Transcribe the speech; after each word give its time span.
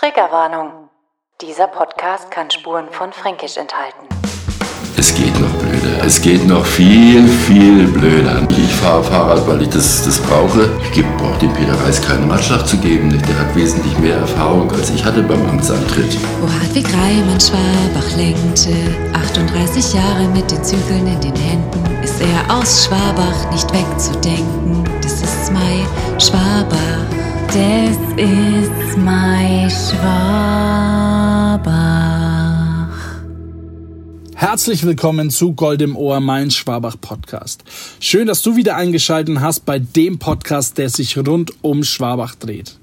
Triggerwarnung. 0.00 0.88
Dieser 1.42 1.66
Podcast 1.66 2.30
kann 2.30 2.50
Spuren 2.50 2.88
von 2.90 3.12
Fränkisch 3.12 3.58
enthalten. 3.58 4.08
Es 4.96 5.14
geht 5.14 5.38
noch 5.38 5.52
blöder. 5.58 6.02
Es 6.02 6.22
geht 6.22 6.46
noch 6.46 6.64
viel, 6.64 7.28
viel 7.28 7.86
blöder. 7.86 8.40
Ich 8.48 8.74
fahre 8.76 9.04
Fahrrad, 9.04 9.46
weil 9.46 9.60
ich 9.60 9.68
das, 9.68 10.02
das 10.06 10.18
brauche. 10.18 10.70
Ich 10.94 11.04
brauche 11.18 11.38
dem 11.40 11.52
Peter 11.52 11.78
Reis 11.84 12.00
keinen 12.00 12.30
Ratschlag 12.30 12.66
zu 12.66 12.78
geben. 12.78 13.10
Der 13.10 13.38
hat 13.40 13.54
wesentlich 13.54 13.98
mehr 13.98 14.16
Erfahrung, 14.16 14.72
als 14.72 14.88
ich 14.88 15.04
hatte 15.04 15.22
beim 15.22 15.46
Amtsantritt. 15.50 16.16
Wo 16.40 16.48
Hartwig 16.50 16.86
Reimann 16.94 17.38
Schwabach 17.38 18.16
lenkte, 18.16 18.72
38 19.12 19.92
Jahre 19.92 20.26
mit 20.28 20.50
den 20.50 20.64
Zügeln 20.64 21.06
in 21.08 21.20
den 21.20 21.36
Händen, 21.36 22.02
ist 22.02 22.18
er 22.22 22.56
aus 22.56 22.86
Schwabach 22.86 23.50
nicht 23.52 23.70
wegzudenken. 23.70 24.82
Das 25.02 25.20
ist 25.20 25.52
mein 25.52 25.86
Schwabach. 26.18 27.29
Das 27.50 27.96
ist 28.16 28.96
mein 28.96 29.68
Schwabach. 29.68 30.06
Herzlich 34.36 34.86
willkommen 34.86 35.30
zu 35.30 35.54
Gold 35.54 35.82
im 35.82 35.96
Ohr, 35.96 36.20
mein 36.20 36.52
Schwabach 36.52 36.94
Podcast. 37.00 37.64
Schön, 37.98 38.28
dass 38.28 38.42
du 38.42 38.54
wieder 38.54 38.76
eingeschaltet 38.76 39.40
hast 39.40 39.66
bei 39.66 39.80
dem 39.80 40.20
Podcast, 40.20 40.78
der 40.78 40.90
sich 40.90 41.18
rund 41.18 41.52
um 41.60 41.82
Schwabach 41.82 42.36
dreht. 42.36 42.78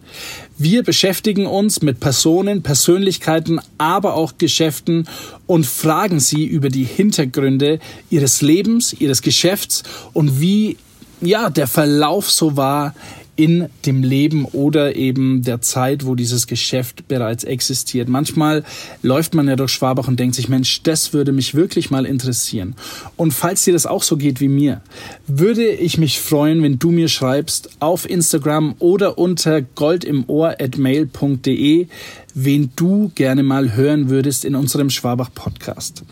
Wir 0.58 0.84
beschäftigen 0.84 1.46
uns 1.46 1.82
mit 1.82 2.02
Personen, 2.02 2.62
Persönlichkeiten, 2.62 3.62
aber 3.78 4.16
auch 4.16 4.34
Geschäften 4.38 5.08
und 5.46 5.66
fragen 5.66 6.20
sie 6.20 6.44
über 6.46 6.68
die 6.68 6.84
Hintergründe 6.84 7.80
ihres 8.10 8.42
Lebens, 8.42 8.92
ihres 8.92 9.22
Geschäfts 9.22 9.84
und 10.12 10.42
wie 10.42 10.76
ja, 11.22 11.50
der 11.50 11.68
Verlauf 11.68 12.30
so 12.30 12.58
war 12.58 12.94
in 13.38 13.70
dem 13.86 14.04
Leben 14.04 14.44
oder 14.46 14.96
eben 14.96 15.44
der 15.44 15.62
Zeit, 15.62 16.06
wo 16.06 16.16
dieses 16.16 16.48
Geschäft 16.48 17.08
bereits 17.08 17.46
existiert. 17.46 18.10
Manchmal 18.10 18.66
läuft 19.04 19.36
man 19.36 19.48
ja 19.48 19.56
durch 19.56 19.72
Schwabach 19.72 20.08
und 20.08 20.20
denkt 20.20 20.34
sich, 20.36 20.50
Mensch, 20.50 20.82
das 20.84 21.14
würde 21.14 21.32
mich 21.32 21.54
wirklich 21.56 21.92
mal 21.92 22.06
interessieren. 22.06 22.76
Und 23.16 23.32
falls 23.32 23.64
dir 23.64 23.72
das 23.74 23.86
auch 23.86 24.02
so 24.04 24.18
geht 24.18 24.42
wie 24.42 24.50
mir, 24.50 24.82
würde 25.28 25.70
ich 25.70 26.00
mich 26.00 26.20
freuen, 26.20 26.64
wenn 26.64 26.80
du 26.80 26.90
mir 26.92 27.08
schreibst 27.08 27.70
auf 27.80 28.10
Instagram 28.10 28.74
oder 28.80 29.20
unter 29.20 29.62
goldimohr@mail.de, 29.62 31.88
wen 32.34 32.72
du 32.76 33.12
gerne 33.14 33.44
mal 33.44 33.76
hören 33.76 34.10
würdest 34.10 34.46
in 34.46 34.56
unserem 34.56 34.90
Schwabach 34.90 35.30
Podcast. 35.34 36.04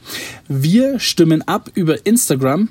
Wir 0.47 0.99
stimmen 0.99 1.41
ab 1.47 1.71
über 1.73 2.05
Instagram 2.05 2.69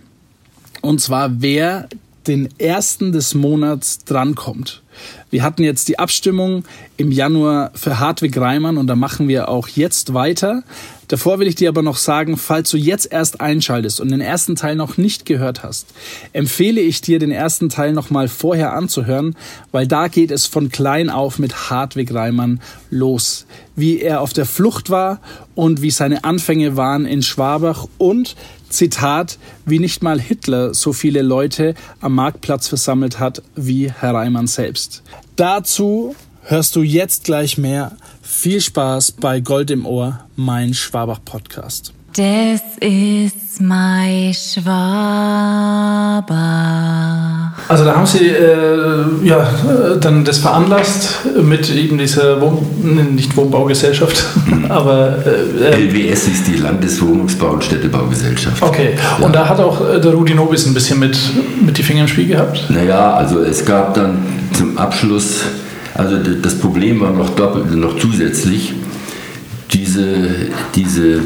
und 0.81 1.01
zwar 1.01 1.41
wer 1.41 1.89
den 2.27 2.49
ersten 2.59 3.13
des 3.13 3.35
Monats 3.35 4.05
drankommt. 4.05 4.83
Wir 5.31 5.43
hatten 5.43 5.65
jetzt 5.65 5.89
die 5.89 5.99
Abstimmung 5.99 6.65
im 6.97 7.11
Januar 7.11 7.73
für 7.75 7.99
Hartwig 7.99 8.37
Reimann 8.37 8.79
und 8.79 8.87
da 8.87 8.95
machen 8.95 9.27
wir 9.27 9.49
auch 9.49 9.69
jetzt 9.69 10.15
weiter. 10.15 10.63
Davor 11.09 11.39
will 11.39 11.49
ich 11.49 11.55
dir 11.55 11.69
aber 11.69 11.83
noch 11.83 11.97
sagen, 11.97 12.37
falls 12.37 12.71
du 12.71 12.77
jetzt 12.77 13.13
erst 13.13 13.41
einschaltest 13.41 14.01
und 14.01 14.11
den 14.11 14.21
ersten 14.21 14.57
Teil 14.57 14.77
noch 14.77 14.97
nicht 14.97 15.27
gehört 15.27 15.63
hast, 15.63 15.89
empfehle 16.33 16.81
ich 16.81 17.01
dir, 17.01 17.19
den 17.19 17.31
ersten 17.31 17.69
Teil 17.69 17.93
noch 17.93 18.11
mal 18.11 18.29
vorher 18.29 18.73
anzuhören, 18.73 19.37
weil 19.71 19.87
da 19.87 20.09
geht 20.09 20.31
es 20.31 20.47
von 20.47 20.71
klein 20.71 21.11
auf 21.11 21.39
mit 21.39 21.71
Hartwig 21.71 22.15
Reimann 22.15 22.61
los. 22.91 23.47
Wie 23.77 24.01
er 24.01 24.21
auf 24.21 24.33
der 24.33 24.47
Flucht 24.47 24.89
war 24.89 25.21
und 25.55 25.83
wie 25.83 25.91
seine 25.91 26.25
Anfänge 26.25 26.77
waren 26.77 27.07
in 27.07 27.23
Schwabach 27.23 27.87
und 27.99 28.37
Zitat, 28.75 29.39
wie 29.65 29.79
nicht 29.79 30.03
mal 30.03 30.21
Hitler 30.21 30.75
so 30.75 30.93
viele 30.93 31.23
Leute 31.23 31.75
am 32.01 32.15
Marktplatz 32.15 32.69
versammelt 32.69 33.21
hat 33.21 33.43
wie 33.55 33.91
Herr 33.91 34.15
Reimann 34.15 34.49
selbst. 34.49 35.03
Dazu 35.37 36.17
hörst 36.43 36.75
du 36.77 36.83
jetzt 36.83 37.25
gleich 37.25 37.57
mehr. 37.57 37.97
Viel 38.21 38.61
Spaß 38.61 39.13
bei 39.13 39.41
Gold 39.41 39.71
im 39.71 39.87
Ohr, 39.87 40.25
mein 40.37 40.75
Schwabach 40.75 41.21
Podcast. 41.25 41.93
Das 42.17 42.61
ist 42.79 43.61
mein 43.61 44.33
Schwabach. 44.33 44.65
Also 47.67 47.85
da 47.85 47.97
haben 47.97 48.07
Sie 48.07 48.29
äh, 48.29 49.05
ja 49.25 49.41
äh, 49.41 49.99
dann 49.99 50.25
das 50.25 50.39
veranlasst 50.39 51.27
mit 51.43 51.75
eben 51.75 51.99
dieser 51.99 52.41
Wohn 52.41 53.15
nicht 53.17 53.37
Wohnbaugesellschaft, 53.37 54.27
aber 54.69 55.17
äh, 55.27 55.75
LWS 55.75 56.29
ist 56.29 56.47
die 56.47 56.57
Landeswohnungsbau- 56.57 57.55
und 57.55 57.65
Städtebaugesellschaft. 57.65 58.63
okay. 58.63 58.91
Ja. 58.97 59.25
Und 59.27 59.35
da 59.35 59.49
hat 59.49 59.59
auch 59.59 59.81
äh, 59.81 60.01
der 60.01 60.13
Rudi 60.13 60.35
Nobis 60.35 60.67
ein 60.67 60.75
bisschen 60.75 61.01
mit 61.01 61.19
mit 61.67 61.77
die 61.77 61.83
Finger 61.83 62.03
im 62.03 62.09
Spiel 62.09 62.29
gehabt. 62.29 62.65
Naja, 62.69 63.15
also 63.15 63.41
es 63.41 63.65
gab 63.65 63.95
dann 63.95 64.19
zum 64.53 64.79
Abschluss, 64.79 65.41
also 65.95 66.17
das 66.19 66.55
Problem 66.61 67.01
war 67.01 67.11
noch 67.11 67.31
doppelt, 67.31 67.75
noch 67.75 67.99
zusätzlich, 67.99 68.73
diese, 69.73 70.05
diese 70.77 71.21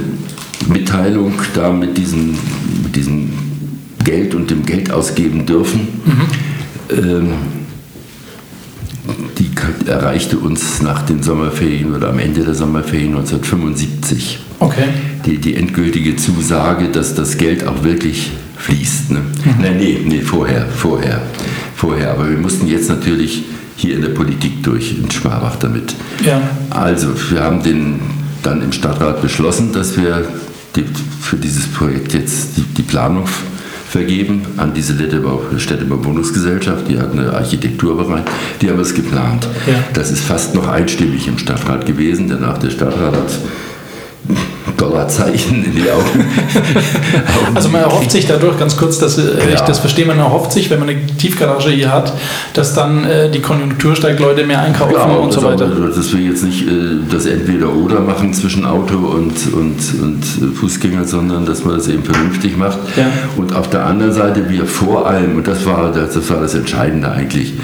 Mitteilung 0.68 1.34
da 1.54 1.72
mit 1.72 1.96
diesem, 1.96 2.36
mit 2.82 2.94
diesem 2.94 3.30
Geld 4.04 4.34
und 4.34 4.50
dem 4.50 4.64
Geld 4.64 4.90
ausgeben 4.90 5.44
dürfen, 5.46 5.88
ähm, 6.90 7.32
die 9.38 9.50
erreichte 9.88 10.38
uns 10.38 10.82
nach 10.82 11.02
den 11.02 11.22
Sommerferien 11.22 11.94
oder 11.94 12.10
am 12.10 12.18
Ende 12.18 12.44
der 12.44 12.54
Sommerferien 12.54 13.10
1975 13.16 14.38
Okay. 14.60 14.88
die, 15.24 15.38
die 15.38 15.54
endgültige 15.54 16.16
Zusage, 16.16 16.88
dass 16.88 17.14
das 17.14 17.38
Geld 17.38 17.66
auch 17.66 17.84
wirklich 17.84 18.30
fließt. 18.56 19.12
Ne? 19.12 19.20
Nein, 19.60 19.76
nee, 19.78 20.00
nee, 20.04 20.20
vorher, 20.20 20.66
vorher, 20.66 21.22
vorher. 21.76 22.10
Aber 22.10 22.28
wir 22.28 22.36
mussten 22.36 22.66
jetzt 22.66 22.88
natürlich 22.88 23.44
hier 23.76 23.94
in 23.94 24.02
der 24.02 24.08
Politik 24.08 24.62
durch, 24.64 24.96
in 24.98 25.10
Schwabach 25.10 25.56
damit. 25.56 25.94
Ja. 26.24 26.40
Also, 26.70 27.08
wir 27.30 27.40
haben 27.40 27.62
den 27.62 28.00
dann 28.42 28.62
im 28.62 28.72
Stadtrat 28.72 29.22
beschlossen, 29.22 29.72
dass 29.72 29.96
wir 29.96 30.26
die, 30.76 30.84
für 31.20 31.36
dieses 31.36 31.66
Projekt 31.66 32.14
jetzt 32.14 32.56
die, 32.56 32.62
die 32.62 32.82
Planung 32.82 33.26
vergeben 33.88 34.42
an 34.58 34.74
diese 34.74 34.94
Städtebau, 34.94 35.42
Städtebauwohnungsgesellschaft. 35.56 36.88
Die 36.88 36.98
hat 36.98 37.12
eine 37.12 37.32
Architekturbereich, 37.32 38.24
die 38.60 38.70
haben 38.70 38.80
es 38.80 38.94
geplant. 38.94 39.48
Ja. 39.66 39.82
Das 39.94 40.10
ist 40.10 40.24
fast 40.24 40.54
noch 40.54 40.68
einstimmig 40.68 41.26
im 41.26 41.38
Stadtrat 41.38 41.86
gewesen, 41.86 42.28
denn 42.28 42.44
auch 42.44 42.58
der 42.58 42.70
Stadtrat 42.70 43.14
hat 43.14 43.30
Dollarzeichen 44.78 45.64
in 45.64 45.74
die 45.74 45.90
Augen. 45.90 46.24
Also 47.54 47.68
man 47.70 47.80
erhofft 47.82 48.10
sich 48.10 48.26
dadurch, 48.26 48.58
ganz 48.58 48.76
kurz, 48.76 48.98
dass 48.98 49.18
äh, 49.18 49.22
ich 49.48 49.54
Ja. 49.58 49.64
das 49.66 49.78
verstehe, 49.78 50.04
man 50.06 50.18
erhofft 50.18 50.52
sich, 50.52 50.70
wenn 50.70 50.78
man 50.78 50.88
eine 50.90 51.06
Tiefgarage 51.06 51.70
hier 51.70 51.90
hat, 51.92 52.12
dass 52.54 52.74
dann 52.74 53.04
äh, 53.04 53.30
die 53.30 53.40
Konjunktur 53.40 53.96
steigt, 53.96 54.20
Leute 54.20 54.44
mehr 54.46 54.60
einkaufen 54.60 54.92
Ja, 54.94 55.04
und 55.04 55.32
so 55.32 55.40
das- 55.40 55.50
weiter. 55.52 55.68
Dass 55.68 56.12
wir 56.12 56.20
jetzt 56.20 56.44
nicht 56.44 56.62
äh, 56.68 56.70
das 57.10 57.26
Entweder-Oder 57.26 58.00
machen 58.00 58.32
zwischen 58.34 58.64
Auto 58.64 58.96
und, 58.96 59.52
und, 59.52 59.76
und 60.02 60.54
Fußgänger, 60.56 61.04
sondern 61.04 61.46
dass 61.46 61.64
man 61.64 61.76
das 61.76 61.88
eben 61.88 62.04
vernünftig 62.04 62.56
macht. 62.56 62.78
Ja. 62.96 63.06
Und 63.36 63.54
auf 63.56 63.68
der 63.70 63.86
anderen 63.86 64.12
Seite 64.12 64.48
wir 64.48 64.66
vor 64.66 65.06
allem, 65.08 65.36
und 65.36 65.48
das 65.48 65.64
war 65.66 65.90
das, 65.92 66.14
das, 66.14 66.30
war 66.30 66.40
das 66.40 66.54
Entscheidende 66.54 67.10
eigentlich, 67.10 67.54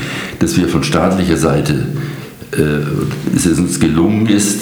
dass 0.41 0.57
wir 0.57 0.69
von 0.69 0.83
staatlicher 0.83 1.37
Seite 1.37 1.75
äh, 2.53 3.37
es 3.37 3.47
uns 3.47 3.79
gelungen 3.81 4.27
ist, 4.27 4.61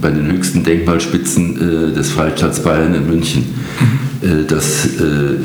bei 0.00 0.10
den 0.10 0.26
höchsten 0.32 0.64
Denkmalspitzen 0.64 1.90
äh, 1.90 1.94
des 1.94 2.10
Freistaats 2.10 2.62
Bayern 2.62 2.94
in 2.94 3.06
München, 3.06 3.44
äh, 4.22 4.44
dass 4.46 4.86
äh, 4.86 5.38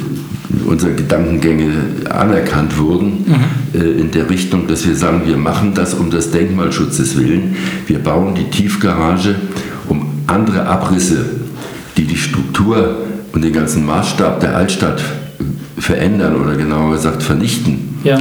unsere 0.65 0.93
Gedankengänge 0.93 1.71
anerkannt 2.09 2.77
wurden 2.77 3.25
äh, 3.73 3.77
in 3.77 4.11
der 4.11 4.29
Richtung, 4.29 4.67
dass 4.67 4.87
wir 4.87 4.95
sagen, 4.95 5.21
wir 5.25 5.37
machen 5.37 5.73
das 5.73 5.93
um 5.93 6.09
des 6.09 6.31
Denkmalschutzes 6.31 7.17
willen. 7.17 7.55
Wir 7.87 7.99
bauen 7.99 8.35
die 8.35 8.49
Tiefgarage, 8.49 9.35
um 9.87 10.05
andere 10.27 10.65
Abrisse, 10.65 11.25
die 11.97 12.05
die 12.05 12.17
Struktur 12.17 12.97
und 13.33 13.43
den 13.43 13.53
ganzen 13.53 13.85
Maßstab 13.85 14.39
der 14.39 14.55
Altstadt 14.55 15.01
verändern 15.77 16.35
oder 16.35 16.55
genauer 16.55 16.93
gesagt 16.93 17.23
vernichten, 17.23 17.95
Ja, 18.03 18.19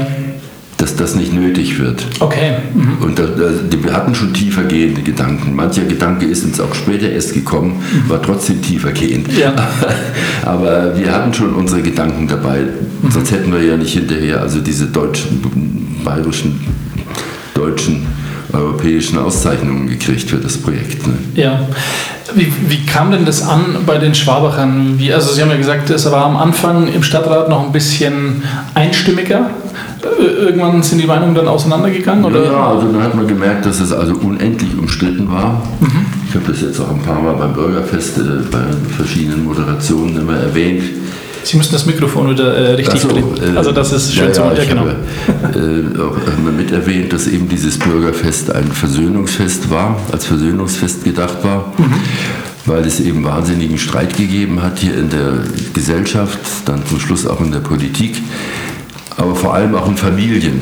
dass 0.80 0.96
das 0.96 1.14
nicht 1.14 1.32
nötig 1.32 1.78
wird. 1.78 2.06
okay. 2.20 2.56
Mhm. 2.74 3.04
Und 3.04 3.18
da, 3.18 3.24
da, 3.24 3.50
wir 3.82 3.92
hatten 3.92 4.14
schon 4.14 4.32
tiefer 4.32 4.64
gehende 4.64 5.02
Gedanken. 5.02 5.54
Mancher 5.54 5.84
Gedanke 5.84 6.24
ist 6.26 6.44
uns 6.44 6.58
auch 6.58 6.74
später 6.74 7.10
erst 7.10 7.34
gekommen, 7.34 7.82
war 8.08 8.22
trotzdem 8.22 8.62
tiefer 8.62 8.92
gehend. 8.92 9.28
Ja. 9.36 9.52
Aber 10.44 10.96
wir 10.98 11.12
hatten 11.12 11.34
schon 11.34 11.54
unsere 11.54 11.82
Gedanken 11.82 12.26
dabei. 12.26 12.60
Sonst 13.10 13.30
hätten 13.30 13.52
wir 13.52 13.62
ja 13.62 13.76
nicht 13.76 13.92
hinterher 13.92 14.40
also 14.40 14.60
diese 14.60 14.86
deutschen, 14.86 16.00
bayerischen, 16.02 16.60
deutschen, 17.54 18.06
europäischen 18.52 19.18
Auszeichnungen 19.18 19.88
gekriegt 19.88 20.28
für 20.30 20.38
das 20.38 20.56
Projekt. 20.56 21.06
Ne? 21.06 21.14
Ja. 21.34 21.60
Wie, 22.34 22.52
wie 22.68 22.86
kam 22.86 23.10
denn 23.10 23.24
das 23.24 23.42
an 23.42 23.78
bei 23.86 23.98
den 23.98 24.14
Schwabachern? 24.14 24.98
Wie, 24.98 25.12
also 25.12 25.32
Sie 25.32 25.42
haben 25.42 25.50
ja 25.50 25.56
gesagt, 25.56 25.90
es 25.90 26.10
war 26.10 26.24
am 26.24 26.36
Anfang 26.36 26.92
im 26.92 27.02
Stadtrat 27.02 27.48
noch 27.48 27.64
ein 27.66 27.72
bisschen 27.72 28.42
einstimmiger. 28.74 29.50
Äh, 30.02 30.44
Irgendwann 30.46 30.82
sind 30.82 31.00
die 31.00 31.06
Meinungen 31.06 31.34
dann 31.34 31.48
auseinandergegangen? 31.48 32.24
Oder? 32.24 32.44
Ja, 32.44 32.68
also 32.68 32.90
dann 32.90 33.02
hat 33.02 33.14
man 33.14 33.26
gemerkt, 33.26 33.66
dass 33.66 33.80
es 33.80 33.92
also 33.92 34.14
unendlich 34.14 34.76
umstritten 34.76 35.30
war. 35.30 35.62
Ich 36.28 36.34
habe 36.34 36.44
das 36.46 36.62
jetzt 36.62 36.80
auch 36.80 36.90
ein 36.90 37.02
paar 37.02 37.20
Mal 37.20 37.34
beim 37.34 37.52
Bürgerfest 37.52 38.18
äh, 38.18 38.22
bei 38.50 38.62
verschiedenen 38.96 39.44
Moderationen 39.44 40.16
immer 40.16 40.36
erwähnt. 40.36 40.82
Sie 41.42 41.56
müssen 41.56 41.72
das 41.72 41.86
Mikrofon 41.86 42.30
wieder 42.30 42.54
äh, 42.54 42.74
richtig 42.74 43.00
so, 43.00 43.08
äh, 43.08 43.56
Also 43.56 43.72
das 43.72 43.92
ist 43.92 44.14
schön 44.14 44.26
ja, 44.26 44.32
zu 44.32 44.40
ja, 44.42 44.52
ja, 44.52 44.64
genau. 44.64 44.82
habe 44.82 44.96
äh, 45.58 46.00
auch 46.00 46.52
mit 46.56 46.70
erwähnt, 46.70 47.12
dass 47.12 47.26
eben 47.26 47.48
dieses 47.48 47.78
Bürgerfest 47.78 48.54
ein 48.54 48.70
Versöhnungsfest 48.70 49.70
war, 49.70 49.98
als 50.12 50.26
Versöhnungsfest 50.26 51.04
gedacht 51.04 51.42
war, 51.42 51.72
weil 52.66 52.84
es 52.84 53.00
eben 53.00 53.24
wahnsinnigen 53.24 53.78
Streit 53.78 54.16
gegeben 54.16 54.62
hat 54.62 54.78
hier 54.78 54.94
in 54.94 55.08
der 55.08 55.44
Gesellschaft, 55.72 56.38
dann 56.66 56.84
zum 56.86 57.00
Schluss 57.00 57.26
auch 57.26 57.40
in 57.40 57.52
der 57.52 57.60
Politik, 57.60 58.16
aber 59.20 59.34
vor 59.34 59.54
allem 59.54 59.74
auch 59.74 59.88
in 59.88 59.96
Familien. 59.96 60.60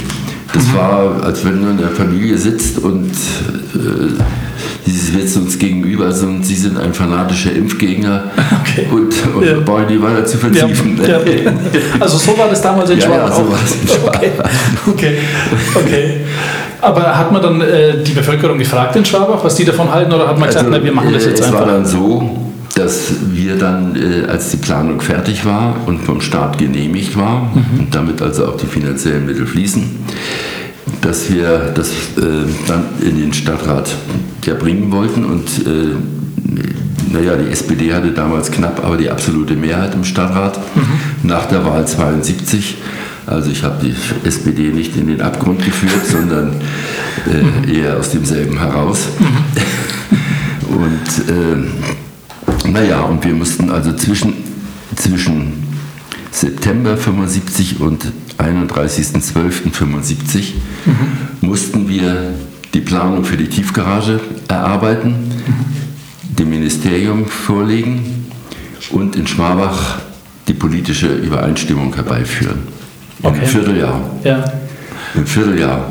Das 0.52 0.74
war, 0.74 1.22
als 1.22 1.44
wenn 1.44 1.62
du 1.62 1.68
in 1.70 1.76
der 1.76 1.90
Familie 1.90 2.36
sitzt 2.38 2.78
und 2.78 3.10
äh, 3.10 4.22
sie 4.86 4.90
sitzen 4.92 5.42
uns 5.42 5.58
gegenüber 5.58 6.06
also, 6.06 6.26
und 6.26 6.42
sie 6.44 6.54
sind 6.54 6.78
ein 6.78 6.94
fanatischer 6.94 7.52
Impfgegner 7.52 8.24
Okay. 8.62 8.86
und, 8.90 9.12
und 9.36 9.44
Ja. 9.46 9.60
brauchen 9.62 9.88
die 9.90 10.00
weiter 10.02 10.24
zu 10.24 10.38
Ja, 10.38 10.40
vertiefen. 10.66 10.98
ja. 11.06 11.18
Also 12.00 12.16
so 12.16 12.36
war 12.38 12.48
das 12.48 12.62
damals 12.62 12.88
in 12.90 12.98
Ja, 12.98 13.04
Schwabach 13.06 13.28
ja, 13.28 13.34
so 13.36 13.50
war 13.50 13.58
es 13.62 13.74
in 13.82 13.88
Schwabach. 13.88 14.18
Okay. 14.18 14.30
okay, 14.88 15.18
okay. 15.74 16.10
Aber 16.80 17.02
hat 17.18 17.30
man 17.30 17.42
dann 17.42 17.60
äh, 17.60 18.02
die 18.02 18.12
Bevölkerung 18.12 18.58
gefragt 18.58 18.96
in 18.96 19.04
Schwabach, 19.04 19.44
was 19.44 19.54
die 19.54 19.64
davon 19.66 19.92
halten, 19.92 20.12
oder 20.12 20.28
hat 20.28 20.38
man 20.38 20.48
gesagt, 20.48 20.66
na, 20.70 20.82
wir 20.82 20.92
machen 20.92 21.12
das 21.12 21.24
äh, 21.26 21.30
jetzt 21.30 21.40
es 21.40 21.46
einfach? 21.46 21.60
war 21.60 21.66
dann 21.66 21.84
so, 21.84 22.47
dass 22.78 23.10
wir 23.32 23.56
dann, 23.56 23.96
äh, 23.96 24.26
als 24.28 24.50
die 24.50 24.56
Planung 24.56 25.00
fertig 25.00 25.44
war 25.44 25.76
und 25.86 25.98
vom 26.00 26.20
Staat 26.20 26.58
genehmigt 26.58 27.16
war 27.16 27.50
Mhm. 27.54 27.80
und 27.80 27.94
damit 27.94 28.22
also 28.22 28.46
auch 28.46 28.56
die 28.56 28.66
finanziellen 28.66 29.26
Mittel 29.26 29.46
fließen, 29.46 29.82
dass 31.00 31.30
wir 31.32 31.72
das 31.74 31.88
äh, 31.90 32.46
dann 32.68 32.84
in 33.02 33.18
den 33.18 33.32
Stadtrat 33.32 33.90
ja, 34.44 34.54
bringen 34.54 34.90
wollten 34.92 35.24
und 35.24 35.48
äh, 35.66 35.94
naja, 37.12 37.36
die 37.36 37.50
SPD 37.50 37.92
hatte 37.94 38.10
damals 38.12 38.50
knapp 38.50 38.84
aber 38.84 38.96
die 38.96 39.10
absolute 39.10 39.54
Mehrheit 39.54 39.94
im 39.94 40.04
Stadtrat 40.04 40.58
Mhm. 40.76 41.28
nach 41.28 41.46
der 41.46 41.64
Wahl 41.64 41.86
72. 41.86 42.76
Also 43.26 43.50
ich 43.50 43.62
habe 43.64 43.84
die 43.84 43.94
SPD 44.26 44.68
nicht 44.70 44.96
in 44.96 45.08
den 45.08 45.20
Abgrund 45.20 45.64
geführt, 45.64 46.06
sondern 46.10 46.52
Mhm. 47.26 47.70
äh, 47.72 47.80
eher 47.80 47.98
aus 47.98 48.10
demselben 48.10 48.58
heraus. 48.58 49.00
Und 50.68 51.28
äh, 51.28 51.66
naja, 52.72 53.00
und 53.00 53.24
wir 53.24 53.34
mussten 53.34 53.70
also 53.70 53.92
zwischen, 53.94 54.34
zwischen 54.96 55.64
September 56.30 56.96
75 56.96 57.80
und 57.80 58.12
31.12.75 58.38 60.54
mussten 61.40 61.88
wir 61.88 62.34
die 62.74 62.80
Planung 62.80 63.24
für 63.24 63.36
die 63.36 63.48
Tiefgarage 63.48 64.20
erarbeiten, 64.46 65.32
dem 66.22 66.50
Ministerium 66.50 67.26
vorlegen 67.26 68.26
und 68.90 69.16
in 69.16 69.26
Schwabach 69.26 69.98
die 70.46 70.54
politische 70.54 71.08
Übereinstimmung 71.08 71.92
herbeiführen. 71.94 72.60
Okay. 73.22 73.38
einem 73.38 73.48
Vierteljahr. 73.48 74.00
Ja. 74.24 74.44
Im 75.14 75.26
Vierteljahr. 75.26 75.86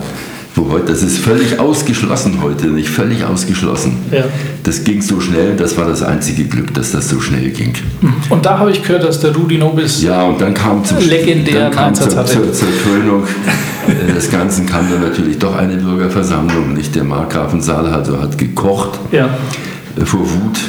Heute, 0.57 0.91
das 0.91 1.03
ist 1.03 1.19
völlig 1.19 1.59
ausgeschlossen 1.59 2.39
heute, 2.41 2.67
nicht 2.67 2.89
völlig 2.89 3.23
ausgeschlossen. 3.23 3.97
Ja. 4.11 4.23
Das 4.63 4.83
ging 4.83 5.01
so 5.01 5.19
schnell, 5.19 5.55
das 5.55 5.77
war 5.77 5.85
das 5.87 6.01
einzige 6.01 6.45
Glück, 6.45 6.73
dass 6.73 6.91
das 6.91 7.09
so 7.09 7.19
schnell 7.21 7.49
ging. 7.51 7.73
Und 8.29 8.45
da 8.45 8.57
habe 8.57 8.71
ich 8.71 8.81
gehört, 8.81 9.03
dass 9.03 9.19
der 9.19 9.35
Rudi 9.35 9.57
Nobis 9.57 10.01
Ja, 10.01 10.23
und 10.23 10.41
dann 10.41 10.53
kam 10.53 10.83
zum 10.83 10.97
Legendären 10.97 11.63
dann 11.63 11.71
kam 11.71 11.87
Einsatz 11.89 12.09
zur, 12.09 12.19
hatte. 12.19 12.33
zur, 12.33 12.53
zur 12.53 12.67
Krönung 12.83 13.23
äh, 13.87 14.13
des 14.13 14.31
Ganzen 14.31 14.65
kam 14.65 14.89
dann 14.89 15.01
natürlich 15.01 15.37
doch 15.37 15.55
eine 15.55 15.75
Bürgerversammlung. 15.75 16.73
Nicht 16.73 16.95
der 16.95 17.03
Markgrafensaal 17.03 17.85
also 17.87 18.19
hat 18.19 18.37
gekocht 18.37 18.99
ja. 19.11 19.29
äh, 19.95 20.05
vor 20.05 20.21
Wut. 20.21 20.59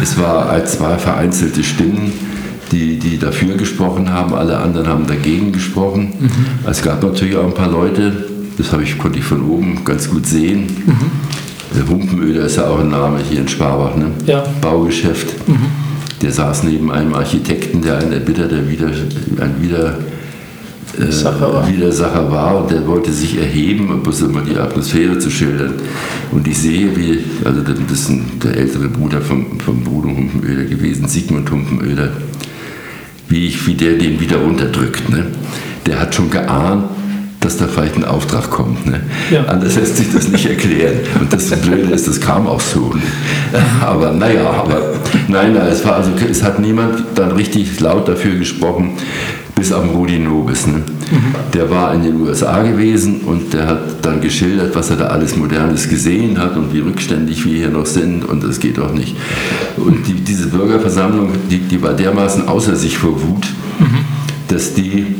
Es 0.00 0.18
war 0.18 0.48
als 0.48 0.78
zwei 0.78 0.96
vereinzelte 0.96 1.62
Stimmen, 1.62 2.12
die, 2.72 2.98
die 2.98 3.18
dafür 3.18 3.56
gesprochen 3.56 4.12
haben. 4.12 4.34
Alle 4.34 4.58
anderen 4.58 4.88
haben 4.88 5.06
dagegen 5.06 5.52
gesprochen. 5.52 6.12
Mhm. 6.18 6.68
Es 6.68 6.82
gab 6.82 7.02
natürlich 7.02 7.36
auch 7.36 7.44
ein 7.44 7.54
paar 7.54 7.70
Leute, 7.70 8.33
das 8.58 8.72
habe 8.72 8.82
ich, 8.82 8.98
konnte 8.98 9.18
ich 9.18 9.24
von 9.24 9.42
oben 9.48 9.84
ganz 9.84 10.08
gut 10.10 10.26
sehen. 10.26 10.66
Mhm. 10.86 11.76
Der 11.76 11.88
Humpenöder 11.88 12.44
ist 12.44 12.56
ja 12.56 12.68
auch 12.68 12.80
ein 12.80 12.90
Name 12.90 13.18
hier 13.28 13.40
in 13.40 13.48
Schwabach, 13.48 13.96
ne? 13.96 14.06
Ja. 14.26 14.40
Mhm. 14.40 14.60
Baugeschäft. 14.60 15.34
Der 16.22 16.30
saß 16.30 16.62
neben 16.62 16.90
einem 16.90 17.14
Architekten, 17.14 17.82
der 17.82 17.98
ein 17.98 18.12
erbitterter 18.12 18.68
Wieder, 18.68 18.86
ein 19.40 19.60
Wieder, 19.60 19.98
äh, 20.98 21.10
Sacher. 21.10 21.66
Widersacher 21.66 22.30
war 22.30 22.62
und 22.62 22.70
der 22.70 22.86
wollte 22.86 23.12
sich 23.12 23.38
erheben, 23.38 23.90
um 23.90 24.02
bloß 24.02 24.22
immer 24.22 24.42
die 24.42 24.56
Atmosphäre 24.56 25.18
zu 25.18 25.30
schildern. 25.30 25.74
Und 26.30 26.46
ich 26.46 26.56
sehe, 26.58 26.96
wie, 26.96 27.18
also 27.44 27.60
das 27.62 27.78
ist 27.78 28.10
ein, 28.10 28.24
der 28.42 28.56
ältere 28.56 28.88
Bruder 28.88 29.20
vom, 29.20 29.58
vom 29.58 29.82
Bruder 29.82 30.08
Humpenöder 30.08 30.64
gewesen, 30.64 31.08
Sigmund 31.08 31.50
Humpenöder, 31.50 32.10
wie, 33.28 33.46
ich, 33.46 33.66
wie 33.66 33.74
der 33.74 33.94
den 33.94 34.20
wieder 34.20 34.36
runterdrückt. 34.36 35.08
Ne? 35.08 35.26
Der 35.86 36.00
hat 36.00 36.14
schon 36.14 36.30
geahnt, 36.30 36.84
dass 37.44 37.58
da 37.58 37.66
vielleicht 37.66 37.96
ein 37.96 38.04
Auftrag 38.04 38.50
kommt. 38.50 38.86
Ne? 38.86 39.00
Ja. 39.30 39.44
Anders 39.44 39.76
lässt 39.76 39.98
sich 39.98 40.10
das 40.12 40.28
nicht 40.28 40.46
erklären. 40.46 41.00
Und 41.20 41.32
das 41.32 41.50
Blöde 41.50 41.92
ist, 41.92 42.08
das 42.08 42.20
kam 42.20 42.46
auch 42.46 42.60
so. 42.60 42.92
Aber 43.84 44.12
naja, 44.12 44.48
aber 44.50 44.94
nein, 45.28 45.52
nein, 45.52 45.66
es, 45.70 45.84
war 45.84 45.96
also, 45.96 46.10
es 46.28 46.42
hat 46.42 46.58
niemand 46.58 47.04
dann 47.14 47.32
richtig 47.32 47.78
laut 47.80 48.08
dafür 48.08 48.36
gesprochen, 48.36 48.92
bis 49.54 49.72
auf 49.72 49.84
Rudi 49.94 50.18
Nobis. 50.18 50.66
Ne? 50.66 50.82
Der 51.52 51.70
war 51.70 51.94
in 51.94 52.02
den 52.02 52.20
USA 52.20 52.62
gewesen 52.62 53.20
und 53.26 53.52
der 53.52 53.66
hat 53.66 54.04
dann 54.04 54.20
geschildert, 54.20 54.74
was 54.74 54.90
er 54.90 54.96
da 54.96 55.06
alles 55.08 55.36
Modernes 55.36 55.88
gesehen 55.88 56.38
hat 56.38 56.56
und 56.56 56.72
wie 56.72 56.80
rückständig 56.80 57.44
wir 57.44 57.56
hier 57.56 57.70
noch 57.70 57.86
sind 57.86 58.24
und 58.24 58.42
das 58.42 58.58
geht 58.58 58.78
doch 58.78 58.92
nicht. 58.92 59.14
Und 59.76 60.06
die, 60.06 60.14
diese 60.14 60.48
Bürgerversammlung, 60.48 61.28
die, 61.50 61.58
die 61.58 61.82
war 61.82 61.92
dermaßen 61.92 62.48
außer 62.48 62.74
sich 62.74 62.96
vor 62.96 63.20
Wut, 63.22 63.46
dass 64.48 64.74
die 64.74 65.14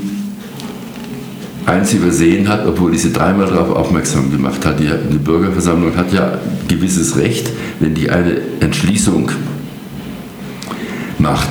eins 1.66 1.92
übersehen 1.92 2.48
hat, 2.48 2.66
obwohl 2.66 2.94
ich 2.94 3.02
sie 3.02 3.12
dreimal 3.12 3.46
darauf 3.46 3.70
aufmerksam 3.70 4.30
gemacht 4.30 4.64
hat. 4.66 4.78
Die, 4.80 4.90
die 5.12 5.18
Bürgerversammlung 5.18 5.96
hat 5.96 6.12
ja 6.12 6.38
gewisses 6.68 7.16
Recht, 7.16 7.50
wenn 7.80 7.94
die 7.94 8.10
eine 8.10 8.36
Entschließung 8.60 9.30
macht, 11.18 11.48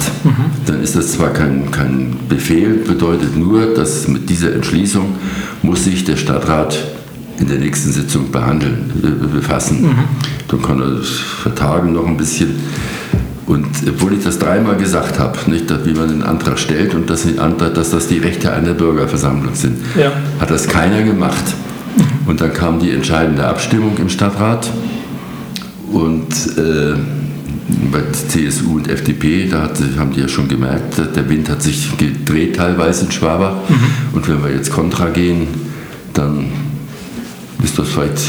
dann 0.65 0.81
ist 0.81 0.95
das 0.95 1.13
zwar 1.13 1.29
kein, 1.29 1.71
kein 1.71 2.15
Befehl, 2.29 2.75
bedeutet 2.85 3.35
nur, 3.35 3.73
dass 3.73 4.07
mit 4.07 4.29
dieser 4.29 4.53
Entschließung 4.53 5.15
muss 5.63 5.85
sich 5.85 6.03
der 6.03 6.17
Stadtrat 6.17 6.77
in 7.39 7.47
der 7.47 7.57
nächsten 7.57 7.91
Sitzung 7.91 8.31
behandeln, 8.31 8.91
äh, 9.03 9.35
befassen. 9.35 9.83
Dann 10.47 10.61
kann 10.61 10.79
er 10.79 10.91
das 10.97 11.09
vertagen 11.09 11.93
noch 11.93 12.05
ein 12.05 12.17
bisschen. 12.17 12.51
Und 13.45 13.67
obwohl 13.87 14.13
ich 14.13 14.23
das 14.23 14.39
dreimal 14.39 14.77
gesagt 14.77 15.19
habe, 15.19 15.37
nicht, 15.49 15.69
dass, 15.69 15.85
wie 15.85 15.93
man 15.93 16.07
den 16.07 16.23
Antrag 16.23 16.57
stellt 16.57 16.93
und 16.93 17.09
dass, 17.09 17.25
Antrag, 17.37 17.73
dass 17.73 17.91
das 17.91 18.07
die 18.07 18.19
Rechte 18.19 18.51
einer 18.53 18.73
Bürgerversammlung 18.73 19.53
sind, 19.53 19.79
Ja. 19.99 20.11
hat 20.39 20.49
das 20.49 20.67
keiner 20.67 21.03
gemacht. 21.03 21.43
Und 22.25 22.39
dann 22.39 22.53
kam 22.53 22.79
die 22.79 22.91
entscheidende 22.91 23.45
Abstimmung 23.45 23.97
im 23.97 24.07
Stadtrat 24.09 24.69
und 25.91 26.27
äh, 26.57 26.93
bei 27.91 28.01
CSU 28.11 28.75
und 28.77 28.89
FDP, 28.89 29.47
da 29.49 29.63
hat, 29.63 29.77
haben 29.97 30.11
die 30.13 30.21
ja 30.21 30.27
schon 30.27 30.47
gemerkt, 30.47 30.97
der 31.15 31.29
Wind 31.29 31.49
hat 31.49 31.61
sich 31.61 31.97
gedreht 31.97 32.55
teilweise 32.55 33.05
in 33.05 33.11
Schwabach. 33.11 33.55
Und 34.13 34.27
wenn 34.27 34.43
wir 34.43 34.51
jetzt 34.51 34.71
kontra 34.71 35.09
gehen, 35.09 35.47
dann 36.13 36.45
ist 37.63 37.77
das 37.77 37.89
vielleicht 37.89 38.21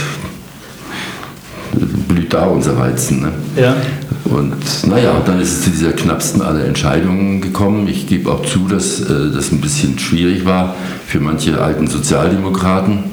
blüht 2.09 2.33
da 2.33 2.47
unser 2.47 2.79
Weizen. 2.79 3.23
Ne? 3.23 3.33
Ja. 3.57 3.77
Und 4.25 4.87
naja, 4.87 5.13
und 5.13 5.29
dann 5.29 5.41
ist 5.41 5.53
es 5.53 5.63
zu 5.65 5.71
dieser 5.71 5.93
knappsten 5.93 6.41
aller 6.41 6.65
Entscheidungen 6.65 7.41
gekommen. 7.43 7.87
Ich 7.89 8.07
gebe 8.07 8.31
auch 8.31 8.45
zu, 8.45 8.69
dass 8.69 9.01
äh, 9.01 9.31
das 9.33 9.53
ein 9.53 9.61
bisschen 9.61 9.99
schwierig 9.99 10.47
war 10.47 10.75
für 11.07 11.21
manche 11.21 11.61
alten 11.61 11.87
Sozialdemokraten, 11.87 13.05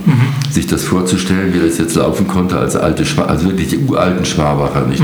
sich 0.49 0.67
das 0.67 0.83
vorzustellen, 0.83 1.53
wie 1.53 1.59
das 1.59 1.77
jetzt 1.77 1.95
laufen 1.95 2.27
konnte 2.27 2.57
als 2.57 2.75
alte 2.75 3.05
Schwa 3.05 3.23
also 3.23 3.45
wirklich 3.45 3.67
die 3.67 3.79
uralten 3.79 4.25
Schwabacher, 4.25 4.85
nicht? 4.87 5.03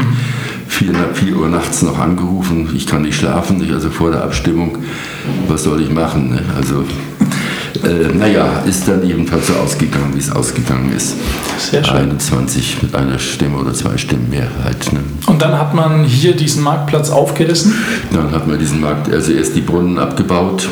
Vier, 0.68 0.94
vier 1.14 1.38
Uhr 1.38 1.48
nachts 1.48 1.82
noch 1.82 1.98
angerufen, 1.98 2.70
ich 2.76 2.88
kann 2.88 3.04
nicht 3.04 3.16
schlafen, 3.16 3.58
nicht? 3.58 3.72
also 3.72 3.90
vor 3.90 4.12
der 4.12 4.24
Abstimmung, 4.24 4.78
was 5.48 5.64
soll 5.64 5.82
ich 5.82 5.92
machen? 5.92 6.32
Ne? 6.32 6.42
Also, 6.56 6.84
äh, 7.84 8.16
naja, 8.16 8.64
ist 8.68 8.88
dann 8.88 9.06
jedenfalls 9.06 9.48
so 9.48 9.54
ausgegangen, 9.54 10.14
wie 10.14 10.20
es 10.20 10.32
ausgegangen 10.32 10.92
ist. 10.96 11.16
Sehr 11.58 11.84
schön. 11.84 11.96
21 11.96 12.84
mit 12.84 12.96
einer 12.96 13.20
Stimme 13.20 13.58
oder 13.58 13.74
zwei 13.74 13.98
Stimmen 13.98 14.30
Mehrheit. 14.30 14.92
Ne? 14.94 15.00
Und 15.28 15.42
dann 15.42 15.58
hat 15.58 15.74
man 15.74 16.04
hier 16.04 16.36
diesen 16.36 16.64
Marktplatz 16.64 17.10
aufgerissen, 17.10 17.74
Dann 18.12 18.32
hat 18.32 18.48
man 18.48 18.60
diesen 18.60 18.82
Markt, 18.82 19.12
also 19.12 19.32
erst 19.32 19.56
die 19.56 19.62
Brunnen 19.62 19.98
abgebaut. 19.98 20.68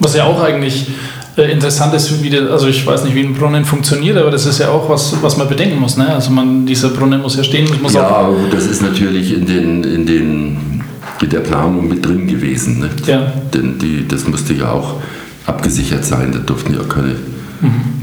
was 0.00 0.14
ja 0.14 0.24
auch 0.24 0.42
eigentlich 0.42 0.88
äh, 1.36 1.50
interessant 1.50 1.94
ist, 1.94 2.22
wie 2.22 2.30
der, 2.30 2.50
also 2.50 2.68
ich 2.68 2.86
weiß 2.86 3.04
nicht, 3.04 3.14
wie 3.14 3.24
ein 3.24 3.34
Brunnen 3.34 3.64
funktioniert, 3.64 4.16
aber 4.16 4.30
das 4.30 4.46
ist 4.46 4.60
ja 4.60 4.68
auch 4.68 4.88
was, 4.88 5.16
was 5.20 5.36
man 5.36 5.48
bedenken 5.48 5.80
muss. 5.80 5.96
Ne? 5.96 6.12
Also 6.14 6.30
man, 6.30 6.64
dieser 6.66 6.90
Brunnen 6.90 7.20
muss 7.22 7.36
ja 7.36 7.44
stehen, 7.44 7.68
muss 7.82 7.94
Ja, 7.94 8.28
das 8.50 8.66
ist 8.66 8.82
natürlich 8.82 9.32
in, 9.32 9.46
den, 9.46 9.84
in, 9.84 10.06
den, 10.06 10.82
in 11.20 11.28
der 11.28 11.40
Planung 11.40 11.88
mit 11.88 12.06
drin 12.06 12.26
gewesen. 12.26 12.80
Ne? 12.80 12.90
Ja. 13.06 13.32
Denn 13.52 13.78
die, 13.78 14.06
das 14.06 14.28
musste 14.28 14.54
ja 14.54 14.70
auch 14.70 15.00
abgesichert 15.46 16.04
sein. 16.04 16.32
Da 16.32 16.38
durften 16.38 16.74
ja 16.74 16.80
auch 16.80 16.88
keine, 16.88 17.16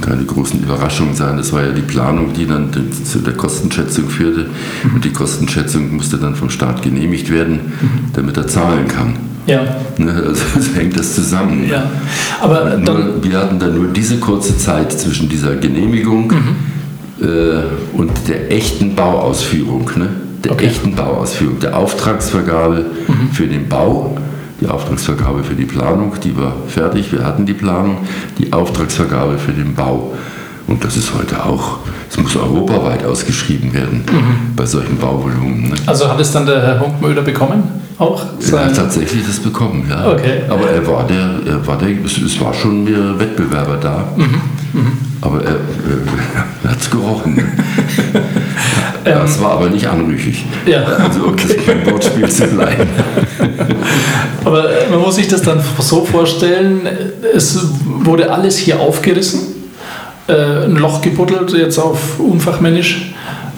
keine 0.01 0.23
großen 0.23 0.61
Überraschungen 0.61 1.15
sein. 1.15 1.37
Das 1.37 1.51
war 1.53 1.63
ja 1.63 1.71
die 1.71 1.81
Planung, 1.81 2.33
die 2.33 2.45
dann 2.47 2.69
zu 3.03 3.19
der 3.19 3.33
Kostenschätzung 3.33 4.09
führte. 4.09 4.47
Und 4.93 5.03
die 5.05 5.11
Kostenschätzung 5.11 5.95
musste 5.95 6.17
dann 6.17 6.35
vom 6.35 6.49
Staat 6.49 6.81
genehmigt 6.81 7.31
werden, 7.31 7.59
damit 8.13 8.37
er 8.37 8.47
zahlen 8.47 8.87
kann. 8.87 9.13
Ja. 9.47 9.61
Ne, 9.97 10.11
also 10.27 10.43
so 10.59 10.75
hängt 10.79 10.97
das 10.99 11.15
zusammen. 11.15 11.67
Ja. 11.67 11.83
Aber 12.41 12.77
Nur, 12.77 13.23
wir 13.23 13.39
hatten 13.39 13.57
dann 13.59 13.75
nur 13.75 13.87
diese 13.87 14.17
kurze 14.17 14.57
Zeit 14.57 14.91
zwischen 14.93 15.27
dieser 15.29 15.55
Genehmigung 15.55 16.27
Mhm. 16.31 17.25
äh, 17.25 17.97
und 17.97 18.11
der 18.27 18.51
echten 18.51 18.93
Bauausführung. 18.95 19.89
Ne? 19.95 20.07
Der 20.43 20.51
Okay. 20.51 20.65
Mhm. 20.65 20.71
echten 20.71 20.95
Bauausführung, 20.95 21.59
der 21.59 21.75
Auftragsvergabe 21.77 22.85
für 23.33 23.47
den 23.47 23.67
Bau, 23.67 24.15
die 24.61 24.67
Auftragsvergabe 24.67 25.43
für 25.43 25.55
die 25.55 25.65
Planung, 25.65 26.13
die 26.23 26.37
war 26.37 26.53
fertig, 26.67 27.11
wir 27.11 27.25
hatten 27.25 27.45
die 27.45 27.53
Planung, 27.53 27.97
die 28.37 28.53
Auftragsvergabe 28.53 29.37
für 29.39 29.51
den 29.51 29.73
Bau. 29.73 30.13
Und 30.67 30.83
das 30.83 30.95
ist 30.97 31.11
heute 31.17 31.43
auch, 31.43 31.79
es 32.09 32.17
muss 32.17 32.35
europaweit 32.35 33.03
ausgeschrieben 33.05 33.73
werden 33.73 34.03
Mhm. 34.11 34.55
bei 34.55 34.65
solchen 34.65 34.97
Bauvolumen. 34.97 35.69
Ne? 35.69 35.75
also 35.85 36.07
hat 36.09 36.19
es 36.19 36.31
dann 36.31 36.45
der 36.45 36.61
Herr 36.61 36.79
Hunkmöder 36.79 37.21
bekommen? 37.21 37.63
Auch? 37.97 38.23
Er 38.51 38.65
hat 38.65 38.75
tatsächlich 38.75 39.25
das 39.27 39.37
bekommen, 39.39 39.85
ja. 39.89 40.11
Okay. 40.11 40.41
Aber 40.49 40.69
er 40.71 40.87
war 40.87 41.05
der, 41.05 41.39
er 41.53 41.67
war 41.67 41.77
der, 41.77 41.89
es, 42.03 42.39
war 42.41 42.53
schon 42.53 42.83
mehr 42.83 43.19
Wettbewerber 43.19 43.77
da. 43.81 44.05
Mhm. 44.15 44.41
Aber 45.21 45.43
er, 45.43 45.55
er 46.63 46.69
hat 46.71 46.79
es 46.81 46.89
gerochen. 46.89 47.35
ne? 47.35 47.43
das 49.03 49.39
war 49.41 49.51
aber 49.51 49.69
nicht 49.69 49.85
anrüchig. 49.87 50.45
Ähm. 50.65 50.71
Ja, 50.71 50.83
Also 50.83 51.25
um 51.25 51.35
das 51.35 51.55
kein 51.65 51.85
Wortspiel 51.91 52.27
zu 52.29 52.47
bleiben. 52.47 52.87
Aber 54.43 54.69
äh, 54.71 54.89
man 54.89 54.99
muss 55.01 55.15
sich 55.15 55.27
das 55.27 55.43
dann 55.43 55.61
so 55.79 56.03
vorstellen, 56.05 56.81
es 57.35 57.59
wurde 57.85 58.31
alles 58.31 58.57
hier 58.57 58.79
aufgerissen, 58.79 59.41
äh, 60.31 60.65
ein 60.65 60.77
Loch 60.77 61.01
gebuddelt, 61.01 61.53
jetzt 61.53 61.77
auf 61.77 62.19
unfachmännisch, 62.19 63.13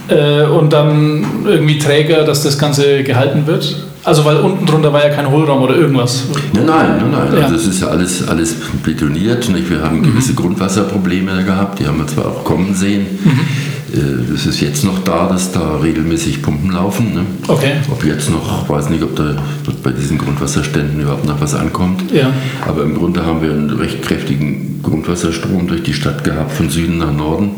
äh, 0.07 0.43
und 0.43 0.73
dann 0.73 1.25
irgendwie 1.45 1.79
Träger, 1.79 2.23
dass 2.23 2.43
das 2.43 2.57
Ganze 2.57 3.03
gehalten 3.03 3.47
wird. 3.47 3.87
Also 4.03 4.25
weil 4.25 4.37
unten 4.37 4.65
drunter 4.65 4.91
war 4.91 5.01
ja 5.01 5.13
kein 5.13 5.31
Hohlraum 5.31 5.61
oder 5.61 5.75
irgendwas. 5.75 6.25
Nein, 6.53 6.65
nein, 6.65 6.97
nein, 6.97 7.11
nein. 7.11 7.37
Ja. 7.37 7.43
Also 7.45 7.55
es 7.55 7.67
ist 7.67 7.81
ja 7.81 7.87
alles, 7.87 8.27
alles 8.27 8.55
betoniert. 8.83 9.47
Nicht? 9.49 9.69
Wir 9.69 9.81
haben 9.81 10.03
gewisse 10.03 10.33
Grundwasserprobleme 10.33 11.31
da 11.31 11.41
gehabt, 11.41 11.79
die 11.79 11.87
haben 11.87 11.99
wir 11.99 12.07
zwar 12.07 12.25
auch 12.25 12.43
kommen 12.43 12.75
sehen. 12.75 13.05
Äh, 13.25 13.72
Das 13.93 14.47
ist 14.47 14.59
jetzt 14.59 14.83
noch 14.83 15.03
da, 15.03 15.27
dass 15.27 15.51
da 15.51 15.77
regelmäßig 15.77 16.41
Pumpen 16.41 16.71
laufen. 16.71 17.13
Ne? 17.13 17.25
Okay. 17.47 17.73
Ob 17.91 18.03
jetzt 18.03 18.31
noch, 18.31 18.67
weiß 18.67 18.89
nicht, 18.89 19.03
ob 19.03 19.15
da 19.15 19.35
bei 19.83 19.91
diesen 19.91 20.17
Grundwasserständen 20.17 20.99
überhaupt 20.99 21.27
noch 21.27 21.39
was 21.39 21.53
ankommt. 21.53 22.11
Ja. 22.11 22.33
Aber 22.67 22.83
im 22.83 22.95
Grunde 22.95 23.23
haben 23.23 23.43
wir 23.43 23.51
einen 23.51 23.69
recht 23.69 24.01
kräftigen 24.01 24.79
Grundwasserstrom 24.81 25.67
durch 25.67 25.83
die 25.83 25.93
Stadt 25.93 26.23
gehabt, 26.23 26.53
von 26.53 26.69
Süden 26.69 26.97
nach 26.97 27.13
Norden. 27.13 27.51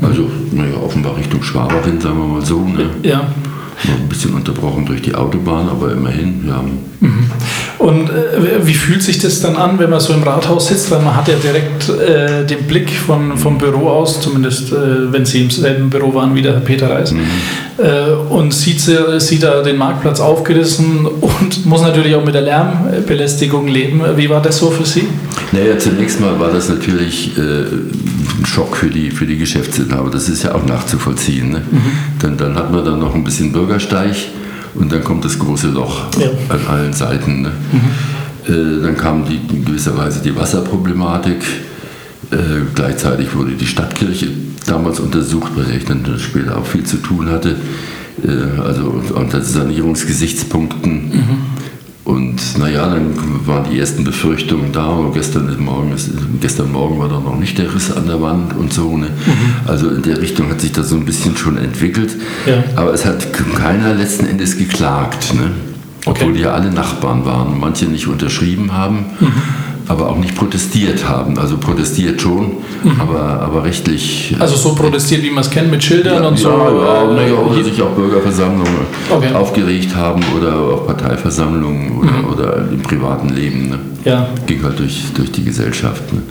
Also, 0.00 0.30
naja, 0.52 0.76
offenbar 0.76 1.16
Richtung 1.16 1.42
Schwabach 1.42 1.84
hin, 1.84 2.00
sagen 2.00 2.18
wir 2.18 2.26
mal 2.26 2.44
so. 2.44 2.60
Ne? 2.60 2.90
Ja. 3.02 3.26
Ein 3.86 4.08
bisschen 4.08 4.34
unterbrochen 4.34 4.86
durch 4.86 5.02
die 5.02 5.14
Autobahn, 5.14 5.68
aber 5.68 5.92
immerhin, 5.92 6.44
wir 6.44 6.54
haben 6.54 6.78
Und 7.78 8.08
äh, 8.08 8.64
wie 8.66 8.72
fühlt 8.72 9.02
sich 9.02 9.18
das 9.18 9.40
dann 9.42 9.56
an, 9.56 9.78
wenn 9.78 9.90
man 9.90 10.00
so 10.00 10.12
im 10.14 10.22
Rathaus 10.22 10.68
sitzt? 10.68 10.90
Weil 10.90 11.02
man 11.02 11.14
hat 11.16 11.28
ja 11.28 11.34
direkt 11.34 11.88
äh, 11.90 12.46
den 12.46 12.66
Blick 12.66 12.90
von, 12.90 13.36
vom 13.36 13.58
Büro 13.58 13.88
aus, 13.88 14.20
zumindest 14.22 14.72
äh, 14.72 15.12
wenn 15.12 15.26
Sie 15.26 15.42
im 15.42 15.50
selben 15.50 15.90
Büro 15.90 16.14
waren 16.14 16.34
wie 16.34 16.40
der 16.42 16.54
Herr 16.54 16.60
Peter 16.60 16.88
Reis, 16.88 17.12
äh, 17.12 18.10
und 18.30 18.54
sieht, 18.54 18.80
sie- 18.80 19.20
sieht 19.20 19.42
da 19.42 19.62
den 19.62 19.76
Marktplatz 19.76 20.20
aufgerissen 20.20 21.04
und 21.06 21.66
muss 21.66 21.82
natürlich 21.82 22.14
auch 22.14 22.24
mit 22.24 22.34
der 22.34 22.42
Lärmbelästigung 22.42 23.66
leben. 23.68 24.00
Wie 24.16 24.30
war 24.30 24.40
das 24.40 24.58
so 24.58 24.70
für 24.70 24.86
Sie? 24.86 25.06
Naja, 25.52 25.78
zunächst 25.78 26.20
mal 26.20 26.38
war 26.40 26.50
das 26.52 26.68
natürlich 26.68 27.36
äh, 27.38 27.40
ein 27.40 28.44
Schock 28.46 28.76
für 28.76 28.88
die, 28.88 29.10
für 29.10 29.26
die 29.26 29.36
Geschäftsinhaber. 29.38 30.10
Das 30.10 30.28
ist 30.28 30.42
ja 30.42 30.54
auch 30.54 30.64
nachzuvollziehen. 30.66 31.50
Ne? 31.50 31.62
Dann, 32.20 32.36
dann 32.36 32.54
hat 32.56 32.72
man 32.72 32.84
dann 32.84 32.98
noch 32.98 33.14
ein 33.14 33.24
bisschen 33.24 33.52
Bürgersteig 33.52 34.16
und 34.74 34.92
dann 34.92 35.04
kommt 35.04 35.24
das 35.24 35.38
große 35.38 35.68
Loch 35.68 36.06
Ja. 36.18 36.28
an 36.48 36.60
allen 36.68 36.92
Seiten. 36.92 37.42
Ne? 37.42 37.52
Äh, 38.48 38.82
dann 38.82 38.96
kam 38.96 39.24
die, 39.24 39.40
in 39.54 39.64
gewisser 39.64 39.96
Weise 39.96 40.20
die 40.22 40.34
Wasserproblematik. 40.36 41.42
Äh, 42.30 42.36
gleichzeitig 42.74 43.34
wurde 43.34 43.52
die 43.52 43.66
Stadtkirche 43.66 44.28
damals 44.66 44.98
untersucht, 45.00 45.52
der 45.56 45.76
ich 45.76 45.84
dann 45.84 46.04
später 46.18 46.58
auch 46.58 46.66
viel 46.66 46.84
zu 46.84 46.96
tun 46.96 47.30
hatte. 47.30 47.56
Äh, 48.24 48.60
also 48.60 49.02
unter 49.14 49.40
Sanierungsgesichtspunkten. 49.40 51.12
Und 52.04 52.58
naja, 52.58 52.86
dann 52.86 53.14
waren 53.46 53.64
die 53.70 53.78
ersten 53.78 54.04
Befürchtungen 54.04 54.72
da. 54.72 54.88
Und 54.88 55.14
gestern, 55.14 55.58
Morgen 55.58 55.92
ist, 55.92 56.10
gestern 56.40 56.70
Morgen 56.70 56.98
war 56.98 57.08
da 57.08 57.18
noch 57.18 57.38
nicht 57.38 57.56
der 57.56 57.74
Riss 57.74 57.90
an 57.90 58.06
der 58.06 58.20
Wand 58.20 58.54
und 58.54 58.72
so. 58.72 58.96
Ne? 58.96 59.08
Also 59.66 59.88
in 59.88 60.02
der 60.02 60.20
Richtung 60.20 60.50
hat 60.50 60.60
sich 60.60 60.72
das 60.72 60.90
so 60.90 60.96
ein 60.96 61.06
bisschen 61.06 61.34
schon 61.36 61.56
entwickelt. 61.56 62.14
Ja. 62.44 62.62
Aber 62.76 62.92
es 62.92 63.06
hat 63.06 63.32
keiner 63.32 63.94
letzten 63.94 64.26
Endes 64.26 64.58
geklagt. 64.58 65.32
Ne? 65.34 65.52
Obwohl 66.04 66.34
die 66.34 66.40
ja 66.40 66.52
alle 66.52 66.70
Nachbarn 66.70 67.24
waren. 67.24 67.58
Manche 67.58 67.86
nicht 67.86 68.06
unterschrieben 68.06 68.72
haben, 68.74 69.06
Mhm. 69.20 69.32
Aber 69.86 70.08
auch 70.08 70.16
nicht 70.16 70.34
protestiert 70.34 71.06
haben. 71.08 71.38
Also 71.38 71.58
protestiert 71.58 72.20
schon, 72.20 72.52
aber, 72.98 73.40
aber 73.40 73.64
rechtlich. 73.64 74.32
Mhm. 74.34 74.42
Also 74.42 74.56
so 74.56 74.74
protestiert, 74.74 75.22
wie 75.22 75.30
man 75.30 75.44
es 75.44 75.50
kennt, 75.50 75.70
mit 75.70 75.82
Schildern 75.82 76.24
und 76.24 76.38
so. 76.38 76.50
Ja, 76.50 76.70
ja, 76.70 77.10
äh, 77.10 77.14
naja, 77.14 77.34
oder 77.34 77.62
sich 77.62 77.80
auch 77.82 77.90
Bürgerversammlungen 77.90 79.04
Okay. 79.10 79.34
aufgeregt 79.34 79.94
haben 79.94 80.22
oder 80.36 80.54
auch 80.56 80.86
Parteiversammlungen 80.86 81.98
oder, 81.98 82.32
oder 82.32 82.56
im 82.70 82.80
privaten 82.82 83.28
Leben. 83.28 83.68
Ne? 83.68 83.78
Ja. 84.04 84.28
Ging 84.46 84.62
halt 84.62 84.78
durch, 84.78 85.04
durch 85.14 85.30
die 85.32 85.44
Gesellschaft. 85.44 86.12
Ne? 86.12 86.22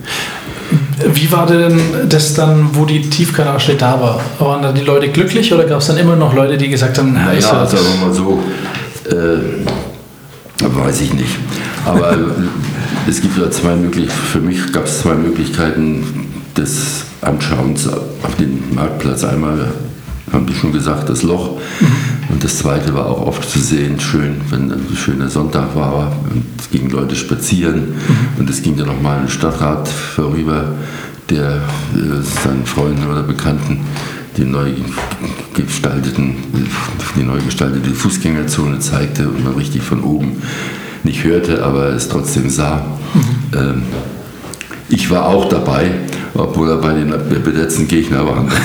Wie 1.13 1.31
war 1.31 1.45
denn 1.45 1.79
das 2.09 2.33
dann, 2.33 2.69
wo 2.73 2.85
die 2.85 3.01
Tiefgarage 3.09 3.75
da 3.75 3.99
war? 3.99 4.21
Waren 4.39 4.63
da 4.63 4.71
die 4.71 4.81
Leute 4.81 5.09
glücklich 5.09 5.53
oder 5.53 5.65
gab 5.65 5.79
es 5.79 5.87
dann 5.87 5.97
immer 5.97 6.15
noch 6.15 6.33
Leute, 6.33 6.57
die 6.57 6.69
gesagt 6.69 6.97
haben, 6.97 7.11
na, 7.13 7.31
ist 7.31 7.51
Naja, 7.51 7.63
ja, 7.63 7.67
sagen 7.67 7.83
wir 7.99 8.07
mal 8.07 8.13
so, 8.13 8.43
äh, 9.09 10.75
weiß 10.75 11.01
ich 11.01 11.13
nicht. 11.13 11.37
Aber 11.85 12.17
es 13.07 13.21
gibt 13.21 13.37
ja 13.37 13.49
zwei 13.51 13.75
Möglichkeiten, 13.75 14.27
für 14.31 14.39
mich 14.39 14.71
gab 14.71 14.85
es 14.85 15.01
zwei 15.01 15.15
Möglichkeiten 15.15 16.03
des 16.57 17.03
Anschauens 17.21 17.87
auf 17.87 18.35
den 18.39 18.75
Marktplatz. 18.75 19.23
Einmal, 19.23 19.71
haben 20.33 20.47
die 20.47 20.53
schon 20.53 20.73
gesagt, 20.73 21.09
das 21.09 21.23
Loch. 21.23 21.59
Und 22.29 22.43
das 22.43 22.57
zweite 22.57 22.93
war 22.93 23.05
auch 23.05 23.27
oft 23.27 23.47
zu 23.47 23.59
sehen, 23.59 23.99
schön, 23.99 24.41
wenn 24.49 24.71
ein 24.71 24.85
schöner 24.95 25.29
Sonntag 25.29 25.75
war 25.75 26.11
und 26.33 26.43
es 26.59 26.69
gingen 26.71 26.89
Leute 26.89 27.15
spazieren 27.15 27.93
und 28.37 28.49
es 28.49 28.61
ging 28.61 28.75
dann 28.75 28.87
nochmal 28.87 29.19
ein 29.19 29.29
Stadtrat 29.29 29.87
vorüber, 29.87 30.73
der 31.29 31.61
äh, 31.93 32.21
seinen 32.43 32.65
Freunden 32.65 33.07
oder 33.07 33.23
Bekannten 33.23 33.81
die 34.35 34.45
neu 34.45 34.71
gestalteten, 35.53 36.35
die 37.15 37.23
neu 37.23 37.39
gestaltete 37.39 37.91
Fußgängerzone 37.91 38.79
zeigte 38.79 39.29
und 39.29 39.43
man 39.43 39.53
richtig 39.53 39.83
von 39.83 40.01
oben 40.01 40.41
nicht 41.03 41.23
hörte, 41.23 41.63
aber 41.63 41.89
es 41.89 42.07
trotzdem 42.09 42.49
sah. 42.49 42.85
Ähm, 43.55 43.83
ich 44.89 45.09
war 45.09 45.27
auch 45.27 45.49
dabei, 45.49 45.91
obwohl 46.33 46.69
er 46.69 46.77
bei 46.77 46.93
den 46.93 47.13
besetzten 47.43 47.87
Gegner 47.87 48.25
war. 48.25 48.45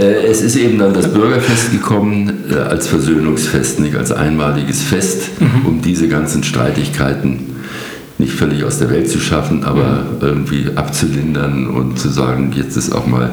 Äh, 0.00 0.26
Es 0.26 0.42
ist 0.42 0.56
eben 0.56 0.78
dann 0.78 0.92
das 0.92 1.12
Bürgerfest 1.12 1.72
gekommen 1.72 2.44
äh, 2.50 2.54
als 2.54 2.86
Versöhnungsfest, 2.86 3.80
nicht 3.80 3.96
als 3.96 4.12
einmaliges 4.12 4.82
Fest, 4.82 5.30
um 5.64 5.80
diese 5.80 6.06
ganzen 6.08 6.44
Streitigkeiten 6.44 7.56
nicht 8.18 8.32
völlig 8.32 8.64
aus 8.64 8.78
der 8.78 8.90
Welt 8.90 9.10
zu 9.10 9.18
schaffen, 9.18 9.64
aber 9.64 10.04
irgendwie 10.20 10.66
abzulindern 10.74 11.66
und 11.66 11.98
zu 11.98 12.08
sagen, 12.08 12.52
jetzt 12.54 12.76
ist 12.76 12.92
auch 12.92 13.06
mal, 13.06 13.30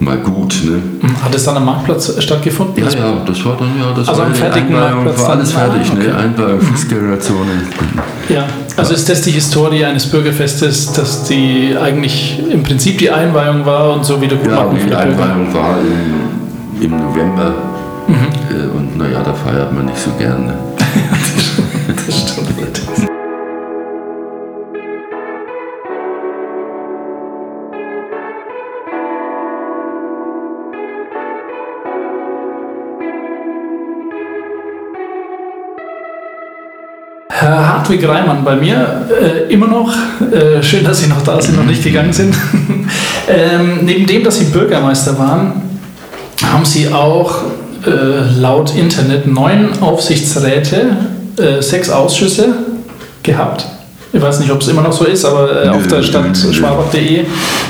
mal 0.00 0.16
gut. 0.18 0.54
Ne? 0.64 0.80
Hat 1.22 1.34
es 1.34 1.44
dann 1.44 1.56
am 1.56 1.64
Marktplatz 1.64 2.22
stattgefunden? 2.22 2.84
Ja, 2.84 2.90
ja, 2.90 3.12
das 3.26 3.44
war 3.44 3.56
dann 3.56 3.68
ja, 3.78 3.92
das 3.96 4.08
Also 4.08 4.20
war 4.20 4.28
am 4.28 4.34
fertigen 4.34 4.72
Marktplatz 4.72 5.20
war 5.20 5.30
alles 5.30 5.52
dann? 5.52 5.62
Ah, 5.62 5.72
fertig, 5.72 5.92
okay. 5.92 6.06
ne? 6.08 6.16
Einweihung, 6.16 6.60
Fußgängerzone. 6.60 7.50
Ja, 8.28 8.44
also 8.76 8.94
ist 8.94 9.08
das 9.08 9.22
die 9.22 9.30
Historie 9.32 9.84
eines 9.84 10.06
Bürgerfestes, 10.06 10.92
dass 10.92 11.24
die 11.24 11.74
eigentlich 11.80 12.40
im 12.50 12.62
Prinzip 12.62 12.98
die 12.98 13.10
Einweihung 13.10 13.64
war 13.66 13.94
und 13.94 14.04
so 14.04 14.14
Ja, 14.14 14.20
Wiedergutmachung 14.22 14.76
für 14.76 14.84
die 14.84 14.90
die? 14.90 14.96
Einweihung 14.96 15.52
war 15.54 15.76
im, 15.80 16.82
im 16.84 16.90
November 16.96 17.54
äh, 18.08 18.76
und 18.76 18.96
naja, 18.96 19.20
da 19.24 19.32
feiert 19.34 19.72
man 19.72 19.86
nicht 19.86 19.98
so 19.98 20.10
gerne. 20.18 20.54
Herr 37.40 37.74
Hartwig 37.74 38.06
Reimann 38.06 38.42
bei 38.44 38.56
mir, 38.56 39.06
äh, 39.10 39.52
immer 39.52 39.68
noch. 39.68 39.94
Äh, 40.32 40.60
schön, 40.60 40.82
dass 40.82 40.98
Sie 40.98 41.06
noch 41.06 41.22
da 41.22 41.40
sind 41.40 41.56
und 41.56 41.66
nicht 41.66 41.84
gegangen 41.84 42.12
sind. 42.12 42.34
ähm, 43.28 43.80
neben 43.82 44.06
dem, 44.06 44.24
dass 44.24 44.40
Sie 44.40 44.46
Bürgermeister 44.46 45.16
waren, 45.16 45.62
haben 46.44 46.64
Sie 46.64 46.92
auch 46.92 47.42
äh, 47.86 48.40
laut 48.40 48.74
Internet 48.74 49.28
neun 49.28 49.68
Aufsichtsräte, 49.80 50.96
äh, 51.38 51.62
sechs 51.62 51.90
Ausschüsse 51.90 52.48
gehabt. 53.22 53.66
Ich 54.12 54.20
weiß 54.20 54.40
nicht, 54.40 54.50
ob 54.50 54.60
es 54.60 54.66
immer 54.66 54.82
noch 54.82 54.92
so 54.92 55.04
ist, 55.04 55.24
aber 55.24 55.64
äh, 55.64 55.68
auf 55.68 55.82
Nö, 55.82 55.88
der 55.88 56.02
Stadt 56.02 56.36
schwabach.de 56.36 57.24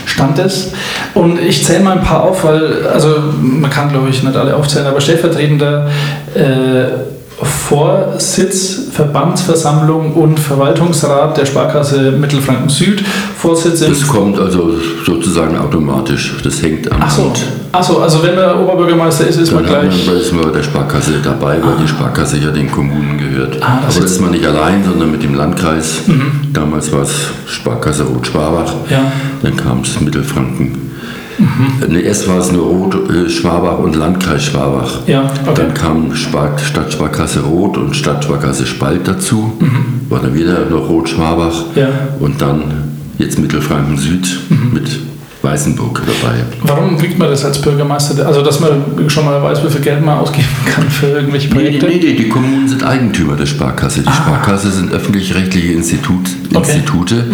stand 0.06 0.38
es. 0.38 0.72
Und 1.12 1.38
ich 1.42 1.62
zähle 1.62 1.80
mal 1.80 1.98
ein 1.98 2.04
paar 2.04 2.22
auf, 2.22 2.42
weil, 2.44 2.86
also 2.86 3.16
man 3.38 3.70
kann 3.70 3.90
glaube 3.90 4.08
ich 4.08 4.22
nicht 4.22 4.36
alle 4.36 4.56
aufzählen, 4.56 4.86
aber 4.86 5.00
stellvertretender 5.00 5.88
äh, 6.34 7.07
Vorsitz, 7.40 8.88
Verbandsversammlung 8.92 10.12
und 10.14 10.40
Verwaltungsrat 10.40 11.36
der 11.36 11.46
Sparkasse 11.46 12.12
Mittelfranken 12.12 12.68
Süd. 12.68 13.02
Vorsitz 13.36 13.80
Das 13.80 14.06
kommt 14.06 14.38
also 14.38 14.72
sozusagen 15.06 15.56
automatisch. 15.56 16.34
Das 16.42 16.60
hängt 16.62 16.90
am 16.90 16.98
Ach 17.00 17.10
so. 17.10 17.22
Amt. 17.22 17.40
Ach 17.70 17.82
so, 17.84 17.98
also 18.00 18.22
wenn 18.22 18.36
er 18.36 18.58
Oberbürgermeister 18.60 19.28
ist, 19.28 19.36
ist 19.36 19.52
man 19.52 19.64
Dann 19.64 19.72
hat 19.72 19.80
gleich. 19.82 20.06
man, 20.06 20.16
ist 20.16 20.32
man 20.32 20.44
bei 20.46 20.50
der 20.50 20.62
Sparkasse 20.62 21.12
dabei, 21.22 21.58
weil 21.62 21.76
die 21.80 21.88
Sparkasse 21.88 22.38
ja 22.38 22.50
den 22.50 22.70
Kommunen 22.72 23.18
gehört. 23.18 23.58
Ah, 23.60 23.80
das 23.84 23.94
Aber 23.96 24.02
das 24.04 24.12
ist 24.12 24.20
man 24.20 24.30
nicht 24.32 24.44
allein, 24.46 24.82
sondern 24.84 25.10
mit 25.12 25.22
dem 25.22 25.34
Landkreis. 25.34 25.98
Damals 26.52 26.90
war 26.92 27.02
es 27.02 27.12
Sparkasse 27.46 28.04
Rot-Schwabach. 28.04 28.72
Ja. 28.90 29.12
Dann 29.42 29.56
kam 29.56 29.82
es 29.82 30.00
Mittelfranken. 30.00 30.87
Nee, 31.88 32.00
erst 32.00 32.28
war 32.28 32.38
es 32.38 32.50
nur 32.52 32.66
Rot, 32.66 33.10
äh, 33.10 33.28
Schwabach 33.28 33.78
und 33.78 33.94
Landkreis 33.94 34.44
Schwabach. 34.44 35.06
Ja, 35.06 35.30
okay. 35.46 35.54
Dann 35.54 35.74
kam 35.74 36.14
Spar 36.14 36.58
Stadtsparkasse 36.58 37.40
Rot 37.40 37.76
und 37.76 37.94
Stadtsparkasse 37.94 38.66
Spalt 38.66 39.06
dazu. 39.06 39.52
War 40.08 40.20
dann 40.20 40.34
wieder 40.34 40.66
noch 40.66 40.88
Rot-Schwabach. 40.88 41.66
Mhm. 41.74 41.80
Ja. 41.80 41.88
Und 42.20 42.40
dann 42.40 42.62
jetzt 43.18 43.38
Mittelfranken 43.38 43.96
Süd 43.98 44.40
mit 44.72 45.07
Weißenburg 45.52 46.02
dabei. 46.06 46.36
Warum 46.62 46.98
kriegt 46.98 47.18
man 47.18 47.28
das 47.30 47.44
als 47.44 47.60
Bürgermeister? 47.60 48.26
Also, 48.26 48.42
dass 48.42 48.60
man 48.60 48.82
schon 49.08 49.24
mal 49.24 49.42
weiß, 49.42 49.64
wie 49.64 49.70
viel 49.70 49.80
Geld 49.80 50.04
man 50.04 50.18
ausgeben 50.18 50.46
kann 50.72 50.88
für 50.90 51.06
irgendwelche 51.06 51.48
Nee, 51.48 51.54
Projekte? 51.54 51.86
nee, 51.86 52.00
nee, 52.02 52.12
die 52.14 52.28
Kommunen 52.28 52.68
sind 52.68 52.82
Eigentümer 52.84 53.34
der 53.36 53.46
Sparkasse. 53.46 54.02
Die 54.02 54.12
Sparkasse 54.12 54.70
sind 54.70 54.92
öffentlich-rechtliche 54.92 55.72
Institut, 55.72 56.28
Ah. 56.54 56.58
Okay. 56.58 56.72
Mhm. 56.72 56.76
Institute 56.78 57.24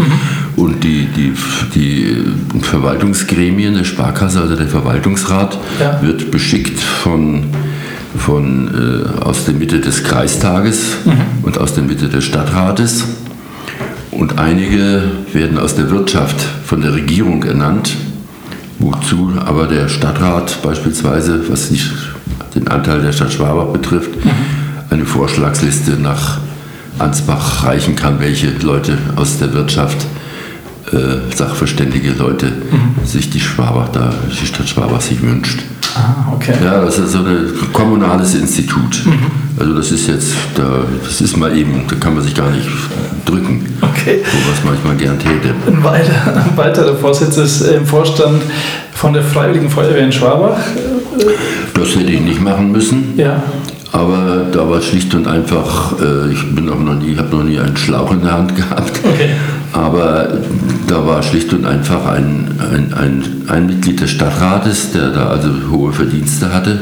und 0.57 0.85
die, 0.85 1.07
die, 1.17 1.33
die 1.75 2.17
Verwaltungsgremien 2.61 3.75
der 3.75 3.85
Sparkasse, 3.85 4.41
also 4.41 4.57
der 4.57 4.67
Verwaltungsrat, 4.69 5.59
Ja. 5.81 6.01
wird 6.03 6.31
beschickt 6.31 6.79
von, 6.81 7.45
von, 8.17 8.69
äh, 9.21 9.23
aus 9.25 9.45
der 9.45 9.55
Mitte 9.55 9.81
des 9.81 10.05
Kreistages 10.05 10.97
Mhm. 11.05 11.13
und 11.43 11.59
aus 11.59 11.75
der 11.75 11.83
Mitte 11.85 12.09
des 12.09 12.25
Stadtrates. 12.25 13.05
Und 14.11 14.39
einige 14.39 15.03
werden 15.33 15.59
aus 15.59 15.75
der 15.75 15.91
Wirtschaft 15.91 16.37
von 16.65 16.81
der 16.83 16.95
Regierung 16.95 17.43
ernannt, 17.43 17.97
wozu 18.79 19.33
aber 19.45 19.67
der 19.67 19.89
Stadtrat 19.89 20.63
beispielsweise, 20.63 21.49
was 21.49 21.69
die, 21.69 21.81
den 22.55 22.69
Anteil 22.69 23.01
der 23.03 23.13
Stadt 23.13 23.33
Schwabach 23.33 23.73
betrifft, 23.73 24.11
eine 24.91 25.05
Vorschlagsliste 25.05 25.93
nach 25.93 26.39
Ansbach 26.99 27.65
reichen 27.65 27.97
kann, 27.97 28.21
welche 28.21 28.51
Leute 28.63 28.97
aus 29.17 29.39
der 29.39 29.53
Wirtschaft, 29.53 30.07
äh, 30.93 31.35
sachverständige 31.35 32.13
Leute, 32.13 32.53
sich 33.05 33.31
die 33.31 33.41
Schwabach 33.41 33.89
da, 33.89 34.15
die 34.31 34.47
Stadt 34.47 34.69
Schwabach 34.69 35.01
sich 35.01 35.21
wünscht. 35.23 35.61
Ah, 35.97 36.33
okay. 36.35 36.55
Ja, 36.63 36.81
das 36.85 36.99
ist 36.99 37.13
so 37.13 37.19
ein 37.19 37.47
kommunales 37.73 38.35
Institut. 38.35 39.05
Also 39.59 39.75
das 39.75 39.93
ist 39.93 40.09
jetzt, 40.09 40.33
da, 40.57 40.63
das 41.05 41.21
ist 41.21 41.37
mal 41.37 41.57
eben, 41.57 41.83
da 41.89 41.95
kann 41.97 42.15
man 42.15 42.23
sich 42.25 42.35
gar 42.35 42.51
nicht 42.51 42.67
drücken, 43.25 43.65
Okay. 43.81 44.21
wo 44.25 44.51
was 44.51 44.65
manchmal 44.65 44.97
gern 44.97 45.19
täte. 45.19 45.55
Ein 45.67 45.85
weiter- 45.85 46.35
ein 46.51 46.57
weiterer 46.57 46.97
Vorsitz 46.97 47.37
ist 47.37 47.61
im 47.63 47.87
Vorstand 47.87 48.43
von 48.93 49.13
der 49.13 49.23
Freiwilligen 49.23 49.71
Feuerwehr 49.71 50.05
in 50.05 50.13
Schwabach. 50.13 50.57
Das 51.75 51.89
hätte 51.97 52.11
ich 52.11 52.21
nicht 52.21 52.43
machen 52.43 52.73
müssen, 52.73 53.15
Ja. 53.17 53.43
aber 53.93 54.47
da 54.51 54.69
war 54.69 54.81
schlicht 54.83 55.15
und 55.15 55.29
einfach, 55.29 55.93
äh, 56.01 56.33
ich 56.33 56.55
bin 56.55 56.69
auch 56.69 56.79
noch 56.81 56.95
nie, 56.95 57.17
habe 57.17 57.37
noch 57.37 57.45
nie 57.45 57.59
einen 57.59 57.77
Schlauch 57.77 58.11
in 58.11 58.23
der 58.23 58.33
Hand 58.33 58.57
gehabt. 58.57 58.93
Okay. 59.05 59.31
Aber 59.75 60.29
da 60.87 61.05
war 61.05 61.21
schlicht 61.25 61.53
und 61.53 61.67
einfach 61.67 62.07
ein, 62.07 62.47
ein, 62.61 62.95
ein, 62.95 63.23
ein 63.49 63.67
Mitglied 63.67 64.01
des 64.01 64.13
Stadtrates, 64.13 64.93
der 64.93 65.11
da 65.11 65.27
also 65.27 65.49
hohe 65.69 65.93
Verdienste 65.93 66.55
hatte, 66.55 66.79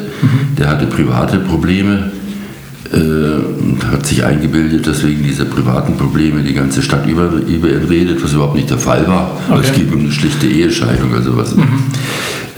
der 0.59 0.69
hatte 0.69 0.85
private 0.85 1.39
Probleme 1.39 2.11
äh, 2.93 2.97
und 2.97 3.79
hat 3.91 4.05
sich 4.05 4.23
eingebildet, 4.23 4.87
dass 4.87 5.03
wegen 5.07 5.23
dieser 5.23 5.47
privaten 5.47 5.97
Probleme 5.97 6.43
die 6.43 6.53
ganze 6.53 6.83
Stadt 6.83 7.07
über, 7.07 7.31
über 7.49 7.71
ihn 7.71 7.87
redet, 7.89 8.23
was 8.23 8.35
überhaupt 8.35 8.57
nicht 8.57 8.69
der 8.69 8.77
Fall 8.77 9.09
war. 9.09 9.39
Okay. 9.49 9.61
Es 9.63 9.73
ging 9.73 9.91
um 9.91 10.01
eine 10.01 10.13
schlichte 10.13 10.47
Ehescheidung, 10.47 11.15
also 11.15 11.35
was. 11.35 11.55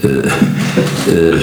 Äh, 0.03 0.07
äh, 1.09 1.37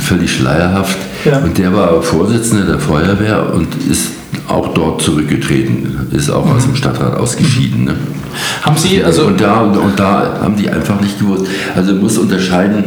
völlig 0.00 0.32
schleierhaft. 0.32 0.96
Ja. 1.24 1.38
Und 1.38 1.58
der 1.58 1.74
war 1.74 2.00
Vorsitzender 2.00 2.64
der 2.64 2.78
Feuerwehr 2.78 3.52
und 3.52 3.74
ist 3.90 4.12
auch 4.46 4.72
dort 4.72 5.02
zurückgetreten, 5.02 6.06
ist 6.12 6.30
auch 6.30 6.48
aus 6.48 6.64
dem 6.64 6.76
Stadtrat 6.76 7.16
ausgeschieden. 7.16 7.84
Ne? 7.84 7.94
Haben 8.62 8.76
Sie, 8.76 9.02
also, 9.02 9.26
und, 9.26 9.40
da, 9.40 9.60
und 9.62 9.98
da 9.98 10.38
haben 10.42 10.56
die 10.56 10.68
einfach 10.68 11.00
nicht 11.00 11.18
gewusst. 11.18 11.46
Also 11.74 11.92
man 11.92 12.02
muss 12.02 12.18
unterscheiden 12.18 12.84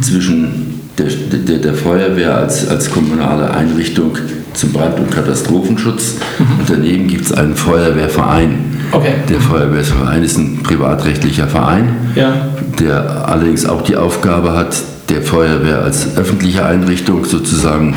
zwischen 0.00 0.80
der, 0.98 1.06
der, 1.06 1.58
der 1.58 1.74
Feuerwehr 1.74 2.36
als, 2.36 2.68
als 2.68 2.90
kommunale 2.90 3.50
Einrichtung 3.50 4.16
zum 4.54 4.72
Brand- 4.72 4.98
und 4.98 5.10
Katastrophenschutz 5.10 6.14
und 6.38 6.68
daneben 6.70 7.06
gibt 7.08 7.26
es 7.26 7.32
einen 7.32 7.54
Feuerwehrverein. 7.54 8.54
Okay. 8.92 9.14
Der 9.28 9.40
Feuerwehrverein 9.40 10.22
ist 10.22 10.38
ein 10.38 10.60
privatrechtlicher 10.62 11.46
Verein, 11.46 11.88
Ja. 12.14 12.32
der 12.80 13.28
allerdings 13.28 13.66
auch 13.66 13.82
die 13.82 13.96
Aufgabe 13.96 14.54
hat, 14.54 14.76
der 15.10 15.22
Feuerwehr 15.22 15.82
als 15.82 16.16
öffentliche 16.16 16.64
Einrichtung 16.64 17.24
sozusagen 17.24 17.94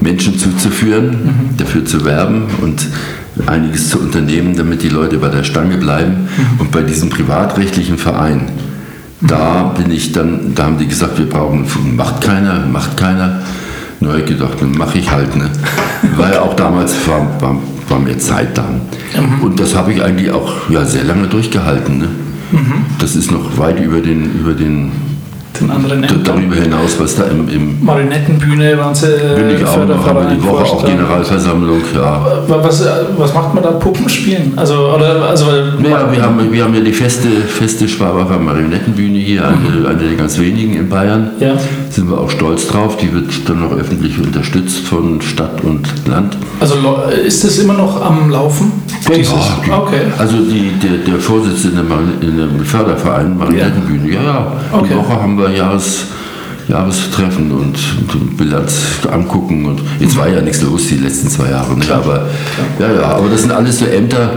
Menschen 0.00 0.38
zuzuführen, 0.38 1.54
dafür 1.56 1.84
zu 1.84 2.04
werben 2.04 2.44
und 2.62 2.86
einiges 3.46 3.90
zu 3.90 4.00
unternehmen, 4.00 4.56
damit 4.56 4.82
die 4.82 4.88
Leute 4.88 5.18
bei 5.18 5.28
der 5.28 5.44
Stange 5.44 5.76
bleiben. 5.76 6.28
Und 6.58 6.70
bei 6.70 6.82
diesem 6.82 7.10
privatrechtlichen 7.10 7.98
Verein, 7.98 8.48
da 9.20 9.74
bin 9.76 9.90
ich 9.90 10.12
dann, 10.12 10.54
da 10.54 10.64
haben 10.64 10.78
die 10.78 10.86
gesagt, 10.86 11.18
wir 11.18 11.28
brauchen, 11.28 11.66
macht 11.94 12.22
keiner, 12.22 12.66
macht 12.66 12.96
keiner. 12.96 13.42
Nur 14.00 14.12
hab 14.12 14.20
ich 14.20 14.26
gedacht, 14.26 14.60
dann 14.60 14.72
mache 14.72 14.98
ich 14.98 15.10
halt. 15.10 15.36
Ne? 15.36 15.50
Ja 16.18 16.42
auch 16.42 16.54
damals, 16.54 16.94
war, 17.06 17.40
war, 17.40 17.58
war 17.88 17.98
mir 17.98 18.18
Zeit 18.18 18.56
dann. 18.56 18.82
Und 19.42 19.58
das 19.58 19.74
habe 19.74 19.92
ich 19.92 20.02
eigentlich 20.02 20.30
auch 20.30 20.70
ja, 20.70 20.84
sehr 20.84 21.04
lange 21.04 21.28
durchgehalten. 21.28 21.98
Ne? 21.98 22.08
Das 22.98 23.16
ist 23.16 23.30
noch 23.30 23.58
weit 23.58 23.80
über 23.80 24.00
den, 24.00 24.38
über 24.38 24.52
den 24.52 24.92
den 25.58 25.70
anderen 25.70 26.02
Ämtern? 26.04 26.22
darüber 26.24 26.56
hinaus, 26.56 26.98
was 26.98 27.16
da 27.16 27.24
im, 27.24 27.48
im 27.48 27.84
Marionettenbühne 27.84 28.76
waren 28.78 28.94
Sie 28.94 29.06
ich 29.06 29.64
auch 29.64 29.86
noch, 29.86 30.06
aber 30.06 30.24
die 30.24 30.42
Woche 30.42 30.64
auch. 30.64 30.84
Generalversammlung, 30.84 31.80
ja. 31.94 32.26
Was, 32.48 32.84
was 33.16 33.34
macht 33.34 33.54
man 33.54 33.62
da? 33.62 33.70
Puppen 33.72 34.08
spielen? 34.08 34.52
Also, 34.56 34.74
oder, 34.94 35.28
also, 35.28 35.46
Ja, 35.82 36.10
wir 36.12 36.22
haben, 36.22 36.52
wir 36.52 36.64
haben 36.64 36.74
ja 36.74 36.80
die 36.80 36.92
feste, 36.92 37.28
feste 37.28 37.88
Schwabacher 37.88 38.38
Marionettenbühne 38.38 39.18
hier, 39.18 39.44
eine, 39.46 39.88
eine 39.88 39.98
der 39.98 40.14
ganz 40.16 40.38
wenigen 40.38 40.74
in 40.76 40.88
Bayern. 40.88 41.30
Ja. 41.40 41.54
Sind 41.90 42.10
wir 42.10 42.18
auch 42.20 42.30
stolz 42.30 42.66
drauf. 42.68 42.96
Die 42.96 43.12
wird 43.12 43.30
dann 43.48 43.60
noch 43.60 43.72
öffentlich 43.76 44.18
unterstützt 44.18 44.86
von 44.86 45.20
Stadt 45.22 45.62
und 45.62 45.86
Land. 46.08 46.36
also 46.60 46.74
ist 47.26 47.44
das 47.44 47.58
immer 47.58 47.74
noch 47.74 48.00
am 48.04 48.30
Laufen? 48.30 48.72
Dieses- 49.08 49.32
die- 49.64 49.70
okay. 49.70 50.00
Also 50.18 50.36
die, 50.38 50.72
der, 50.82 50.98
der 51.06 51.20
Vorsitzende 51.20 51.82
dem 51.82 52.64
Förderverein 52.64 53.36
Marionettenbühne, 53.36 54.12
ja, 54.14 54.22
ja. 54.22 54.52
Die 54.72 54.76
Okay. 54.76 54.96
Woche 54.96 55.22
haben 55.22 55.38
wir 55.38 55.45
Jahres, 55.54 56.04
Jahrestreffen 56.68 57.50
und, 57.52 57.78
und 58.12 58.36
Bilanz 58.36 58.74
angucken. 59.10 59.64
Und 59.66 59.80
jetzt 60.00 60.16
war 60.16 60.28
ja 60.28 60.40
nichts 60.40 60.62
los 60.62 60.88
die 60.88 60.96
letzten 60.96 61.28
zwei 61.28 61.50
Jahre. 61.50 61.76
Ne? 61.76 61.84
Aber, 61.90 62.26
ja, 62.78 62.92
ja, 62.92 63.02
aber 63.02 63.28
das 63.28 63.42
sind 63.42 63.52
alles 63.52 63.78
so 63.78 63.86
Ämter, 63.86 64.34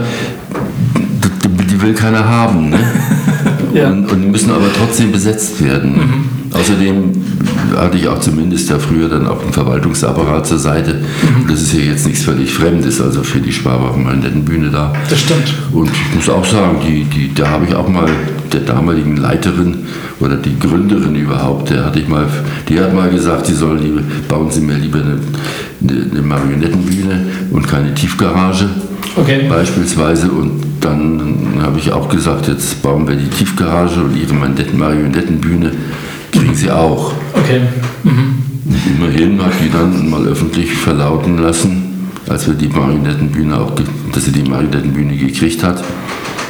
die, 1.58 1.66
die 1.66 1.82
will 1.82 1.94
keiner 1.94 2.26
haben. 2.26 2.70
Ne? 2.70 2.78
Ja. 3.72 3.88
und, 3.88 4.10
und 4.10 4.20
die 4.20 4.26
müssen 4.26 4.50
aber 4.50 4.66
trotzdem 4.76 5.12
besetzt 5.12 5.62
werden. 5.64 6.28
Außerdem 6.52 7.12
hatte 7.76 7.96
ich 7.96 8.08
auch 8.08 8.18
zumindest 8.18 8.68
ja 8.68 8.78
früher 8.78 9.08
dann 9.08 9.26
auch 9.28 9.40
einen 9.40 9.52
Verwaltungsapparat 9.52 10.46
zur 10.46 10.58
Seite. 10.58 11.02
Und 11.38 11.50
das 11.50 11.62
ist 11.62 11.72
ja 11.72 11.80
jetzt 11.80 12.06
nichts 12.06 12.24
völlig 12.24 12.52
Fremdes, 12.52 13.00
also 13.00 13.22
für 13.22 13.38
die 13.38 13.52
Schwabacher 13.52 13.96
Marionettenbühne 13.96 14.70
da. 14.70 14.92
Das 15.08 15.20
stimmt. 15.20 15.54
Und 15.72 15.88
ich 15.88 16.16
muss 16.16 16.28
auch 16.28 16.44
sagen, 16.44 16.78
die, 16.86 17.04
die, 17.04 17.32
da 17.32 17.48
habe 17.48 17.66
ich 17.66 17.74
auch 17.74 17.88
mal 17.88 18.08
der 18.52 18.60
damaligen 18.60 19.16
Leiterin 19.16 19.78
oder 20.20 20.36
die 20.36 20.58
Gründerin 20.58 21.14
überhaupt, 21.14 21.70
der 21.70 21.86
hatte 21.86 22.00
ich 22.00 22.08
mal, 22.08 22.26
die 22.68 22.78
hat 22.78 22.94
mal 22.94 23.10
gesagt, 23.10 23.46
sie 23.46 23.54
sollen 23.54 23.82
lieber, 23.82 24.02
bauen 24.28 24.50
Sie 24.50 24.60
mir 24.60 24.76
lieber 24.76 24.98
eine, 25.00 25.18
eine, 25.82 26.22
Marionettenbühne 26.22 27.26
und 27.50 27.66
keine 27.66 27.94
Tiefgarage. 27.94 28.68
Okay. 29.16 29.46
Beispielsweise. 29.48 30.30
Und 30.30 30.62
dann 30.80 31.60
habe 31.62 31.78
ich 31.78 31.92
auch 31.92 32.08
gesagt, 32.08 32.48
jetzt 32.48 32.82
bauen 32.82 33.06
wir 33.08 33.16
die 33.16 33.28
Tiefgarage 33.28 34.00
und 34.00 34.16
ihre 34.16 34.34
Marionetten- 34.34 34.76
Marionettenbühne 34.76 35.72
kriegen 36.32 36.54
sie 36.54 36.70
auch. 36.70 37.12
Okay. 37.34 37.60
Immerhin 38.96 39.42
hat 39.42 39.52
die 39.62 39.70
dann 39.70 40.08
mal 40.08 40.24
öffentlich 40.26 40.72
verlauten 40.72 41.38
lassen, 41.38 42.10
als 42.28 42.46
wir 42.46 42.54
die 42.54 42.68
Marionettenbühne 42.68 43.58
auch, 43.58 43.72
dass 44.12 44.24
sie 44.24 44.32
die 44.32 44.48
Marionettenbühne 44.48 45.16
gekriegt 45.16 45.62
hat, 45.62 45.82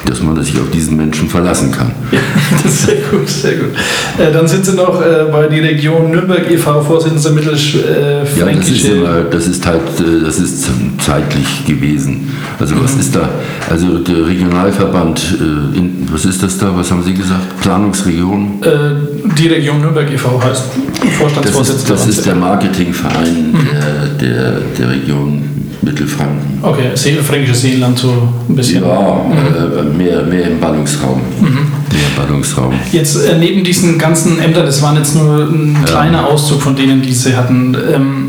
dass 0.07 0.23
man 0.23 0.43
sich 0.43 0.59
auf 0.59 0.71
diesen 0.71 0.97
Menschen 0.97 1.29
verlassen 1.29 1.71
kann. 1.71 1.93
Das 2.63 2.73
ist 2.73 2.87
sehr 2.87 2.97
gut, 3.11 3.29
sehr 3.29 3.55
gut. 3.57 3.69
Äh, 4.19 4.33
dann 4.33 4.47
sind 4.49 4.65
Sie 4.67 4.73
noch 4.75 5.01
äh, 5.01 5.25
bei 5.31 5.47
die 5.47 5.61
Region 5.61 6.11
Nürnberg 6.11 6.51
e.V. 6.51 6.81
Vorsitzende 6.83 7.41
Ja, 7.43 7.51
das 7.51 7.61
ist, 7.61 7.75
Mittelfränkische. 7.75 8.89
immer, 8.93 9.21
das 9.31 9.47
ist 9.47 9.65
halt, 9.67 9.81
äh, 10.01 10.25
das 10.25 10.39
ist 10.41 10.67
zeitlich 11.05 11.65
gewesen. 11.67 12.29
Also 12.59 12.75
was 12.83 12.95
ist 12.95 13.15
da? 13.15 13.29
Also 13.71 13.99
der 13.99 14.27
Regionalverband, 14.27 15.21
äh, 15.39 15.79
in, 15.79 16.09
was 16.11 16.25
ist 16.25 16.43
das 16.43 16.59
da? 16.59 16.73
Was 16.75 16.91
haben 16.91 17.05
Sie 17.05 17.15
gesagt? 17.15 17.61
Planungsregion? 17.61 18.61
äh, 18.63 19.31
die 19.39 19.49
Region 19.49 19.81
Nürnberg 19.81 20.11
e.V. 20.11 20.43
heißt 20.43 20.65
Das 21.01 21.09
ist, 21.11 21.17
Vorstandsvorsitzender. 21.19 21.93
das 21.95 22.07
ist 22.09 22.27
der 22.27 22.35
Marketingverein 22.35 23.55
der, 23.71 24.29
der, 24.29 24.61
der 24.79 24.91
Region 24.91 25.45
Mittelfranken. 25.83 26.59
Okay, 26.63 26.91
See, 26.95 27.13
fränkisches 27.15 27.63
Seenland 27.63 27.99
so 27.99 28.13
ein 28.49 28.55
bisschen. 28.55 28.83
Ja, 28.83 29.21
äh, 29.21 29.83
mehr, 29.97 30.23
mehr 30.23 30.49
im 30.49 30.61
Ballungsraum. 30.61 31.21
Mehr 31.41 31.51
im 31.51 32.17
Ballungsraum. 32.17 32.75
Jetzt 32.93 33.17
äh, 33.17 33.39
neben 33.39 33.65
diesen 33.65 33.99
ganzen 33.99 34.41
Ämtern, 34.41 34.67
das 34.67 34.83
waren 34.83 34.97
jetzt 34.97 35.15
nur 35.15 35.49
ein 35.49 35.77
kleiner 35.85 36.27
Auszug 36.27 36.61
von 36.61 36.77
denen, 36.77 37.03
die 37.03 37.13
sie 37.13 37.37
hatten. 37.37 37.75
Ähm, 37.75 38.27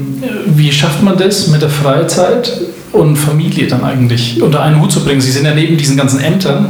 wie 0.55 0.71
schafft 0.71 1.03
man 1.03 1.17
das 1.17 1.47
mit 1.47 1.61
der 1.61 1.69
Freizeit 1.69 2.61
und 2.91 3.15
Familie 3.17 3.67
dann 3.67 3.83
eigentlich 3.83 4.41
unter 4.41 4.61
einen 4.61 4.81
Hut 4.81 4.91
zu 4.91 5.03
bringen? 5.03 5.21
Sie 5.21 5.31
sind 5.31 5.45
ja 5.45 5.53
neben 5.53 5.77
diesen 5.77 5.97
ganzen 5.97 6.19
Ämtern 6.19 6.69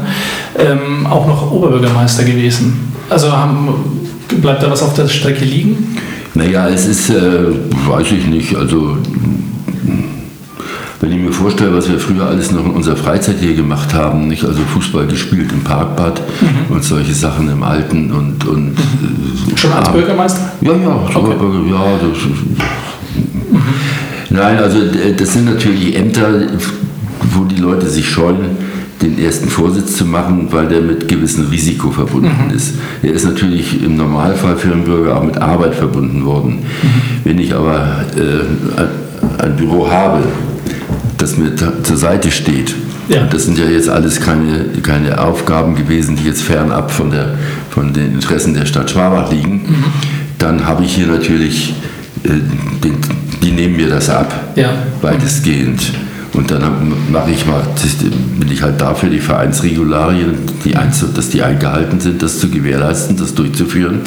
ähm, 0.57 1.05
auch 1.07 1.27
noch 1.27 1.51
Oberbürgermeister 1.51 2.23
gewesen. 2.23 2.91
Also 3.09 3.31
haben, 3.31 3.69
bleibt 4.41 4.63
da 4.63 4.71
was 4.71 4.81
auf 4.81 4.93
der 4.93 5.07
Strecke 5.07 5.45
liegen? 5.45 5.97
Naja, 6.33 6.69
es 6.69 6.85
ist, 6.85 7.09
äh, 7.09 7.13
weiß 7.87 8.07
ich 8.13 8.25
nicht, 8.27 8.55
also 8.55 8.97
wenn 11.01 11.11
ich 11.11 11.17
mir 11.17 11.31
vorstelle, 11.31 11.73
was 11.75 11.89
wir 11.89 11.99
früher 11.99 12.27
alles 12.27 12.51
noch 12.51 12.63
in 12.63 12.71
unserer 12.71 12.95
Freizeit 12.95 13.37
hier 13.39 13.55
gemacht 13.55 13.93
haben, 13.93 14.27
nicht? 14.27 14.45
also 14.45 14.61
Fußball 14.61 15.07
gespielt 15.07 15.51
im 15.51 15.61
Parkbad 15.63 16.21
Mhm. 16.41 16.75
und 16.75 16.83
solche 16.83 17.13
Sachen 17.13 17.49
im 17.49 17.63
Alten 17.63 18.11
und. 18.11 18.47
und 18.47 18.73
äh, 18.77 19.57
Schon 19.57 19.71
als 19.73 19.89
Bürgermeister? 19.91 20.51
Ja, 20.61 20.73
ja, 20.73 21.09
Okay. 21.13 21.33
Bürger, 21.39 21.69
ja. 21.69 21.83
Das, 22.01 22.19
Nein, 24.29 24.57
also 24.59 24.77
das 25.17 25.33
sind 25.33 25.45
natürlich 25.45 25.97
Ämter, 25.97 26.29
wo 27.33 27.43
die 27.43 27.57
Leute 27.59 27.87
sich 27.89 28.09
scheuen, 28.09 28.37
den 29.01 29.19
ersten 29.19 29.49
Vorsitz 29.49 29.97
zu 29.97 30.05
machen, 30.05 30.47
weil 30.51 30.67
der 30.67 30.81
mit 30.81 31.07
gewissem 31.07 31.47
Risiko 31.49 31.89
verbunden 31.91 32.51
ist. 32.55 32.75
Er 33.01 33.11
ist 33.13 33.25
natürlich 33.25 33.83
im 33.83 33.97
Normalfall 33.97 34.55
für 34.55 34.71
einen 34.71 34.83
Bürger 34.85 35.17
auch 35.17 35.23
mit 35.23 35.37
Arbeit 35.37 35.75
verbunden 35.75 36.23
worden. 36.25 36.59
Wenn 37.23 37.39
ich 37.39 37.53
aber 37.53 38.05
äh, 38.15 39.43
ein 39.43 39.55
Büro 39.57 39.89
habe, 39.89 40.19
das 41.21 41.37
mir 41.37 41.51
zur 41.55 41.97
Seite 41.97 42.31
steht, 42.31 42.75
Ja. 43.07 43.25
das 43.29 43.45
sind 43.45 43.57
ja 43.57 43.65
jetzt 43.65 43.89
alles 43.89 44.19
keine, 44.19 44.65
keine 44.81 45.19
Aufgaben 45.19 45.75
gewesen, 45.75 46.15
die 46.15 46.25
jetzt 46.25 46.41
fernab 46.41 46.91
von, 46.91 47.11
der, 47.11 47.35
von 47.69 47.93
den 47.93 48.13
Interessen 48.13 48.53
der 48.53 48.65
Stadt 48.65 48.89
Schwabach 48.91 49.31
liegen, 49.31 49.61
dann 50.39 50.65
habe 50.65 50.83
ich 50.83 50.95
hier 50.95 51.07
natürlich, 51.07 51.73
äh, 52.23 52.29
den, 52.83 52.95
die 53.41 53.51
nehmen 53.51 53.75
mir 53.75 53.89
das 53.89 54.09
ab, 54.09 54.33
Ja. 54.55 54.69
weitestgehend. 55.01 55.81
Und 56.33 56.49
dann 56.49 56.61
mache 57.11 57.31
ich 57.31 57.45
mal, 57.45 57.61
bin 58.39 58.49
ich 58.49 58.61
halt 58.61 58.79
dafür, 58.79 59.09
die 59.09 59.19
Vereinsregularien, 59.19 60.35
die 60.63 60.77
dass 61.13 61.29
die 61.29 61.41
eingehalten 61.43 61.99
sind, 61.99 62.23
das 62.23 62.39
zu 62.39 62.49
gewährleisten, 62.49 63.17
das 63.17 63.35
durchzuführen. 63.35 63.99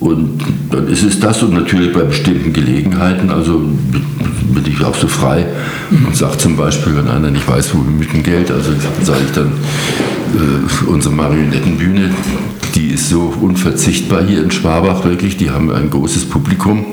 Und 0.00 0.40
dann 0.70 0.86
ist 0.88 1.02
es 1.02 1.18
das 1.18 1.42
und 1.42 1.54
natürlich 1.54 1.92
bei 1.92 2.02
bestimmten 2.02 2.52
Gelegenheiten, 2.52 3.30
also 3.30 3.58
bin 3.58 4.64
ich 4.66 4.82
auch 4.84 4.94
so 4.94 5.08
frei 5.08 5.44
und 5.90 6.16
sage 6.16 6.38
zum 6.38 6.56
Beispiel, 6.56 6.96
wenn 6.96 7.08
einer 7.08 7.30
nicht 7.30 7.48
weiß, 7.48 7.74
wo 7.74 7.78
mit 7.78 8.12
dem 8.12 8.22
Geld, 8.22 8.50
also 8.50 8.70
sage 9.02 9.18
ich 9.26 9.32
dann, 9.32 9.48
äh, 9.48 10.86
unsere 10.88 11.14
Marionettenbühne, 11.14 12.10
die 12.76 12.88
ist 12.90 13.08
so 13.08 13.34
unverzichtbar 13.40 14.22
hier 14.24 14.42
in 14.42 14.52
Schwabach 14.52 15.04
wirklich, 15.04 15.36
die 15.36 15.50
haben 15.50 15.70
ein 15.72 15.90
großes 15.90 16.26
Publikum, 16.26 16.84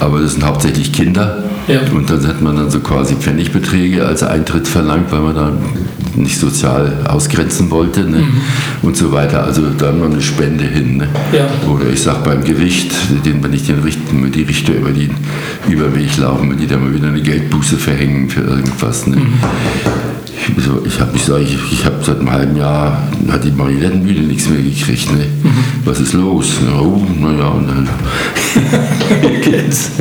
aber 0.00 0.20
das 0.20 0.32
sind 0.32 0.44
hauptsächlich 0.44 0.92
Kinder 0.92 1.44
Ja. 1.68 1.80
und 1.94 2.08
dann 2.08 2.26
hat 2.26 2.40
man 2.40 2.56
dann 2.56 2.70
so 2.70 2.80
quasi 2.80 3.14
Pfennigbeträge 3.14 4.06
als 4.06 4.22
Eintritt 4.22 4.66
verlangt, 4.66 5.12
weil 5.12 5.20
man 5.20 5.34
da 5.34 5.52
nicht 6.16 6.38
sozial 6.38 7.06
ausgrenzen 7.06 7.70
wollte 7.70 8.04
ne? 8.04 8.24
und 8.82 8.96
so 8.96 9.12
weiter. 9.12 9.44
Also 9.44 9.70
dann 9.70 10.00
mal 10.00 10.10
eine 10.10 10.22
Spende 10.22 10.64
hin. 10.64 10.98
Ne? 10.98 11.08
Ja. 11.32 11.48
Oder 11.70 11.90
ich 11.90 12.02
sag 12.02 12.24
beim 12.24 12.44
Gericht, 12.44 12.92
den, 13.24 13.42
wenn 13.42 13.52
ich 13.52 13.66
den 13.66 13.80
Richten, 13.80 14.30
die 14.32 14.42
Richter 14.42 14.74
über 14.74 14.90
den 14.90 15.14
Überweg 15.68 16.16
laufen, 16.16 16.50
wenn 16.50 16.58
die 16.58 16.66
da 16.66 16.76
mal 16.76 16.94
wieder 16.94 17.08
eine 17.08 17.22
Geldbuße 17.22 17.76
verhängen 17.76 18.28
für 18.28 18.42
irgendwas. 18.42 19.06
Ne? 19.06 19.16
Ich, 20.48 20.92
ich 20.92 21.00
habe 21.00 21.10
ich 21.14 21.22
sag, 21.24 21.40
ich, 21.40 21.56
ich 21.70 21.84
hab 21.84 22.04
seit 22.04 22.18
einem 22.18 22.30
halben 22.32 22.56
Jahr 22.56 22.98
hat 23.30 23.44
die 23.44 23.52
Marionettenbühne 23.52 24.22
nichts 24.22 24.48
mehr 24.48 24.60
gekriegt. 24.60 25.12
Ne? 25.12 25.26
Was 25.84 26.00
ist 26.00 26.14
los? 26.14 26.46
Oh, 26.80 27.00
naja, 27.20 27.46
und 27.48 27.68
dann 27.68 27.88
geht's. 29.40 29.92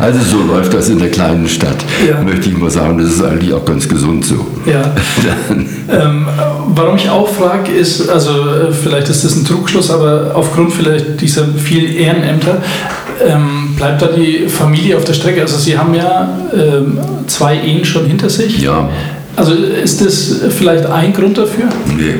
Also 0.00 0.20
so 0.20 0.42
läuft 0.44 0.74
das 0.74 0.88
in 0.88 0.98
der 0.98 1.10
kleinen 1.10 1.48
Stadt. 1.48 1.76
Ja. 2.06 2.20
Möchte 2.20 2.48
ich 2.48 2.58
mal 2.58 2.70
sagen, 2.70 2.98
das 2.98 3.08
ist 3.10 3.22
eigentlich 3.22 3.52
auch 3.52 3.64
ganz 3.64 3.88
gesund 3.88 4.24
so. 4.24 4.46
Ja. 4.66 4.92
Ähm, 5.88 6.26
warum 6.74 6.96
ich 6.96 7.08
auch 7.08 7.28
frage, 7.28 7.70
ist, 7.70 8.08
also 8.08 8.30
äh, 8.30 8.72
vielleicht 8.72 9.08
ist 9.08 9.24
das 9.24 9.36
ein 9.36 9.44
Trugschluss, 9.44 9.88
aber 9.88 10.32
aufgrund 10.34 10.72
vielleicht 10.72 11.20
dieser 11.20 11.46
vielen 11.46 11.94
Ehrenämter 11.94 12.60
ähm, 13.24 13.72
bleibt 13.76 14.02
da 14.02 14.08
die 14.08 14.48
Familie 14.48 14.96
auf 14.96 15.04
der 15.04 15.12
Strecke. 15.12 15.42
Also 15.42 15.56
Sie 15.58 15.78
haben 15.78 15.94
ja 15.94 16.28
ähm, 16.52 16.98
zwei 17.28 17.56
Ehen 17.60 17.84
schon 17.84 18.06
hinter 18.06 18.28
sich. 18.28 18.58
ja, 18.58 18.88
Also 19.36 19.52
ist 19.52 20.00
das 20.04 20.34
vielleicht 20.56 20.86
ein 20.86 21.12
Grund 21.12 21.36
dafür? 21.38 21.66
nee, 21.96 22.14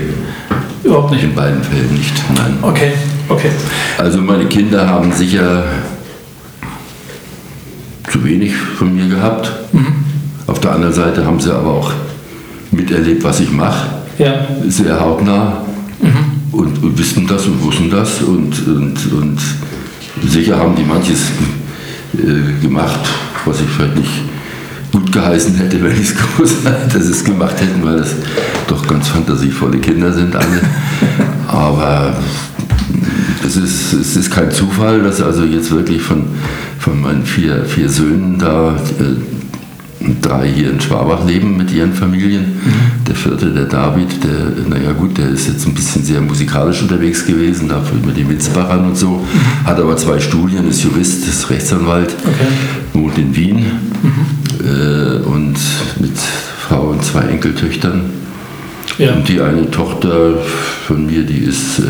Überhaupt 0.85 1.11
nicht. 1.12 1.24
in 1.24 1.35
beiden 1.35 1.62
Fällen 1.62 1.92
nicht. 1.94 2.12
Nein. 2.37 2.59
Okay, 2.62 2.92
okay. 3.29 3.50
Also 3.98 4.18
meine 4.18 4.44
Kinder 4.46 4.87
haben 4.88 5.11
sicher 5.12 5.64
zu 8.11 8.22
wenig 8.24 8.55
von 8.55 8.94
mir 8.94 9.09
gehabt. 9.09 9.50
Auf 10.46 10.61
der 10.61 10.72
anderen 10.72 10.94
Seite 10.94 11.24
haben 11.24 11.40
sie 11.40 11.52
aber 11.52 11.72
auch 11.72 11.90
miterlebt, 12.70 13.24
was 13.24 13.40
ich 13.40 13.50
mache, 13.50 13.88
Ja, 14.18 14.46
sehr 14.68 15.00
hautnah 15.00 15.64
und, 16.52 16.83
und 16.83 16.98
wissen 16.98 17.26
das 17.26 17.46
und 17.46 17.62
wussten 17.64 17.90
das 17.90 18.20
und, 18.22 18.66
und, 18.68 19.12
und 19.12 19.38
sicher 20.31 20.57
haben 20.59 20.76
die 20.76 20.85
manches 20.85 21.31
äh, 22.16 22.62
gemacht, 22.62 23.00
was 23.44 23.61
ich 23.61 23.66
vielleicht 23.68 23.96
nicht 23.96 24.11
gut 24.96 25.12
geheißen 25.12 25.54
hätte, 25.56 25.82
wenn 25.82 25.92
ich 25.92 26.14
es 26.94 27.09
es 27.11 27.24
gemacht 27.24 27.61
hätten, 27.61 27.85
weil 27.85 27.98
das 27.98 28.14
doch 28.66 28.87
ganz 28.87 29.09
fantasievolle 29.09 29.78
Kinder 29.78 30.11
sind 30.11 30.35
alle. 30.35 30.61
Aber 31.46 32.16
es 33.46 33.56
ist, 33.56 33.92
es 33.92 34.16
ist 34.16 34.30
kein 34.30 34.50
Zufall, 34.50 35.02
dass 35.02 35.20
also 35.20 35.44
jetzt 35.44 35.70
wirklich 35.70 36.00
von, 36.00 36.24
von 36.78 36.98
meinen 37.00 37.26
vier, 37.26 37.66
vier 37.66 37.90
Söhnen 37.90 38.38
da 38.38 38.74
äh, 38.98 40.06
drei 40.22 40.48
hier 40.48 40.70
in 40.70 40.80
Schwabach 40.80 41.26
leben 41.26 41.59
mit 41.59 41.70
ihren 41.72 41.92
Familien. 41.92 42.59
Der 43.06 43.14
vierte, 43.14 43.52
der 43.52 43.66
David, 43.66 44.24
der, 44.24 44.66
naja 44.66 44.92
gut, 44.92 45.18
der 45.18 45.28
ist 45.28 45.48
jetzt 45.48 45.66
ein 45.66 45.74
bisschen 45.74 46.04
sehr 46.04 46.22
musikalisch 46.22 46.80
unterwegs 46.80 47.26
gewesen, 47.26 47.68
dafür 47.68 47.98
mit 48.04 48.16
den 48.16 48.30
Witzbachern 48.30 48.87
und 48.87 48.96
so, 48.96 49.26
hat 49.64 49.78
aber 49.78 49.96
zwei 49.98 50.18
Studien, 50.20 50.66
ist 50.68 50.82
Jurist, 50.82 51.28
ist 51.28 51.50
Rechtsanwalt, 51.50 52.14
Okay. 52.18 52.48
wohnt 52.94 53.18
in 53.18 53.37
Wien 53.37 53.66
äh, 54.60 55.22
und 55.26 55.56
mit 56.00 56.16
Frau 56.68 56.88
und 56.88 57.04
zwei 57.04 57.22
Enkeltöchtern. 57.22 58.02
ja. 58.98 59.12
Und 59.14 59.28
die 59.28 59.40
eine 59.40 59.70
Tochter 59.70 60.34
von 60.86 61.06
mir, 61.06 61.22
die 61.22 61.38
ist, 61.44 61.78
äh, 61.78 61.82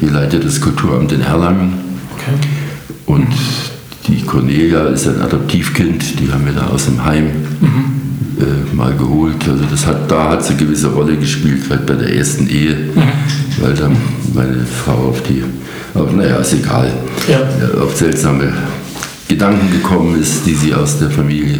die 0.00 0.06
leitet 0.06 0.44
das 0.44 0.60
Kulturamt 0.60 1.12
in 1.12 1.20
Erlangen. 1.20 1.74
Okay. 2.16 2.36
Und 3.06 3.26
die 4.08 4.20
Cornelia 4.22 4.84
ist 4.88 5.06
ein 5.08 5.20
Adoptivkind, 5.20 6.20
die 6.20 6.30
haben 6.32 6.44
wir 6.46 6.52
da 6.52 6.66
aus 6.68 6.86
dem 6.86 7.02
Heim 7.04 7.26
äh, 8.38 8.74
mal 8.74 8.92
geholt. 8.96 9.36
Also 9.48 9.64
das 9.70 9.86
hat, 9.86 10.10
da 10.10 10.30
hat 10.30 10.44
sie 10.44 10.50
eine 10.54 10.58
gewisse 10.64 10.88
Rolle 10.88 11.16
gespielt, 11.16 11.66
gerade 11.68 11.82
bei 11.84 11.94
der 11.94 12.14
ersten 12.16 12.46
Ehe, 12.48 12.76
weil 13.60 13.74
dann 13.74 13.96
meine 14.34 14.64
Frau 14.84 15.08
auf 15.08 15.22
die, 15.22 15.42
auf, 15.94 16.12
naja, 16.12 16.36
ist 16.36 16.52
egal, 16.54 16.92
Ja. 17.30 17.80
auf 17.82 17.96
seltsame 17.96 18.52
Gedanken 19.28 19.70
gekommen 19.70 20.20
ist, 20.20 20.46
die 20.46 20.54
sie 20.54 20.74
aus 20.74 20.98
der 20.98 21.10
Familie 21.10 21.58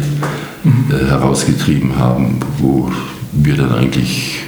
äh, 0.65 1.09
herausgetrieben 1.09 1.97
haben, 1.97 2.39
wo 2.59 2.91
wir 3.31 3.55
dann 3.55 3.73
eigentlich 3.73 4.41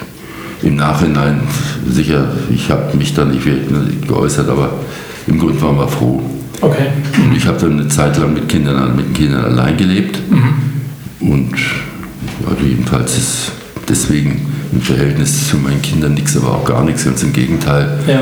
im 0.63 0.75
Nachhinein 0.75 1.41
sicher, 1.89 2.31
ich 2.49 2.69
habe 2.69 2.95
mich 2.97 3.13
da 3.13 3.25
nicht 3.25 3.45
geäußert, 4.07 4.49
aber 4.49 4.71
im 5.27 5.39
Grunde 5.39 5.61
waren 5.61 5.77
wir 5.77 5.87
froh. 5.87 6.21
Okay. 6.61 6.87
Und 7.23 7.35
ich 7.35 7.45
habe 7.45 7.59
dann 7.59 7.73
eine 7.73 7.87
Zeit 7.87 8.17
lang 8.17 8.33
mit 8.33 8.49
Kindern, 8.49 8.95
mit 8.95 9.13
Kindern 9.13 9.45
allein 9.45 9.77
gelebt. 9.77 10.19
Und 11.19 11.53
also 12.49 12.63
jedenfalls 12.65 13.17
ist 13.17 13.51
deswegen 13.87 14.47
im 14.71 14.81
Verhältnis 14.81 15.49
zu 15.49 15.57
meinen 15.57 15.81
Kindern 15.81 16.13
nichts, 16.13 16.35
aber 16.37 16.55
auch 16.55 16.65
gar 16.65 16.83
nichts. 16.83 17.05
Ganz 17.05 17.23
im 17.23 17.33
Gegenteil. 17.33 17.99
Ja. 18.07 18.21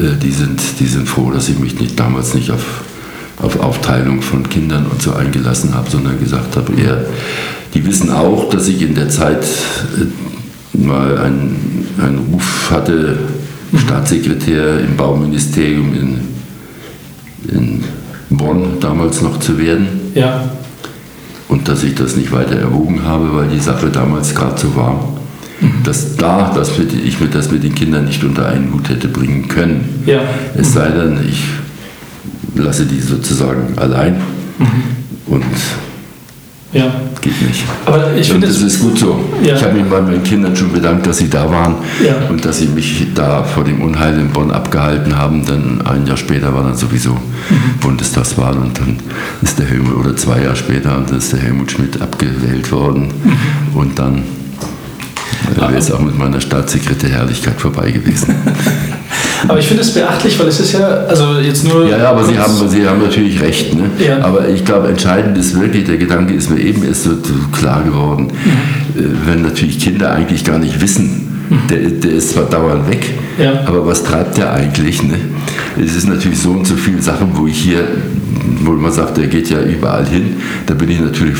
Äh, 0.00 0.16
die, 0.22 0.30
sind, 0.30 0.60
die 0.78 0.86
sind 0.86 1.08
froh, 1.08 1.30
dass 1.30 1.48
ich 1.48 1.58
mich 1.58 1.80
nicht, 1.80 1.98
damals 1.98 2.34
nicht 2.34 2.50
auf, 2.50 2.82
auf 3.42 3.60
Aufteilung 3.60 4.22
von 4.22 4.48
Kindern 4.48 4.86
und 4.86 5.00
so 5.02 5.12
eingelassen 5.12 5.74
habe, 5.74 5.90
sondern 5.90 6.18
gesagt 6.20 6.56
habe, 6.56 6.72
eher, 6.80 7.04
die 7.74 7.84
wissen 7.86 8.10
auch, 8.10 8.48
dass 8.50 8.68
ich 8.68 8.82
in 8.82 8.94
der 8.94 9.08
Zeit 9.08 9.44
äh, 9.44 10.76
mal 10.78 11.18
einen, 11.18 11.86
einen 12.02 12.18
Ruf 12.32 12.70
hatte, 12.70 13.16
Staatssekretär 13.76 14.80
im 14.80 14.96
Bauministerium 14.96 15.94
in 15.94 16.20
in 17.48 17.82
Bonn 18.28 18.78
damals 18.80 19.22
noch 19.22 19.40
zu 19.40 19.58
werden 19.58 19.86
Ja. 20.14 20.44
und 21.48 21.66
dass 21.68 21.82
ich 21.82 21.94
das 21.94 22.16
nicht 22.16 22.32
weiter 22.32 22.56
erwogen 22.56 23.02
habe, 23.04 23.34
weil 23.34 23.48
die 23.48 23.58
Sache 23.58 23.88
damals 23.88 24.34
gerade 24.34 24.60
so 24.60 24.76
war, 24.76 25.08
dass 25.84 26.16
da 26.16 26.52
dass 26.54 26.72
ich 26.78 27.20
mir 27.20 27.28
das 27.28 27.50
mit 27.50 27.62
den 27.64 27.74
Kindern 27.74 28.04
nicht 28.04 28.22
unter 28.24 28.46
einen 28.46 28.72
Hut 28.72 28.88
hätte 28.88 29.08
bringen 29.08 29.48
können. 29.48 30.02
Ja. 30.06 30.20
Es 30.56 30.72
sei 30.74 30.88
denn, 30.88 31.18
ich 31.28 31.42
lasse 32.54 32.84
die 32.86 33.00
sozusagen 33.00 33.76
allein 33.76 34.16
und 35.26 35.44
Ja. 36.72 36.84
Geht 37.20 37.42
nicht. 37.42 37.64
Aber 37.84 38.14
ich 38.16 38.30
finde 38.30 38.46
das 38.46 38.56
es. 38.58 38.74
ist 38.74 38.80
gut 38.80 38.96
so. 38.98 39.18
Ja. 39.44 39.56
Ich 39.56 39.62
habe 39.64 39.74
mich 39.74 39.84
bei 39.90 40.00
meinen 40.00 40.22
Kindern 40.22 40.54
schon 40.54 40.70
bedankt, 40.72 41.04
dass 41.06 41.18
sie 41.18 41.28
da 41.28 41.50
waren 41.50 41.74
Ja. 42.04 42.28
und 42.30 42.44
dass 42.44 42.58
sie 42.60 42.68
mich 42.68 43.06
da 43.14 43.42
vor 43.42 43.64
dem 43.64 43.82
Unheil 43.82 44.18
in 44.18 44.28
Bonn 44.30 44.50
abgehalten 44.52 45.16
haben. 45.16 45.44
Dann 45.44 45.82
ein 45.84 46.06
Jahr 46.06 46.16
später 46.16 46.54
war 46.54 46.62
dann 46.62 46.76
sowieso 46.76 47.10
Mhm. 47.10 47.78
Bundestagswahl 47.80 48.56
und 48.56 48.78
dann 48.78 48.96
ist 49.42 49.58
der 49.58 49.66
Helmut, 49.66 49.96
oder 49.96 50.16
zwei 50.16 50.42
Jahre 50.42 50.54
später, 50.56 50.96
und 50.96 51.10
dann 51.10 51.18
ist 51.18 51.32
der 51.32 51.40
Helmut 51.40 51.72
Schmidt 51.72 52.00
abgewählt 52.00 52.70
worden. 52.70 53.08
Mhm. 53.24 53.76
Und 53.76 53.98
dann 53.98 54.18
äh, 55.56 55.60
wäre 55.60 55.76
es 55.76 55.90
auch 55.90 56.00
mit 56.00 56.16
meiner 56.16 56.40
Staatssekretärherrlichkeit 56.40 57.60
vorbei 57.60 57.90
gewesen. 57.90 58.34
Aber 59.48 59.58
ich 59.58 59.66
finde 59.66 59.82
es 59.82 59.92
beachtlich, 59.94 60.38
weil 60.38 60.48
es 60.48 60.60
ist 60.60 60.72
ja, 60.72 60.86
also 61.08 61.38
jetzt 61.40 61.64
nur. 61.64 61.86
Ja, 61.88 61.98
ja, 61.98 62.10
aber 62.10 62.24
Sie 62.24 62.38
haben, 62.38 62.68
Sie 62.68 62.86
haben 62.86 63.02
natürlich 63.02 63.40
recht. 63.40 63.74
Ne? 63.74 63.84
Ja. 64.04 64.18
Aber 64.24 64.48
ich 64.48 64.64
glaube, 64.64 64.88
entscheidend 64.88 65.36
ist 65.38 65.58
wirklich, 65.58 65.84
der 65.84 65.96
Gedanke 65.96 66.34
ist 66.34 66.50
mir 66.50 66.60
eben 66.60 66.82
erst 66.84 67.04
so 67.04 67.10
klar 67.52 67.82
geworden, 67.82 68.28
Mhm. 68.94 69.00
äh, 69.00 69.04
wenn 69.26 69.42
natürlich 69.42 69.78
Kinder 69.78 70.12
eigentlich 70.12 70.44
gar 70.44 70.58
nicht 70.58 70.80
wissen, 70.80 71.29
der, 71.68 71.78
der 71.90 72.12
ist 72.12 72.30
zwar 72.30 72.44
dauernd 72.44 72.88
weg, 72.88 73.10
Ja. 73.38 73.64
aber 73.66 73.86
was 73.86 74.02
treibt 74.04 74.36
der 74.38 74.52
eigentlich? 74.52 75.02
Ne? 75.02 75.14
Es 75.82 75.96
ist 75.96 76.08
natürlich 76.08 76.38
so 76.40 76.50
und 76.50 76.66
so 76.66 76.74
viele 76.74 77.00
Sachen, 77.02 77.28
wo 77.34 77.46
ich 77.46 77.56
hier, 77.58 77.84
wo 78.62 78.72
man 78.72 78.92
sagt, 78.92 79.16
der 79.16 79.26
geht 79.26 79.50
ja 79.50 79.60
überall 79.62 80.06
hin, 80.06 80.36
da 80.66 80.74
bin 80.74 80.90
ich 80.90 81.00
natürlich 81.00 81.34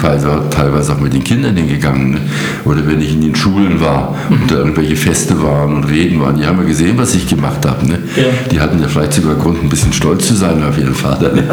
teilweise 0.50 0.92
auch 0.92 1.00
mit 1.00 1.12
den 1.12 1.22
Kindern 1.24 1.56
hingegangen. 1.56 2.10
Ne? 2.12 2.18
Oder 2.64 2.86
wenn 2.86 3.00
ich 3.00 3.12
in 3.12 3.20
den 3.20 3.34
Schulen 3.34 3.80
war 3.80 4.16
und 4.30 4.50
da 4.50 4.56
irgendwelche 4.56 4.96
Feste 4.96 5.40
waren 5.42 5.74
und 5.76 5.84
Reden 5.84 6.20
waren, 6.20 6.36
die 6.36 6.44
haben 6.46 6.58
ja 6.58 6.64
gesehen, 6.64 6.96
was 6.98 7.14
ich 7.14 7.28
gemacht 7.28 7.64
habe. 7.66 7.86
Ne? 7.86 7.98
Ja. 8.16 8.24
Die 8.50 8.60
hatten 8.60 8.80
ja 8.80 8.88
vielleicht 8.88 9.12
sogar 9.14 9.34
Grund, 9.36 9.62
ein 9.62 9.68
bisschen 9.68 9.92
stolz 9.92 10.26
zu 10.26 10.34
sein 10.34 10.62
auf 10.62 10.78
ihren 10.78 10.94
Vater. 10.94 11.32
Ne? 11.32 11.44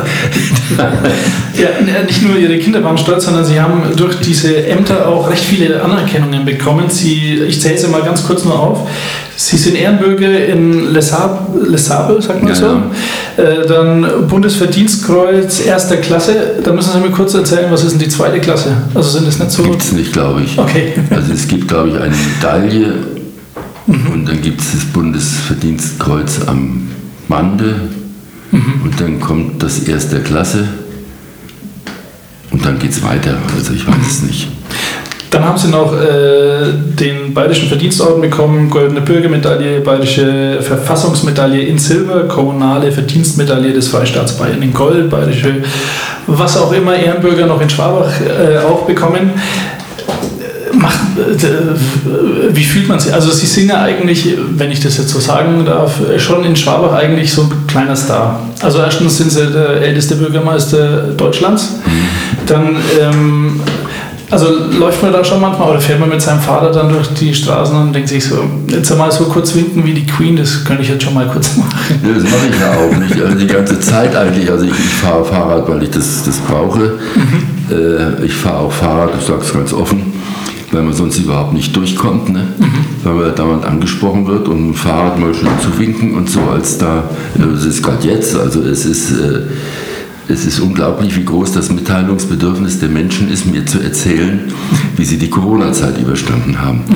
Ja, 1.57 1.69
n- 1.79 2.05
nicht 2.05 2.21
nur 2.27 2.37
ihre 2.37 2.57
Kinder 2.57 2.83
waren 2.83 2.97
stolz, 2.97 3.25
sondern 3.25 3.45
sie 3.45 3.59
haben 3.59 3.81
durch 3.95 4.19
diese 4.19 4.65
Ämter 4.67 5.07
auch 5.07 5.29
recht 5.29 5.43
viele 5.43 5.81
Anerkennungen 5.83 6.45
bekommen. 6.45 6.85
Sie, 6.89 7.35
ich 7.47 7.61
zähle 7.61 7.77
sie 7.77 7.87
mal 7.87 8.03
ganz 8.03 8.25
kurz 8.25 8.45
nur 8.47 8.59
auf. 8.59 8.89
Sie 9.35 9.55
sind 9.57 9.75
Ehrenbürger 9.75 10.47
in 10.47 10.91
Les 10.93 11.09
Sab- 11.09 11.49
Les 11.67 11.85
Sables, 11.85 12.25
sagt 12.25 12.41
man 12.41 12.51
Ja, 12.51 12.55
so. 12.55 12.65
Äh, 13.41 13.67
dann 13.67 14.27
Bundesverdienstkreuz 14.27 15.63
erster 15.65 15.97
Klasse. 15.97 16.55
Da 16.63 16.73
müssen 16.73 16.91
Sie 16.93 16.99
mir 16.99 17.11
kurz 17.11 17.33
erzählen, 17.35 17.65
was 17.69 17.83
ist 17.83 17.91
denn 17.91 17.99
die 17.99 18.07
zweite 18.09 18.39
Klasse? 18.39 18.69
Also 18.95 19.09
sind 19.11 19.27
das 19.27 19.37
nicht 19.39 19.51
so. 19.51 19.63
Gibt 19.63 19.81
es 19.81 19.91
nicht, 19.91 20.11
glaube 20.11 20.41
ich. 20.41 20.57
Okay. 20.57 20.93
Also 21.11 21.33
es 21.33 21.47
gibt, 21.47 21.67
glaube 21.67 21.89
ich, 21.89 21.95
eine 21.95 22.15
Medaille 22.15 22.93
und 23.87 24.27
dann 24.27 24.41
gibt 24.41 24.59
es 24.61 24.71
das 24.73 24.85
Bundesverdienstkreuz 24.85 26.39
am 26.47 26.87
Bande 27.27 27.75
und 28.51 28.93
dann 28.99 29.19
kommt 29.19 29.61
das 29.61 29.79
erste 29.79 30.19
Klasse 30.21 30.63
und 32.51 32.65
dann 32.65 32.79
geht 32.79 32.91
es 32.91 33.03
weiter. 33.03 33.37
Also 33.55 33.73
ich 33.73 33.87
weiß 33.87 33.95
es 34.09 34.21
nicht. 34.23 34.47
Dann 35.29 35.43
haben 35.43 35.57
sie 35.57 35.67
noch 35.67 35.93
äh, 35.93 36.71
den 36.73 37.33
Bayerischen 37.33 37.67
Verdienstorden 37.67 38.21
bekommen, 38.21 38.69
Goldene 38.69 39.01
Bürgermedaille, 39.01 39.81
Bayerische 39.81 40.59
Verfassungsmedaille 40.61 41.63
in 41.63 41.77
Silber, 41.77 42.27
Kommunale 42.27 42.91
Verdienstmedaille 42.91 43.73
des 43.73 43.89
Freistaats 43.89 44.37
Bayern 44.37 44.61
in 44.61 44.73
Gold, 44.73 45.09
Bayerische, 45.09 45.63
was 46.27 46.57
auch 46.57 46.71
immer 46.71 46.95
Ehrenbürger 46.95 47.45
noch 47.45 47.59
in 47.61 47.69
Schwabach 47.69 48.11
äh, 48.21 48.57
auch 48.59 48.85
bekommen. 48.85 49.31
Macht, 50.73 50.99
äh, 51.17 52.55
wie 52.55 52.63
fühlt 52.63 52.87
man 52.87 52.99
sich? 52.99 53.13
Also 53.13 53.31
Sie 53.31 53.47
sind 53.47 53.69
ja 53.69 53.81
eigentlich, 53.81 54.29
wenn 54.51 54.71
ich 54.71 54.79
das 54.79 54.97
jetzt 54.97 55.09
so 55.09 55.19
sagen 55.19 55.65
darf, 55.65 55.99
schon 56.19 56.45
in 56.45 56.55
Schwabach 56.55 56.93
eigentlich 56.93 57.33
so 57.33 57.43
ein 57.43 57.67
kleiner 57.67 57.95
Star. 57.95 58.41
Also 58.61 58.79
erstens 58.79 59.17
sind 59.17 59.31
Sie 59.31 59.45
der 59.47 59.81
älteste 59.81 60.15
Bürgermeister 60.15 61.07
Deutschlands. 61.17 61.79
Dann 62.45 62.77
ähm, 63.01 63.59
also 64.29 64.47
läuft 64.77 65.01
man 65.01 65.13
da 65.13 65.23
schon 65.23 65.39
manchmal 65.39 65.69
oder 65.69 65.79
fährt 65.79 65.99
man 65.99 66.09
mit 66.09 66.21
seinem 66.21 66.41
Vater 66.41 66.71
dann 66.71 66.89
durch 66.89 67.07
die 67.13 67.33
Straßen 67.33 67.75
und 67.75 67.93
denkt 67.93 68.09
sich 68.09 68.25
so, 68.25 68.43
jetzt 68.67 68.91
einmal 68.91 69.11
so 69.11 69.25
kurz 69.25 69.55
winken 69.55 69.85
wie 69.85 69.93
die 69.93 70.05
Queen, 70.05 70.35
das 70.35 70.65
könnte 70.65 70.83
ich 70.83 70.89
jetzt 70.89 71.03
schon 71.03 71.13
mal 71.13 71.27
kurz 71.27 71.55
machen. 71.55 71.69
Ja, 72.03 72.13
das 72.13 72.23
mache 72.23 72.47
ich 72.51 72.59
ja 72.59 72.73
auch 72.73 72.97
nicht. 72.97 73.21
Also 73.21 73.37
die 73.37 73.47
ganze 73.47 73.79
Zeit 73.79 74.15
eigentlich. 74.15 74.49
Also 74.51 74.65
ich, 74.65 74.71
ich 74.71 74.93
fahre 74.95 75.23
Fahrrad, 75.23 75.69
weil 75.69 75.83
ich 75.83 75.91
das, 75.91 76.23
das 76.25 76.37
brauche. 76.39 76.99
Äh, 77.71 78.25
ich 78.25 78.33
fahre 78.33 78.59
auch 78.59 78.71
Fahrrad, 78.71 79.11
ich 79.17 79.25
sage 79.25 79.41
es 79.41 79.53
ganz 79.53 79.71
offen, 79.71 80.13
weil 80.71 80.83
man 80.83 80.93
sonst 80.93 81.19
überhaupt 81.19 81.53
nicht 81.53 81.73
durchkommt. 81.73 82.29
Ne? 82.29 82.47
Weil 83.03 83.13
man 83.13 83.35
dauernd 83.35 83.65
angesprochen 83.65 84.27
wird 84.27 84.49
und 84.49 84.71
ein 84.71 84.73
Fahrrad 84.73 85.19
mal 85.19 85.33
schön 85.33 85.49
zu 85.61 85.79
winken 85.79 86.15
und 86.15 86.29
so, 86.29 86.41
als 86.53 86.77
da, 86.77 87.03
ja, 87.37 87.45
das 87.45 87.63
ist 87.63 87.81
gerade 87.81 88.05
jetzt, 88.05 88.35
also 88.35 88.61
es 88.61 88.85
ist... 88.85 89.11
Äh, 89.11 89.41
es 90.29 90.45
ist 90.45 90.59
unglaublich, 90.59 91.15
wie 91.15 91.23
groß 91.23 91.53
das 91.53 91.71
Mitteilungsbedürfnis 91.71 92.79
der 92.79 92.89
Menschen 92.89 93.29
ist, 93.31 93.45
mir 93.45 93.65
zu 93.65 93.79
erzählen, 93.79 94.51
wie 94.95 95.05
sie 95.05 95.17
die 95.17 95.29
Corona-Zeit 95.29 95.97
überstanden 95.99 96.59
haben. 96.59 96.81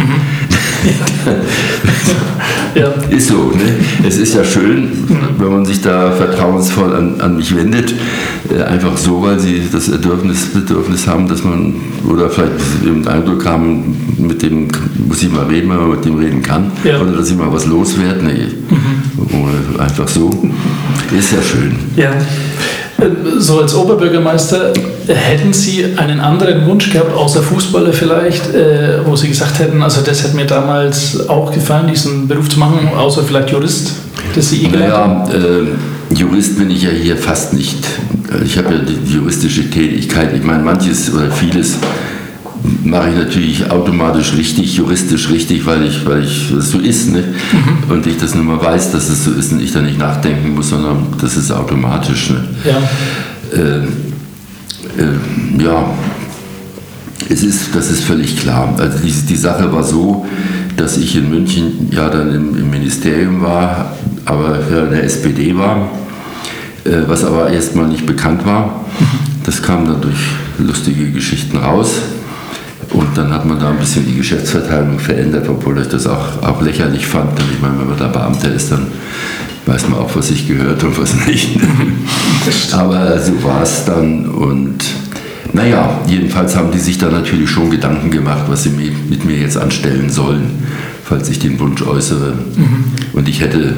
Ja, 2.73 2.87
Ist 3.09 3.27
so, 3.27 3.51
ne? 3.51 3.75
Es 4.07 4.17
ist 4.17 4.33
ja 4.33 4.43
schön, 4.45 4.89
wenn 5.37 5.49
man 5.51 5.65
sich 5.65 5.81
da 5.81 6.11
vertrauensvoll 6.11 6.95
an, 6.95 7.19
an 7.19 7.35
mich 7.35 7.53
wendet. 7.55 7.93
Äh, 8.49 8.63
einfach 8.63 8.95
so, 8.97 9.21
weil 9.21 9.39
sie 9.39 9.61
das 9.71 9.89
Bedürfnis, 9.89 10.45
Bedürfnis 10.53 11.05
haben, 11.05 11.27
dass 11.27 11.43
man, 11.43 11.75
oder 12.07 12.29
vielleicht 12.29 12.53
den 12.85 13.05
Eindruck 13.07 13.45
haben, 13.45 14.15
mit 14.17 14.41
dem 14.41 14.69
muss 15.05 15.21
ich 15.21 15.29
mal 15.29 15.45
reden, 15.47 15.69
wenn 15.69 15.77
man 15.77 15.91
mit 15.91 16.05
dem 16.05 16.15
reden 16.17 16.41
kann. 16.41 16.71
Ja. 16.83 17.01
Oder 17.01 17.11
dass 17.11 17.29
ich 17.29 17.37
mal 17.37 17.51
was 17.51 17.65
loswerde. 17.65 18.23
Nee. 18.23 18.47
Oder 19.17 19.83
einfach 19.83 20.07
so. 20.07 20.29
Ist 21.17 21.33
ja 21.33 21.41
schön. 21.41 21.75
ja. 21.97 22.11
So 23.37 23.61
als 23.61 23.73
Oberbürgermeister, 23.73 24.73
hätten 25.07 25.53
Sie 25.53 25.85
einen 25.97 26.19
anderen 26.19 26.65
Wunsch 26.67 26.91
gehabt, 26.91 27.15
außer 27.15 27.41
Fußballer 27.41 27.93
vielleicht, 27.93 28.53
äh, 28.53 28.99
wo 29.05 29.15
Sie 29.15 29.27
gesagt 29.27 29.59
hätten, 29.59 29.81
also 29.81 30.01
das 30.01 30.23
hätte 30.23 30.35
mir 30.35 30.45
damals 30.45 31.27
auch 31.27 31.51
gefallen, 31.51 31.87
diesen 31.87 32.27
Beruf 32.27 32.49
zu 32.49 32.59
machen, 32.59 32.89
außer 32.95 33.23
vielleicht 33.23 33.49
Jurist, 33.49 33.93
das 34.35 34.49
Sie 34.49 34.65
eh? 34.65 34.69
Naja, 34.69 35.27
äh, 35.33 36.13
Jurist 36.13 36.57
bin 36.57 36.69
ich 36.69 36.83
ja 36.83 36.89
hier 36.89 37.17
fast 37.17 37.53
nicht. 37.53 37.83
Ich 38.45 38.57
habe 38.57 38.75
ja 38.75 38.79
die 38.79 39.13
juristische 39.13 39.69
Tätigkeit. 39.69 40.33
Ich 40.35 40.43
meine, 40.43 40.63
manches 40.63 41.13
oder 41.13 41.29
vieles 41.31 41.77
mache 42.83 43.09
ich 43.09 43.15
natürlich 43.15 43.71
automatisch 43.71 44.33
richtig, 44.35 44.75
juristisch 44.75 45.29
richtig, 45.29 45.65
weil 45.65 45.83
ich, 45.83 46.05
weil 46.05 46.23
ich 46.23 46.51
das 46.53 46.71
so 46.71 46.79
ist. 46.79 47.11
Ne? 47.11 47.23
Und 47.89 48.05
ich 48.07 48.17
das 48.17 48.35
nur 48.35 48.43
mal 48.43 48.63
weiß, 48.63 48.91
dass 48.91 49.09
es 49.09 49.25
so 49.25 49.31
ist 49.31 49.51
und 49.51 49.61
ich 49.61 49.71
da 49.71 49.81
nicht 49.81 49.97
nachdenken 49.97 50.53
muss, 50.55 50.69
sondern 50.69 51.07
das 51.19 51.37
ist 51.37 51.51
automatisch. 51.51 52.31
Ne? 52.31 52.43
Ja. 52.65 53.59
äh, 53.59 53.83
äh, 54.97 55.63
ja, 55.63 55.89
es 57.29 57.43
ist, 57.43 57.75
das 57.75 57.89
ist 57.89 58.03
völlig 58.03 58.37
klar. 58.37 58.73
Also 58.77 58.97
die, 58.99 59.11
die 59.11 59.35
Sache 59.35 59.71
war 59.71 59.83
so, 59.83 60.25
dass 60.77 60.97
ich 60.97 61.15
in 61.15 61.29
München 61.29 61.89
ja 61.91 62.09
dann 62.09 62.33
im, 62.33 62.57
im 62.57 62.69
Ministerium 62.69 63.41
war, 63.41 63.95
aber 64.25 64.55
für 64.55 64.87
der 64.87 65.03
SPD 65.03 65.55
war, 65.57 65.89
äh, 66.83 66.89
was 67.07 67.23
aber 67.23 67.49
erstmal 67.49 67.87
nicht 67.87 68.05
bekannt 68.05 68.45
war. 68.45 68.85
Das 69.43 69.61
kam 69.61 69.85
dann 69.85 70.01
durch 70.01 70.19
lustige 70.59 71.09
Geschichten 71.11 71.57
raus. 71.57 71.93
Und 72.93 73.17
dann 73.17 73.31
hat 73.31 73.45
man 73.45 73.57
da 73.59 73.69
ein 73.69 73.77
bisschen 73.79 74.05
die 74.05 74.15
Geschäftsverteilung 74.15 74.99
verändert, 74.99 75.47
obwohl 75.47 75.79
ich 75.79 75.87
das 75.87 76.07
auch, 76.07 76.41
auch 76.43 76.61
lächerlich 76.61 77.07
fand. 77.07 77.37
Denn 77.39 77.45
ich 77.53 77.61
meine, 77.61 77.79
wenn 77.79 77.87
man 77.87 77.97
da 77.97 78.07
Beamter 78.09 78.53
ist, 78.53 78.71
dann 78.71 78.87
weiß 79.65 79.87
man 79.89 79.99
auch, 79.99 80.13
was 80.15 80.29
ich 80.31 80.47
gehört 80.47 80.83
und 80.83 80.99
was 80.99 81.13
nicht. 81.25 81.57
Aber 82.73 83.17
so 83.19 83.41
war 83.43 83.61
es 83.63 83.85
dann. 83.85 84.25
Und 84.25 84.83
naja, 85.53 85.99
jedenfalls 86.07 86.55
haben 86.57 86.71
die 86.71 86.79
sich 86.79 86.97
da 86.97 87.09
natürlich 87.09 87.49
schon 87.49 87.69
Gedanken 87.69 88.11
gemacht, 88.11 88.43
was 88.47 88.63
sie 88.63 88.69
mi- 88.71 88.91
mit 89.09 89.23
mir 89.23 89.37
jetzt 89.37 89.57
anstellen 89.57 90.09
sollen, 90.09 90.49
falls 91.05 91.29
ich 91.29 91.39
den 91.39 91.59
Wunsch 91.59 91.81
äußere. 91.81 92.33
Und 93.13 93.29
ich 93.29 93.39
hätte, 93.41 93.73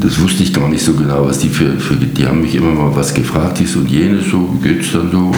das 0.00 0.20
wusste 0.20 0.44
ich 0.44 0.52
gar 0.52 0.68
nicht 0.68 0.84
so 0.84 0.92
genau, 0.94 1.26
was 1.26 1.40
die 1.40 1.48
für, 1.48 1.72
für 1.78 1.94
die 1.96 2.24
haben 2.26 2.40
mich 2.42 2.54
immer 2.54 2.70
mal 2.70 2.94
was 2.94 3.14
gefragt, 3.14 3.58
dies 3.58 3.74
und 3.74 3.90
jenes, 3.90 4.30
so 4.30 4.56
geht's 4.62 4.92
dann 4.92 5.10
so. 5.10 5.18
Und, 5.18 5.36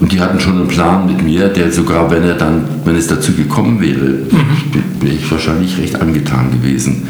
und 0.00 0.12
die 0.12 0.20
hatten 0.20 0.38
schon 0.40 0.58
einen 0.58 0.68
Plan 0.68 1.06
mit 1.06 1.22
mir, 1.22 1.48
der 1.48 1.72
sogar, 1.72 2.10
wenn 2.10 2.22
er 2.22 2.34
dann, 2.34 2.64
wenn 2.84 2.96
es 2.96 3.06
dazu 3.06 3.32
gekommen 3.32 3.80
wäre, 3.80 4.20
wäre 5.00 5.14
ich 5.14 5.30
wahrscheinlich 5.30 5.78
recht 5.78 6.00
angetan 6.00 6.50
gewesen. 6.50 7.06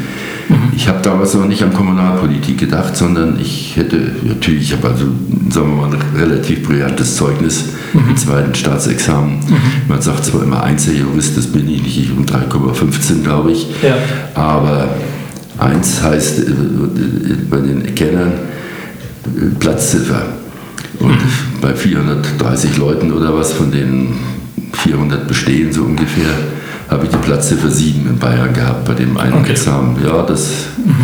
Ich 0.75 0.87
habe 0.87 0.99
damals 1.01 1.33
noch 1.33 1.45
nicht 1.45 1.61
an 1.63 1.73
Kommunalpolitik 1.73 2.57
gedacht, 2.57 2.95
sondern 2.95 3.37
ich 3.39 3.75
hätte, 3.75 3.99
natürlich, 4.23 4.71
ich 4.71 4.77
habe 4.77 4.89
also, 4.89 5.05
sagen 5.49 5.71
wir 5.71 5.87
mal, 5.87 5.93
ein 5.93 6.01
relativ 6.17 6.63
brillantes 6.65 7.17
Zeugnis 7.17 7.65
im 7.93 8.15
zweiten 8.15 8.55
Staatsexamen. 8.55 9.39
Man 9.89 10.01
sagt 10.01 10.25
zwar 10.25 10.43
immer 10.43 10.63
Einzeljurist, 10.63 11.35
das 11.35 11.47
bin 11.47 11.67
ich 11.69 11.81
nicht, 11.81 11.97
ich 11.97 12.11
um 12.11 12.25
3,15 12.25 13.23
glaube 13.23 13.51
ich. 13.51 13.67
Ja. 13.81 13.97
Aber 14.35 14.87
eins 15.57 16.01
heißt 16.01 16.39
äh, 16.39 16.51
bei 17.49 17.57
den 17.57 17.93
Kennern 17.95 18.31
äh, 19.25 19.55
Platzziffer. 19.59 20.21
Und 20.99 21.17
bei 21.61 21.73
430 21.73 22.77
Leuten 22.77 23.11
oder 23.13 23.33
was, 23.37 23.53
von 23.53 23.71
denen 23.71 24.17
400 24.73 25.27
bestehen 25.27 25.71
so 25.71 25.83
ungefähr, 25.83 26.29
habe 26.89 27.03
ich 27.05 27.11
die 27.11 27.17
Platzziffer 27.17 27.69
7 27.69 28.07
in 28.09 28.17
Bayern 28.17 28.53
gehabt 28.53 28.85
bei 28.85 28.93
dem 28.93 29.17
einen 29.17 29.33
Okay. 29.33 29.51
Examen. 29.51 29.97
Ja, 30.05 30.21
das, 30.23 30.51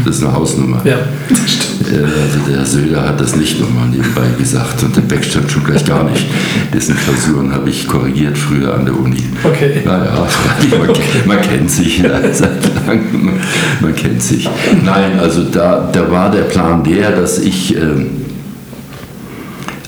das 0.05 0.15
ist 0.15 0.23
eine 0.23 0.33
Hausnummer. 0.33 0.79
Ja, 0.85 0.95
das 1.29 1.39
stimmt. 1.39 1.91
Äh, 1.91 2.03
Also 2.05 2.39
der 2.49 2.65
Söder 2.65 3.05
hat 3.09 3.19
das 3.19 3.35
nicht 3.35 3.59
nochmal 3.59 3.89
nebenbei 3.89 4.21
gesagt 4.37 4.81
und 4.83 4.95
der 4.95 5.01
Beckstand 5.01 5.51
schon 5.51 5.65
gleich 5.65 5.83
gar 5.83 6.09
nicht. 6.09 6.25
Dessen 6.73 6.95
Klausuren 6.95 7.51
habe 7.53 7.69
ich 7.69 7.85
korrigiert 7.85 8.37
früher 8.37 8.73
an 8.73 8.85
der 8.85 8.97
Uni. 8.97 9.21
Okay. 9.43 9.81
Naja, 9.83 10.25
man, 10.79 10.87
kennt- 10.93 11.25
man 11.27 11.41
kennt 11.41 11.69
sich 11.69 11.97
ja 11.99 12.11
seit 12.33 12.63
langem. 12.87 13.25
Man, 13.25 13.33
man 13.81 13.93
kennt 13.95 14.23
sich. 14.23 14.49
Nein, 14.85 15.19
also 15.19 15.43
da, 15.43 15.89
da 15.91 16.09
war 16.09 16.31
der 16.31 16.43
Plan 16.43 16.81
der, 16.85 17.11
dass 17.11 17.39
ich 17.39 17.75
ähm, 17.75 18.07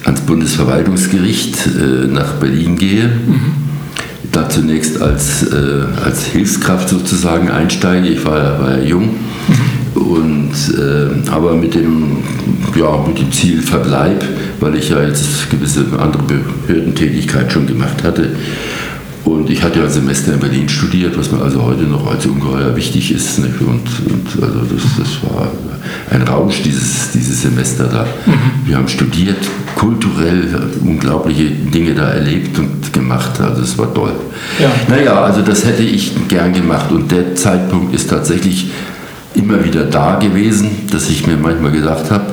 ans 0.06 0.22
Bundesverwaltungsgericht 0.22 1.58
äh, 1.68 2.08
nach 2.08 2.34
Berlin 2.34 2.78
gehe. 2.78 3.10
Da 4.32 4.48
zunächst 4.50 5.02
als, 5.02 5.44
äh, 5.52 5.56
als 6.04 6.26
Hilfskraft 6.26 6.90
sozusagen 6.90 7.50
einsteige. 7.50 8.08
Ich 8.08 8.26
war, 8.26 8.38
ja- 8.38 8.60
war 8.60 8.78
ja 8.78 8.84
jung. 8.84 9.10
Und, 9.96 10.52
äh, 10.78 11.30
aber 11.32 11.56
mit 11.56 11.74
dem, 11.76 12.18
ja, 12.76 13.04
mit 13.08 13.18
dem 13.20 13.32
Ziel 13.32 13.62
Verbleib, 13.62 14.24
weil 14.60 14.76
ich 14.76 14.90
ja 14.90 15.02
jetzt 15.02 15.50
gewisse 15.50 15.86
andere 15.98 16.24
Behördentätigkeit 16.24 17.52
schon 17.52 17.66
gemacht 17.66 18.04
hatte. 18.04 18.30
Und 19.26 19.50
ich 19.50 19.64
hatte 19.64 19.80
ja 19.80 19.86
ein 19.86 19.92
Semester 19.92 20.34
in 20.34 20.40
Berlin 20.40 20.70
studiert, 20.70 21.18
was 21.18 21.32
mir 21.32 21.42
also 21.42 21.64
heute 21.64 21.84
noch 21.84 22.06
als 22.10 22.28
ungeheuer 22.28 22.76
wichtig 22.76 23.12
ist. 23.12 23.40
Nicht? 23.40 23.60
Und, 23.60 23.82
und 24.08 24.44
also 24.44 24.60
das, 24.60 24.84
das 25.00 25.24
war 25.24 25.52
ein 26.12 26.22
Rausch, 26.22 26.62
dieses, 26.64 27.12
dieses 27.12 27.42
Semester 27.42 27.86
da. 27.86 28.06
Wir 28.66 28.78
haben 28.78 28.88
studiert, 28.88 29.38
kulturell 29.76 30.48
unglaubliche 30.84 31.46
Dinge 31.50 31.96
da 31.96 32.10
erlebt 32.10 32.60
und 32.60 32.94
gemacht. 32.94 33.42
Also 33.42 33.64
es 33.64 33.76
war 33.80 33.92
toll. 33.94 34.14
Ja. 34.60 34.72
Naja, 34.88 35.24
also 35.24 35.42
das 35.42 35.66
hätte 35.66 35.84
ich 35.84 36.28
gern 36.28 36.54
gemacht. 36.54 36.92
Und 36.92 37.12
der 37.12 37.36
Zeitpunkt 37.36 37.96
ist 37.96 38.10
tatsächlich 38.10 38.70
immer 39.34 39.64
wieder 39.66 39.86
da 39.86 40.18
gewesen, 40.18 40.70
dass 40.92 41.10
ich 41.10 41.26
mir 41.26 41.36
manchmal 41.36 41.72
gedacht 41.72 42.12
habe, 42.12 42.26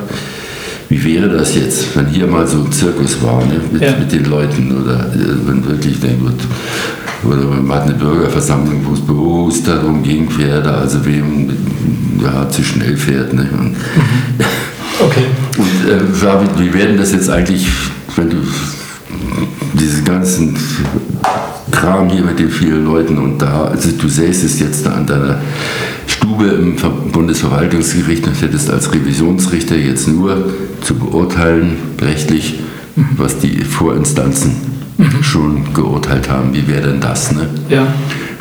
wie 0.93 1.03
wäre 1.15 1.27
das 1.29 1.55
jetzt, 1.55 1.95
wenn 1.95 2.05
hier 2.07 2.27
mal 2.27 2.45
so 2.45 2.57
ein 2.59 2.71
Zirkus 2.71 3.17
war 3.23 3.43
ne, 3.45 3.59
mit, 3.71 3.81
Ja. 3.81 3.97
mit 3.97 4.11
den 4.11 4.25
Leuten 4.25 4.71
oder 4.83 5.11
äh, 5.13 5.47
wenn 5.47 5.65
wirklich 5.65 5.99
ne, 6.03 6.09
gut, 6.19 6.33
oder 7.23 7.45
man 7.61 7.75
hat 7.77 7.83
eine 7.85 7.93
Bürgerversammlung, 7.95 8.81
wo 8.85 8.93
es 8.93 9.01
bewusst 9.01 9.67
darum 9.67 10.03
ging, 10.03 10.27
wer 10.37 10.61
da 10.61 10.75
also 10.75 11.03
wem 11.05 11.49
ja, 12.21 12.47
zu 12.49 12.63
schnell 12.63 12.95
fährt. 12.95 13.33
Ne, 13.33 13.49
und 13.59 13.75
Okay. 14.99 15.25
und 15.57 15.89
äh, 15.89 16.59
wie 16.59 16.73
werden 16.73 16.97
das 16.97 17.11
jetzt 17.13 17.29
eigentlich, 17.29 17.67
wenn 18.15 18.29
du 18.29 18.37
diese 19.73 20.03
ganzen 20.03 20.55
Kram 21.71 22.09
hier 22.09 22.21
mit 22.23 22.37
den 22.37 22.49
vielen 22.51 22.85
Leuten 22.85 23.17
und 23.17 23.41
da, 23.41 23.65
also 23.65 23.89
du 23.99 24.07
säßest 24.07 24.59
jetzt 24.59 24.85
da 24.85 24.91
an 24.91 25.07
deiner 25.07 25.39
Stube 26.05 26.45
im 26.45 26.77
Ver- 26.77 26.89
Bundesverwaltungsgericht 27.11 28.27
und 28.27 28.39
hättest 28.39 28.69
als 28.69 28.93
Revisionsrichter 28.93 29.75
jetzt 29.75 30.07
nur 30.07 30.51
zu 30.83 30.95
beurteilen, 30.95 31.77
rechtlich, 32.01 32.59
was 33.17 33.39
die 33.39 33.61
Vorinstanzen 33.63 34.51
schon 35.21 35.73
geurteilt 35.73 36.29
haben. 36.29 36.53
Wie 36.53 36.67
wäre 36.67 36.89
denn 36.89 36.99
das? 37.01 37.31
Ne? 37.31 37.49
Ja. 37.69 37.87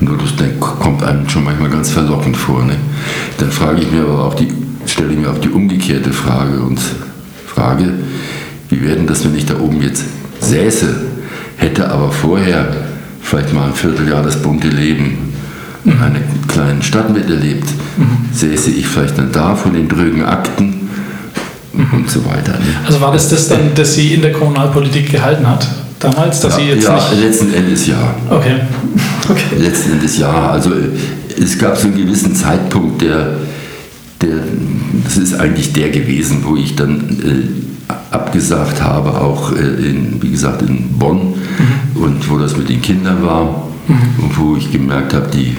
Nur 0.00 0.18
das 0.18 0.33
kommt 0.61 1.02
einem 1.02 1.28
schon 1.28 1.44
manchmal 1.44 1.70
ganz 1.70 1.90
verlockend 1.90 2.37
vor. 2.37 2.64
Ne? 2.64 2.76
Dann 3.38 3.50
frage 3.50 3.83
ich 3.83 3.90
mir 3.90 4.02
aber 4.02 4.24
auch 4.24 4.35
die, 4.35 4.48
stelle 4.87 5.14
mir 5.14 5.31
auch 5.31 5.38
die 5.38 5.48
umgekehrte 5.48 6.12
Frage 6.12 6.61
und 6.61 6.81
frage, 7.46 7.92
wie 8.68 8.83
wäre 8.83 8.96
denn 8.96 9.07
das, 9.07 9.24
wenn 9.24 9.37
ich 9.37 9.46
da 9.46 9.59
oben 9.59 9.81
jetzt 9.83 10.05
säße, 10.40 10.94
hätte 11.57 11.90
aber 11.90 12.11
vorher 12.11 12.68
vielleicht 13.20 13.52
mal 13.55 13.66
ein 13.66 13.74
Vierteljahr 13.74 14.22
das 14.22 14.42
bunte 14.42 14.68
Leben 14.68 15.33
in 15.85 15.92
einer 15.98 16.20
kleinen 16.48 16.83
Stadt 16.83 17.12
miterlebt, 17.12 17.68
säße 18.33 18.70
ich 18.70 18.87
vielleicht 18.87 19.18
dann 19.18 19.33
da 19.33 19.55
von 19.55 19.72
den 19.74 19.88
drögen 19.88 20.24
Akten 20.24 20.81
und 21.72 22.11
so 22.11 22.24
weiter. 22.24 22.52
Ne? 22.52 22.66
Also 22.87 23.00
war 23.00 23.12
das 23.12 23.28
das 23.28 23.48
dann, 23.48 23.74
das 23.74 23.94
sie 23.94 24.14
in 24.14 24.22
der 24.22 24.32
Kommunalpolitik 24.32 25.11
gehalten 25.11 25.46
hat? 25.46 25.66
Damals, 25.98 26.40
dass 26.40 26.56
sie 26.56 26.62
jetzt 26.62 26.85
ja, 26.85 26.94
nicht. 26.94 27.22
letzten 27.22 27.54
Endes 27.54 27.87
ja. 27.87 28.14
Okay. 28.30 28.56
Okay. 29.28 29.56
Letzten 29.56 29.92
Endes 29.92 30.18
ja. 30.18 30.50
Also 30.50 30.70
äh, 30.70 31.40
es 31.40 31.56
gab 31.56 31.76
so 31.76 31.87
einen 31.87 31.96
gewissen 31.96 32.35
Zeitpunkt, 32.35 33.02
der, 33.02 33.37
der 34.20 34.40
das 35.04 35.16
ist 35.16 35.35
eigentlich 35.38 35.72
der 35.72 35.90
gewesen, 35.90 36.38
wo 36.42 36.56
ich 36.56 36.74
dann 36.74 37.00
äh, 37.24 37.94
abgesagt 38.12 38.82
habe, 38.82 39.20
auch 39.20 39.52
äh, 39.52 39.61
in, 39.61 40.20
wie 40.20 40.32
gesagt 40.32 40.62
in 40.62 40.88
Bonn 40.98 41.35
und 41.94 42.28
wo 42.28 42.37
das 42.37 42.56
mit 42.56 42.68
den 42.68 42.82
Kindern 42.82 43.22
war 43.22 43.68
und 43.88 44.38
wo 44.38 44.56
ich 44.56 44.72
gemerkt 44.72 45.14
habe, 45.14 45.28
die, 45.32 45.56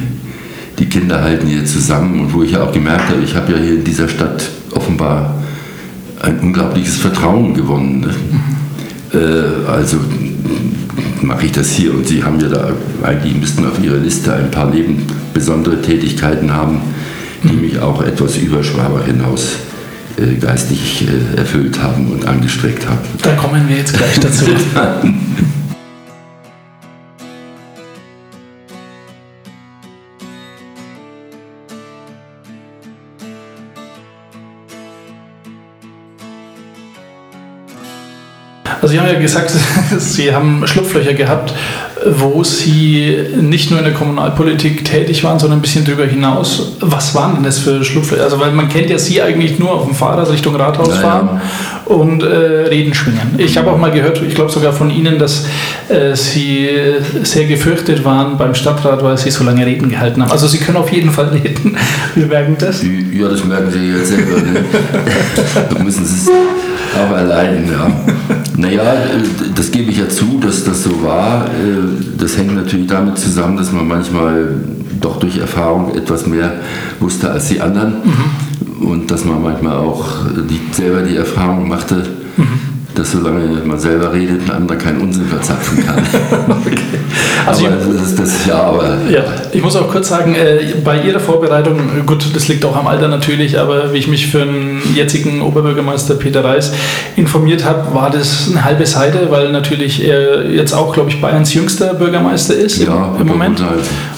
die 0.78 0.86
Kinder 0.86 1.21
halten 1.21 1.47
hier 1.47 1.65
zusammen 1.65 2.19
und 2.19 2.34
wo 2.34 2.43
ich 2.43 2.52
ja 2.52 2.63
auch 2.63 2.71
gemerkt 2.71 3.10
habe, 3.10 3.21
ich 3.23 3.36
habe 3.36 3.54
ja 3.54 3.58
hier 3.60 3.76
in 3.76 3.84
dieser 3.84 4.10
Stadt 4.10 4.43
offenbar 4.71 5.42
ein 6.23 6.39
unglaubliches 6.39 6.97
Vertrauen 6.97 7.53
gewonnen. 7.53 7.99
Ne? 7.99 9.19
Äh, 9.19 9.69
also 9.69 9.97
mache 11.21 11.45
ich 11.45 11.51
das 11.51 11.71
hier 11.71 11.93
und 11.93 12.07
Sie 12.07 12.23
haben 12.23 12.39
ja 12.39 12.47
da, 12.47 12.71
eigentlich 13.03 13.36
müssten 13.36 13.65
auf 13.65 13.81
Ihrer 13.83 13.97
Liste 13.97 14.33
ein 14.33 14.49
paar 14.49 14.71
Leben 14.71 15.05
besondere 15.33 15.81
Tätigkeiten 15.81 16.51
haben, 16.51 16.81
die 17.43 17.53
mich 17.53 17.79
auch 17.79 18.01
etwas 18.01 18.38
über 18.38 18.63
Schwaber 18.63 19.03
hinaus 19.03 19.57
äh, 20.17 20.36
geistig 20.36 21.05
äh, 21.07 21.38
erfüllt 21.38 21.81
haben 21.81 22.12
und 22.12 22.25
angestreckt 22.25 22.88
haben. 22.88 22.99
Da 23.21 23.33
kommen 23.36 23.67
wir 23.67 23.77
jetzt 23.77 23.95
gleich 23.95 24.19
dazu. 24.19 24.45
Sie 38.93 38.99
haben 38.99 39.08
ja 39.08 39.19
gesagt, 39.19 39.51
Sie 39.97 40.36
haben 40.36 40.67
Schlupflöcher 40.67 41.15
gehabt, 41.15 41.51
wo 42.06 42.43
Sie 42.43 43.17
nicht 43.41 43.71
nur 43.71 43.79
in 43.79 43.86
der 43.86 43.93
Kommunalpolitik 43.95 44.86
tätig 44.86 45.23
waren, 45.23 45.39
sondern 45.39 45.58
ein 45.58 45.62
bisschen 45.63 45.84
darüber 45.84 46.06
hinaus. 46.06 46.73
Was 46.79 47.15
waren 47.15 47.34
denn 47.34 47.43
das 47.43 47.58
für 47.58 47.84
Schlupflöcher? 47.84 48.23
Also 48.23 48.39
weil 48.39 48.51
man 48.51 48.69
kennt 48.69 48.91
ja 48.91 48.99
Sie 48.99 49.19
eigentlich 49.19 49.58
nur 49.58 49.71
auf 49.71 49.86
dem 49.86 49.95
Fahrrad 49.95 50.29
Richtung 50.29 50.56
Rathaus 50.56 50.89
Ja, 50.89 50.93
ja. 50.93 51.01
fahren 51.01 51.41
und 51.86 52.21
äh, 52.21 52.27
Reden 52.27 52.93
schwingen. 52.93 53.34
Ich 53.39 53.58
habe 53.58 53.71
auch 53.71 53.79
mal 53.79 53.89
gehört, 53.89 54.21
ich 54.21 54.36
glaube 54.36 54.51
sogar 54.51 54.73
von 54.73 54.91
Ihnen, 54.91 55.17
dass 55.17 55.47
äh, 55.89 56.15
Sie 56.15 56.69
sehr 57.23 57.45
gefürchtet 57.45 58.06
waren 58.06 58.38
beim 58.38 58.53
Stadtrat, 58.53 59.03
weil 59.03 59.17
Sie 59.17 59.32
so 59.32 59.43
lange 59.43 59.65
Reden 59.65 59.89
gehalten 59.89 60.21
haben. 60.21 60.32
Also 60.32 60.45
Sie 60.45 60.60
können 60.60 60.77
auf 60.77 60.91
jeden 60.91 61.10
Fall 61.10 61.29
reden. 61.29 61.75
Wir 62.13 62.27
merken 62.27 62.58
das. 62.60 62.84
Ja, 62.84 63.27
das 63.27 63.43
merken 63.43 63.71
Sie 63.71 63.89
jetzt 63.89 64.10
selber. 64.10 64.39
Ne? 64.39 64.63
da 65.71 65.84
müssen 65.84 66.06
Sie 66.06 66.15
es 66.15 66.29
auch 66.95 67.15
erleiden. 67.15 67.71
Ja. 67.71 67.91
Naja, 68.63 68.95
das 69.56 69.71
gebe 69.71 69.91
ich 69.91 69.97
ja 69.97 70.08
zu, 70.08 70.39
dass 70.39 70.63
das 70.63 70.84
so 70.84 71.04
war. 71.04 71.49
Das 72.17 72.38
hängt 72.38 72.56
natürlich 72.56 72.88
damit 72.88 73.17
zusammen, 73.17 73.58
dass 73.58 73.73
man 73.73 73.86
manchmal 73.86 74.56
doch 75.02 75.19
durch 75.19 75.38
Erfahrung 75.38 75.93
etwas 75.95 76.26
mehr 76.26 76.54
wusste 77.02 77.30
als 77.30 77.49
die 77.49 77.60
anderen. 77.60 77.95
Und 78.80 79.12
dass 79.12 79.26
man 79.26 79.43
manchmal 79.43 79.78
auch 79.78 80.06
die, 80.49 80.62
selber 80.71 81.02
die 81.02 81.17
Erfahrung 81.17 81.67
machte, 81.67 82.04
dass 82.95 83.12
solange 83.12 83.62
man 83.65 83.80
selber 83.80 84.13
redet, 84.13 84.43
ein 84.45 84.52
anderer 84.52 84.78
keinen 84.78 85.02
Unsinn 85.02 85.26
verzapfen 85.26 85.86
kann. 85.86 86.02
Also 87.45 87.65
aber 87.65 87.76
das 87.76 88.10
ist 88.10 88.19
das 88.19 88.45
ja, 88.45 88.56
aber 88.56 88.97
Ja, 89.10 89.26
ich 89.52 89.62
muss 89.62 89.76
auch 89.76 89.89
kurz 89.89 90.08
sagen, 90.08 90.34
äh, 90.34 90.76
bei 90.84 91.02
Ihrer 91.02 91.19
Vorbereitung, 91.19 91.78
äh, 91.78 92.02
gut, 92.06 92.26
das 92.34 92.47
liegt 92.47 92.63
auch 92.63 92.76
am 92.76 92.88
Alter 92.88 93.10
natürlich, 93.10 93.60
aber 93.60 93.93
wie 93.93 93.97
ich 93.97 94.08
mich 94.08 94.28
für 94.28 94.45
den 94.45 94.72
jetzigen 94.96 95.41
Oberbürgermeister 95.41 96.15
Peter 96.15 96.43
Reis 96.43 96.74
informiert 97.15 97.63
habe, 97.63 97.93
war 97.93 98.10
das 98.10 98.50
eine 98.50 98.63
halbe 98.63 98.86
Seite, 98.86 99.28
weil 99.30 99.52
natürlich 99.52 100.04
er 100.04 100.50
jetzt 100.50 100.74
auch, 100.74 100.93
glaube 100.93 101.10
ich, 101.10 101.22
Bayerns 101.22 101.54
jüngster 101.54 101.93
Bürgermeister 101.93 102.56
ist 102.56 102.78
im, 102.80 102.88
Ja, 102.88 103.15
im 103.19 103.28
Moment. 103.28 103.62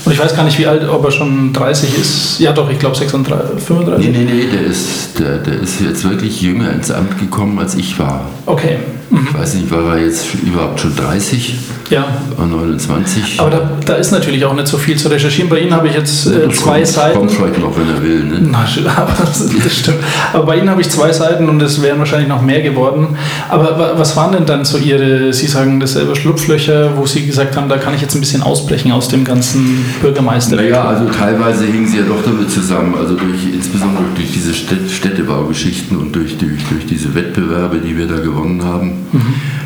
Und 0.06 0.12
ich 0.12 0.20
weiß 0.20 0.36
gar 0.36 0.44
nicht, 0.44 0.60
wie 0.60 0.68
alt, 0.68 0.88
ob 0.88 1.04
er 1.06 1.12
schon 1.12 1.52
30 1.54 1.98
ist. 1.98 2.40
Ja, 2.40 2.52
doch, 2.52 2.70
ich 2.70 2.80
glaube 2.80 2.96
36, 2.96 3.62
35. 3.64 4.12
Nee, 4.12 4.18
nee, 4.18 4.32
nee, 4.32 4.48
der 4.52 4.62
ist, 4.62 5.20
der, 5.20 5.38
der 5.38 5.62
ist 5.62 5.82
jetzt 5.82 6.08
wirklich 6.08 6.42
jünger 6.42 6.72
ins 6.72 6.92
Amt 6.92 7.20
gekommen, 7.20 7.58
als 7.60 7.76
ich 7.76 7.98
war. 7.98 8.30
Okay, 8.46 8.78
Ich 9.12 9.34
weiß 9.34 9.56
nicht, 9.56 9.72
war 9.72 9.96
er 9.96 10.06
jetzt 10.06 10.28
überhaupt 10.44 10.80
schon 10.80 10.96
30 10.96 11.56
ja. 11.90 12.06
oder 12.38 12.48
29? 12.48 13.40
Aber 13.40 13.50
da, 13.50 13.72
da 13.86 13.94
ist 13.96 14.12
natürlich 14.12 14.44
auch 14.46 14.54
nicht 14.54 14.68
so 14.68 14.78
viel 14.78 14.98
zu 14.98 15.08
recherchieren. 15.08 15.50
Bei 15.50 15.60
Ihnen 15.60 15.74
habe 15.74 15.88
ich 15.88 15.94
jetzt 15.94 16.28
äh, 16.28 16.50
zwei 16.50 16.80
kommt, 16.80 16.88
Seiten. 16.88 17.18
Kommt 17.20 17.32
vielleicht 17.32 17.60
noch, 17.60 17.78
wenn 17.78 17.90
er 17.90 18.02
will. 18.02 18.24
Ne? 18.24 18.40
Na, 18.42 18.66
aber 18.98 19.14
das, 19.20 19.46
das 19.64 19.78
stimmt. 19.78 19.98
Aber 20.34 20.46
bei 20.46 20.55
Ihnen 20.58 20.70
habe 20.70 20.82
ich 20.82 20.90
zwei 20.90 21.12
Seiten 21.12 21.50
und 21.50 21.62
es 21.62 21.82
wären 21.82 22.00
wahrscheinlich 22.00 22.30
noch 22.30 22.42
mehr 22.42 22.62
geworden. 22.62 23.18
Aber 23.50 23.78
wa- 23.80 23.94
was 23.98 24.16
waren 24.16 24.32
denn 24.32 24.46
dann 24.46 24.66
so 24.66 24.78
Ihre, 24.78 25.32
Sie 25.34 25.48
sagen 25.48 25.80
das 25.80 25.94
selber, 25.94 26.16
Schlupflöcher, 26.16 26.98
wo 26.98 27.06
Sie 27.06 27.26
gesagt 27.26 27.56
haben, 27.56 27.70
da 27.70 27.78
kann 27.78 27.94
ich 27.94 28.02
jetzt 28.02 28.16
ein 28.16 28.20
bisschen 28.22 28.42
ausbrechen 28.44 28.92
aus 28.92 29.08
dem 29.08 29.24
ganzen 29.24 29.86
Bürgermeister? 30.02 30.56
Naja, 30.56 30.84
also 30.84 31.06
teilweise 31.12 31.66
hingen 31.66 31.88
sie 31.88 31.98
ja 31.98 32.04
doch 32.08 32.24
damit 32.24 32.50
zusammen, 32.50 32.96
also 33.00 33.16
durch, 33.16 33.54
insbesondere 33.54 34.04
durch 34.16 34.32
diese 34.32 34.52
Städt- 34.54 34.90
Städtebaugeschichten 34.92 35.98
und 35.98 36.16
durch, 36.16 36.38
durch, 36.38 36.64
durch 36.70 36.86
diese 36.86 37.14
Wettbewerbe, 37.16 37.78
die 37.78 37.98
wir 37.98 38.08
da 38.08 38.18
gewonnen 38.18 38.64
haben, 38.64 38.92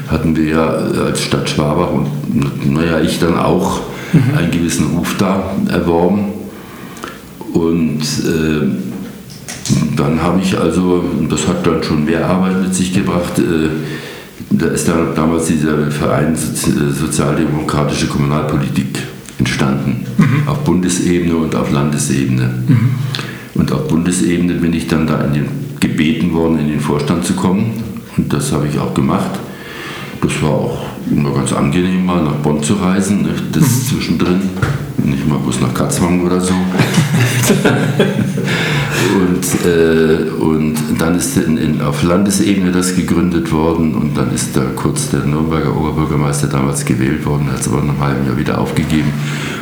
hatten 0.09 0.35
wir 0.35 0.45
ja 0.45 0.67
als 1.05 1.21
Stadt 1.21 1.49
Schwabach 1.49 1.91
und 1.91 2.73
naja, 2.73 2.99
ich 3.01 3.19
dann 3.19 3.37
auch 3.37 3.79
mhm. 4.13 4.37
einen 4.37 4.51
gewissen 4.51 4.87
Ruf 4.97 5.15
da 5.17 5.43
erworben. 5.71 6.25
Und 7.53 8.01
äh, 8.01 8.88
dann 9.95 10.21
habe 10.21 10.41
ich 10.41 10.57
also, 10.57 11.03
das 11.29 11.47
hat 11.47 11.65
dann 11.65 11.83
schon 11.83 12.05
mehr 12.05 12.27
Arbeit 12.27 12.61
mit 12.61 12.73
sich 12.73 12.93
gebracht, 12.93 13.37
äh, 13.39 13.69
da 14.51 14.67
ist 14.67 14.87
dann 14.87 15.15
damals 15.15 15.47
dieser 15.47 15.91
Verein 15.91 16.35
Sozialdemokratische 16.35 18.07
Kommunalpolitik 18.07 18.99
entstanden, 19.37 20.05
mhm. 20.17 20.47
auf 20.47 20.59
Bundesebene 20.63 21.35
und 21.35 21.55
auf 21.55 21.71
Landesebene. 21.71 22.49
Mhm. 22.67 22.89
Und 23.55 23.71
auf 23.71 23.87
Bundesebene 23.87 24.53
bin 24.55 24.73
ich 24.73 24.87
dann 24.87 25.05
da 25.05 25.17
den, 25.23 25.47
gebeten 25.79 26.33
worden, 26.33 26.59
in 26.59 26.67
den 26.67 26.79
Vorstand 26.79 27.25
zu 27.25 27.33
kommen. 27.33 27.83
Und 28.17 28.31
das 28.31 28.51
habe 28.51 28.67
ich 28.67 28.79
auch 28.79 28.93
gemacht. 28.93 29.39
Das 30.21 30.41
war 30.41 30.51
auch 30.51 30.85
immer 31.09 31.31
ganz 31.31 31.53
angenehm, 31.53 32.05
mal 32.05 32.23
nach 32.23 32.35
Bonn 32.35 32.61
zu 32.61 32.73
reisen, 32.73 33.21
ne? 33.23 33.29
das 33.51 33.63
mhm. 33.63 33.85
zwischendrin. 33.87 34.41
Nicht 35.03 35.27
mal 35.27 35.39
bloß 35.39 35.61
nach 35.61 35.73
Katzwang 35.73 36.25
oder 36.25 36.39
so. 36.41 36.53
und, 39.15 39.45
äh, 39.65 40.29
und 40.39 40.75
dann 40.97 41.15
ist 41.15 41.37
in, 41.37 41.57
in, 41.57 41.81
auf 41.81 42.03
Landesebene 42.03 42.71
das 42.71 42.95
gegründet 42.95 43.51
worden 43.51 43.95
und 43.95 44.17
dann 44.17 44.33
ist 44.33 44.55
da 44.55 44.61
kurz 44.75 45.09
der 45.09 45.21
Nürnberger 45.21 45.75
Oberbürgermeister 45.75 46.47
damals 46.47 46.85
gewählt 46.85 47.25
worden, 47.25 47.51
hat 47.51 47.61
es 47.61 47.67
aber 47.67 47.77
nach 47.77 47.93
einem 47.93 47.99
halben 48.01 48.27
Jahr 48.27 48.37
wieder 48.37 48.57
aufgegeben. 48.59 49.11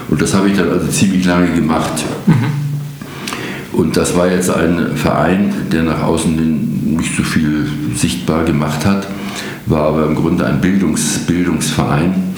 Und 0.09 0.21
das 0.21 0.33
habe 0.33 0.49
ich 0.49 0.57
dann 0.57 0.69
also 0.69 0.87
ziemlich 0.87 1.25
lange 1.25 1.51
gemacht. 1.51 2.03
Mhm. 2.25 2.67
Und 3.73 3.95
das 3.95 4.15
war 4.15 4.31
jetzt 4.31 4.49
ein 4.49 4.95
Verein, 4.95 5.53
der 5.71 5.83
nach 5.83 6.01
außen 6.01 6.95
nicht 6.97 7.15
so 7.15 7.23
viel 7.23 7.67
sichtbar 7.95 8.43
gemacht 8.43 8.85
hat, 8.85 9.07
war 9.67 9.89
aber 9.89 10.05
im 10.05 10.15
Grunde 10.15 10.45
ein 10.45 10.61
Bildungs, 10.61 11.19
Bildungsverein 11.27 12.36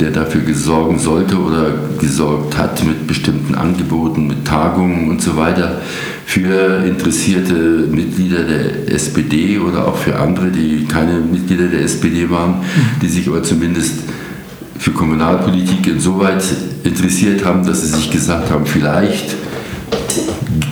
der 0.00 0.10
dafür 0.10 0.40
gesorgen 0.40 0.98
sollte 0.98 1.36
oder 1.36 1.72
gesorgt 2.00 2.56
hat 2.56 2.84
mit 2.84 3.06
bestimmten 3.06 3.54
Angeboten, 3.54 4.26
mit 4.26 4.44
Tagungen 4.44 5.10
und 5.10 5.22
so 5.22 5.36
weiter 5.36 5.80
für 6.26 6.84
interessierte 6.84 7.54
Mitglieder 7.90 8.42
der 8.44 8.92
SPD 8.92 9.58
oder 9.58 9.86
auch 9.86 9.96
für 9.96 10.18
andere, 10.18 10.50
die 10.50 10.86
keine 10.86 11.18
Mitglieder 11.20 11.66
der 11.66 11.82
SPD 11.82 12.30
waren, 12.30 12.62
die 13.00 13.08
sich 13.08 13.28
aber 13.28 13.42
zumindest 13.42 13.94
für 14.78 14.92
Kommunalpolitik 14.92 15.86
insoweit 15.86 16.42
interessiert 16.82 17.44
haben, 17.44 17.64
dass 17.64 17.82
sie 17.82 17.88
sich 17.88 18.10
gesagt 18.10 18.50
haben, 18.50 18.66
vielleicht 18.66 19.36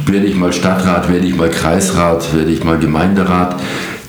werde 0.07 0.27
ich 0.27 0.35
mal 0.35 0.53
Stadtrat, 0.53 1.09
werde 1.13 1.27
ich 1.27 1.37
mal 1.37 1.51
Kreisrat, 1.51 2.35
werde 2.35 2.51
ich 2.51 2.65
mal 2.65 2.79
Gemeinderat 2.79 3.61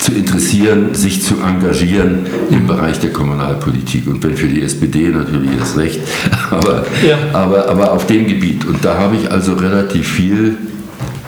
zu 0.01 0.13
interessieren, 0.13 0.95
sich 0.95 1.23
zu 1.23 1.35
engagieren 1.41 2.25
im 2.49 2.65
Bereich 2.65 2.99
der 2.99 3.13
Kommunalpolitik. 3.13 4.07
Und 4.07 4.23
wenn 4.23 4.35
für 4.35 4.47
die 4.47 4.61
SPD 4.61 5.09
natürlich 5.09 5.51
das 5.59 5.77
Recht, 5.77 5.99
aber, 6.49 6.85
ja. 7.07 7.17
aber, 7.33 7.69
aber 7.69 7.91
auf 7.93 8.07
dem 8.07 8.27
Gebiet. 8.27 8.65
Und 8.65 8.83
da 8.83 8.97
habe 8.97 9.15
ich 9.15 9.31
also 9.31 9.53
relativ 9.53 10.07
viel 10.07 10.57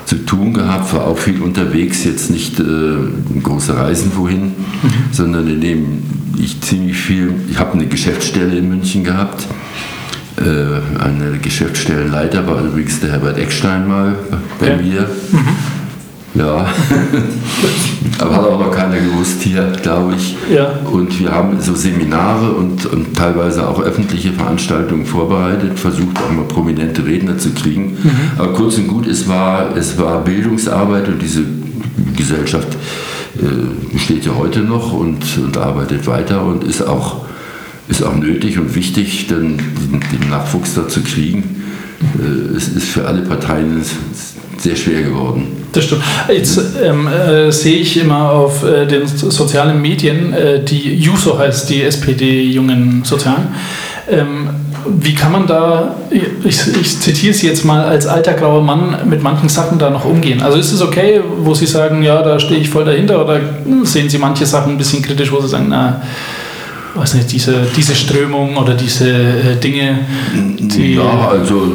zu 0.05 0.25
tun 0.25 0.53
gehabt, 0.53 0.91
war 0.93 1.05
auch 1.05 1.17
viel 1.17 1.41
unterwegs, 1.41 2.03
jetzt 2.03 2.31
nicht 2.31 2.59
äh, 2.59 2.63
große 3.41 3.77
Reisen 3.77 4.11
wohin, 4.15 4.45
mhm. 4.45 4.53
sondern 5.11 5.47
indem 5.47 6.03
ich 6.37 6.59
ziemlich 6.61 6.97
viel, 6.97 7.33
ich 7.49 7.59
habe 7.59 7.73
eine 7.73 7.85
Geschäftsstelle 7.85 8.57
in 8.57 8.69
München 8.69 9.03
gehabt. 9.03 9.45
Äh, 10.37 10.99
eine 10.99 11.37
Geschäftsstellenleiter 11.37 12.47
war 12.47 12.63
übrigens 12.63 12.99
der 12.99 13.11
Herbert 13.11 13.37
Eckstein 13.37 13.87
mal 13.87 14.15
bei 14.59 14.69
ja. 14.69 14.77
mir. 14.77 15.09
Mhm. 15.31 15.82
Ja, 16.35 16.65
aber 18.19 18.35
hat 18.35 18.45
auch 18.45 18.59
noch 18.59 18.71
keiner 18.71 18.99
gewusst 18.99 19.41
hier, 19.41 19.71
glaube 19.83 20.15
ich. 20.15 20.35
Ja. 20.51 20.79
Und 20.91 21.19
wir 21.19 21.31
haben 21.31 21.61
so 21.61 21.75
Seminare 21.75 22.51
und, 22.53 22.87
und 22.87 23.15
teilweise 23.15 23.67
auch 23.67 23.79
öffentliche 23.79 24.31
Veranstaltungen 24.31 25.05
vorbereitet, 25.05 25.77
versucht 25.77 26.17
auch 26.17 26.31
mal 26.31 26.45
prominente 26.45 27.05
Redner 27.05 27.37
zu 27.37 27.51
kriegen. 27.51 27.97
Mhm. 28.03 28.11
Aber 28.37 28.53
kurz 28.53 28.77
und 28.77 28.87
gut, 28.87 29.05
es 29.05 29.27
war, 29.27 29.77
es 29.77 29.99
war 29.99 30.23
Bildungsarbeit 30.23 31.07
und 31.07 31.21
diese 31.21 31.43
Gesellschaft 32.15 32.69
äh, 33.37 33.93
besteht 33.93 34.25
ja 34.25 34.33
heute 34.35 34.61
noch 34.61 34.91
und, 34.91 35.23
und 35.37 35.57
arbeitet 35.57 36.07
weiter 36.07 36.43
und 36.43 36.63
ist 36.63 36.81
auch, 36.81 37.25
ist 37.87 38.01
auch 38.01 38.15
nötig 38.15 38.57
und 38.57 38.73
wichtig, 38.73 39.27
denn 39.27 39.57
den, 39.57 40.03
den 40.11 40.29
Nachwuchs 40.31 40.73
da 40.73 40.87
zu 40.87 41.01
kriegen. 41.01 41.63
Äh, 42.19 42.55
es 42.55 42.69
ist 42.69 42.87
für 42.87 43.05
alle 43.05 43.21
Parteien 43.21 43.81
sehr 44.63 44.75
schwer 44.75 45.01
geworden. 45.01 45.65
Das 45.73 45.83
stimmt. 45.83 46.03
Jetzt 46.29 46.59
ähm, 46.81 47.07
äh, 47.07 47.51
sehe 47.51 47.77
ich 47.77 47.99
immer 47.99 48.31
auf 48.31 48.63
äh, 48.63 48.85
den 48.85 49.07
sozialen 49.07 49.81
Medien, 49.81 50.33
äh, 50.33 50.63
die 50.63 50.95
Juso 50.95 51.37
heißt 51.37 51.69
die 51.69 51.83
SPD-Jungen 51.83 53.03
Sozialen. 53.03 53.49
Ähm, 54.09 54.49
wie 54.85 55.15
kann 55.15 55.31
man 55.31 55.47
da, 55.47 55.95
ich, 56.43 56.59
ich, 56.79 56.99
zitiere 56.99 57.33
Sie 57.33 57.47
jetzt 57.47 57.63
mal, 57.63 57.85
als 57.85 58.05
alter 58.05 58.33
grauer 58.33 58.61
Mann 58.61 58.97
mit 59.05 59.23
manchen 59.23 59.47
Sachen 59.47 59.79
da 59.79 59.89
noch 59.89 60.05
umgehen? 60.05 60.41
Also 60.41 60.57
ist 60.57 60.73
es 60.73 60.81
okay, 60.81 61.21
wo 61.39 61.53
Sie 61.53 61.65
sagen, 61.65 62.03
ja, 62.03 62.21
da 62.21 62.39
stehe 62.39 62.59
ich 62.59 62.69
voll 62.69 62.83
dahinter 62.83 63.23
oder 63.23 63.39
sehen 63.83 64.09
Sie 64.09 64.17
manche 64.17 64.45
Sachen 64.45 64.73
ein 64.73 64.77
bisschen 64.77 65.01
kritisch, 65.01 65.31
wo 65.31 65.39
Sie 65.39 65.47
sagen, 65.47 65.67
na, 65.69 66.01
weiß 66.95 67.15
nicht, 67.15 67.31
diese, 67.31 67.67
diese 67.75 67.95
Strömung 67.95 68.55
oder 68.57 68.75
diese 68.75 69.09
äh, 69.09 69.55
Dinge? 69.55 69.99
Die 70.33 70.95
ja, 70.95 71.29
also 71.29 71.71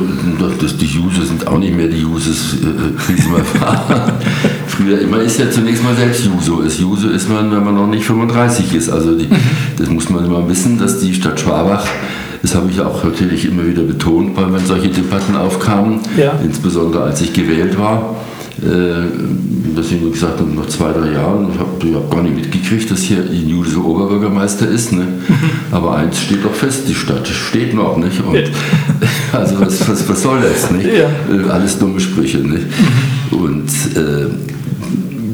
das, 0.60 0.76
die 0.76 0.86
User 0.98 1.24
sind 1.26 1.46
auch 1.46 1.58
nicht 1.58 1.74
mehr 1.74 1.88
die 1.88 2.04
Users, 2.04 2.54
äh, 2.54 3.08
wie 3.08 3.20
sie 3.20 3.28
mal 3.28 3.42
waren. 3.60 4.12
Früher, 4.66 5.06
man 5.06 5.20
ist 5.20 5.38
ja 5.38 5.50
zunächst 5.50 5.82
mal 5.82 5.94
selbst 5.96 6.24
Juso. 6.24 6.60
Ist 6.60 6.78
Juso 6.78 7.08
ist 7.08 7.28
man, 7.28 7.50
wenn 7.50 7.64
man 7.64 7.74
noch 7.74 7.88
nicht 7.88 8.04
35 8.04 8.74
ist. 8.74 8.90
Also 8.90 9.16
die, 9.16 9.26
mhm. 9.26 9.36
das 9.76 9.88
muss 9.88 10.08
man 10.08 10.24
immer 10.24 10.48
wissen, 10.48 10.78
dass 10.78 11.00
die 11.00 11.14
Stadt 11.14 11.40
Schwabach 11.40 11.86
das 12.42 12.54
habe 12.54 12.70
ich 12.70 12.80
auch 12.80 13.02
natürlich 13.02 13.46
immer 13.46 13.66
wieder 13.66 13.82
betont, 13.82 14.36
weil 14.36 14.52
wenn 14.52 14.64
solche 14.64 14.88
Debatten 14.88 15.36
aufkamen, 15.36 16.00
ja. 16.16 16.38
insbesondere 16.42 17.04
als 17.04 17.20
ich 17.20 17.32
gewählt 17.32 17.78
war, 17.78 18.14
äh, 18.62 19.76
dass 19.76 19.92
ich 19.92 20.02
gesagt 20.12 20.40
habe, 20.40 20.50
nach 20.50 20.66
zwei, 20.66 20.92
drei 20.92 21.12
Jahren, 21.12 21.48
ich 21.52 21.58
habe 21.60 21.94
hab 21.94 22.10
gar 22.10 22.22
nicht 22.22 22.34
mitgekriegt, 22.34 22.90
dass 22.90 23.02
hier 23.02 23.18
ein 23.18 23.64
so 23.64 23.84
Oberbürgermeister 23.84 24.68
ist. 24.68 24.92
Ne? 24.92 25.06
Aber 25.70 25.96
eins 25.96 26.20
steht 26.20 26.44
doch 26.44 26.54
fest, 26.54 26.88
die 26.88 26.94
Stadt 26.94 27.28
steht 27.28 27.74
noch 27.74 27.96
nicht. 27.96 28.20
Und, 28.20 28.36
also 29.32 29.60
was, 29.60 29.88
was, 29.88 30.08
was, 30.08 30.22
soll 30.22 30.40
das? 30.40 30.70
Nicht? 30.72 30.86
Ja. 30.86 31.08
Äh, 31.32 31.50
alles 31.50 31.78
dumme 31.78 32.00
Sprüche. 32.00 32.38
Nicht? 32.38 32.66
Und 33.30 33.68
äh, 33.96 34.26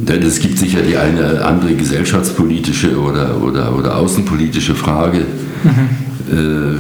denn 0.07 0.23
es 0.23 0.39
gibt 0.39 0.59
sicher 0.59 0.81
die 0.83 0.99
eine 0.99 1.43
andere 1.43 1.75
gesellschaftspolitische 1.75 2.99
oder, 3.01 3.41
oder, 3.43 3.75
oder 3.75 3.97
außenpolitische 3.97 4.75
Frage, 4.75 5.23
mhm. 5.63 6.77
äh, 6.77 6.79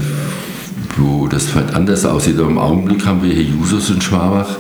wo 0.99 1.27
das 1.27 1.47
vielleicht 1.47 1.75
anders 1.75 2.05
aussieht. 2.05 2.39
Aber 2.39 2.51
im 2.51 2.59
Augenblick 2.59 3.07
haben 3.07 3.23
wir 3.23 3.33
hier 3.33 3.45
Jusos 3.45 3.89
in 3.89 4.03
Schwabach. 4.03 4.59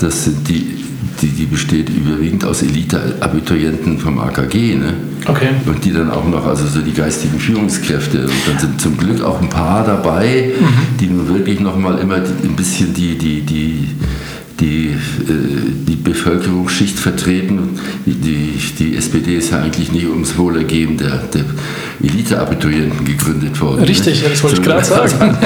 Das 0.00 0.24
sind 0.24 0.48
die 0.48 0.83
die, 1.20 1.28
die 1.28 1.46
besteht 1.46 1.88
überwiegend 1.88 2.44
aus 2.44 2.62
Elite-Abiturienten 2.62 3.98
vom 3.98 4.18
AKG. 4.18 4.76
Ne? 4.76 4.94
Okay. 5.26 5.48
Und 5.66 5.84
die 5.84 5.92
dann 5.92 6.10
auch 6.10 6.26
noch, 6.26 6.46
also 6.46 6.66
so 6.66 6.80
die 6.80 6.92
geistigen 6.92 7.38
Führungskräfte. 7.38 8.22
Und 8.22 8.32
dann 8.46 8.58
sind 8.58 8.80
zum 8.80 8.96
Glück 8.96 9.22
auch 9.22 9.40
ein 9.40 9.48
paar 9.48 9.84
dabei, 9.84 10.52
mhm. 10.58 10.98
die 10.98 11.06
nun 11.06 11.28
wirklich 11.28 11.60
nochmal 11.60 11.98
immer 11.98 12.16
ein 12.16 12.56
bisschen 12.56 12.92
die, 12.92 13.16
die, 13.16 13.40
die 13.42 13.88
die, 14.60 14.88
äh, 14.88 14.96
die 15.86 15.96
Bevölkerungsschicht 15.96 16.98
vertreten. 16.98 17.78
Die, 18.06 18.60
die 18.78 18.96
SPD 18.96 19.36
ist 19.36 19.50
ja 19.50 19.60
eigentlich 19.60 19.92
nicht 19.92 20.06
ums 20.06 20.36
Wohlergehen 20.36 20.96
der, 20.96 21.18
der 21.32 21.44
Elite-Abiturienten 22.02 23.04
gegründet 23.04 23.60
worden. 23.60 23.80
Ne? 23.80 23.88
Richtig, 23.88 24.22
ne? 24.22 24.30
das 24.30 24.42
wollte 24.42 24.60
ich 24.60 24.62
gerade 24.62 24.84
sagen. 24.84 25.12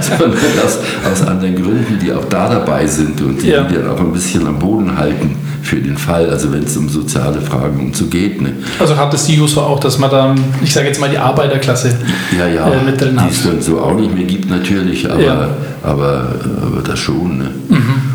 sondern 0.00 0.32
aus, 0.64 0.78
aus, 1.10 1.26
anderen 1.26 1.54
Gründen, 1.56 1.98
die 2.02 2.12
auch 2.12 2.24
da 2.24 2.48
dabei 2.48 2.86
sind 2.86 3.20
und 3.20 3.42
die, 3.42 3.48
ja. 3.48 3.64
die 3.64 3.74
dann 3.74 3.88
auch 3.88 4.00
ein 4.00 4.12
bisschen 4.12 4.46
am 4.46 4.58
Boden 4.58 4.96
halten 4.96 5.36
für 5.62 5.76
den 5.76 5.96
Fall, 5.98 6.30
also 6.30 6.52
wenn 6.52 6.62
es 6.62 6.76
um 6.76 6.88
soziale 6.88 7.40
Fragen 7.40 7.80
und 7.80 7.96
so 7.96 8.06
geht. 8.06 8.40
Ne? 8.40 8.52
Also 8.78 8.96
hat 8.96 9.12
es 9.14 9.26
die 9.26 9.34
Juso 9.34 9.60
auch, 9.60 9.80
dass 9.80 9.98
man 9.98 10.10
dann, 10.10 10.38
ich 10.62 10.72
sage 10.72 10.86
jetzt 10.86 11.00
mal 11.00 11.10
die 11.10 11.18
Arbeiterklasse 11.18 11.92
ja, 12.38 12.46
ja, 12.46 12.72
äh, 12.72 12.84
mit 12.84 13.00
drin 13.00 13.20
hat? 13.20 13.28
Die 13.28 13.34
es 13.34 13.42
dann 13.42 13.60
so 13.60 13.80
auch 13.80 13.94
nicht 13.94 14.14
mehr 14.14 14.24
gibt 14.24 14.48
natürlich, 14.48 15.10
aber, 15.10 15.22
ja. 15.22 15.48
aber, 15.82 16.34
aber 16.62 16.82
das 16.84 16.98
schon. 16.98 17.38
Ne? 17.38 17.50
Mhm. 17.68 18.05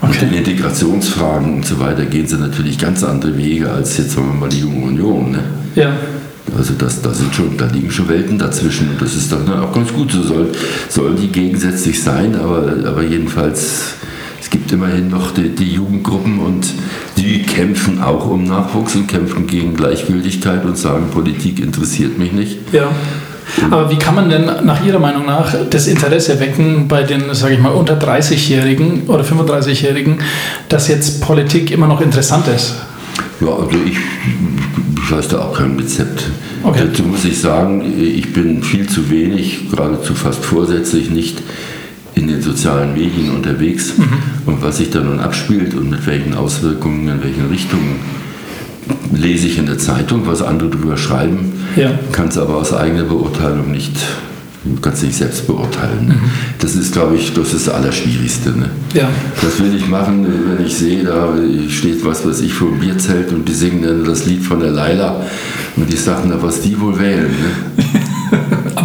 Okay. 0.00 0.24
Und 0.24 0.32
in 0.32 0.38
Integrationsfragen 0.38 1.56
und 1.56 1.66
so 1.66 1.80
weiter 1.80 2.04
gehen 2.04 2.26
sie 2.26 2.36
natürlich 2.36 2.78
ganz 2.78 3.02
andere 3.02 3.36
Wege 3.36 3.70
als 3.70 3.96
jetzt, 3.96 4.12
sagen 4.12 4.28
wir 4.28 4.40
mal, 4.40 4.48
die 4.48 4.60
Junge 4.60 4.86
Union. 4.86 5.32
Ne? 5.32 5.42
Ja. 5.74 5.92
Also 6.56 6.74
das, 6.78 7.02
da, 7.02 7.12
sind 7.12 7.34
schon, 7.34 7.56
da 7.56 7.66
liegen 7.66 7.90
schon 7.90 8.08
Welten 8.08 8.38
dazwischen 8.38 8.90
und 8.90 9.02
das 9.02 9.14
ist 9.14 9.32
dann 9.32 9.48
auch 9.52 9.72
ganz 9.72 9.92
gut. 9.92 10.12
So 10.12 10.22
soll, 10.22 10.52
sollen 10.88 11.16
die 11.16 11.28
gegensätzlich 11.28 12.02
sein, 12.02 12.34
aber, 12.36 12.76
aber 12.86 13.02
jedenfalls, 13.02 13.94
es 14.40 14.50
gibt 14.50 14.70
immerhin 14.72 15.08
noch 15.08 15.32
die, 15.32 15.48
die 15.48 15.72
Jugendgruppen 15.72 16.38
und 16.38 16.66
die 17.16 17.42
kämpfen 17.42 18.00
auch 18.00 18.28
um 18.28 18.44
Nachwuchs 18.44 18.94
und 18.94 19.08
kämpfen 19.08 19.46
gegen 19.46 19.74
Gleichgültigkeit 19.74 20.64
und 20.64 20.78
sagen, 20.78 21.08
Politik 21.10 21.58
interessiert 21.58 22.18
mich 22.18 22.32
nicht. 22.32 22.58
Ja. 22.72 22.90
Aber 23.70 23.90
wie 23.90 23.96
kann 23.96 24.14
man 24.14 24.28
denn 24.28 24.44
nach 24.64 24.84
Ihrer 24.84 24.98
Meinung 24.98 25.26
nach 25.26 25.54
das 25.70 25.86
Interesse 25.86 26.38
wecken 26.40 26.88
bei 26.88 27.02
den, 27.02 27.32
sage 27.32 27.54
ich 27.54 27.60
mal, 27.60 27.70
unter 27.70 27.98
30-Jährigen 27.98 29.04
oder 29.06 29.24
35-Jährigen, 29.24 30.18
dass 30.68 30.88
jetzt 30.88 31.22
Politik 31.22 31.70
immer 31.70 31.86
noch 31.86 32.00
interessant 32.00 32.48
ist? 32.48 32.74
Ja, 33.40 33.48
also 33.48 33.70
ich, 33.86 33.96
Ich 35.06 35.12
weiß 35.12 35.28
da 35.28 35.38
auch 35.38 35.56
kein 35.56 35.78
Rezept. 35.78 36.24
Okay. 36.64 36.80
Dazu 36.88 37.04
muss 37.04 37.24
ich 37.24 37.38
sagen, 37.38 37.80
ich 37.96 38.32
bin 38.32 38.60
viel 38.60 38.88
zu 38.88 39.08
wenig, 39.08 39.70
geradezu 39.70 40.14
fast 40.14 40.44
vorsätzlich 40.44 41.10
nicht 41.10 41.42
in 42.16 42.26
den 42.26 42.42
sozialen 42.42 42.94
Medien 42.94 43.30
unterwegs. 43.30 43.92
Und 44.46 44.62
was 44.62 44.78
sich 44.78 44.90
da 44.90 45.00
nun 45.00 45.20
abspielt 45.20 45.74
und 45.74 45.90
mit 45.90 46.04
welchen 46.08 46.34
Auswirkungen, 46.34 47.06
in 47.08 47.22
welchen 47.22 47.46
Richtungen, 47.46 48.00
lese 49.12 49.46
ich 49.46 49.58
in 49.58 49.66
der 49.66 49.78
Zeitung, 49.78 50.22
was 50.26 50.42
andere 50.42 50.70
darüber 50.70 50.96
schreiben, 50.96 51.52
Ja. 51.76 51.90
kann 52.12 52.28
es 52.28 52.38
aber 52.38 52.56
aus 52.56 52.72
eigener 52.72 53.04
Beurteilung 53.04 53.70
nicht, 53.70 53.96
kannst 54.82 55.02
nicht 55.02 55.16
selbst 55.16 55.46
beurteilen. 55.46 56.08
Ne? 56.08 56.14
Das 56.58 56.74
ist, 56.74 56.92
glaube 56.92 57.16
ich, 57.16 57.32
das 57.34 57.52
ist 57.54 57.66
das 57.68 57.74
Allerschwierigste. 57.74 58.50
Ne? 58.50 58.70
Ja. 58.94 59.08
Das 59.40 59.60
will 59.60 59.74
ich 59.76 59.86
machen, 59.88 60.26
wenn 60.58 60.66
ich 60.66 60.74
sehe, 60.74 61.04
da 61.04 61.28
steht 61.68 62.04
was 62.04 62.26
weiß 62.26 62.40
ich 62.40 62.52
vor 62.52 62.68
dem 62.70 62.80
Bierzelt 62.80 63.32
und 63.32 63.48
die 63.48 63.54
singen 63.54 63.82
dann 63.82 64.04
das 64.04 64.26
Lied 64.26 64.42
von 64.42 64.60
der 64.60 64.70
Laila 64.72 65.20
und 65.76 65.92
ich 65.92 66.00
sage, 66.00 66.22
na, 66.28 66.36
was 66.42 66.60
die 66.62 66.78
wohl 66.80 66.98
wählen. 66.98 67.26
Ne? 67.30 67.84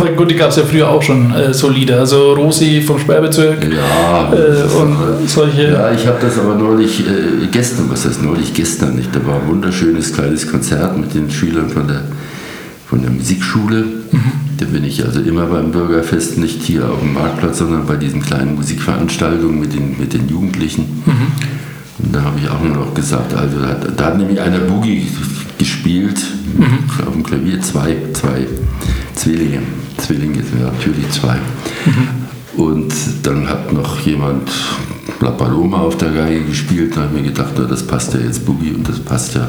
Aber 0.01 0.11
gut, 0.15 0.31
die 0.31 0.35
gab 0.35 0.49
es 0.49 0.55
ja 0.57 0.63
früher 0.63 0.89
auch 0.89 1.01
schon 1.01 1.33
äh, 1.33 1.53
so 1.53 1.69
Lieder. 1.69 1.99
Also 1.99 2.33
Rosi 2.33 2.81
vom 2.81 2.99
Sperrbezirk 2.99 3.63
Ja, 3.63 4.33
äh, 4.33 4.63
und 4.81 5.29
solche. 5.29 5.71
ja, 5.71 5.91
ich 5.91 6.05
habe 6.07 6.17
das 6.21 6.37
aber 6.39 6.55
neulich, 6.55 7.01
äh, 7.01 7.47
gestern, 7.51 7.85
was 7.89 8.05
heißt 8.05 8.23
neulich, 8.23 8.53
gestern 8.53 8.95
nicht, 8.95 9.15
da 9.15 9.25
war 9.25 9.35
ein 9.41 9.47
wunderschönes 9.47 10.13
kleines 10.13 10.49
Konzert 10.49 10.97
mit 10.97 11.13
den 11.13 11.29
Schülern 11.29 11.69
von 11.69 11.87
der, 11.87 12.01
von 12.87 13.01
der 13.01 13.11
Musikschule. 13.11 13.85
Da 14.57 14.65
bin 14.65 14.83
ich 14.83 15.03
also 15.05 15.19
immer 15.21 15.45
beim 15.47 15.71
Bürgerfest, 15.71 16.37
nicht 16.37 16.61
hier 16.61 16.87
auf 16.89 16.99
dem 16.99 17.13
Marktplatz, 17.13 17.57
sondern 17.59 17.85
bei 17.85 17.95
diesen 17.95 18.21
kleinen 18.21 18.55
Musikveranstaltungen 18.55 19.59
mit 19.59 19.73
den, 19.73 19.95
mit 19.99 20.13
den 20.13 20.27
Jugendlichen. 20.29 21.01
Und 21.97 22.15
da 22.15 22.21
habe 22.23 22.39
ich 22.43 22.49
auch 22.49 22.61
nur 22.61 22.75
noch 22.75 22.93
gesagt, 22.93 23.33
also 23.33 23.59
da, 23.59 23.67
hat- 23.69 23.87
da 23.99 24.05
hat 24.05 24.17
nämlich 24.17 24.39
einer 24.41 24.59
Boogie 24.59 25.07
gespielt, 25.57 26.19
auf 27.07 27.13
dem 27.13 27.23
Klavier, 27.23 27.59
zwei, 27.61 27.95
zwei 28.13 28.45
Zwillinge. 29.21 29.59
Zwillinge, 29.97 30.39
ja, 30.59 30.65
natürlich 30.71 31.07
zwei. 31.11 31.37
Und 32.57 32.91
dann 33.21 33.47
hat 33.47 33.71
noch 33.71 33.99
jemand 33.99 34.49
La 35.19 35.29
Paloma 35.29 35.77
auf 35.77 35.95
der 35.97 36.09
Geige 36.09 36.41
gespielt. 36.45 36.95
Da 36.95 37.01
habe 37.01 37.09
ich 37.15 37.21
mir 37.21 37.27
gedacht, 37.29 37.51
na, 37.55 37.65
das 37.65 37.83
passt 37.85 38.15
ja 38.15 38.19
jetzt 38.19 38.43
Boogie 38.45 38.71
und 38.73 38.89
das 38.89 38.99
passt 38.99 39.35
ja. 39.35 39.47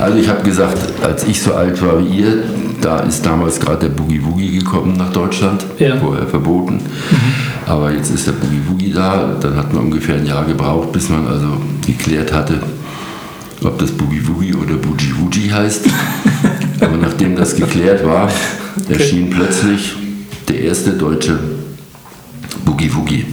Also 0.00 0.16
ich 0.16 0.26
habe 0.26 0.42
gesagt, 0.42 0.78
als 1.02 1.24
ich 1.24 1.40
so 1.42 1.52
alt 1.52 1.82
war 1.82 1.98
wie 2.02 2.20
ihr, 2.20 2.42
da 2.80 3.00
ist 3.00 3.24
damals 3.26 3.60
gerade 3.60 3.88
der 3.88 3.94
Boogie 3.94 4.22
Woogie 4.24 4.58
gekommen 4.58 4.94
nach 4.96 5.12
Deutschland, 5.12 5.66
Ja. 5.78 5.96
vorher 5.98 6.26
verboten. 6.26 6.80
Aber 7.66 7.92
jetzt 7.92 8.10
ist 8.14 8.26
der 8.26 8.32
Boogie 8.32 8.62
Woogie 8.68 8.90
da. 8.92 9.36
Dann 9.38 9.54
hat 9.56 9.74
man 9.74 9.84
ungefähr 9.84 10.16
ein 10.16 10.24
Jahr 10.26 10.46
gebraucht, 10.46 10.92
bis 10.92 11.10
man 11.10 11.26
also 11.26 11.58
geklärt 11.86 12.32
hatte, 12.32 12.54
ob 13.62 13.78
das 13.78 13.90
Boogie 13.90 14.26
Woogie 14.26 14.54
oder 14.54 14.74
Boogie 14.74 15.12
Woogie 15.18 15.52
heißt. 15.52 15.86
Aber 16.80 16.96
nachdem 16.96 17.36
das 17.36 17.56
geklärt 17.56 18.04
war, 18.04 18.30
erschien 18.88 19.30
plötzlich 19.30 19.94
der 20.48 20.60
erste 20.60 20.92
deutsche 20.92 21.38
Boogie 22.64 22.94
Woogie 22.94 23.26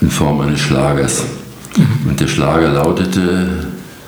in 0.00 0.10
Form 0.10 0.40
eines 0.40 0.60
Schlagers. 0.60 1.24
Und 2.08 2.20
der 2.20 2.26
Schlager 2.26 2.72
lautete, 2.72 3.66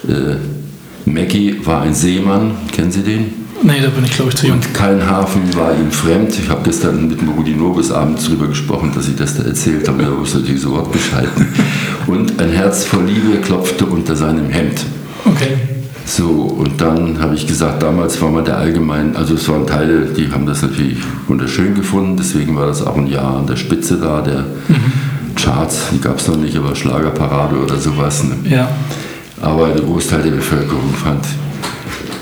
äh, 0.08 1.10
Mackie 1.10 1.60
war 1.64 1.82
ein 1.82 1.94
Seemann, 1.94 2.52
kennen 2.72 2.92
Sie 2.92 3.02
den? 3.02 3.37
Nee, 3.62 3.80
da 3.82 3.88
bin 3.88 4.04
ich 4.04 4.12
glaube 4.12 4.30
ich 4.30 4.36
zu 4.36 4.46
jung. 4.46 4.56
Und 4.56 4.74
kein 4.74 5.08
Hafen 5.08 5.54
war 5.56 5.72
ihm 5.72 5.90
fremd. 5.90 6.32
Ich 6.38 6.48
habe 6.48 6.62
gestern 6.64 7.08
mit 7.08 7.20
dem 7.20 7.30
Rudi 7.30 7.54
Nobis 7.54 7.90
abends 7.90 8.24
darüber 8.24 8.46
gesprochen, 8.46 8.92
dass 8.94 9.08
ich 9.08 9.16
das 9.16 9.36
da 9.36 9.42
erzählt 9.42 9.88
habe. 9.88 10.02
Er 10.02 10.16
wusste 10.16 10.38
natürlich 10.38 10.62
sofort 10.62 10.92
Bescheid. 10.92 11.28
Und 12.06 12.40
ein 12.40 12.50
Herz 12.50 12.84
voll 12.84 13.04
Liebe 13.04 13.38
klopfte 13.38 13.86
unter 13.86 14.16
seinem 14.16 14.48
Hemd. 14.48 14.84
Okay. 15.24 15.56
So, 16.06 16.24
und 16.26 16.80
dann 16.80 17.20
habe 17.20 17.34
ich 17.34 17.46
gesagt, 17.46 17.82
damals 17.82 18.22
war 18.22 18.30
man 18.30 18.42
der 18.42 18.56
allgemein, 18.56 19.14
also 19.14 19.34
es 19.34 19.46
waren 19.46 19.66
Teile, 19.66 20.06
die 20.06 20.32
haben 20.32 20.46
das 20.46 20.62
natürlich 20.62 20.96
wunderschön 21.26 21.74
gefunden, 21.74 22.16
deswegen 22.16 22.56
war 22.56 22.66
das 22.66 22.82
auch 22.82 22.96
ein 22.96 23.08
Jahr 23.08 23.36
an 23.36 23.46
der 23.46 23.56
Spitze 23.56 23.98
da, 23.98 24.22
der 24.22 24.46
Charts, 25.36 25.90
die 25.92 26.00
gab 26.00 26.18
es 26.18 26.26
noch 26.26 26.38
nicht, 26.38 26.56
aber 26.56 26.74
Schlagerparade 26.74 27.56
oder 27.56 27.76
sowas. 27.76 28.24
Ne? 28.24 28.36
Ja. 28.48 28.70
Aber 29.42 29.68
der 29.68 29.82
Großteil 29.82 30.22
der 30.22 30.30
Bevölkerung 30.30 30.94
fand, 30.94 31.26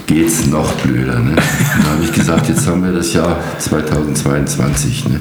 geht's 0.06 0.46
noch 0.46 0.72
blöder. 0.76 1.18
Ne? 1.18 1.30
Und 1.30 1.84
da 1.84 1.90
habe 1.90 2.04
ich 2.04 2.12
gesagt, 2.12 2.48
jetzt 2.48 2.66
haben 2.66 2.84
wir 2.84 2.92
das 2.92 3.12
Jahr 3.12 3.38
2022. 3.58 5.08
Ne? 5.08 5.20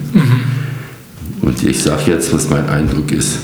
Und 1.42 1.64
ich 1.64 1.82
sage 1.82 2.12
jetzt, 2.12 2.34
was 2.34 2.50
mein 2.50 2.68
Eindruck 2.70 3.12
ist, 3.12 3.40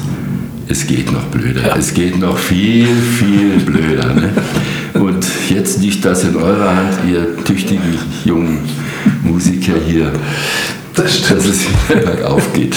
es 0.67 0.87
geht 0.87 1.11
noch 1.11 1.23
blöder. 1.25 1.75
Es 1.77 1.93
geht 1.93 2.17
noch 2.19 2.37
viel, 2.37 2.87
viel 2.87 3.59
blöder. 3.59 4.13
Ne? 4.13 4.29
Und 4.93 5.25
jetzt 5.49 5.81
liegt 5.81 6.05
das 6.05 6.23
in 6.23 6.35
eurer 6.35 6.75
Hand, 6.75 6.93
ihr 7.09 7.43
tüchtigen 7.43 7.97
jungen 8.23 8.59
Musiker 9.23 9.73
hier, 9.85 10.11
Das 10.95 11.21
dass 11.21 11.45
es 11.45 11.61
wieder 11.89 12.01
bergauf 12.01 12.53
geht. 12.53 12.75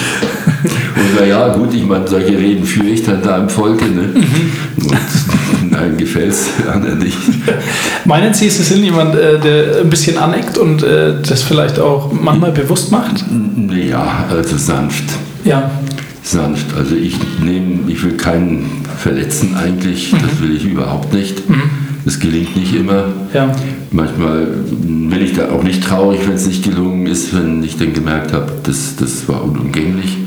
Und 0.96 1.20
naja, 1.20 1.48
gut, 1.54 1.74
ich 1.74 1.84
meine, 1.84 2.06
solche 2.06 2.38
Reden 2.38 2.64
führe 2.64 2.88
ich 2.88 3.02
dann 3.02 3.22
da 3.22 3.38
im 3.38 3.48
Volke. 3.48 3.86
Ne? 3.86 4.14
Und 5.62 5.74
einem 5.74 5.96
gefällt 5.96 6.30
es, 6.30 6.48
anderen 6.72 6.98
nicht. 6.98 7.18
Meinen 8.04 8.32
Sie, 8.34 8.48
Sie 8.48 8.62
sind 8.62 8.84
jemand, 8.84 9.14
äh, 9.14 9.38
der 9.40 9.80
ein 9.80 9.90
bisschen 9.90 10.18
aneckt 10.18 10.58
und 10.58 10.82
äh, 10.82 11.14
das 11.26 11.42
vielleicht 11.42 11.78
auch 11.78 12.12
manchmal 12.12 12.52
bewusst 12.52 12.92
macht? 12.92 13.24
Ja, 13.70 14.26
also 14.30 14.56
sanft. 14.56 15.04
Ja. 15.44 15.70
Sanft. 16.22 16.74
Also 16.76 16.94
ich 16.94 17.16
nehme, 17.40 17.90
ich 17.90 18.02
will 18.02 18.16
keinen 18.16 18.82
verletzen 18.98 19.54
eigentlich, 19.56 20.12
das 20.12 20.40
will 20.40 20.56
ich 20.56 20.64
überhaupt 20.64 21.12
nicht. 21.12 21.42
Das 22.04 22.20
gelingt 22.20 22.56
nicht 22.56 22.74
immer. 22.74 23.04
Ja. 23.32 23.50
Manchmal 23.90 24.46
bin 24.46 25.20
ich 25.22 25.34
da 25.34 25.50
auch 25.50 25.62
nicht 25.62 25.82
traurig, 25.82 26.20
wenn 26.26 26.34
es 26.34 26.46
nicht 26.46 26.62
gelungen 26.64 27.06
ist, 27.06 27.34
wenn 27.34 27.62
ich 27.62 27.78
dann 27.78 27.92
gemerkt 27.92 28.32
habe, 28.32 28.52
das, 28.62 28.96
das 28.96 29.26
war 29.28 29.42
unumgänglich. 29.42 30.18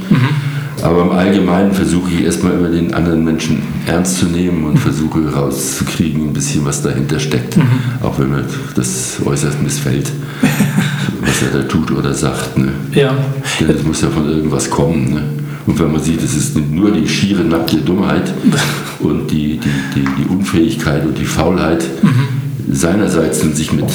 Aber 0.84 1.02
im 1.04 1.12
Allgemeinen 1.12 1.72
versuche 1.72 2.12
ich 2.12 2.24
erstmal 2.24 2.54
immer 2.54 2.70
den 2.70 2.94
anderen 2.94 3.24
Menschen 3.24 3.62
ernst 3.88 4.20
zu 4.20 4.28
nehmen 4.28 4.64
und 4.66 4.78
versuche 4.78 5.32
rauszukriegen, 5.34 6.28
ein 6.30 6.34
bisschen 6.34 6.66
was 6.66 6.82
dahinter 6.82 7.20
steckt. 7.20 7.58
Auch 8.02 8.20
wenn 8.20 8.30
mir 8.30 8.46
das 8.76 9.18
äußerst 9.24 9.62
missfällt, 9.62 10.12
was 11.22 11.42
er 11.42 11.62
da 11.62 11.68
tut 11.68 11.92
oder 11.92 12.14
sagt. 12.14 12.58
Ne? 12.58 12.72
Ja. 12.94 13.16
Denn 13.60 13.70
es 13.70 13.84
muss 13.84 14.02
ja 14.02 14.10
von 14.10 14.30
irgendwas 14.30 14.70
kommen. 14.70 15.14
Ne? 15.14 15.24
Und 15.68 15.80
wenn 15.80 15.92
man 15.92 16.02
sieht, 16.02 16.24
es 16.24 16.36
ist 16.36 16.58
nur 16.58 16.92
die 16.92 17.08
schiere, 17.08 17.44
nackte 17.44 17.78
Dummheit 17.78 18.34
und 19.00 19.30
die, 19.30 19.60
die, 19.60 19.70
die, 19.96 20.24
die 20.24 20.28
Unfähigkeit 20.30 21.06
und 21.06 21.18
die 21.18 21.26
Faulheit 21.26 21.84
seinerseits 22.72 23.44
und 23.44 23.56
sich 23.56 23.72
mit 23.72 23.86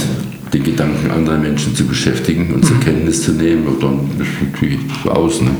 den 0.52 0.62
Gedanken 0.62 1.10
anderer 1.10 1.38
Menschen 1.38 1.74
zu 1.74 1.86
beschäftigen 1.86 2.52
und 2.54 2.64
zur 2.64 2.78
Kenntnis 2.80 3.22
zu 3.22 3.32
nehmen, 3.32 3.66
und 3.66 3.82
dann 3.82 4.10
ist 4.20 4.52
natürlich 4.52 4.80
aus. 5.06 5.40
Ne? 5.40 5.50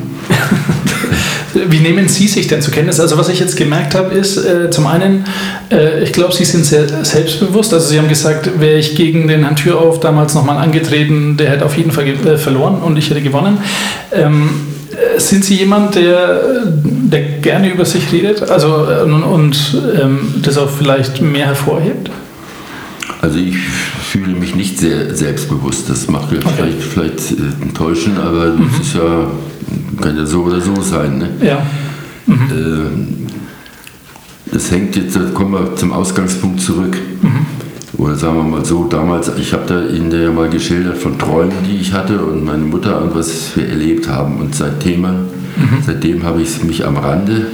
Wie 1.69 1.81
nehmen 1.81 2.09
Sie 2.09 2.29
sich 2.29 2.47
denn 2.47 2.61
zur 2.61 2.73
Kenntnis? 2.73 3.01
Also 3.01 3.17
was 3.19 3.29
ich 3.29 3.41
jetzt 3.41 3.57
gemerkt 3.57 3.95
habe, 3.95 4.15
ist 4.15 4.37
äh, 4.37 4.71
zum 4.71 4.87
einen, 4.87 5.25
äh, 5.71 6.03
ich 6.03 6.13
glaube, 6.13 6.35
Sie 6.35 6.45
sind 6.45 6.65
sehr 6.65 7.05
selbstbewusst. 7.05 7.73
Also 7.73 7.89
Sie 7.89 7.99
haben 7.99 8.09
gesagt, 8.09 8.61
wäre 8.61 8.79
ich 8.79 8.95
gegen 8.95 9.29
den 9.29 9.43
Herrn 9.45 9.57
Türauf 9.57 10.01
damals 10.01 10.35
nochmal 10.35 10.59
angetreten, 10.59 11.37
der 11.37 11.51
hätte 11.51 11.65
auf 11.65 11.77
jeden 11.77 11.91
Fall 11.91 12.07
äh, 12.07 12.37
verloren 12.37 12.83
und 12.83 12.97
ich 12.97 13.11
hätte 13.11 13.23
gewonnen. 13.23 13.59
Ähm, 14.13 14.51
äh, 14.51 14.72
sind 15.19 15.45
Sie 15.45 15.57
jemand, 15.57 15.95
der, 15.95 16.65
der 16.85 17.23
gerne 17.41 17.73
über 17.73 17.85
sich 17.85 18.13
redet 18.13 18.43
also, 18.43 18.87
und, 19.05 19.23
und 19.23 19.83
ähm, 20.01 20.35
das 20.43 20.59
auch 20.59 20.71
vielleicht 20.71 21.21
mehr 21.21 21.47
hervorhebt? 21.47 22.11
Also 23.21 23.39
ich 23.39 23.57
fühle 23.57 24.35
mich 24.35 24.55
nicht 24.55 24.79
sehr 24.79 25.15
selbstbewusst. 25.15 25.89
Das 25.89 26.09
mag 26.09 26.25
ja 26.33 26.41
vielleicht, 26.41 26.83
vielleicht 26.83 27.33
äh, 27.33 27.63
enttäuschen, 27.63 28.19
aber 28.19 28.47
das 28.47 28.87
ist 28.87 28.95
ja, 28.95 29.31
kann 30.01 30.17
ja 30.17 30.27
so 30.27 30.43
oder 30.43 30.61
so 30.61 30.81
sein. 30.81 31.19
Ne? 31.19 31.29
Ja. 31.47 31.67
Ähm, 32.29 33.27
Das 34.53 34.71
hängt 34.71 34.97
jetzt, 34.97 35.17
da 35.17 35.21
kommen 35.33 35.53
wir 35.53 35.77
zum 35.77 35.93
Ausgangspunkt 35.93 36.61
zurück. 36.61 36.99
Oder 37.99 38.17
sagen 38.17 38.37
wir 38.37 38.45
mal 38.45 38.65
so, 38.65 38.85
damals, 38.89 39.31
ich 39.37 39.53
habe 39.53 39.65
da 39.67 39.87
Ihnen 39.87 40.11
ja 40.11 40.31
mal 40.31 40.49
geschildert 40.49 40.97
von 40.97 41.19
Träumen, 41.19 41.53
die 41.69 41.77
ich 41.77 41.93
hatte 41.93 42.19
und 42.21 42.45
meine 42.45 42.65
Mutter 42.65 43.03
und 43.03 43.15
was 43.15 43.55
wir 43.55 43.69
erlebt 43.69 44.09
haben. 44.09 44.39
Und 44.39 44.55
seitdem, 44.55 45.07
seitdem 45.85 46.23
habe 46.23 46.41
ich 46.41 46.63
mich 46.65 46.87
am 46.87 46.97
Rande 46.97 47.49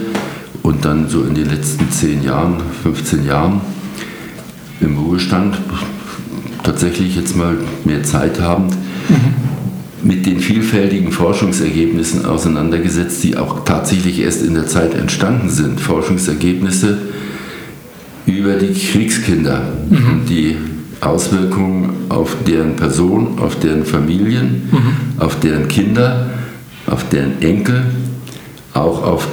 und 0.62 0.84
dann 0.84 1.08
so 1.08 1.22
in 1.22 1.34
den 1.34 1.48
letzten 1.48 1.90
10 1.90 2.22
Jahren, 2.22 2.56
15 2.82 3.26
Jahren 3.26 3.60
im 4.80 4.96
Ruhestand 4.96 5.56
tatsächlich 6.62 7.16
jetzt 7.16 7.36
mal 7.36 7.56
mehr 7.84 8.04
Zeit 8.04 8.40
habend 8.40 8.74
mit 10.02 10.26
den 10.26 10.38
vielfältigen 10.38 11.10
Forschungsergebnissen 11.10 12.24
auseinandergesetzt, 12.24 13.24
die 13.24 13.36
auch 13.36 13.64
tatsächlich 13.64 14.20
erst 14.20 14.42
in 14.42 14.54
der 14.54 14.66
Zeit 14.66 14.94
entstanden 14.94 15.50
sind. 15.50 15.80
Forschungsergebnisse 15.80 16.98
über 18.28 18.54
die 18.54 18.72
Kriegskinder 18.72 19.62
und 19.90 20.26
die 20.28 20.56
Auswirkungen 21.00 21.90
auf 22.08 22.36
deren 22.46 22.76
Person, 22.76 23.38
auf 23.40 23.58
deren 23.60 23.84
Familien, 23.84 24.68
auf 25.18 25.38
deren 25.40 25.68
Kinder, 25.68 26.26
auf 26.86 27.08
deren 27.08 27.40
Enkel, 27.42 27.84
auch 28.74 29.02
auf 29.02 29.26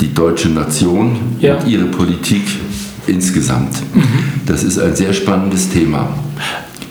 die 0.00 0.12
deutsche 0.14 0.48
Nation 0.50 1.16
Ja. 1.40 1.56
und 1.56 1.66
ihre 1.68 1.86
Politik 1.86 2.42
insgesamt. 3.06 3.76
Das 4.46 4.62
ist 4.62 4.78
ein 4.78 4.94
sehr 4.94 5.12
spannendes 5.12 5.70
Thema. 5.70 6.08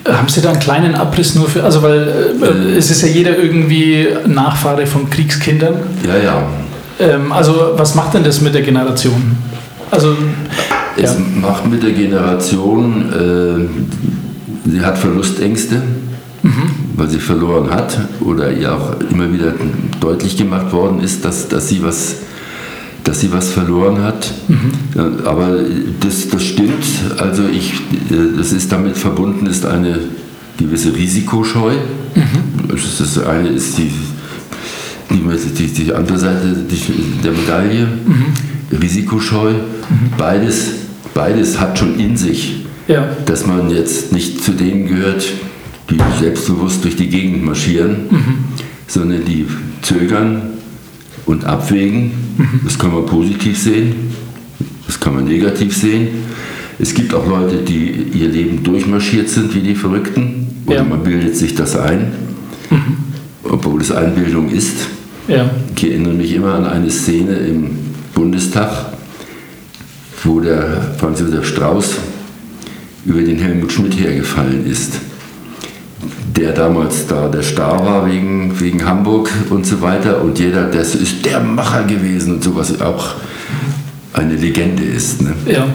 Haben 0.07 0.29
Sie 0.29 0.41
da 0.41 0.51
einen 0.51 0.59
kleinen 0.59 0.95
Abriss 0.95 1.35
nur 1.35 1.47
für, 1.49 1.63
also 1.63 1.81
weil 1.83 2.33
äh, 2.41 2.77
es 2.77 2.89
ist 2.91 3.01
ja 3.01 3.07
jeder 3.09 3.37
irgendwie 3.37 4.07
Nachfahre 4.25 4.87
von 4.87 5.09
Kriegskindern. 5.09 5.75
Ja, 6.05 6.17
ja. 6.17 6.43
Ähm, 6.99 7.31
also 7.31 7.73
was 7.75 7.93
macht 7.93 8.13
denn 8.13 8.23
das 8.23 8.39
mit 8.41 8.53
der 8.55 8.61
Generation? 8.61 9.35
Also 9.91 10.15
Es 10.97 11.13
ja. 11.13 11.19
macht 11.41 11.69
mit 11.69 11.83
der 11.83 11.91
Generation, 11.91 13.05
äh, 13.11 14.69
sie 14.69 14.81
hat 14.81 14.97
Verlustängste, 14.97 15.81
weil 16.95 17.09
sie 17.09 17.19
verloren 17.19 17.69
hat 17.69 17.99
oder 18.21 18.51
ihr 18.51 18.73
auch 18.73 18.95
immer 19.11 19.31
wieder 19.31 19.53
deutlich 19.99 20.37
gemacht 20.37 20.71
worden 20.71 20.99
ist, 21.01 21.23
dass, 21.23 21.47
dass, 21.47 21.69
sie, 21.69 21.83
was, 21.83 22.15
dass 23.03 23.19
sie 23.19 23.31
was 23.31 23.51
verloren 23.51 24.03
hat. 24.03 24.33
Ja, 24.95 25.09
aber 25.25 25.59
das, 25.99 26.27
das 26.29 26.43
stimmt. 26.43 26.85
Also 27.17 27.43
ich, 27.47 27.73
äh, 28.11 28.37
das 28.37 28.51
ist 28.51 28.71
damit 28.71 28.97
verbunden, 28.97 29.45
ist 29.45 29.65
eine 29.65 29.99
gewisse 30.57 30.95
Risikoscheu. 30.95 31.73
Das, 32.67 32.83
ist 32.83 32.99
das 32.99 33.25
eine 33.25 33.49
ist 33.49 33.77
die, 33.77 33.91
die, 35.11 35.67
die, 35.67 35.93
andere 35.93 36.17
Seite 36.17 36.55
der 37.23 37.31
Medaille. 37.31 37.87
Risikoscheu. 38.81 39.53
Beides, 40.17 40.71
beides 41.17 41.59
hat 41.59 41.79
schon 41.79 41.99
in 41.99 42.15
sich 42.15 42.67
ja. 42.87 43.09
dass 43.25 43.45
man 43.45 43.69
jetzt 43.69 44.13
nicht 44.13 44.43
zu 44.43 44.51
denen 44.51 44.87
gehört, 44.87 45.27
die 45.89 45.97
selbstbewusst 46.19 46.83
durch 46.83 46.95
die 46.95 47.07
Gegend 47.07 47.43
marschieren, 47.43 47.95
sondern 48.87 49.25
die 49.25 49.45
zögern 49.81 50.41
und 51.25 51.45
abwägen. 51.45 52.11
Das 52.63 52.77
kann 52.77 52.93
man 52.93 53.05
positiv 53.05 53.57
sehen, 53.57 53.95
das 54.85 54.99
kann 54.99 55.15
man 55.15 55.25
negativ 55.25 55.75
sehen. 55.75 56.07
Es 56.79 56.93
gibt 56.93 57.13
auch 57.13 57.27
Leute, 57.27 57.57
die 57.57 57.89
ihr 58.13 58.29
Leben 58.29 58.63
durchmarschiert 58.63 59.27
sind 59.29 59.53
wie 59.55 59.61
die 59.61 59.75
Verrückten, 59.75 60.47
oder 60.67 60.77
Ja. 60.77 60.83
man 60.83 61.01
bildet 61.03 61.35
sich 61.35 61.55
das 61.55 61.75
ein, 61.75 62.11
obwohl 63.43 63.81
es 63.81 63.91
Einbildung 63.91 64.49
ist. 64.49 64.75
Ja. 65.27 65.49
Ich 65.75 65.83
erinnere 65.83 66.13
mich 66.13 66.33
immer 66.33 66.53
an 66.53 66.65
eine 66.65 66.89
Szene 66.91 67.33
im 67.37 67.71
Bundestag, 68.13 68.96
wo 70.23 70.39
der 70.39 70.95
Franz 70.97 71.19
Josef 71.19 71.45
Strauß 71.47 71.95
über 73.05 73.21
den 73.21 73.37
Helmut 73.37 73.71
Schmidt 73.71 73.99
hergefallen 73.99 74.65
ist, 74.65 74.93
der 76.35 76.51
damals 76.51 77.07
da 77.07 77.27
der 77.27 77.43
Star 77.43 77.85
war 77.85 78.07
wegen, 78.07 78.59
wegen 78.59 78.85
Hamburg 78.85 79.29
und 79.49 79.65
so 79.65 79.81
weiter 79.81 80.21
und 80.21 80.39
jeder, 80.39 80.65
das 80.65 80.95
ist 80.95 81.25
der 81.25 81.39
Macher 81.39 81.83
gewesen 81.83 82.35
und 82.35 82.43
sowas 82.43 82.79
auch 82.81 83.15
eine 84.13 84.35
Legende 84.35 84.83
ist. 84.83 85.21
Ne? 85.21 85.33
Ja. 85.45 85.67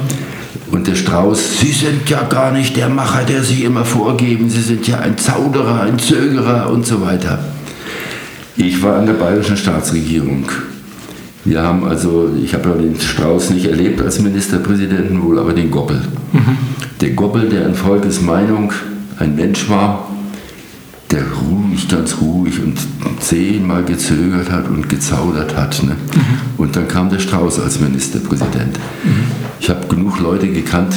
Und 0.71 0.87
der 0.87 0.95
Strauß, 0.95 1.61
Sie 1.61 1.73
sind 1.73 2.09
ja 2.09 2.23
gar 2.23 2.53
nicht 2.53 2.77
der 2.77 2.89
Macher, 2.89 3.25
der 3.25 3.43
Sie 3.43 3.65
immer 3.65 3.85
vorgeben, 3.85 4.49
Sie 4.49 4.63
sind 4.63 4.87
ja 4.89 4.99
ein 4.99 5.19
Zauderer, 5.19 5.83
ein 5.83 5.99
Zögerer 5.99 6.71
und 6.71 6.87
so 6.87 7.03
weiter. 7.03 7.39
Ich 8.57 8.83
war 8.83 8.97
an 8.97 9.07
der 9.07 9.15
bayerischen 9.15 9.57
Staatsregierung. 9.57 10.47
Wir 11.45 11.63
haben 11.63 11.85
also, 11.85 12.31
ich 12.43 12.55
habe 12.55 12.71
ja 12.71 12.75
den 12.77 12.99
Strauß 13.01 13.51
nicht 13.51 13.67
erlebt 13.67 14.01
als 14.01 14.21
Ministerpräsidenten, 14.21 15.23
wohl 15.23 15.39
aber 15.39 15.53
den 15.53 15.71
Goppel. 15.71 16.01
Der 17.01 17.11
Goppel, 17.11 17.49
der 17.49 17.67
in 17.67 17.75
Volkes 17.75 18.21
Meinung 18.21 18.73
ein 19.19 19.35
Mensch 19.35 19.69
war, 19.69 20.09
der 21.11 21.25
ruhig, 21.25 21.89
ganz 21.89 22.17
ruhig 22.21 22.63
und 22.63 22.79
zehnmal 23.21 23.83
gezögert 23.85 24.51
hat 24.51 24.69
und 24.69 24.89
gezaudert 24.89 25.57
hat. 25.57 25.83
Ne? 25.83 25.97
Und 26.57 26.77
dann 26.77 26.89
kam 26.89 27.11
der 27.11 27.19
Strauß 27.19 27.61
als 27.61 27.81
Ministerpräsident. 27.81 28.79
Ich 29.61 29.69
habe 29.69 29.87
genug 29.89 30.21
Leute 30.21 30.49
gekannt, 30.49 30.95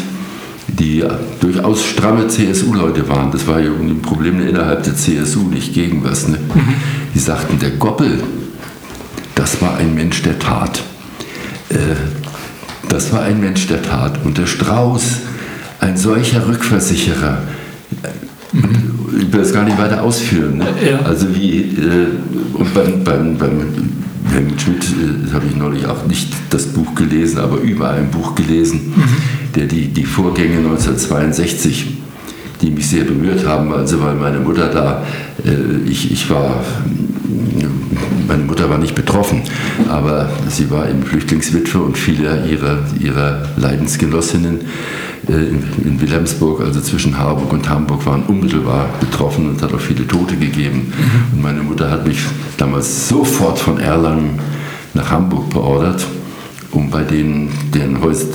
die 0.68 1.04
durchaus 1.41 1.84
stramme 1.84 2.28
CSU-Leute 2.28 3.10
waren. 3.10 3.32
Das 3.32 3.48
war 3.48 3.60
ja 3.60 3.72
ein 3.72 4.02
Problem 4.02 4.39
innerhalb 4.48 4.84
der 4.84 4.96
CSU, 4.96 5.50
nicht 5.50 5.74
gegen 5.74 6.04
was. 6.04 6.28
Ne? 6.28 6.38
Die 7.14 7.20
sagten, 7.20 7.60
der 7.60 7.72
Goppel, 7.72 8.22
das 9.36 9.61
war 9.61 9.77
ein 9.77 9.93
Mensch 9.93 10.21
der 10.23 10.39
Tat. 10.39 10.81
Äh, 11.69 11.75
das 12.89 13.11
war 13.11 13.23
ein 13.23 13.39
Mensch 13.39 13.67
der 13.67 13.81
Tat. 13.81 14.23
Und 14.23 14.38
der 14.38 14.47
Strauß, 14.47 15.19
ein 15.79 15.97
solcher 15.97 16.47
Rückversicherer. 16.47 17.39
Ich 18.53 19.31
will 19.31 19.41
das 19.41 19.53
gar 19.53 19.65
nicht 19.65 19.77
weiter 19.77 20.01
ausführen. 20.01 20.57
Ne? 20.57 20.67
Ja. 20.89 20.99
Also 20.99 21.36
wie, 21.36 21.59
äh, 21.59 22.07
und 22.53 22.73
beim, 22.73 23.03
beim, 23.03 23.38
beim 23.38 23.73
Helmut 24.31 24.61
Schmidt 24.61 24.83
äh, 24.83 25.33
habe 25.33 25.45
ich 25.49 25.55
neulich 25.55 25.86
auch 25.86 26.05
nicht 26.05 26.29
das 26.49 26.67
Buch 26.67 26.95
gelesen, 26.95 27.39
aber 27.39 27.57
überall 27.57 27.99
ein 27.99 28.11
Buch 28.11 28.36
gelesen, 28.36 28.93
der 29.55 29.65
die, 29.65 29.88
die 29.88 30.05
Vorgänge 30.05 30.57
1962 30.57 31.95
die 32.66 32.72
mich 32.72 32.89
sehr 32.89 33.03
berührt 33.03 33.45
haben, 33.45 33.72
also 33.72 34.01
weil 34.01 34.16
meine 34.16 34.39
Mutter 34.39 34.70
da, 34.70 35.03
äh, 35.45 35.88
ich, 35.88 36.11
ich 36.11 36.30
war, 36.30 36.63
meine 38.28 38.43
Mutter 38.43 38.70
war 38.70 38.80
nicht 38.80 38.95
betroffen, 38.95 39.43
aber 39.88 40.30
sie 40.49 40.70
war 40.72 40.89
eben 40.89 41.03
Flüchtlingswitwe 41.03 41.80
und 41.80 41.97
viele 41.97 42.45
ihrer, 42.47 42.80
ihrer 42.99 43.43
Leidensgenossinnen 43.57 44.61
äh, 45.28 45.32
in, 45.32 45.63
in 45.86 46.01
Wilhelmsburg, 46.01 46.61
also 46.61 46.82
zwischen 46.82 47.18
Harburg 47.18 47.53
und 47.53 47.70
Hamburg, 47.70 48.03
waren 48.07 48.24
unmittelbar 48.24 48.89
betroffen 48.99 49.47
und 49.49 49.61
hat 49.61 49.72
auch 49.72 49.80
viele 49.80 50.07
Tote 50.07 50.36
gegeben. 50.36 50.91
Und 51.34 51.41
meine 51.43 51.61
Mutter 51.61 51.91
hat 51.91 52.07
mich 52.07 52.20
damals 52.57 53.07
sofort 53.07 53.59
von 53.59 53.80
Erlangen 53.80 54.39
nach 54.95 55.11
Hamburg 55.11 55.51
beordert 55.51 56.03
um 56.72 56.89
bei 56.89 57.03
denen, 57.03 57.49
deren 57.74 58.01
Häuser, 58.01 58.26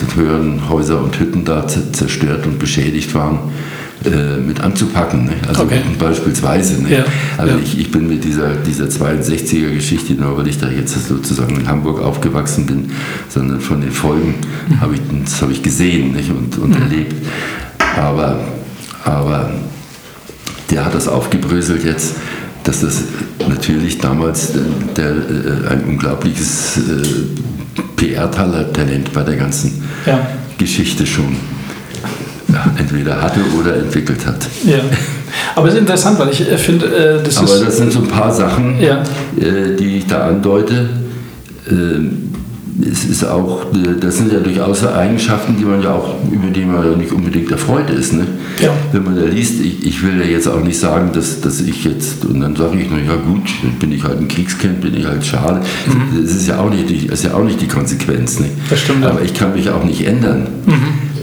Häuser 0.70 1.02
und 1.02 1.20
Hütten 1.20 1.44
da 1.44 1.66
zerstört 1.68 2.46
und 2.46 2.58
beschädigt 2.58 3.14
waren, 3.14 3.38
äh, 4.04 4.38
mit 4.40 4.60
anzupacken. 4.60 5.26
Ne? 5.26 5.32
Also 5.48 5.62
Okay. 5.64 5.80
beispielsweise. 5.98 6.82
Ne? 6.82 6.90
Ja, 6.98 7.04
Also 7.36 7.54
ja. 7.54 7.60
Ich, 7.62 7.78
ich 7.78 7.90
bin 7.90 8.08
mit 8.08 8.24
dieser, 8.24 8.54
dieser 8.54 8.86
62er-Geschichte, 8.86 10.14
nur 10.14 10.36
weil 10.38 10.48
ich 10.48 10.58
da 10.58 10.68
jetzt 10.70 11.06
sozusagen 11.08 11.56
in 11.56 11.68
Hamburg 11.68 12.00
aufgewachsen 12.02 12.66
bin, 12.66 12.90
sondern 13.28 13.60
von 13.60 13.80
den 13.80 13.90
Folgen 13.92 14.34
Mhm. 14.68 14.80
habe 14.80 14.94
ich, 14.94 15.00
das 15.24 15.42
habe 15.42 15.52
ich 15.52 15.62
gesehen 15.62 16.12
nicht? 16.12 16.30
und, 16.30 16.56
und 16.58 16.74
erlebt. 16.80 17.14
Aber, 17.98 18.38
aber 19.04 19.50
der 20.70 20.84
hat 20.84 20.94
das 20.94 21.08
aufgebröselt 21.08 21.84
jetzt, 21.84 22.14
dass 22.64 22.80
das 22.82 23.02
natürlich 23.48 23.98
damals 23.98 24.52
der, 24.96 25.12
der, 25.12 25.70
ein 25.70 25.84
unglaubliches 25.88 26.76
äh, 26.78 27.82
PR-Talent 27.96 29.12
bei 29.12 29.22
der 29.22 29.36
ganzen 29.36 29.82
Ja. 30.06 30.26
Geschichte 30.58 31.06
schon 31.06 31.36
ja, 32.52 32.66
entweder 32.78 33.20
hatte 33.22 33.40
oder 33.58 33.76
entwickelt 33.76 34.26
hat. 34.26 34.46
Ja. 34.64 34.78
Aber 35.54 35.68
es 35.68 35.74
ist 35.74 35.80
interessant, 35.80 36.18
weil 36.18 36.30
ich 36.30 36.40
äh, 36.40 36.56
finde, 36.58 36.86
äh, 36.86 37.22
das 37.24 37.36
Aber 37.38 37.54
ist. 37.54 37.64
das 37.66 37.76
sind 37.76 37.92
so 37.92 38.00
ein 38.00 38.08
paar 38.08 38.32
Sachen, 38.32 38.80
Ja. 38.80 39.02
äh, 39.38 39.76
die 39.78 39.98
ich 39.98 40.06
da 40.06 40.26
andeute. 40.28 40.88
Ähm, 41.70 42.26
es 42.90 43.04
ist 43.04 43.24
auch, 43.24 43.66
das 44.00 44.16
sind 44.16 44.32
ja 44.32 44.38
durchaus 44.40 44.86
Eigenschaften, 44.86 45.54
die 45.58 45.64
man 45.66 45.82
ja 45.82 45.92
auch, 45.92 46.14
über 46.32 46.48
die 46.48 46.64
man 46.64 46.82
ja 46.90 46.96
nicht 46.96 47.12
unbedingt 47.12 47.50
erfreut 47.50 47.90
ist. 47.90 48.14
Ne? 48.14 48.26
Ja. 48.62 48.70
Wenn 48.92 49.04
man 49.04 49.16
da 49.16 49.22
liest, 49.24 49.60
ich, 49.60 49.84
ich 49.86 50.02
will 50.02 50.18
ja 50.18 50.24
jetzt 50.26 50.48
auch 50.48 50.62
nicht 50.62 50.78
sagen, 50.78 51.10
dass, 51.12 51.42
dass 51.42 51.60
ich 51.60 51.84
jetzt, 51.84 52.24
und 52.24 52.40
dann 52.40 52.56
sage 52.56 52.78
ich, 52.80 52.86
na 52.90 52.96
ja 52.98 53.16
gut, 53.16 53.42
bin 53.78 53.92
ich 53.92 54.02
halt 54.02 54.18
ein 54.18 54.28
Kriegskind, 54.28 54.80
bin 54.80 54.96
ich 54.96 55.04
halt 55.04 55.24
schade. 55.26 55.60
Das 56.22 56.30
ist 56.32 56.48
ja 56.48 56.58
auch 56.58 56.70
nicht, 56.70 56.88
die- 56.88 57.06
das 57.06 57.18
ist 57.20 57.26
ja 57.26 57.34
auch 57.34 57.44
nicht 57.44 57.60
die 57.60 57.68
Konsequenz. 57.68 58.38
Ne? 58.40 58.46
Mhm. 58.46 58.50
Das 58.70 58.80
stimmt. 58.80 59.00
Mhm. 59.00 59.04
Aber 59.06 59.22
ich 59.22 59.34
kann 59.34 59.52
mich 59.52 59.68
auch 59.68 59.84
nicht 59.84 60.06
ändern. 60.06 60.46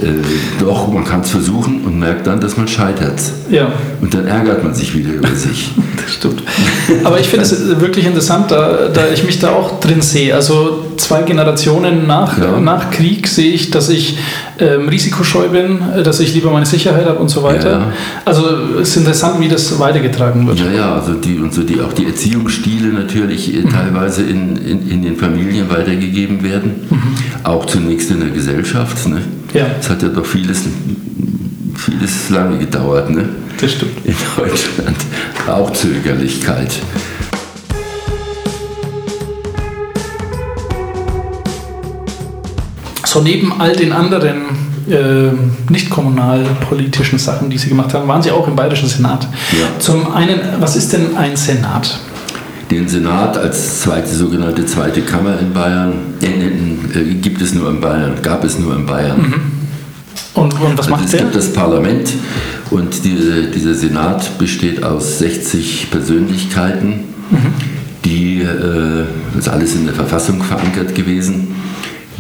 Äh, 0.02 0.64
doch, 0.64 0.88
man 0.92 1.04
kann 1.06 1.22
es 1.22 1.30
versuchen 1.32 1.84
und 1.86 2.00
merkt 2.00 2.28
dann, 2.28 2.40
dass 2.40 2.58
man 2.58 2.68
scheitert. 2.68 3.20
Ja. 3.50 3.72
Und 4.02 4.14
dann 4.14 4.26
ärgert 4.28 4.64
man 4.64 4.74
sich 4.74 4.96
wieder 4.96 5.14
über 5.14 5.30
sich. 5.30 5.72
Das 6.08 6.14
stimmt. 6.16 6.42
Aber 7.04 7.20
ich 7.20 7.28
finde 7.28 7.44
es 7.44 7.82
wirklich 7.82 8.06
interessant, 8.06 8.50
da, 8.50 8.88
da 8.94 9.10
ich 9.14 9.26
mich 9.26 9.40
da 9.40 9.50
auch 9.52 9.82
drin 9.82 10.02
sehe. 10.02 10.34
Also 10.34 10.86
zwei 10.96 11.24
Generationen 11.24 12.08
nach, 12.08 12.38
Ja. 12.38 12.60
nach 12.62 12.92
Krieg 12.92 13.28
sehe 13.28 13.52
ich, 13.52 13.72
dass 13.72 13.90
ich 13.90 14.18
ähm, 14.60 14.88
risikoscheu 14.88 15.50
bin, 15.50 15.80
dass 16.06 16.22
ich 16.22 16.34
lieber 16.34 16.50
meine 16.52 16.66
Sicherheit 16.66 17.08
habe 17.08 17.20
und 17.20 17.28
so 17.30 17.44
weiter. 17.44 17.72
Ja. 17.72 17.92
Also 18.24 18.46
es 18.82 18.90
ist 18.90 18.98
interessant, 18.98 19.42
wie 19.42 19.50
das 19.50 19.78
weitergetragen 19.80 20.48
wird. 20.48 20.60
Ja, 20.60 20.72
ja, 20.72 20.96
also 20.96 21.14
die 21.14 21.40
und 21.40 21.54
so 21.54 21.64
die 21.64 21.82
auch 21.82 21.92
die 21.92 22.06
Erziehungsstile 22.06 22.88
natürlich 22.94 23.54
äh, 23.54 23.64
teilweise 23.64 24.22
in, 24.24 24.56
in, 24.56 24.90
in 24.90 25.02
den 25.02 25.18
Familien 25.18 25.70
weitergegeben 25.70 26.42
werden. 26.44 26.88
Auch 27.44 27.66
zunächst 27.66 28.12
in 28.12 28.22
der 28.22 28.30
Gesellschaft. 28.30 29.08
Ne? 29.10 29.22
Ja. 29.54 29.68
Es 29.80 29.90
hat 29.90 30.02
ja 30.02 30.10
doch 30.10 30.26
vieles, 30.26 30.64
vieles 31.76 32.30
lange 32.30 32.58
gedauert, 32.58 33.10
ne? 33.10 33.30
Das 33.60 33.72
stimmt. 33.72 34.06
In 34.06 34.16
Deutschland. 34.36 34.98
Auch 35.48 35.72
Zögerlichkeit. 35.72 36.72
So 43.06 43.22
neben 43.22 43.60
all 43.60 43.76
den 43.76 43.94
anderen 43.94 44.42
äh, 44.90 45.32
nicht 45.72 45.90
kommunalpolitischen 45.90 47.18
Sachen, 47.18 47.50
die 47.50 47.58
Sie 47.58 47.70
gemacht 47.70 47.94
haben, 47.94 48.08
waren 48.08 48.22
Sie 48.22 48.32
auch 48.32 48.48
im 48.48 48.56
Bayerischen 48.56 48.88
Senat. 48.88 49.28
Ja. 49.54 49.80
Zum 49.80 50.14
einen, 50.14 50.40
was 50.60 50.76
ist 50.76 50.94
denn 50.94 51.18
ein 51.18 51.36
Senat? 51.36 52.00
Den 52.70 52.88
Senat 52.88 53.38
als 53.38 53.82
zweite 53.82 54.14
sogenannte 54.14 54.66
zweite 54.66 55.02
Kammer 55.02 55.40
in 55.40 55.54
Bayern 55.54 55.94
äh, 56.22 57.14
gibt 57.16 57.42
es 57.42 57.54
nur 57.54 57.70
in 57.70 57.80
Bayern, 57.80 58.14
gab 58.22 58.44
es 58.44 58.60
nur 58.60 58.76
in 58.76 58.86
Bayern. 58.86 59.34
Und, 60.34 60.54
und 60.60 60.78
was 60.78 60.80
also 60.80 60.92
macht 60.92 61.06
es 61.06 61.12
der? 61.12 61.22
gibt 61.22 61.36
das 61.36 61.54
Parlament 61.54 62.12
und 62.70 63.04
diese, 63.06 63.44
dieser 63.44 63.74
Senat 63.74 64.38
besteht 64.38 64.84
aus 64.84 65.20
60 65.20 65.90
Persönlichkeiten, 65.90 67.06
die, 68.06 68.42
äh, 68.42 69.06
das 69.34 69.46
ist 69.46 69.50
alles 69.50 69.76
in 69.76 69.86
der 69.86 69.96
Verfassung 69.96 70.44
verankert 70.44 70.94
gewesen, 70.94 71.56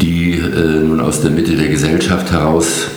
die 0.02 0.34
äh, 0.34 0.84
nun 0.84 1.02
aus 1.02 1.22
der 1.22 1.32
Mitte 1.32 1.56
der 1.56 1.68
Gesellschaft 1.68 2.32
heraus 2.32 2.88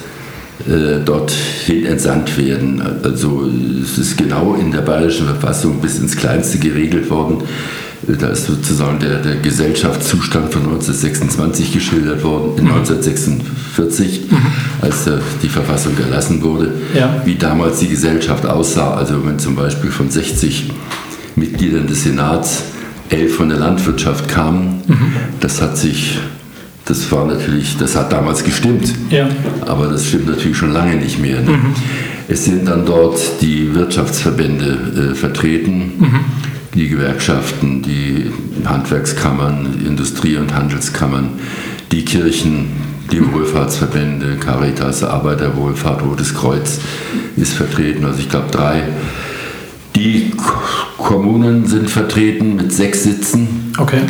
dorthin 1.04 1.86
entsandt 1.86 2.36
werden. 2.38 2.82
Also 3.02 3.48
es 3.82 3.98
ist 3.98 4.16
genau 4.18 4.54
in 4.54 4.70
der 4.70 4.80
bayerischen 4.82 5.26
Verfassung 5.26 5.80
bis 5.80 5.98
ins 5.98 6.16
Kleinste 6.16 6.58
geregelt 6.58 7.08
worden. 7.10 7.38
Äh, 8.08 8.16
Da 8.16 8.28
ist 8.28 8.46
sozusagen 8.46 8.98
der, 8.98 9.18
der 9.18 9.36
Gesellschaftszustand 9.36 10.52
von 10.52 10.62
1926 10.62 11.72
geschildert 11.72 12.22
worden, 12.24 12.52
in 12.58 12.66
1946, 12.68 14.22
als 14.80 15.06
äh, 15.06 15.18
die 15.42 15.48
Verfassung 15.48 15.92
erlassen 15.98 16.42
wurde, 16.42 16.72
Ja. 16.94 17.22
wie 17.24 17.34
damals 17.36 17.78
die 17.80 17.88
Gesellschaft 17.88 18.46
aussah. 18.46 18.94
Also 18.94 19.14
wenn 19.26 19.38
zum 19.38 19.54
Beispiel 19.56 19.90
von 19.90 20.10
60 20.10 20.70
Mitgliedern 21.36 21.86
des 21.86 22.02
Senats 22.04 22.62
elf 23.10 23.36
von 23.36 23.48
der 23.48 23.58
Landwirtschaft 23.58 24.28
kamen, 24.28 24.82
das 25.40 25.60
hat 25.60 25.76
sich, 25.76 26.18
das 26.90 27.10
war 27.12 27.24
natürlich, 27.24 27.76
das 27.78 27.94
hat 27.94 28.12
damals 28.12 28.42
gestimmt. 28.42 28.92
Ja. 29.10 29.28
Aber 29.64 29.86
das 29.86 30.06
stimmt 30.06 30.26
natürlich 30.26 30.56
schon 30.56 30.72
lange 30.72 30.96
nicht 30.96 31.20
mehr. 31.20 31.40
Ne? 31.40 31.56
Es 32.26 32.44
sind 32.44 32.66
dann 32.66 32.84
dort 32.84 33.20
die 33.40 33.72
Wirtschaftsverbände 33.74 35.12
äh, 35.12 35.14
vertreten, 35.14 35.92
die 36.74 36.88
Gewerkschaften, 36.88 37.82
die 37.82 38.30
Handwerkskammern, 38.64 39.80
Industrie- 39.86 40.36
und 40.36 40.52
Handelskammern, 40.52 41.28
die 41.92 42.04
Kirchen, 42.04 42.66
die 43.12 43.20
Wohlfahrtsverbände, 43.32 44.36
Caritas, 44.36 45.04
Arbeiterwohlfahrt, 45.04 46.02
Rotes 46.02 46.34
Kreuz 46.34 46.80
ist 47.36 47.52
vertreten. 47.52 48.04
Also 48.04 48.18
ich 48.18 48.28
glaube 48.28 48.50
drei. 48.50 48.82
Die 49.94 50.32
Kommunen 50.96 51.66
sind 51.66 51.88
vertreten 51.88 52.56
mit 52.56 52.72
sechs 52.72 53.04
Sitzen 53.04 53.72
Okay. 53.78 54.00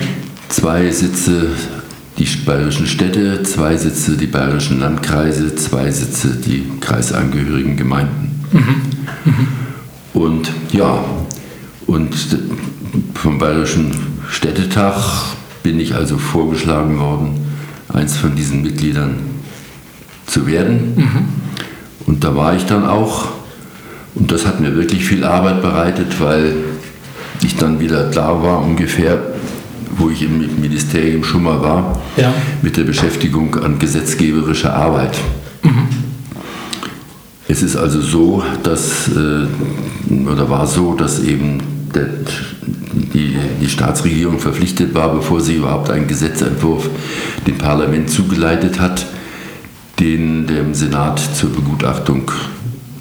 zwei 0.48 0.90
Sitze 0.90 1.48
die 2.20 2.28
bayerischen 2.44 2.86
Städte, 2.86 3.42
zwei 3.44 3.76
Sitze 3.76 4.14
die 4.16 4.26
bayerischen 4.26 4.80
Landkreise, 4.80 5.54
zwei 5.54 5.90
Sitze 5.90 6.36
die 6.36 6.66
kreisangehörigen 6.78 7.78
Gemeinden. 7.78 8.44
Und 10.12 10.50
ja, 10.70 11.02
und 11.86 12.14
vom 13.14 13.38
bayerischen 13.38 13.92
Städtetag 14.28 14.96
bin 15.62 15.80
ich 15.80 15.94
also 15.94 16.18
vorgeschlagen 16.18 16.98
worden, 16.98 17.40
eins 17.88 18.16
von 18.18 18.36
diesen 18.36 18.62
Mitgliedern 18.62 19.16
zu 20.26 20.46
werden. 20.46 20.94
Und 22.06 22.22
da 22.22 22.36
war 22.36 22.54
ich 22.54 22.66
dann 22.66 22.84
auch. 22.86 23.28
Und 24.14 24.30
das 24.30 24.44
hat 24.44 24.60
mir 24.60 24.74
wirklich 24.74 25.06
viel 25.06 25.24
Arbeit 25.24 25.62
bereitet, 25.62 26.20
weil 26.20 26.54
ich 27.42 27.56
dann 27.56 27.80
wieder 27.80 28.10
klar 28.10 28.42
war, 28.42 28.62
ungefähr, 28.62 29.18
wo 30.00 30.08
ich 30.10 30.22
im 30.22 30.60
Ministerium 30.60 31.22
schon 31.22 31.42
mal 31.44 31.60
war, 31.60 32.00
Ja. 32.16 32.32
mit 32.62 32.76
der 32.76 32.84
Beschäftigung 32.84 33.54
an 33.62 33.78
gesetzgeberischer 33.78 34.74
Arbeit. 34.74 35.16
Es 37.48 37.62
ist 37.62 37.76
also 37.76 38.00
so, 38.00 38.42
dass, 38.62 39.08
äh, 39.08 39.46
oder 40.26 40.48
war 40.48 40.66
so, 40.66 40.94
dass 40.94 41.22
eben 41.22 41.58
der, 41.94 42.08
die, 43.12 43.36
die 43.60 43.68
Staatsregierung 43.68 44.38
verpflichtet 44.38 44.94
war, 44.94 45.12
bevor 45.12 45.40
sie 45.40 45.56
überhaupt 45.56 45.90
einen 45.90 46.06
Gesetzentwurf 46.06 46.88
dem 47.46 47.58
Parlament 47.58 48.08
zugeleitet 48.08 48.78
hat, 48.80 49.04
den 49.98 50.46
dem 50.46 50.74
Senat 50.74 51.20
zur 51.34 51.50
Begutachtung 51.50 52.30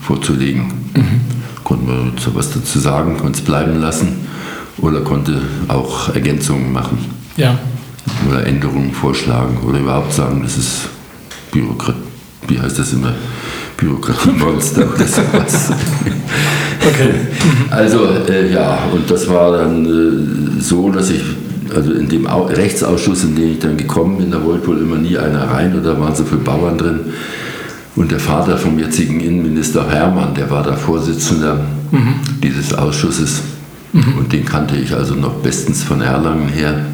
vorzulegen. 0.01 0.65
Konnte 1.63 1.85
man 1.85 2.11
so 2.17 2.33
was 2.33 2.51
dazu 2.51 2.79
sagen, 2.79 3.17
konnte 3.17 3.39
es 3.39 3.45
bleiben 3.45 3.79
lassen 3.79 4.27
oder 4.81 5.01
konnte 5.01 5.41
auch 5.67 6.13
Ergänzungen 6.13 6.71
machen 6.71 6.97
Ja. 7.37 7.57
oder 8.29 8.45
Änderungen 8.45 8.91
vorschlagen 8.93 9.57
oder 9.67 9.79
überhaupt 9.79 10.13
sagen, 10.13 10.41
das 10.43 10.57
ist 10.57 10.81
Bürokrat, 11.51 11.95
wie 12.47 12.59
heißt 12.59 12.79
das 12.79 12.93
immer? 12.93 13.13
Bürokratiemonster 13.77 14.87
oder 14.93 15.05
sowas. 15.07 15.71
Okay. 16.81 17.09
Also 17.71 18.05
äh, 18.29 18.53
ja, 18.53 18.79
und 18.93 19.11
das 19.11 19.27
war 19.27 19.51
dann 19.57 19.85
äh, 19.85 20.61
so, 20.61 20.89
dass 20.89 21.09
ich, 21.09 21.21
also 21.75 21.91
in 21.91 22.07
dem 22.07 22.25
Au 22.25 22.43
Rechtsausschuss, 22.43 23.25
in 23.25 23.35
den 23.35 23.51
ich 23.51 23.59
dann 23.59 23.75
gekommen 23.75 24.17
bin, 24.17 24.31
da 24.31 24.41
wollte 24.41 24.67
wohl 24.67 24.77
immer 24.79 24.95
nie 24.95 25.17
einer 25.17 25.43
rein 25.51 25.77
oder 25.77 25.93
da 25.95 25.99
waren 25.99 26.15
so 26.15 26.23
viele 26.23 26.39
Bauern 26.39 26.77
drin. 26.77 26.99
Und 27.97 28.11
der 28.13 28.19
Vater 28.21 28.57
vom 28.57 28.79
jetzigen 28.79 29.19
Innenminister 29.19 29.89
Hermann, 29.89 30.33
der 30.33 30.49
war 30.49 30.63
da 30.63 30.73
Vorsitzender 30.73 31.59
dieses 32.41 32.73
Ausschusses. 32.73 33.41
Und 33.93 34.31
den 34.31 34.45
kannte 34.45 34.75
ich 34.75 34.93
also 34.93 35.15
noch 35.15 35.35
bestens 35.41 35.83
von 35.83 36.01
Erlangen 36.01 36.47
her. 36.49 36.85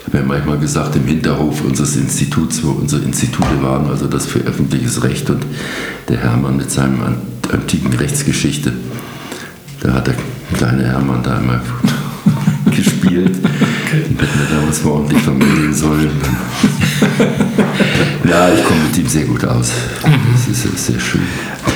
Ich 0.00 0.06
habe 0.14 0.18
ja 0.18 0.24
manchmal 0.24 0.58
gesagt, 0.58 0.94
im 0.96 1.04
Hinterhof 1.06 1.62
unseres 1.64 1.96
Instituts, 1.96 2.62
wo 2.64 2.70
unsere 2.70 3.02
Institute 3.02 3.62
waren, 3.62 3.88
also 3.90 4.06
das 4.06 4.26
für 4.26 4.38
öffentliches 4.40 5.02
Recht 5.02 5.28
und 5.30 5.44
der 6.08 6.18
Hermann 6.18 6.56
mit 6.56 6.70
seinem 6.70 7.02
an- 7.02 7.16
antiken 7.52 7.92
Rechtsgeschichte. 7.92 8.72
Da 9.80 9.92
hat 9.94 10.06
der 10.06 10.14
kleine 10.54 10.84
Hermann 10.86 11.22
da 11.22 11.38
immer 11.38 11.60
gespielt. 12.76 13.36
Und 13.36 14.20
hätten 14.22 14.38
wir 14.38 14.56
damals 14.58 14.84
mal 14.84 14.90
ordentlich 14.92 15.22
vermitteln 15.22 15.74
sollen. 15.74 16.10
ja, 18.28 18.48
ich 18.52 18.64
komme 18.64 18.80
mit 18.88 18.98
ihm 18.98 19.06
sehr 19.06 19.24
gut 19.24 19.44
aus. 19.44 19.72
Das 20.02 20.48
ist 20.48 20.64
ist 20.64 20.86
sehr 20.86 21.00
schön. 21.00 21.22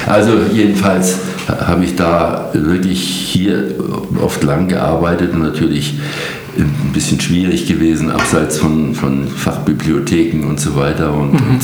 Also 0.07 0.33
jedenfalls 0.53 1.17
habe 1.49 1.85
ich 1.85 1.97
da 1.97 2.51
wirklich 2.53 3.01
hier 3.01 3.75
oft 4.21 4.43
lang 4.43 4.69
gearbeitet 4.69 5.35
und 5.35 5.43
natürlich 5.43 5.95
ein 6.59 6.93
bisschen 6.93 7.21
schwierig 7.21 7.67
gewesen, 7.67 8.11
abseits 8.11 8.59
von, 8.59 8.95
von 8.95 9.27
Fachbibliotheken 9.29 10.45
und 10.45 10.61
so 10.61 10.77
weiter 10.77 11.13
und, 11.15 11.33
und, 11.33 11.61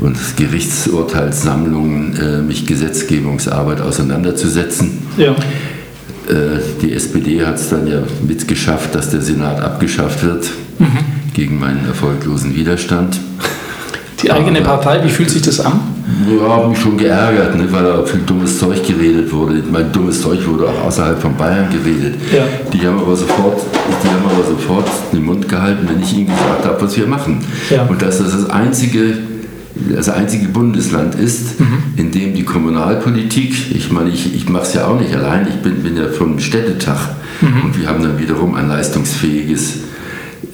und 0.00 0.16
Gerichtsurteilssammlungen, 0.36 2.16
äh, 2.16 2.42
mich 2.42 2.66
Gesetzgebungsarbeit 2.66 3.80
auseinanderzusetzen. 3.80 4.98
Ja. 5.16 5.32
Äh, 5.32 6.60
Die 6.80 6.92
SPD 6.92 7.44
hat 7.44 7.56
es 7.56 7.70
dann 7.70 7.86
ja 7.88 8.02
mitgeschafft, 8.26 8.94
dass 8.94 9.10
der 9.10 9.20
Senat 9.20 9.60
abgeschafft 9.60 10.22
wird, 10.24 10.48
gegen 11.34 11.58
meinen 11.58 11.84
erfolglosen 11.86 12.54
Widerstand. 12.54 13.18
Die 14.24 14.32
eigene 14.32 14.62
Partei, 14.62 15.04
wie 15.04 15.10
fühlt 15.10 15.28
sich 15.28 15.42
das 15.42 15.60
an? 15.60 15.80
Ja, 16.26 16.48
habe 16.48 16.68
mich 16.68 16.78
schon 16.78 16.96
geärgert, 16.96 17.56
ne, 17.56 17.64
weil 17.70 17.84
da 17.84 18.02
viel 18.04 18.20
dummes 18.24 18.58
Zeug 18.58 18.82
geredet 18.86 19.30
wurde. 19.30 19.62
Mein 19.70 19.92
dummes 19.92 20.22
Zeug 20.22 20.38
wurde 20.48 20.64
auch 20.66 20.86
außerhalb 20.86 21.20
von 21.20 21.36
Bayern 21.36 21.66
geredet. 21.70 22.14
Ja. 22.34 22.44
Die 22.72 22.86
haben 22.86 22.98
aber 22.98 23.14
sofort, 23.16 23.60
die 24.02 24.08
haben 24.08 24.24
aber 24.24 24.46
sofort 24.48 24.86
den 25.12 25.24
Mund 25.24 25.46
gehalten, 25.46 25.86
wenn 25.92 26.02
ich 26.02 26.14
ihnen 26.16 26.26
gesagt 26.28 26.64
habe, 26.64 26.80
was 26.80 26.96
wir 26.96 27.06
machen. 27.06 27.38
Ja. 27.68 27.82
Und 27.84 28.00
dass 28.00 28.16
das 28.18 28.32
das 28.32 28.48
einzige, 28.48 29.18
das 29.94 30.08
einzige 30.08 30.48
Bundesland 30.48 31.14
ist, 31.16 31.60
Mhm. 31.60 31.66
in 31.96 32.10
dem 32.10 32.34
die 32.34 32.44
Kommunalpolitik, 32.44 33.54
ich 33.74 33.90
meine, 33.92 34.08
ich, 34.08 34.34
ich 34.34 34.48
mache 34.48 34.62
es 34.64 34.72
ja 34.74 34.86
auch 34.86 34.98
nicht 34.98 35.14
allein, 35.14 35.46
ich 35.48 35.56
bin, 35.56 35.82
bin 35.82 35.96
ja 35.98 36.08
vom 36.08 36.38
Städtetag 36.38 36.98
Mhm. 37.42 37.64
und 37.64 37.78
wir 37.78 37.88
haben 37.88 38.02
dann 38.02 38.18
wiederum 38.18 38.54
ein 38.54 38.68
leistungsfähiges 38.68 39.80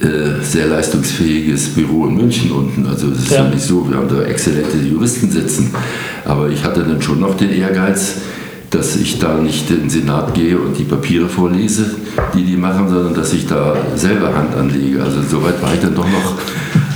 äh, 0.01 0.43
sehr 0.43 0.67
leistungsfähiges 0.67 1.69
Büro 1.69 2.07
in 2.07 2.15
München 2.15 2.51
unten. 2.51 2.85
Also 2.87 3.09
es 3.11 3.19
ist 3.23 3.31
Ja. 3.31 3.43
ja. 3.43 3.49
nicht 3.49 3.63
so, 3.63 3.87
wir 3.89 3.97
haben 3.97 4.09
da 4.09 4.23
exzellente 4.23 4.77
Juristen 4.77 5.29
sitzen. 5.29 5.73
Aber 6.25 6.49
ich 6.49 6.63
hatte 6.63 6.83
dann 6.83 7.01
schon 7.01 7.19
noch 7.19 7.35
den 7.35 7.51
Ehrgeiz, 7.51 8.15
dass 8.71 8.95
ich 8.95 9.19
da 9.19 9.35
nicht 9.35 9.69
in 9.69 9.81
den 9.81 9.89
Senat 9.89 10.33
gehe 10.33 10.57
und 10.57 10.77
die 10.77 10.85
Papiere 10.85 11.27
vorlese, 11.27 11.85
die 12.33 12.43
die 12.43 12.55
machen, 12.55 12.87
sondern 12.87 13.13
dass 13.13 13.33
ich 13.33 13.45
da 13.45 13.75
selber 13.95 14.33
Hand 14.33 14.55
anlege. 14.55 15.03
Also 15.03 15.21
soweit 15.21 15.61
war 15.61 15.73
ich 15.73 15.81
dann 15.81 15.93
doch 15.93 16.07
noch, 16.07 16.37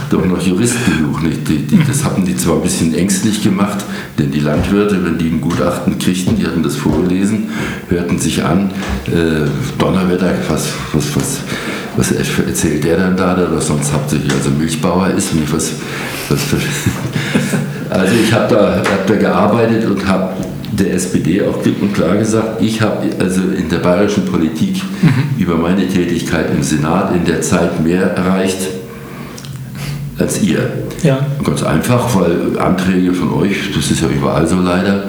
doch 0.10 0.26
noch 0.26 0.41
Jurist 0.41 0.78
genug. 0.86 1.22
Nicht? 1.22 1.47
Die, 1.49 1.58
die, 1.58 1.80
das 1.86 2.03
hatten 2.06 2.26
die 2.26 2.36
zwar 2.38 2.56
ein 2.56 2.62
bisschen 2.62 2.95
ängstlich 2.95 3.43
gemacht, 3.43 3.84
denn 4.18 4.32
die 4.32 4.39
Landwirte, 4.39 5.03
wenn 5.03 5.18
die 5.18 5.28
ein 5.28 5.41
Gutachten 5.41 5.99
kriegten, 5.99 6.38
die 6.38 6.45
hatten 6.45 6.64
das 6.64 6.78
vorgelesen, 6.78 7.49
hörten 7.89 8.18
sich 8.20 8.43
an, 8.43 8.72
äh, 9.08 9.47
Donnerwetter, 9.78 10.34
was, 10.47 10.70
was, 10.93 11.16
was, 11.16 11.39
was 11.98 12.12
erzählt 12.12 12.84
der 12.84 12.98
dann 12.98 13.18
da, 13.18 13.34
der 13.36 13.48
doch 13.48 13.62
sonst 13.62 13.91
hauptsächlich 13.93 14.32
also 14.34 14.50
Milchbauer 14.50 15.10
ist 15.10 15.34
und 15.34 15.43
ich 15.43 15.54
was, 15.54 15.74
was 16.30 16.43
für, 16.43 16.58
also 17.89 18.14
ich 18.24 18.34
habe 18.34 18.54
da, 18.54 18.78
hab 18.78 19.08
da 19.08 19.16
gearbeitet 19.16 19.86
und 19.86 20.06
habe 20.08 20.34
der 20.72 20.93
SPD 20.93 21.41
auch 21.41 21.62
klipp 21.62 21.82
und 21.82 21.93
klar 21.93 22.18
gesagt, 22.18 22.62
ich 22.62 22.82
habe 22.82 23.08
also 23.20 23.41
in 23.58 23.70
der 23.70 23.78
bayerischen 23.78 24.26
Politik 24.26 24.82
über 25.38 25.56
meine 25.56 25.88
Tätigkeit 25.88 26.48
im 26.54 26.64
Senat 26.64 27.16
in 27.16 27.24
der 27.24 27.41
Zeit 27.41 27.82
mehr 27.84 28.04
erreicht 28.12 28.58
als 30.18 30.41
ihr. 30.41 30.72
Ja. 31.04 31.20
Ganz 31.43 31.64
einfach, 31.64 32.16
weil 32.16 32.58
Anträge 32.60 33.14
von 33.14 33.34
euch, 33.34 33.74
das 33.76 33.91
ist 33.91 34.02
ja 34.02 34.08
überall 34.08 34.48
so 34.48 34.56
leider, 34.60 35.04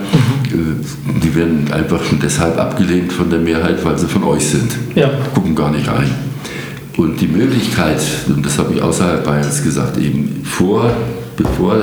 äh, 0.46 1.20
die 1.22 1.34
werden 1.34 1.70
einfach 1.72 2.02
schon 2.04 2.18
deshalb 2.20 2.58
abgelehnt 2.58 3.12
von 3.12 3.30
der 3.30 3.38
Mehrheit, 3.38 3.84
weil 3.84 3.96
sie 3.98 4.06
von 4.06 4.24
euch 4.24 4.46
sind. 4.46 4.72
Ja. 4.94 5.10
Gucken 5.34 5.54
gar 5.54 5.70
nicht 5.70 5.88
rein. 5.88 6.10
Und 6.96 7.20
die 7.20 7.26
Möglichkeit, 7.26 8.00
und 8.28 8.44
das 8.44 8.58
habe 8.58 8.74
ich 8.74 8.82
außerhalb 8.82 9.24
Bayerns 9.24 9.62
gesagt, 9.62 9.98
eben 9.98 10.42
vor, 10.44 10.90
bevor 11.36 11.76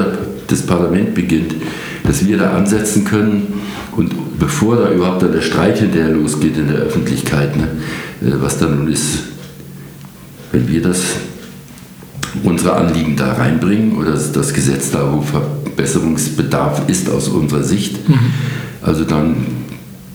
das 0.47 0.63
Parlament 0.63 1.13
beginnt, 1.13 1.53
dass 2.03 2.25
wir 2.25 2.37
da 2.37 2.51
ansetzen 2.53 3.05
können 3.05 3.61
und 3.95 4.39
bevor 4.39 4.77
da 4.77 4.91
überhaupt 4.91 5.21
dann 5.21 5.31
der 5.31 5.41
Streit 5.41 5.77
hinterher 5.77 6.09
losgeht 6.09 6.57
in 6.57 6.67
der 6.67 6.77
Öffentlichkeit, 6.77 7.55
ne, 7.55 7.67
äh, 8.21 8.33
was 8.41 8.57
dann 8.57 8.77
nun 8.77 8.91
ist, 8.91 9.19
wenn 10.51 10.67
wir 10.67 10.81
das 10.81 11.01
unsere 12.43 12.75
Anliegen 12.75 13.15
da 13.15 13.33
reinbringen 13.33 13.95
oder 13.95 14.11
das 14.13 14.53
Gesetz 14.53 14.89
da, 14.89 15.13
wo 15.13 15.21
Verbesserungsbedarf 15.21 16.81
ist 16.87 17.09
aus 17.09 17.29
unserer 17.29 17.63
Sicht, 17.63 18.09
mhm. 18.09 18.19
also 18.81 19.03
dann, 19.03 19.35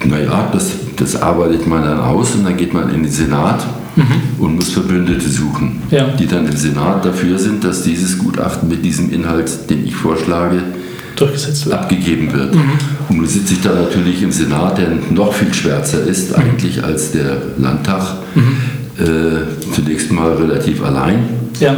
naja, 0.05 0.51
das, 0.53 0.73
das 0.97 1.23
arbeitet 1.23 1.69
man 1.69 1.85
dann 1.85 2.01
aus 2.01 2.35
und 2.35 2.45
dann 2.45 2.57
geht 2.57 2.75
man 2.75 2.93
in 2.93 3.05
den 3.05 3.13
Senat 3.13 3.65
mhm. 3.99 4.43
und 4.43 4.55
muss 4.57 4.71
Verbündete 4.71 5.29
suchen, 5.29 5.83
ja. 5.91 6.09
die 6.19 6.27
dann 6.27 6.47
im 6.47 6.57
Senat 6.57 7.05
dafür 7.05 7.39
sind, 7.39 7.65
dass 7.65 7.83
dieses 7.83 8.19
Gutachten 8.19 8.69
mit 8.69 8.85
diesem 8.85 9.11
Inhalt, 9.13 9.69
den 9.69 9.87
ich 9.87 9.95
vorschlage, 9.95 10.63
durchgesetzt 11.17 11.67
wird. 11.67 11.77
abgegeben 11.77 12.33
wird. 12.33 12.55
Mhm. 12.55 12.73
Und 13.09 13.17
nun 13.19 13.27
sitze 13.27 13.55
ich 13.55 13.61
da 13.61 13.75
natürlich 13.75 14.23
im 14.23 14.33
Senat, 14.33 14.79
der 14.79 14.89
noch 15.11 15.33
viel 15.33 15.53
schwärzer 15.53 16.05
ist 16.05 16.31
mhm. 16.31 16.43
eigentlich 16.43 16.83
als 16.83 17.13
der 17.13 17.37
Landtag. 17.59 18.19
Mhm. 18.35 18.57
Äh, 18.99 19.75
zunächst 19.75 20.11
mal 20.11 20.33
relativ 20.33 20.83
allein. 20.83 21.21
Ja. 21.61 21.75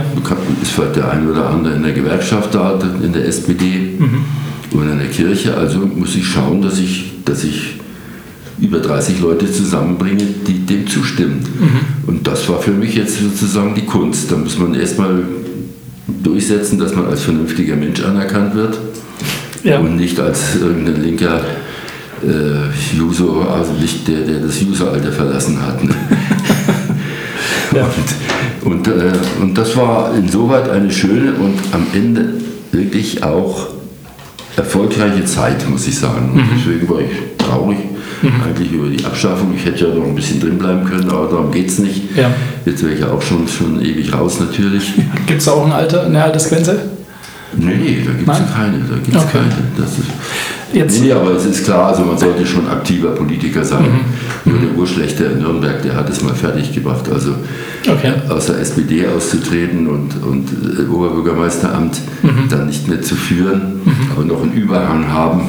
Ist 0.62 0.72
vielleicht 0.72 0.96
der 0.96 1.10
eine 1.10 1.30
oder 1.30 1.50
andere 1.50 1.74
in 1.74 1.82
der 1.82 1.92
Gewerkschaft 1.92 2.54
da, 2.54 2.78
in 3.02 3.12
der 3.12 3.26
SPD 3.26 3.94
mhm. 3.98 4.24
oder 4.72 4.92
in 4.92 4.98
der 4.98 5.08
Kirche. 5.08 5.54
Also 5.56 5.80
muss 5.80 6.14
ich 6.16 6.26
schauen, 6.26 6.62
dass 6.62 6.78
ich, 6.78 7.12
dass 7.24 7.44
ich 7.44 7.79
über 8.60 8.78
30 8.78 9.20
Leute 9.20 9.50
zusammenbringe, 9.50 10.24
die 10.46 10.66
dem 10.66 10.86
zustimmen. 10.86 11.40
Mhm. 11.58 12.08
Und 12.08 12.26
das 12.26 12.48
war 12.48 12.60
für 12.60 12.72
mich 12.72 12.94
jetzt 12.94 13.18
sozusagen 13.18 13.74
die 13.74 13.86
Kunst. 13.86 14.30
Da 14.30 14.36
muss 14.36 14.58
man 14.58 14.74
erstmal 14.74 15.22
durchsetzen, 16.22 16.78
dass 16.78 16.94
man 16.94 17.06
als 17.06 17.22
vernünftiger 17.22 17.76
Mensch 17.76 18.02
anerkannt 18.02 18.54
wird 18.54 18.78
ja. 19.62 19.78
und 19.78 19.96
nicht 19.96 20.18
als 20.18 20.56
irgendein 20.56 21.02
linker 21.02 21.40
äh, 22.22 23.00
User, 23.00 23.48
also 23.50 23.72
nicht 23.72 24.06
der, 24.08 24.20
der 24.20 24.40
das 24.40 24.60
Useralter 24.60 25.12
verlassen 25.12 25.60
hat. 25.60 25.82
Ne? 25.82 25.94
ja. 27.74 27.88
Und, 28.64 28.72
und, 28.72 28.88
äh, 28.88 29.12
und 29.40 29.56
das 29.56 29.76
war 29.76 30.14
insoweit 30.14 30.68
eine 30.68 30.90
schöne 30.90 31.32
und 31.34 31.58
am 31.72 31.86
Ende 31.94 32.34
wirklich 32.72 33.22
auch 33.22 33.68
erfolgreiche 34.56 35.24
Zeit, 35.24 35.68
muss 35.68 35.86
ich 35.86 35.98
sagen. 35.98 36.32
Und 36.32 36.42
mhm. 36.42 36.50
deswegen 36.56 36.88
war 36.88 37.00
ich 37.00 37.10
traurig 37.38 37.78
mhm. 38.22 38.42
eigentlich 38.44 38.72
über 38.72 38.88
die 38.88 39.04
Abschaffung. 39.04 39.54
Ich 39.56 39.64
hätte 39.64 39.86
ja 39.86 39.94
noch 39.94 40.06
ein 40.06 40.14
bisschen 40.14 40.40
drin 40.40 40.58
bleiben 40.58 40.84
können, 40.84 41.08
aber 41.10 41.28
darum 41.28 41.50
geht 41.50 41.68
es 41.68 41.78
nicht. 41.78 42.16
Ja. 42.16 42.30
Jetzt 42.64 42.82
wäre 42.82 42.94
ich 42.94 43.00
ja 43.00 43.10
auch 43.10 43.22
schon, 43.22 43.46
schon 43.48 43.80
ewig 43.80 44.12
raus 44.12 44.40
natürlich. 44.40 44.92
Gibt 45.26 45.40
es 45.40 45.48
auch 45.48 45.64
ein 45.64 45.72
Alter, 45.72 46.06
eine 46.06 46.22
Altersgrenze? 46.22 46.80
Nee, 47.56 47.74
nee, 47.74 48.02
da 48.04 48.12
gibt 48.12 48.28
es 48.28 48.54
keine. 48.54 48.78
Da 48.78 48.94
gibt's 48.94 49.16
okay. 49.16 49.38
keine. 49.38 49.54
Das 49.76 49.98
ist, 49.98 50.06
Jetzt. 50.72 51.00
Nee, 51.00 51.12
aber 51.12 51.32
es 51.32 51.44
ist 51.44 51.64
klar, 51.64 51.88
also 51.88 52.04
man 52.04 52.16
sollte 52.16 52.46
schon 52.46 52.68
aktiver 52.68 53.10
Politiker 53.10 53.64
sein. 53.64 53.82
Mhm. 54.44 54.52
Nur 54.52 54.60
der 54.60 54.78
Urschlechter 54.78 55.32
in 55.32 55.40
Nürnberg, 55.40 55.82
der 55.82 55.96
hat 55.96 56.08
es 56.08 56.22
mal 56.22 56.34
fertig 56.34 56.72
gebracht. 56.72 57.10
Also 57.12 57.34
okay. 57.88 58.12
aus 58.28 58.46
der 58.46 58.60
SPD 58.60 59.06
auszutreten 59.08 59.88
und, 59.88 60.22
und 60.22 60.48
äh, 60.78 60.88
Oberbürgermeisteramt 60.88 62.00
mhm. 62.22 62.48
dann 62.48 62.66
nicht 62.68 62.86
mehr 62.86 63.02
zu 63.02 63.16
führen, 63.16 63.80
mhm. 63.84 64.12
aber 64.14 64.24
noch 64.24 64.42
einen 64.42 64.52
Überhang 64.52 65.08
haben 65.12 65.48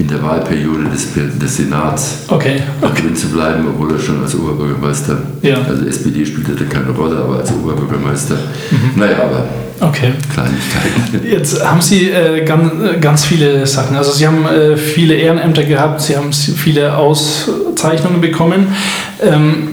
in 0.00 0.08
der 0.08 0.22
Wahlperiode 0.22 0.84
des, 0.90 1.08
des 1.14 1.56
Senats 1.56 2.24
okay. 2.28 2.62
Okay. 2.80 3.02
drin 3.02 3.14
zu 3.14 3.28
bleiben, 3.28 3.66
obwohl 3.68 3.92
er 3.92 3.98
schon 3.98 4.22
als 4.22 4.34
Oberbürgermeister, 4.34 5.18
ja. 5.42 5.58
also 5.68 5.84
SPD 5.84 6.24
spielte 6.24 6.52
da 6.52 6.64
keine 6.64 6.90
Rolle, 6.90 7.18
aber 7.18 7.38
als 7.38 7.52
Oberbürgermeister, 7.52 8.36
mhm. 8.70 8.98
naja, 8.98 9.18
aber 9.24 9.44
okay. 9.86 10.12
Kleinigkeiten. 10.32 11.30
Jetzt 11.30 11.62
haben 11.62 11.82
Sie 11.82 12.08
äh, 12.08 12.44
ganz, 12.46 12.72
ganz 13.00 13.24
viele 13.26 13.66
Sachen, 13.66 13.94
also 13.94 14.10
Sie 14.12 14.26
haben 14.26 14.46
äh, 14.46 14.76
viele 14.78 15.14
Ehrenämter 15.14 15.64
gehabt, 15.64 16.00
Sie 16.00 16.16
haben 16.16 16.32
viele 16.32 16.96
Auszeichnungen 16.96 18.22
bekommen. 18.22 18.68
Ähm, 19.22 19.69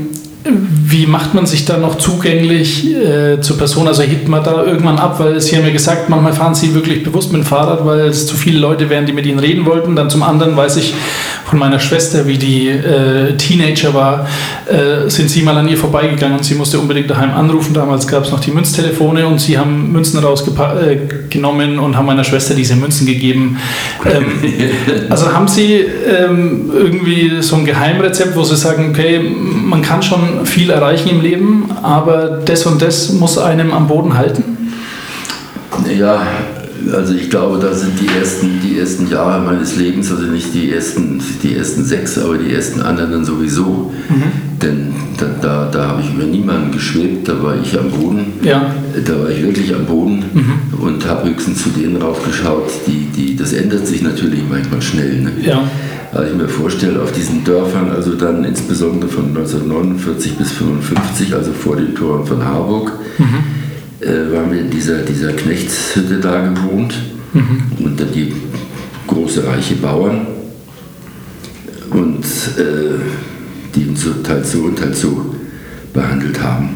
wie 0.49 1.05
macht 1.05 1.33
man 1.33 1.45
sich 1.45 1.65
da 1.65 1.77
noch 1.77 1.95
zugänglich 1.95 2.93
äh, 2.95 3.41
zur 3.41 3.57
Person? 3.57 3.87
Also 3.87 4.03
hebt 4.03 4.27
man 4.27 4.43
da 4.43 4.63
irgendwann 4.63 4.97
ab, 4.97 5.19
weil 5.19 5.39
Sie 5.41 5.55
haben 5.55 5.65
ja 5.65 5.71
gesagt, 5.71 6.09
manchmal 6.09 6.33
fahren 6.33 6.55
Sie 6.55 6.73
wirklich 6.73 7.03
bewusst 7.03 7.31
mit 7.31 7.41
dem 7.41 7.45
Fahrrad, 7.45 7.85
weil 7.85 8.01
es 8.01 8.27
zu 8.27 8.35
viele 8.35 8.59
Leute 8.59 8.89
wären, 8.89 9.05
die 9.05 9.13
mit 9.13 9.25
Ihnen 9.25 9.39
reden 9.39 9.65
wollten. 9.65 9.95
Dann 9.95 10.09
zum 10.09 10.23
anderen 10.23 10.55
weiß 10.55 10.77
ich 10.77 10.93
von 11.49 11.59
meiner 11.59 11.79
Schwester, 11.79 12.27
wie 12.27 12.37
die 12.37 12.67
äh, 12.67 13.37
Teenager 13.37 13.93
war, 13.93 14.27
äh, 14.67 15.09
sind 15.09 15.29
Sie 15.29 15.43
mal 15.43 15.55
an 15.57 15.67
ihr 15.69 15.77
vorbeigegangen 15.77 16.37
und 16.37 16.43
sie 16.43 16.55
musste 16.55 16.77
unbedingt 16.77 17.09
daheim 17.09 17.33
anrufen. 17.33 17.73
Damals 17.73 18.05
gab 18.05 18.25
es 18.25 18.31
noch 18.31 18.41
die 18.41 18.51
Münztelefone 18.51 19.25
und 19.25 19.39
Sie 19.39 19.57
haben 19.57 19.93
Münzen 19.93 20.19
rausgenommen 20.19 21.75
äh, 21.75 21.79
und 21.79 21.95
haben 21.95 22.05
meiner 22.05 22.25
Schwester 22.25 22.53
diese 22.53 22.75
Münzen 22.75 23.07
gegeben. 23.07 23.57
Ähm, 24.05 24.25
also 25.09 25.31
haben 25.31 25.47
Sie 25.47 25.75
ähm, 25.75 26.69
irgendwie 26.73 27.41
so 27.41 27.55
ein 27.55 27.65
Geheimrezept, 27.65 28.35
wo 28.35 28.43
Sie 28.43 28.57
sagen, 28.57 28.89
okay, 28.89 29.19
man 29.19 29.81
kann 29.81 30.03
schon 30.03 30.45
viel 30.45 30.69
erreichen 30.69 31.09
im 31.09 31.21
Leben, 31.21 31.71
aber 31.81 32.41
das 32.43 32.65
und 32.65 32.81
das 32.81 33.13
muss 33.13 33.37
einem 33.37 33.71
am 33.71 33.87
Boden 33.87 34.17
halten? 34.17 34.43
Ja, 35.97 36.21
also 36.93 37.13
ich 37.13 37.29
glaube, 37.29 37.59
da 37.59 37.73
sind 37.73 37.93
die 37.99 38.07
ersten, 38.17 38.59
die 38.63 38.79
ersten 38.79 39.09
Jahre 39.09 39.43
meines 39.43 39.75
Lebens, 39.75 40.11
also 40.11 40.23
nicht 40.23 40.53
die 40.53 40.71
ersten, 40.71 41.21
die 41.43 41.55
ersten 41.55 41.83
sechs, 41.83 42.17
aber 42.17 42.37
die 42.37 42.53
ersten 42.53 42.81
anderen 42.81 43.25
sowieso. 43.25 43.91
Mhm. 44.09 44.23
Denn 44.61 44.93
da, 45.17 45.25
da, 45.41 45.69
da 45.71 45.87
habe 45.89 46.01
ich 46.01 46.13
über 46.13 46.23
niemanden 46.23 46.71
geschwebt, 46.71 47.27
da 47.27 47.41
war 47.41 47.55
ich 47.61 47.77
am 47.77 47.89
Boden. 47.91 48.33
Ja. 48.41 48.73
Da 49.05 49.19
war 49.19 49.29
ich 49.29 49.41
wirklich 49.43 49.73
am 49.73 49.85
Boden 49.85 50.23
mhm. 50.33 50.79
und 50.79 51.05
habe 51.07 51.29
höchstens 51.29 51.63
zu 51.63 51.69
denen 51.69 51.97
raufgeschaut, 51.97 52.69
die, 52.87 53.07
die, 53.15 53.35
das 53.35 53.53
ändert 53.53 53.85
sich 53.85 54.01
natürlich 54.01 54.41
manchmal 54.49 54.81
schnell. 54.81 55.21
Ne? 55.21 55.31
Ja. 55.43 55.63
Also 56.13 56.31
ich 56.31 56.37
mir 56.37 56.47
vorstelle, 56.47 57.01
auf 57.01 57.11
diesen 57.11 57.43
Dörfern, 57.43 57.91
also 57.91 58.15
dann 58.15 58.43
insbesondere 58.43 59.09
von 59.09 59.27
1949 59.27 60.37
bis 60.37 60.51
1955, 60.53 61.33
also 61.35 61.51
vor 61.51 61.75
den 61.75 61.93
Toren 61.93 62.25
von 62.25 62.43
Harburg, 62.43 62.93
mhm. 63.17 63.56
Äh, 63.99 64.31
waren 64.31 64.51
wir 64.51 64.61
in 64.61 64.69
dieser, 64.69 64.99
dieser 65.03 65.33
Knechtshütte 65.33 66.19
da 66.19 66.47
gewohnt 66.47 66.95
mhm. 67.33 67.85
und 67.85 67.99
dann 67.99 68.11
die 68.11 68.33
große 69.07 69.45
reiche 69.47 69.75
Bauern 69.75 70.27
und 71.89 72.23
äh, 72.23 72.99
die 73.73 73.89
uns 73.89 74.03
so, 74.03 74.13
teils 74.23 74.51
so 74.51 74.59
und 74.59 74.77
teils 74.77 75.01
so 75.01 75.35
behandelt 75.93 76.41
haben. 76.41 76.69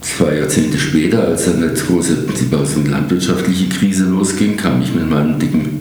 Zwei 0.00 0.36
Jahrzehnte 0.36 0.78
später, 0.78 1.26
als 1.26 1.46
dann 1.46 1.62
eine 1.62 1.72
große 1.72 2.16
die 2.40 2.88
landwirtschaftliche 2.88 3.68
Krise 3.68 4.04
losging, 4.04 4.56
kam 4.56 4.82
ich 4.82 4.94
mit 4.94 5.08
meinem 5.08 5.38
dicken 5.38 5.80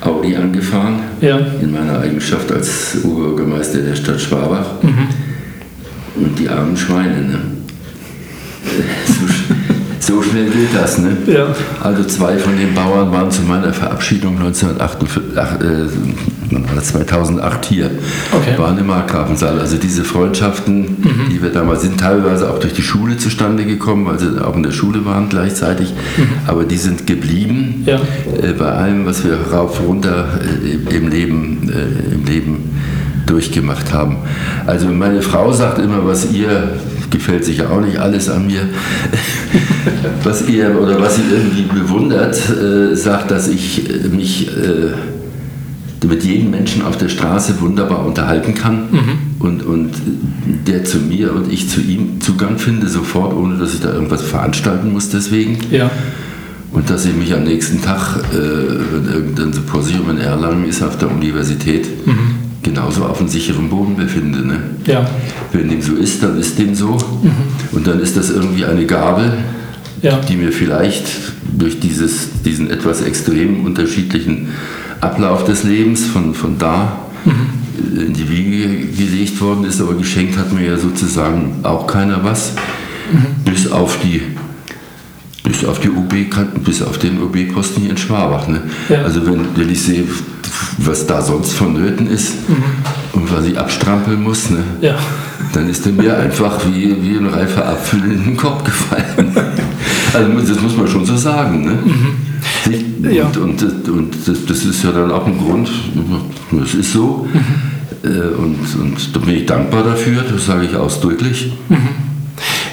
Audi 0.00 0.36
angefahren, 0.36 1.00
ja. 1.20 1.38
in 1.60 1.72
meiner 1.72 2.00
Eigenschaft 2.00 2.50
als 2.52 2.98
Oberbürgermeister 3.04 3.80
der 3.80 3.96
Stadt 3.96 4.20
Schwabach. 4.20 4.82
Mhm. 4.82 5.08
Und 6.22 6.38
die 6.38 6.48
armen 6.48 6.76
Schweine. 6.76 7.22
Ne? 7.22 7.40
So, 10.08 10.22
schnell 10.22 10.46
geht 10.46 10.74
das. 10.74 10.96
Ne? 10.96 11.18
Ja. 11.26 11.48
Also 11.82 12.02
zwei 12.04 12.38
von 12.38 12.56
den 12.56 12.72
Bauern 12.72 13.12
waren 13.12 13.30
zu 13.30 13.42
meiner 13.42 13.74
Verabschiedung 13.74 14.38
1948, 14.38 15.20
äh, 16.50 16.80
2008 16.80 17.64
hier, 17.66 17.90
okay. 18.32 18.58
waren 18.58 18.78
im 18.78 18.86
Markgrafensaal. 18.86 19.60
Also 19.60 19.76
diese 19.76 20.04
Freundschaften, 20.04 20.80
mhm. 20.80 21.28
die 21.30 21.42
wir 21.42 21.50
damals 21.50 21.82
sind, 21.82 22.00
teilweise 22.00 22.50
auch 22.50 22.58
durch 22.58 22.72
die 22.72 22.82
Schule 22.82 23.18
zustande 23.18 23.66
gekommen, 23.66 24.06
weil 24.06 24.18
sie 24.18 24.42
auch 24.42 24.56
in 24.56 24.62
der 24.62 24.70
Schule 24.70 25.04
waren 25.04 25.28
gleichzeitig. 25.28 25.92
Mhm. 26.16 26.28
Aber 26.46 26.64
die 26.64 26.78
sind 26.78 27.06
geblieben 27.06 27.82
ja. 27.84 27.96
äh, 28.42 28.54
bei 28.58 28.72
allem, 28.72 29.04
was 29.04 29.24
wir 29.24 29.36
rauf 29.52 29.78
runter 29.86 30.40
äh, 30.40 30.96
im 30.96 31.08
Leben, 31.08 31.68
äh, 31.68 32.14
im 32.14 32.24
Leben 32.24 32.80
durchgemacht 33.26 33.92
haben. 33.92 34.16
Also 34.66 34.88
meine 34.88 35.20
Frau 35.20 35.52
sagt 35.52 35.78
immer, 35.80 36.06
was 36.06 36.32
ihr 36.32 36.78
gefällt 37.10 37.44
sich 37.44 37.58
ja 37.58 37.70
auch 37.70 37.80
nicht 37.80 37.98
alles 37.98 38.28
an 38.28 38.46
mir. 38.46 38.62
was 40.22 40.48
ihr 40.48 40.80
oder 40.80 41.00
was 41.00 41.16
sie 41.16 41.22
irgendwie 41.30 41.62
bewundert, 41.62 42.38
äh, 42.50 42.94
sagt, 42.94 43.30
dass 43.30 43.48
ich 43.48 43.88
äh, 43.88 44.08
mich 44.08 44.48
äh, 44.48 46.06
mit 46.06 46.24
jedem 46.24 46.50
Menschen 46.50 46.82
auf 46.82 46.96
der 46.96 47.08
Straße 47.08 47.60
wunderbar 47.60 48.06
unterhalten 48.06 48.54
kann 48.54 48.90
mhm. 48.90 49.18
und, 49.40 49.62
und 49.64 49.90
der 50.66 50.84
zu 50.84 50.98
mir 50.98 51.34
und 51.34 51.52
ich 51.52 51.68
zu 51.68 51.80
ihm 51.80 52.20
Zugang 52.20 52.58
finde, 52.58 52.88
sofort, 52.88 53.34
ohne 53.34 53.58
dass 53.58 53.74
ich 53.74 53.80
da 53.80 53.92
irgendwas 53.92 54.22
veranstalten 54.22 54.92
muss 54.92 55.10
deswegen. 55.10 55.58
Ja. 55.70 55.90
Und 56.70 56.90
dass 56.90 57.06
ich 57.06 57.14
mich 57.14 57.34
am 57.34 57.44
nächsten 57.44 57.82
Tag, 57.82 58.18
äh, 58.32 58.36
wenn 58.36 59.12
irgendein 59.12 59.52
Symposium 59.52 60.10
in 60.10 60.18
Erlangen 60.18 60.68
ist, 60.68 60.82
auf 60.82 60.98
der 60.98 61.10
Universität, 61.10 62.06
mhm 62.06 62.47
genauso 62.68 63.04
auf 63.04 63.18
einem 63.18 63.28
sicheren 63.28 63.68
Boden 63.68 63.96
befinde. 63.96 64.46
Ne? 64.46 64.60
Ja. 64.86 65.08
Wenn 65.52 65.68
dem 65.68 65.80
so 65.80 65.94
ist, 65.94 66.22
dann 66.22 66.38
ist 66.38 66.58
dem 66.58 66.74
so. 66.74 66.92
Mhm. 67.22 67.32
Und 67.72 67.86
dann 67.86 68.00
ist 68.00 68.16
das 68.16 68.30
irgendwie 68.30 68.64
eine 68.64 68.84
Gabe, 68.84 69.32
ja. 70.02 70.20
die 70.28 70.36
mir 70.36 70.52
vielleicht 70.52 71.06
durch 71.56 71.80
dieses, 71.80 72.42
diesen 72.44 72.70
etwas 72.70 73.00
extrem 73.00 73.64
unterschiedlichen 73.64 74.48
Ablauf 75.00 75.44
des 75.44 75.64
Lebens 75.64 76.06
von, 76.06 76.34
von 76.34 76.58
da 76.58 76.98
mhm. 77.24 78.02
in 78.06 78.12
die 78.12 78.28
Wiege 78.28 78.86
gelegt 78.86 79.40
worden 79.40 79.64
ist. 79.64 79.80
Aber 79.80 79.94
geschenkt 79.94 80.36
hat 80.36 80.52
mir 80.52 80.66
ja 80.66 80.76
sozusagen 80.76 81.60
auch 81.62 81.86
keiner 81.86 82.22
was, 82.22 82.52
mhm. 83.12 83.44
bis 83.44 83.70
auf 83.72 83.98
die 84.02 84.20
Bis 85.44 85.64
auf, 85.64 85.80
die 85.80 85.88
OB, 85.88 86.14
bis 86.64 86.82
auf 86.82 86.98
den 86.98 87.22
OB-Posten 87.22 87.80
hier 87.82 87.90
in 87.90 87.96
Schwabach. 87.96 88.48
Ne? 88.48 88.62
Ja. 88.88 89.02
Also 89.02 89.24
wenn, 89.26 89.40
wenn 89.56 89.70
ich 89.70 89.82
sehe, 89.82 90.04
was 90.78 91.06
da 91.06 91.22
sonst 91.22 91.52
vonnöten 91.52 92.06
ist 92.10 92.48
Mhm. 92.48 92.62
und 93.12 93.32
was 93.32 93.44
ich 93.46 93.58
abstrampeln 93.58 94.22
muss, 94.22 94.50
ne? 94.50 94.58
Ja. 94.80 94.96
dann 95.54 95.68
ist 95.70 95.86
er 95.86 95.92
mir 95.92 96.16
einfach 96.18 96.58
wie, 96.66 96.94
wie 97.02 97.16
ein 97.16 97.26
reifer 97.26 97.66
Apfel 97.66 98.00
in 98.04 98.24
den 98.24 98.36
Kopf 98.36 98.64
gefallen. 98.64 99.32
Also 100.14 100.54
das 100.54 100.62
muss 100.62 100.74
man 100.74 100.88
schon 100.88 101.04
so 101.04 101.16
sagen. 101.18 101.64
Ne? 101.66 101.78
Mhm. 101.84 103.10
Ja. 103.12 103.26
Und, 103.26 103.36
und, 103.36 103.62
das- 103.62 103.88
und 103.90 104.14
das- 104.48 104.64
ist 104.64 104.82
ja 104.82 104.90
dann 104.90 105.10
auch 105.12 105.26
ein 105.26 105.36
Grund, 105.38 105.68
das 106.50 106.74
ist 106.74 106.92
so. 106.94 107.28
Mhm. 107.32 108.08
Äh, 108.10 108.34
Und, 108.36 108.56
und 108.80 109.14
da 109.14 109.18
bin 109.20 109.34
ich 109.36 109.44
dankbar 109.46 109.82
dafür, 109.82 110.22
das 110.32 110.46
sage 110.46 110.64
ich 110.64 110.74
ausdrücklich. 110.76 111.52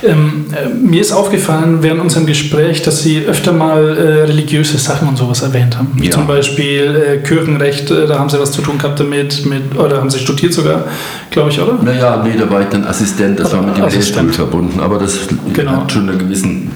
Ähm, 0.07 0.45
äh, 0.51 0.69
mir 0.69 1.01
ist 1.01 1.11
aufgefallen 1.11 1.79
während 1.81 2.01
unserem 2.01 2.25
Gespräch, 2.25 2.81
dass 2.83 3.01
Sie 3.01 3.25
öfter 3.25 3.51
mal 3.51 3.97
äh, 3.97 4.01
religiöse 4.23 4.77
Sachen 4.77 5.07
und 5.07 5.17
sowas 5.17 5.41
erwähnt 5.41 5.77
haben. 5.77 5.87
Wie 5.95 6.05
Ja. 6.05 6.11
zum 6.11 6.27
Beispiel 6.27 6.95
äh, 6.95 7.17
Kirchenrecht, 7.25 7.89
äh, 7.91 8.05
da 8.07 8.19
haben 8.19 8.29
Sie 8.29 8.39
was 8.39 8.51
zu 8.51 8.61
tun 8.61 8.77
gehabt 8.77 8.99
damit, 8.99 9.45
mit, 9.45 9.77
oder 9.77 9.97
haben 9.97 10.09
Sie 10.09 10.19
studiert 10.19 10.53
sogar, 10.53 10.83
glaube 11.31 11.49
ich, 11.49 11.59
oder? 11.59 11.77
Naja, 11.81 12.21
nee, 12.23 12.33
da 12.37 12.49
war 12.49 12.61
ich 12.61 12.67
dann 12.67 12.83
Assistent, 12.85 13.39
das 13.39 13.51
war 13.53 13.61
mit 13.61 13.77
dem. 13.77 13.85
Lehrstuhl 13.85 14.31
verbunden, 14.31 14.79
aber 14.79 14.97
das 14.99 15.19
Genau. 15.53 15.71
hat 15.71 15.91
schon 15.91 16.09
einer 16.09 16.17
gewissen 16.17 16.69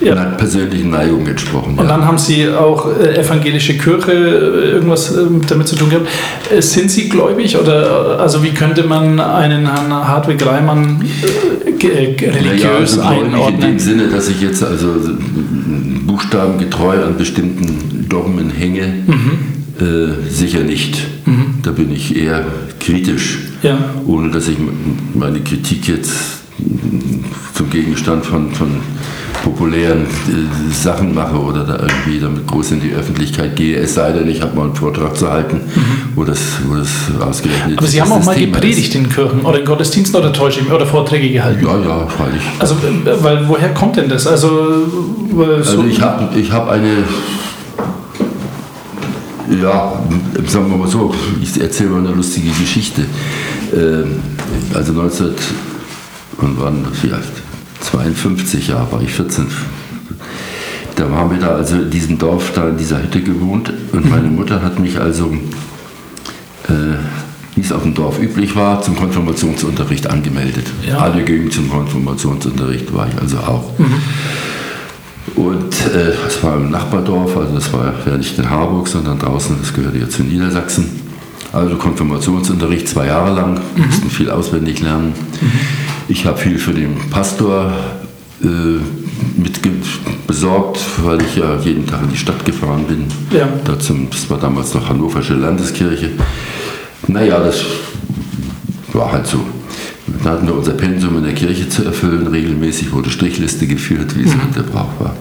Ja. 0.00 0.12
einer 0.12 0.30
persönlichen 0.36 0.90
Neigung 0.90 1.26
entsprochen. 1.26 1.78
Und 1.78 1.84
ja. 1.84 1.90
dann 1.92 2.04
haben 2.04 2.18
Sie 2.18 2.48
auch 2.48 2.86
äh, 3.00 3.18
evangelische 3.20 3.76
Kirche 3.78 4.12
äh, 4.12 4.70
irgendwas 4.72 5.12
äh, 5.16 5.20
damit 5.48 5.68
zu 5.68 5.76
tun 5.76 5.90
gehabt. 5.90 6.06
Sind 6.60 6.90
Sie 6.90 7.08
gläubig 7.08 7.56
oder 7.56 8.18
also 8.20 8.42
wie 8.42 8.50
könnte 8.50 8.82
man 8.84 9.18
einen 9.20 9.66
Herrn 9.72 9.92
Hartwig 9.92 10.44
Reimann 10.44 11.00
religiös 11.84 12.96
naja, 12.96 13.00
also 13.00 13.00
gläubig 13.00 13.18
in 13.18 13.24
dem 13.30 13.34
einordnen? 13.34 13.78
Sinne, 13.78 14.08
dass 14.08 14.28
ich 14.28 14.40
jetzt 14.40 14.62
also 14.62 14.88
buchstabengetreu 16.06 17.04
an 17.04 17.16
bestimmten 17.16 18.06
Dogmen 18.08 18.50
hänge, 18.50 18.92
Mhm. 19.06 19.84
äh, 19.84 20.30
sicher 20.30 20.60
nicht. 20.60 20.98
Da 21.62 21.70
bin 21.70 21.92
ich 21.92 22.16
eher 22.16 22.44
kritisch, 22.80 23.38
Ja. 23.62 23.78
ohne 24.06 24.30
dass 24.30 24.48
ich 24.48 24.56
meine 25.14 25.40
Kritik 25.40 25.88
jetzt 25.88 26.41
zum 27.54 27.70
Gegenstand 27.70 28.24
von, 28.24 28.50
von 28.52 28.80
populären 29.42 30.02
äh, 30.04 30.72
Sachen 30.72 31.14
mache 31.14 31.36
oder 31.36 31.64
da 31.64 31.74
irgendwie 31.80 32.20
damit 32.20 32.46
groß 32.46 32.72
in 32.72 32.80
die 32.80 32.92
Öffentlichkeit 32.92 33.56
gehe. 33.56 33.76
Es 33.76 33.94
sei 33.94 34.12
denn, 34.12 34.28
ich 34.28 34.40
habe 34.40 34.54
mal 34.56 34.64
einen 34.66 34.74
Vortrag 34.74 35.16
zu 35.16 35.30
halten, 35.30 35.60
wo, 36.14 36.24
das, 36.24 36.38
wo 36.66 36.76
das 36.76 36.88
ausgerechnet 37.20 37.72
Mhm. 37.72 37.78
Aber 37.78 37.86
Sie 37.86 38.00
haben 38.00 38.12
auch 38.12 38.24
mal 38.24 38.34
Thema 38.34 38.52
gepredigt 38.52 38.94
in 38.94 39.08
Kirchen 39.08 39.40
oder 39.42 39.58
in 39.60 39.64
Gottesdiensten 39.64 40.18
oder 40.20 40.32
täusche 40.32 40.60
ich 40.60 40.66
mich 40.66 40.74
oder 40.74 40.86
Vorträge 40.86 41.30
gehalten. 41.30 41.60
Ist. 41.60 41.66
Ja, 41.66 41.78
ja, 41.78 42.06
freilich. 42.06 42.42
Also, 42.58 42.74
äh, 42.74 43.22
weil 43.22 43.48
woher 43.48 43.74
kommt 43.74 43.96
denn 43.96 44.08
das? 44.08 44.26
Also, 44.26 44.86
so, 45.34 45.42
Also 45.44 45.84
ich 45.84 46.00
habe 46.00 46.38
ich 46.38 46.50
hab 46.52 46.68
eine, 46.68 47.04
ja, 49.62 49.92
sagen 50.46 50.70
wir 50.70 50.76
mal 50.76 50.88
so, 50.88 51.14
ich 51.42 51.60
erzähle 51.60 51.90
mal 51.90 51.98
eine 52.06 52.14
lustige 52.14 52.50
Geschichte. 52.50 53.02
Ähm, 53.74 54.20
Also 54.74 54.92
19, 54.92 55.30
und 56.42 56.60
wann, 56.60 56.86
vielleicht 56.92 57.32
52 57.80 58.68
Jahre 58.68 58.92
war 58.92 59.02
ich 59.02 59.10
14. 59.10 59.46
Da 60.96 61.10
waren 61.10 61.30
wir 61.30 61.38
da 61.38 61.56
also 61.56 61.76
in 61.76 61.90
diesem 61.90 62.18
Dorf, 62.18 62.52
da 62.54 62.68
in 62.68 62.76
dieser 62.76 63.02
Hütte 63.02 63.22
gewohnt 63.22 63.72
und 63.92 64.10
meine 64.10 64.28
Mutter 64.28 64.62
hat 64.62 64.78
mich 64.78 64.98
also, 64.98 65.32
äh, 66.68 66.96
wie 67.54 67.60
es 67.60 67.72
auf 67.72 67.82
dem 67.82 67.94
Dorf 67.94 68.20
üblich 68.20 68.54
war, 68.54 68.82
zum 68.82 68.96
Konfirmationsunterricht 68.96 70.06
angemeldet. 70.08 70.66
Ja. 70.86 70.98
Alle 70.98 71.22
gingen 71.24 71.50
zum 71.50 71.70
Konfirmationsunterricht, 71.70 72.92
war 72.92 73.08
ich 73.08 73.20
also 73.20 73.38
auch. 73.38 73.72
Und 75.36 75.74
äh, 75.94 76.12
das 76.24 76.42
war 76.42 76.56
im 76.56 76.70
Nachbardorf, 76.70 77.36
also 77.36 77.54
das 77.54 77.72
war 77.72 77.94
ja 78.06 78.16
nicht 78.16 78.38
in 78.38 78.50
Harburg, 78.50 78.86
sondern 78.88 79.18
draußen, 79.18 79.56
das 79.60 79.72
gehörte 79.72 79.98
ja 79.98 80.08
zu 80.08 80.22
Niedersachsen. 80.22 81.00
Also 81.52 81.76
Konfirmationsunterricht 81.76 82.88
zwei 82.88 83.06
Jahre 83.06 83.34
lang, 83.34 83.60
mussten 83.76 84.10
viel 84.10 84.30
auswendig 84.30 84.80
lernen. 84.80 85.12
Ich 86.08 86.26
habe 86.26 86.38
viel 86.38 86.58
für 86.58 86.72
den 86.72 86.96
Pastor 87.10 87.72
äh, 88.42 88.46
mit 89.40 89.60
besorgt, 90.26 90.80
weil 91.04 91.20
ich 91.22 91.36
ja 91.36 91.58
jeden 91.62 91.86
Tag 91.86 92.02
in 92.02 92.10
die 92.10 92.16
Stadt 92.16 92.44
gefahren 92.44 92.84
bin. 92.86 93.04
Ja. 93.36 93.48
Da 93.64 93.78
zum, 93.78 94.08
das 94.10 94.28
war 94.30 94.38
damals 94.38 94.74
noch 94.74 94.88
Hannoversche 94.88 95.34
Landeskirche. 95.34 96.10
Naja, 97.06 97.38
das 97.38 97.64
war 98.92 99.12
halt 99.12 99.26
so. 99.26 99.40
Da 100.22 100.30
hatten 100.30 100.46
wir 100.46 100.54
unser 100.54 100.72
Pensum 100.72 101.18
in 101.18 101.24
der 101.24 101.34
Kirche 101.34 101.68
zu 101.68 101.84
erfüllen. 101.84 102.26
Regelmäßig 102.26 102.92
wurde 102.92 103.10
Strichliste 103.10 103.66
geführt, 103.66 104.16
wie 104.16 104.22
es 104.22 104.34
halt 104.36 104.56
der 104.56 104.62
Brauch 104.62 104.90
war. 104.98 105.16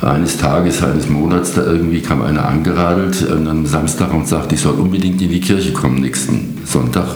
Eines 0.00 0.36
Tages, 0.36 0.82
eines 0.82 1.08
Monats, 1.08 1.54
da 1.54 1.64
irgendwie 1.64 2.00
kam 2.00 2.22
einer 2.22 2.46
angeradelt 2.46 3.28
an 3.30 3.48
einem 3.48 3.66
Samstag 3.66 4.12
und 4.12 4.28
sagte, 4.28 4.54
ich 4.54 4.60
soll 4.60 4.74
unbedingt 4.74 5.20
in 5.22 5.30
die 5.30 5.40
Kirche 5.40 5.72
kommen 5.72 6.00
nächsten 6.00 6.58
Sonntag. 6.64 7.06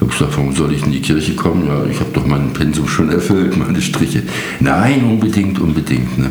Ich 0.00 0.06
habe 0.06 0.12
gesagt, 0.12 0.36
warum 0.38 0.56
soll 0.56 0.72
ich 0.72 0.82
in 0.82 0.92
die 0.92 1.02
Kirche 1.02 1.34
kommen? 1.34 1.66
Ja, 1.66 1.84
ich 1.84 2.00
habe 2.00 2.08
doch 2.14 2.24
mein 2.24 2.54
Pensum 2.54 2.88
schon 2.88 3.10
erfüllt, 3.10 3.54
meine 3.58 3.82
Striche. 3.82 4.22
Nein, 4.58 5.04
unbedingt, 5.04 5.60
unbedingt. 5.60 6.16
Ne? 6.16 6.30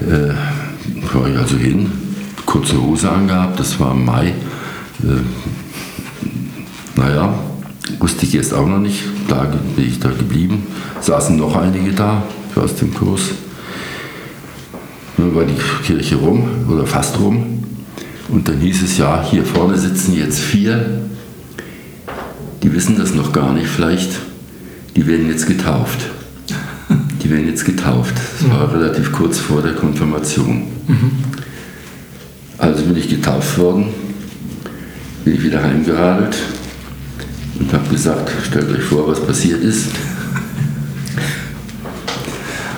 Äh, 0.00 1.14
war 1.14 1.28
ich 1.28 1.36
also 1.36 1.58
hin, 1.58 1.92
kurze 2.46 2.80
Hose 2.80 3.10
angehabt, 3.12 3.60
das 3.60 3.78
war 3.78 3.92
im 3.92 4.06
Mai. 4.06 4.28
Äh, 5.02 5.20
naja, 6.96 7.34
wusste 7.98 8.24
ich 8.24 8.34
erst 8.34 8.54
auch 8.54 8.66
noch 8.66 8.78
nicht. 8.78 9.02
Da 9.28 9.44
bin 9.76 9.86
ich 9.86 10.00
da 10.00 10.08
geblieben. 10.08 10.66
Saßen 11.02 11.36
noch 11.36 11.54
einige 11.56 11.92
da 11.92 12.22
aus 12.54 12.74
dem 12.76 12.94
Kurs. 12.94 13.32
Dann 15.18 15.34
war 15.34 15.44
die 15.44 15.60
Kirche 15.84 16.16
rum 16.16 16.42
oder 16.70 16.86
fast 16.86 17.20
rum. 17.20 17.62
Und 18.30 18.48
dann 18.48 18.60
hieß 18.60 18.82
es 18.82 18.96
ja, 18.96 19.22
hier 19.22 19.44
vorne 19.44 19.76
sitzen 19.76 20.14
jetzt 20.14 20.38
vier, 20.38 21.02
die 22.62 22.72
wissen 22.72 22.96
das 22.98 23.14
noch 23.14 23.32
gar 23.32 23.52
nicht 23.52 23.68
vielleicht, 23.68 24.10
die 24.96 25.06
werden 25.06 25.28
jetzt 25.28 25.46
getauft. 25.46 26.10
Die 27.22 27.30
werden 27.30 27.46
jetzt 27.46 27.64
getauft. 27.64 28.14
Das 28.16 28.50
war 28.50 28.72
relativ 28.72 29.12
kurz 29.12 29.38
vor 29.38 29.62
der 29.62 29.74
Konfirmation. 29.74 30.62
Also 32.58 32.82
bin 32.82 32.96
ich 32.96 33.08
getauft 33.08 33.58
worden, 33.58 33.86
bin 35.24 35.34
ich 35.34 35.42
wieder 35.42 35.62
heimgeradelt 35.62 36.36
und 37.58 37.72
habe 37.72 37.88
gesagt, 37.88 38.30
stellt 38.46 38.70
euch 38.70 38.82
vor, 38.82 39.08
was 39.08 39.24
passiert 39.24 39.62
ist. 39.62 39.88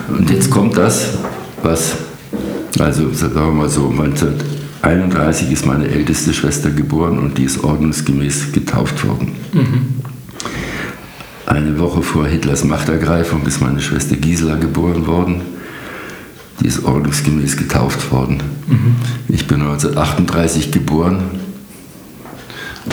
Und 0.07 0.29
jetzt 0.29 0.49
kommt 0.49 0.77
das, 0.77 1.09
was, 1.61 1.93
also 2.79 3.11
sagen 3.11 3.33
wir 3.33 3.51
mal 3.51 3.69
so, 3.69 3.89
1931 4.83 5.49
ist 5.49 5.65
meine 5.65 5.87
älteste 5.87 6.33
Schwester 6.33 6.69
geboren 6.69 7.17
und 7.17 7.37
die 7.37 7.45
ist 7.45 7.63
ordnungsgemäß 7.63 8.51
getauft 8.51 9.07
worden. 9.07 9.31
Eine 11.45 11.79
Woche 11.79 12.01
vor 12.01 12.27
Hitlers 12.27 12.65
Machtergreifung 12.65 13.45
ist 13.45 13.61
meine 13.61 13.79
Schwester 13.79 14.17
Gisela 14.17 14.55
geboren 14.55 15.07
worden. 15.07 15.41
Die 16.59 16.67
ist 16.67 16.83
ordnungsgemäß 16.83 17.55
getauft 17.55 18.11
worden. 18.11 18.43
Ich 19.29 19.47
bin 19.47 19.61
1938 19.61 20.71
geboren. 20.71 21.23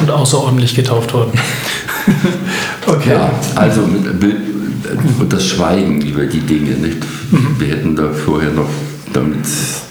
und 0.00 0.10
außerordentlich 0.10 0.76
getauft 0.76 1.12
worden. 1.12 1.32
okay. 2.86 3.14
Ja, 3.14 3.32
also 3.56 3.80
mit, 3.82 4.22
mit, 4.22 4.36
und 5.18 5.32
das 5.32 5.44
Schweigen 5.44 6.00
über 6.02 6.24
die 6.26 6.40
Dinge. 6.40 6.70
Nicht? 6.76 6.98
Wir 7.58 7.68
hätten 7.68 7.96
da 7.96 8.12
vorher 8.12 8.52
noch 8.52 8.68
damit, 9.12 9.40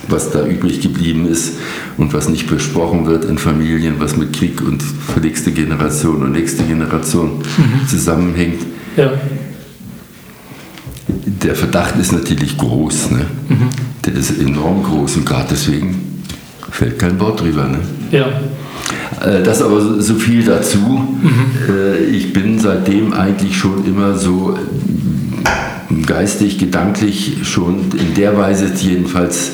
was 0.08 0.32
da 0.32 0.46
übrig 0.46 0.82
geblieben 0.82 1.28
ist 1.28 1.54
und 1.98 2.14
was 2.14 2.30
nicht 2.30 2.48
besprochen 2.50 3.06
wird 3.06 3.26
in 3.26 3.38
Familien, 3.38 3.96
was 4.00 4.16
mit 4.18 4.34
Krieg 4.34 4.62
und 4.62 4.82
für 4.82 5.20
nächste 5.20 5.52
Generation 5.52 6.24
und 6.24 6.32
nächste 6.32 6.64
Generation 6.64 7.42
zusammenhängt. 7.88 8.62
Ja. 8.98 9.12
Der 11.08 11.56
Verdacht 11.56 11.96
ist 12.00 12.12
natürlich 12.12 12.58
groß. 12.58 13.12
Ne? 13.12 13.26
Der 14.06 14.14
ist 14.14 14.40
enorm 14.40 14.84
groß 14.84 15.18
und 15.18 15.26
gerade 15.26 15.48
deswegen 15.52 16.24
fällt 16.72 17.00
kein 17.00 17.20
Wort 17.20 17.42
drüber. 17.42 17.68
Ne? 17.68 17.80
Ja. 18.12 18.28
Äh, 19.26 19.44
Das 19.44 19.62
aber 19.62 20.02
so- 20.02 20.16
viel 20.16 20.44
dazu. 20.44 21.08
Äh, 21.68 22.06
Ich 22.06 22.32
bin 22.34 22.60
seitdem 22.60 23.14
eigentlich 23.14 23.58
schon 23.58 23.86
immer 23.86 24.16
so 24.18 24.58
geistig, 26.06 26.58
gedanklich 26.58 27.38
schon 27.44 27.86
in 27.98 28.14
der 28.16 28.38
Weise 28.38 28.72
jedenfalls 28.82 29.52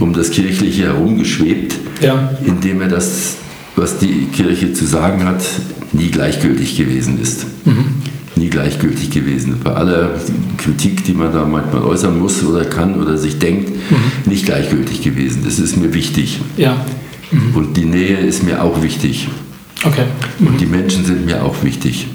um 0.00 0.12
das 0.12 0.30
Kirchliche 0.30 0.84
herumgeschwebt, 0.84 1.74
Ja. 2.00 2.30
indem 2.44 2.80
er 2.80 2.88
das, 2.88 3.36
was 3.76 3.98
die 3.98 4.26
Kirche 4.32 4.72
zu 4.72 4.84
sagen 4.84 5.24
hat, 5.24 5.42
nie 5.92 6.08
gleichgültig 6.10 6.76
gewesen 6.76 7.20
ist. 7.20 7.46
Nie 8.36 8.48
gleichgültig 8.50 9.10
gewesen. 9.10 9.56
Bei 9.62 9.72
aller 9.74 10.10
Kritik, 10.58 11.04
die 11.04 11.12
man 11.12 11.32
da 11.32 11.44
manchmal 11.44 11.82
äußern 11.82 12.18
muss 12.18 12.44
oder 12.44 12.64
kann 12.64 13.00
oder 13.00 13.16
sich 13.16 13.38
denkt, 13.38 13.70
nicht 14.26 14.44
gleichgültig 14.46 15.02
gewesen. 15.02 15.42
Das 15.44 15.58
ist 15.58 15.76
mir 15.76 15.92
wichtig. 15.94 16.40
Ja. 16.56 16.76
Und 17.54 17.76
die 17.76 17.84
Nähe 17.84 18.16
ist 18.18 18.42
mir 18.44 18.62
auch 18.62 18.82
wichtig. 18.82 19.28
Okay. 19.84 20.04
Und 20.40 20.60
die 20.60 20.66
Menschen 20.66 21.04
sind 21.04 21.26
mir 21.26 21.42
auch 21.44 21.62
wichtig. 21.62 22.06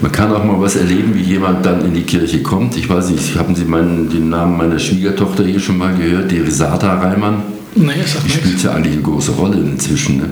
Man 0.00 0.10
kann 0.12 0.32
auch 0.32 0.44
mal 0.44 0.60
was 0.60 0.76
erleben, 0.76 1.14
wie 1.14 1.20
jemand 1.22 1.64
dann 1.64 1.84
in 1.84 1.94
die 1.94 2.02
Kirche 2.02 2.42
kommt. 2.42 2.76
Ich 2.76 2.88
weiß 2.88 3.10
nicht, 3.10 3.36
haben 3.36 3.54
Sie 3.54 3.64
meinen, 3.64 4.08
den 4.10 4.28
Namen 4.30 4.56
meiner 4.56 4.78
Schwiegertochter 4.78 5.44
hier 5.44 5.60
schon 5.60 5.78
mal 5.78 5.94
gehört, 5.94 6.30
die 6.30 6.38
Risata 6.38 6.94
Reimann? 6.98 7.42
Nee, 7.74 7.92
Die 8.26 8.30
spielt 8.30 8.62
ja 8.62 8.72
eigentlich 8.72 8.94
eine 8.94 9.02
große 9.02 9.32
Rolle 9.32 9.56
inzwischen. 9.58 10.16
Ne? 10.18 10.24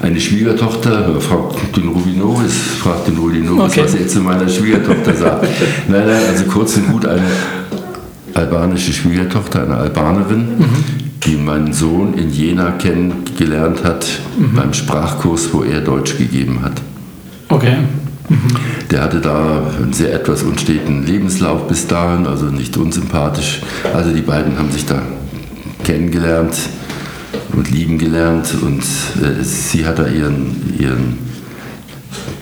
Eine 0.00 0.20
Schwiegertochter, 0.20 1.20
fragt 1.20 1.76
den 1.76 1.88
Rubinoris, 1.88 2.52
fragt 2.80 3.06
den 3.08 3.16
Rubinoris, 3.16 3.72
Okay. 3.72 3.82
was 3.84 3.94
er 3.94 4.08
zu 4.08 4.20
meiner 4.20 4.48
Schwiegertochter 4.48 5.14
sagt. 5.14 5.46
nein, 5.88 6.02
nein, 6.06 6.22
also 6.28 6.44
kurz 6.44 6.76
und 6.76 6.88
gut 6.90 7.06
eine 7.06 7.22
albanische 8.34 8.92
Schwiegertochter, 8.92 9.62
eine 9.64 9.76
Albanerin, 9.76 10.44
die 11.24 11.36
meinen 11.36 11.72
Sohn 11.72 12.14
in 12.14 12.30
Jena 12.30 12.72
kennengelernt 12.72 13.84
hat 13.84 14.06
beim 14.54 14.72
Sprachkurs, 14.72 15.48
wo 15.52 15.62
er 15.62 15.80
Deutsch 15.80 16.16
gegeben 16.18 16.60
hat. 16.62 16.80
Okay. 17.48 17.76
Der 18.90 19.02
hatte 19.02 19.20
da 19.20 19.70
einen 19.76 19.92
sehr 19.92 20.12
etwas 20.12 20.42
unsteten 20.42 21.06
Lebenslauf 21.06 21.66
bis 21.68 21.86
dahin, 21.86 22.26
also 22.26 22.46
nicht 22.46 22.76
unsympathisch. 22.76 23.60
Also 23.94 24.12
die 24.12 24.20
beiden 24.20 24.58
haben 24.58 24.70
sich 24.70 24.86
da 24.86 25.02
kennengelernt 25.84 26.54
und 27.52 27.70
lieben 27.70 27.98
gelernt 27.98 28.54
und 28.62 28.82
äh, 29.22 29.42
sie 29.42 29.84
hat 29.86 29.98
da 29.98 30.06
ihren, 30.06 30.74
ihren 30.78 31.18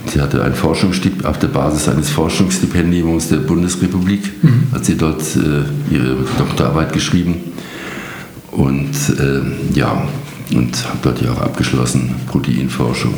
sie 0.06 0.20
hatte 0.20 0.42
ein 0.42 0.54
Forschungsstip 0.54 1.24
auf 1.24 1.38
der 1.38 1.48
Basis 1.48 1.88
eines 1.88 2.10
Forschungsstipendiums 2.10 3.28
der 3.28 3.38
Bundesrepublik, 3.38 4.30
hat 4.72 4.84
sie 4.84 4.96
dort 4.96 5.22
äh, 5.36 5.94
ihre 5.94 6.16
Doktorarbeit 6.38 6.92
geschrieben 6.92 7.36
und 8.50 8.92
äh, 9.18 9.76
ja, 9.78 10.02
und 10.54 10.88
hat 10.88 10.98
dort 11.04 11.22
ja 11.22 11.32
auch 11.32 11.40
abgeschlossen, 11.40 12.14
Proteinforschung. 12.26 13.14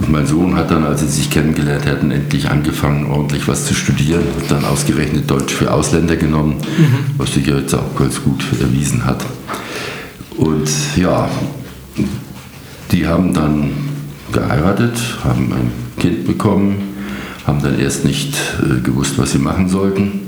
Und 0.00 0.10
mein 0.10 0.26
Sohn 0.26 0.56
hat 0.56 0.70
dann, 0.70 0.84
als 0.84 1.00
sie 1.00 1.08
sich 1.08 1.30
kennengelernt 1.30 1.86
hatten, 1.86 2.10
endlich 2.10 2.48
angefangen, 2.48 3.06
ordentlich 3.06 3.46
was 3.48 3.66
zu 3.66 3.74
studieren. 3.74 4.22
Hat 4.40 4.50
dann 4.50 4.64
ausgerechnet 4.64 5.30
Deutsch 5.30 5.52
für 5.52 5.72
Ausländer 5.72 6.16
genommen, 6.16 6.56
was 7.18 7.34
sich 7.34 7.46
ja 7.46 7.56
jetzt 7.58 7.74
auch 7.74 7.94
ganz 7.96 8.22
gut 8.22 8.42
erwiesen 8.60 9.04
hat. 9.04 9.24
Und 10.36 10.70
ja, 10.96 11.28
die 12.92 13.06
haben 13.06 13.34
dann 13.34 13.70
geheiratet, 14.32 14.98
haben 15.22 15.52
ein 15.52 15.70
Kind 15.98 16.26
bekommen, 16.26 16.76
haben 17.46 17.60
dann 17.62 17.78
erst 17.78 18.04
nicht 18.04 18.34
äh, 18.62 18.80
gewusst, 18.80 19.18
was 19.18 19.32
sie 19.32 19.38
machen 19.38 19.68
sollten. 19.68 20.20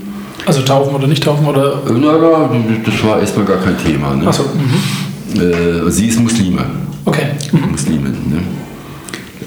Also 0.45 0.61
taufen 0.63 0.95
oder 0.95 1.07
nicht 1.07 1.23
taufen 1.23 1.47
oder. 1.47 1.75
Äh, 1.87 1.93
Na, 1.93 2.19
na, 2.19 2.51
das 2.85 3.05
war 3.05 3.21
erstmal 3.21 3.47
gar 3.47 3.59
kein 3.59 3.79
Thema. 3.79 4.15
Ne? 4.17 4.27
Achso. 4.27 4.45
Mhm. 4.45 5.41
Äh, 5.41 5.91
sie 5.91 6.09
ist 6.09 6.21
Muslime. 6.21 6.65
Okay. 7.05 7.29
Mhm. 7.53 7.71
Muslimin. 7.71 8.13
Ne? 8.29 8.43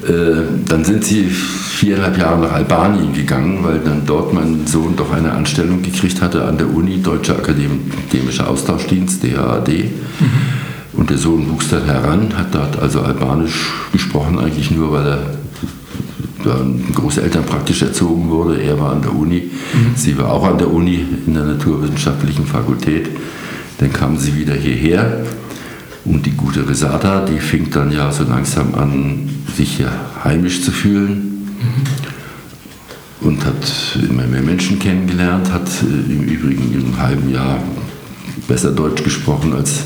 Äh, 0.07 0.43
dann 0.67 0.83
sind 0.83 1.03
sie 1.03 1.23
viereinhalb 1.23 2.17
Jahre 2.17 2.39
nach 2.39 2.53
Albanien 2.53 3.11
gegangen, 3.13 3.59
weil 3.63 3.79
dann 3.79 4.05
dort 4.05 4.33
mein 4.33 4.67
Sohn 4.67 4.95
doch 4.95 5.11
eine 5.11 5.31
Anstellung 5.31 5.81
gekriegt 5.81 6.21
hatte 6.21 6.45
an 6.45 6.57
der 6.57 6.69
Uni, 6.71 7.01
Deutscher 7.01 7.37
Akademischer 7.37 8.47
Austauschdienst, 8.47 9.23
DAAD. 9.23 9.85
Und 10.93 11.09
der 11.09 11.17
Sohn 11.17 11.49
wuchs 11.51 11.69
dann 11.69 11.85
heran, 11.85 12.33
hat 12.37 12.53
dort 12.53 12.79
also 12.79 13.01
Albanisch 13.01 13.73
gesprochen, 13.91 14.39
eigentlich 14.39 14.71
nur, 14.71 14.91
weil 14.91 15.07
er 15.07 15.19
da 16.43 16.55
Großeltern 16.93 17.43
praktisch 17.43 17.81
erzogen 17.81 18.29
wurde. 18.29 18.61
Er 18.61 18.79
war 18.79 18.91
an 18.91 19.01
der 19.01 19.13
Uni, 19.13 19.49
sie 19.95 20.17
war 20.17 20.31
auch 20.31 20.45
an 20.45 20.59
der 20.59 20.71
Uni 20.71 21.03
in 21.25 21.33
der 21.33 21.43
Naturwissenschaftlichen 21.43 22.45
Fakultät. 22.45 23.09
Dann 23.79 23.91
kamen 23.91 24.17
sie 24.17 24.37
wieder 24.37 24.53
hierher 24.53 25.25
und 26.05 26.25
die 26.25 26.31
gute 26.31 26.67
Resata, 26.67 27.25
die 27.25 27.39
fing 27.39 27.69
dann 27.71 27.91
ja 27.91 28.11
so 28.11 28.23
langsam 28.23 28.75
an, 28.75 29.29
sich 29.55 29.77
hier 29.77 29.91
heimisch 30.23 30.61
zu 30.61 30.71
fühlen 30.71 31.35
und 33.21 33.43
hat 33.43 33.97
immer 34.07 34.27
mehr 34.27 34.41
Menschen 34.41 34.77
kennengelernt, 34.77 35.51
hat 35.51 35.67
äh, 35.81 36.11
im 36.11 36.23
Übrigen 36.23 36.71
in 36.73 36.85
einem 36.85 36.99
halben 36.99 37.33
Jahr 37.33 37.59
besser 38.47 38.71
Deutsch 38.71 39.03
gesprochen 39.03 39.53
als 39.53 39.79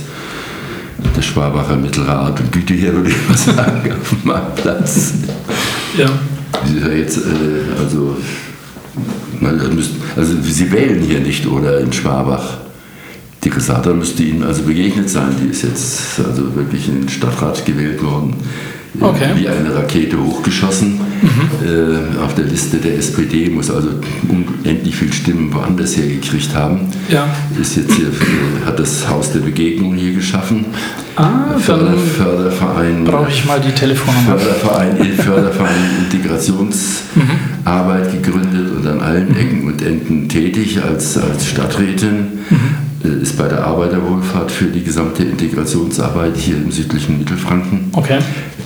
der 1.15 1.21
Schwabacher 1.21 1.77
mittlerer 1.77 2.19
Art 2.19 2.39
und 2.41 2.51
Güte 2.51 2.73
her, 2.73 2.93
würde 2.93 3.09
ich 3.09 3.29
mal 3.29 3.37
sagen, 3.37 3.93
auf 4.01 4.09
dem 4.09 4.19
Marktplatz. 4.23 5.13
Ja. 5.97 6.09
Jetzt, 6.93 7.17
äh, 7.17 7.81
also, 7.81 8.17
also 10.17 10.41
Sie 10.41 10.71
wählen 10.71 11.01
hier 11.01 11.21
nicht, 11.21 11.47
oder 11.47 11.79
in 11.79 11.93
Schwabach? 11.93 12.57
Die 13.49 13.55
Resata 13.55 13.93
müsste 13.93 14.21
Ihnen 14.23 14.43
also 14.43 14.61
begegnet 14.61 15.09
sein. 15.09 15.29
Die 15.43 15.49
ist 15.49 15.63
jetzt 15.63 16.19
also 16.23 16.55
wirklich 16.55 16.87
in 16.87 16.99
den 17.01 17.09
Stadtrat 17.09 17.65
gewählt 17.65 18.01
worden. 18.03 18.35
äh, 19.01 19.03
Okay. 19.03 19.29
Wie 19.37 19.47
eine 19.47 19.73
Rakete 19.75 20.17
hochgeschossen. 20.23 20.99
Äh, 21.65 22.19
auf 22.23 22.35
der 22.35 22.45
Liste 22.45 22.77
der 22.77 22.95
SPD 22.97 23.49
muss 23.49 23.71
also 23.71 23.89
unendlich 24.27 24.95
viel 24.95 25.11
Stimmen 25.13 25.51
woanders 25.53 25.95
hergekriegt 25.97 26.53
haben. 26.53 26.81
Ja. 27.09 27.27
Ist 27.59 27.75
jetzt 27.77 27.93
hier, 27.93 28.07
äh, 28.07 28.65
hat 28.65 28.77
das 28.79 29.07
Haus 29.09 29.31
der 29.31 29.39
Begegnung 29.39 29.95
hier 29.95 30.13
geschaffen. 30.13 30.65
Ah, 31.15 31.57
Förder, 31.57 31.93
Förderverein. 31.97 33.03
brauche 33.05 33.29
ich 33.31 33.45
mal 33.45 33.59
die 33.61 33.71
Telefonnummer. 33.71 34.37
Förderverein, 34.37 34.97
Förderverein 35.17 36.05
Integrationsarbeit 36.11 38.11
gegründet 38.11 38.67
und 38.77 38.85
an 38.87 38.99
allen 39.01 39.35
Ecken 39.35 39.63
und 39.67 39.81
Enden 39.81 40.29
tätig 40.29 40.79
als, 40.83 41.17
als 41.17 41.47
Stadträtin. 41.47 42.27
Äh, 42.51 42.55
Ist 43.03 43.37
bei 43.37 43.47
der 43.47 43.63
Arbeiterwohlfahrt 43.65 44.51
für 44.51 44.65
die 44.65 44.83
gesamte 44.83 45.23
Integrationsarbeit 45.23 46.35
hier 46.35 46.57
im 46.57 46.69
südlichen 46.69 47.17
Mittelfranken 47.19 47.89
Okay. 47.93 48.19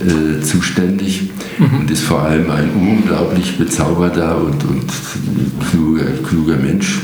äh, 0.04 0.40
zuständig 0.42 1.30
und 1.58 1.88
ist 1.90 2.02
vor 2.02 2.22
allem 2.22 2.50
ein 2.50 2.70
unglaublich 2.74 3.56
bezauberter 3.56 4.36
und, 4.38 4.64
und 4.64 4.84
kluger, 5.70 6.04
kluger 6.28 6.56
Mensch. 6.56 6.98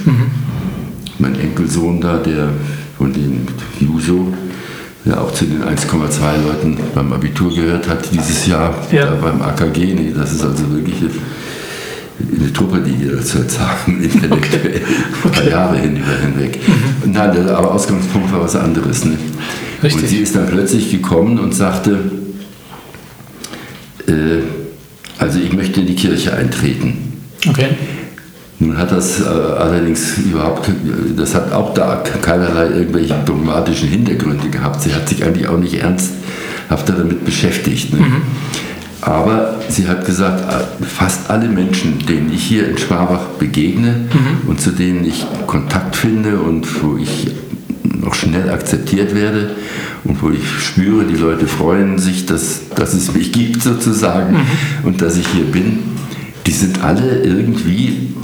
Mein 1.21 1.39
Enkelsohn 1.39 2.01
da, 2.01 2.17
der 2.17 2.49
von 2.99 3.13
dem 3.13 3.47
Juso, 3.79 4.33
der 5.05 5.21
auch 5.21 5.33
zu 5.33 5.45
den 5.45 5.63
1,2 5.63 6.43
Leuten 6.45 6.77
beim 6.95 7.13
Abitur 7.13 7.55
gehört 7.55 7.89
hat 7.89 8.09
dieses 8.13 8.47
Jahr, 8.49 8.75
Ja. 8.91 9.07
da 9.07 9.15
beim 9.15 9.41
AKG. 9.41 9.95
Nee, 9.95 10.13
das 10.17 10.33
ist 10.33 10.43
also 10.43 10.65
wirklich 10.73 10.97
eine, 12.29 12.43
eine 12.43 12.53
Truppe, 12.53 12.81
die 12.81 13.01
wir 13.09 13.21
zurzeit 13.23 13.59
haben, 13.61 14.03
intellektuell, 14.03 14.81
Okay. 15.25 15.41
drei 15.41 15.51
Jahre 15.51 15.79
hinüber 15.79 16.13
hinweg. 16.23 16.59
Nein, 17.05 17.33
der, 17.33 17.57
aber 17.57 17.73
Ausgangspunkt 17.75 18.33
war 18.33 18.43
was 18.43 18.57
anderes. 18.57 19.05
Ne? 19.05 19.17
Richtig. 19.83 20.03
Und 20.03 20.09
sie 20.09 20.19
ist 20.19 20.37
dann 20.37 20.47
plötzlich 20.47 20.91
gekommen 20.91 21.39
und 21.39 21.55
sagte, 21.55 21.99
äh, 24.07 24.13
also 25.19 25.39
ich 25.39 25.53
möchte 25.53 25.81
in 25.81 25.87
die 25.87 25.95
Kirche 25.95 26.33
eintreten. 26.35 27.23
Okay. 27.49 27.69
Nun 28.59 28.77
hat 28.77 28.93
das 28.93 29.21
äh, 29.23 29.25
allerdings 29.25 30.19
überhaupt, 30.19 30.71
das 31.17 31.35
hat 31.35 31.51
auch 31.53 31.73
da 31.73 32.03
keinerlei 32.21 32.67
irgendwelche 32.79 33.15
dogmatischen 33.25 33.89
Hintergründe 33.89 34.51
gehabt. 34.51 34.83
Sie 34.83 34.95
hat 34.95 35.09
sich 35.09 35.25
eigentlich 35.25 35.49
auch 35.49 35.57
nicht 35.59 35.75
ernsthafter 35.75 36.93
damit 36.93 37.25
beschäftigt. 37.25 37.95
Ne? 37.95 38.05
Aber 39.01 39.61
sie 39.69 39.89
hat 39.89 40.05
gesagt, 40.05 40.45
äh, 40.53 40.85
fast 40.85 41.31
alle 41.31 41.49
Menschen, 41.49 41.99
denen 42.07 42.33
ich 42.33 42.43
hier 42.43 42.69
in 42.69 42.77
Schwabach 42.77 43.27
begegne 43.39 44.09
und 44.47 44.61
zu 44.61 44.71
denen 44.71 45.05
ich 45.05 45.25
Kontakt 45.47 45.97
finde 45.97 46.39
und 46.39 46.67
wo 46.83 46.97
ich 46.97 47.29
noch 47.83 48.15
schnell 48.15 48.51
akzeptiert 48.51 49.15
werde 49.15 49.51
und 50.05 50.23
wo 50.23 50.31
ich 50.31 50.47
spüre, 50.61 51.05
die 51.05 51.17
Leute 51.17 51.47
freuen 51.47 51.99
sich, 51.99 52.27
dass, 52.27 52.69
dass 52.75 52.95
es 52.95 53.15
mich 53.15 53.33
gibt 53.33 53.63
sozusagen 53.63 54.37
und 54.83 55.01
dass 55.03 55.17
ich 55.17 55.27
hier 55.29 55.45
bin, 55.45 55.79
die 56.47 56.53
sind 56.53 56.83
alle 56.83 57.23
irgendwie 57.23 58.15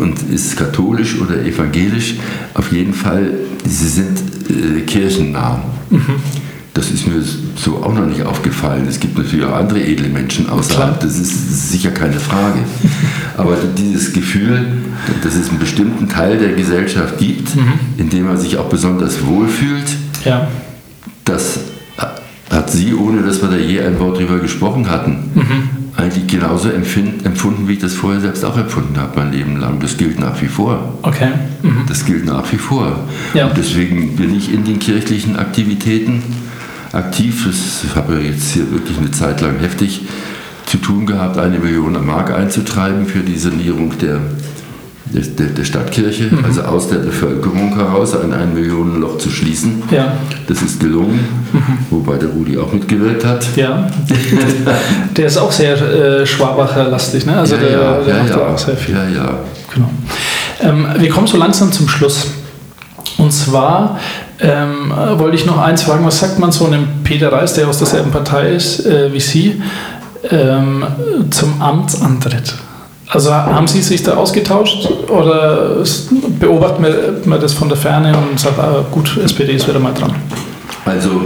und 0.00 0.14
ist 0.32 0.56
katholisch 0.56 1.20
oder 1.20 1.44
evangelisch, 1.44 2.14
auf 2.54 2.72
jeden 2.72 2.94
Fall, 2.94 3.32
sie 3.66 3.88
sind 3.88 4.18
äh, 4.48 4.80
kirchennah. 4.82 5.62
Das 6.72 6.90
ist 6.90 7.06
mir 7.06 7.20
so 7.56 7.78
auch 7.82 7.92
noch 7.92 8.06
nicht 8.06 8.22
aufgefallen. 8.22 8.86
Es 8.88 9.00
gibt 9.00 9.18
natürlich 9.18 9.44
auch 9.44 9.56
andere 9.56 9.82
edle 9.82 10.08
Menschen 10.08 10.48
außerhalb, 10.48 10.98
Klar. 10.98 10.98
das 11.02 11.18
ist 11.18 11.70
sicher 11.72 11.90
keine 11.90 12.20
Frage. 12.20 12.60
Aber 13.36 13.56
dieses 13.76 14.12
Gefühl, 14.12 14.66
dass 15.24 15.34
es 15.34 15.48
einen 15.50 15.58
bestimmten 15.58 16.08
Teil 16.08 16.38
der 16.38 16.52
Gesellschaft 16.52 17.18
gibt, 17.18 17.48
in 17.98 18.08
dem 18.08 18.26
man 18.26 18.38
sich 18.38 18.56
auch 18.56 18.68
besonders 18.68 19.26
wohlfühlt, 19.26 19.96
Ja. 20.24 20.46
das 21.24 21.58
hat 22.50 22.70
sie, 22.70 22.94
ohne 22.94 23.22
dass 23.22 23.42
wir 23.42 23.48
da 23.48 23.56
je 23.56 23.80
ein 23.80 23.98
Wort 23.98 24.18
drüber 24.18 24.38
gesprochen 24.38 24.88
hatten, 24.90 25.30
eigentlich 25.96 26.26
genauso 26.28 26.68
empfunden, 26.70 27.66
wie 27.68 27.74
ich 27.74 27.78
das 27.80 27.94
vorher 27.94 28.20
selbst 28.20 28.44
auch 28.44 28.56
empfunden 28.56 28.96
habe, 28.96 29.18
mein 29.20 29.32
Leben 29.32 29.56
lang. 29.60 29.80
Das 29.80 29.96
gilt 29.96 30.18
nach 30.20 30.40
wie 30.40 30.46
vor. 30.46 30.94
Okay. 31.02 31.30
Mhm. 31.62 31.82
Das 31.88 32.04
gilt 32.06 32.24
nach 32.26 32.50
wie 32.52 32.56
vor. 32.56 33.00
Ja. 33.34 33.46
Und 33.48 33.56
deswegen 33.56 34.14
bin 34.16 34.34
ich 34.36 34.52
in 34.52 34.64
den 34.64 34.78
kirchlichen 34.78 35.36
Aktivitäten 35.36 36.22
aktiv. 36.92 37.46
Das- 37.46 37.84
Ich 37.84 37.96
habe 37.96 38.14
ja 38.14 38.20
jetzt 38.30 38.50
hier 38.52 38.70
wirklich 38.70 38.98
eine 38.98 39.10
Zeit 39.10 39.40
lang 39.40 39.58
heftig 39.60 40.02
zu 40.66 40.76
tun 40.78 41.06
gehabt, 41.06 41.38
eine 41.38 41.58
Million 41.58 42.04
Mark 42.06 42.32
einzutreiben 42.32 43.06
für 43.06 43.20
die 43.20 43.36
Sanierung 43.36 43.92
der, 43.98 44.18
der, 45.06 45.46
der, 45.46 45.64
Stadtkirche, 45.64 46.30
also 46.44 46.62
aus 46.62 46.88
der 46.88 46.98
Bevölkerung 46.98 47.74
heraus, 47.74 48.14
ein 48.14 48.32
ein 48.32 48.54
Millionen 48.54 49.00
Loch 49.00 49.18
zu 49.18 49.30
schließen. 49.30 49.82
Ja. 49.90 50.12
Das 50.46 50.62
ist 50.62 50.78
gelungen, 50.78 51.18
wobei 51.90 52.16
der 52.18 52.28
Rudi 52.28 52.56
auch 52.56 52.72
mitgewirkt 52.72 53.24
hat. 53.24 53.44
Ja. 53.56 53.90
der 55.16 55.26
ist 55.26 55.38
auch 55.38 55.50
sehr 55.50 55.74
äh, 55.82 56.24
Schwabacher-lastig, 56.24 57.26
ne? 57.26 57.38
Also 57.38 57.56
ja, 57.56 57.60
der, 57.60 57.70
ja, 57.72 58.00
der 58.02 58.16
ja, 58.16 58.22
macht 58.22 58.30
ja, 58.30 58.46
auch 58.46 58.58
sehr 58.58 58.76
viel. 58.76 58.94
ja, 58.94 59.08
ja. 59.08 59.38
Genau. 59.74 59.90
Ähm, 60.60 60.86
wir 60.98 61.08
kommen 61.10 61.26
so 61.26 61.36
langsam 61.36 61.72
zum 61.72 61.88
Schluss. 61.88 62.28
Und 63.18 63.32
zwar 63.32 63.98
ähm, 64.40 64.92
äh, 64.92 65.18
wollte 65.18 65.36
ich 65.36 65.46
noch 65.46 65.58
eins 65.58 65.82
fragen, 65.82 66.04
was 66.04 66.18
sagt 66.18 66.38
man 66.38 66.52
so 66.52 66.66
einem 66.66 66.86
Peter 67.04 67.32
Reis, 67.32 67.54
der 67.54 67.68
aus 67.68 67.78
derselben 67.78 68.10
Partei 68.10 68.54
ist 68.54 68.86
äh, 68.86 69.12
wie 69.12 69.20
Sie, 69.20 69.62
ähm, 70.30 70.84
zum 71.30 71.60
Amtsantritt? 71.60 72.54
Also 73.08 73.34
haben 73.34 73.66
Sie 73.66 73.82
sich 73.82 74.02
da 74.02 74.14
ausgetauscht 74.14 74.88
oder 75.08 75.82
beobachtet 76.38 77.26
man, 77.26 77.40
das 77.40 77.52
von 77.52 77.68
der 77.68 77.76
Ferne 77.76 78.14
und 78.16 78.38
sagt, 78.38 78.58
ah, 78.58 78.84
gut, 78.90 79.18
SPD 79.24 79.54
ist 79.54 79.68
wieder 79.68 79.80
mal 79.80 79.92
dran? 79.92 80.14
Also 80.84 81.22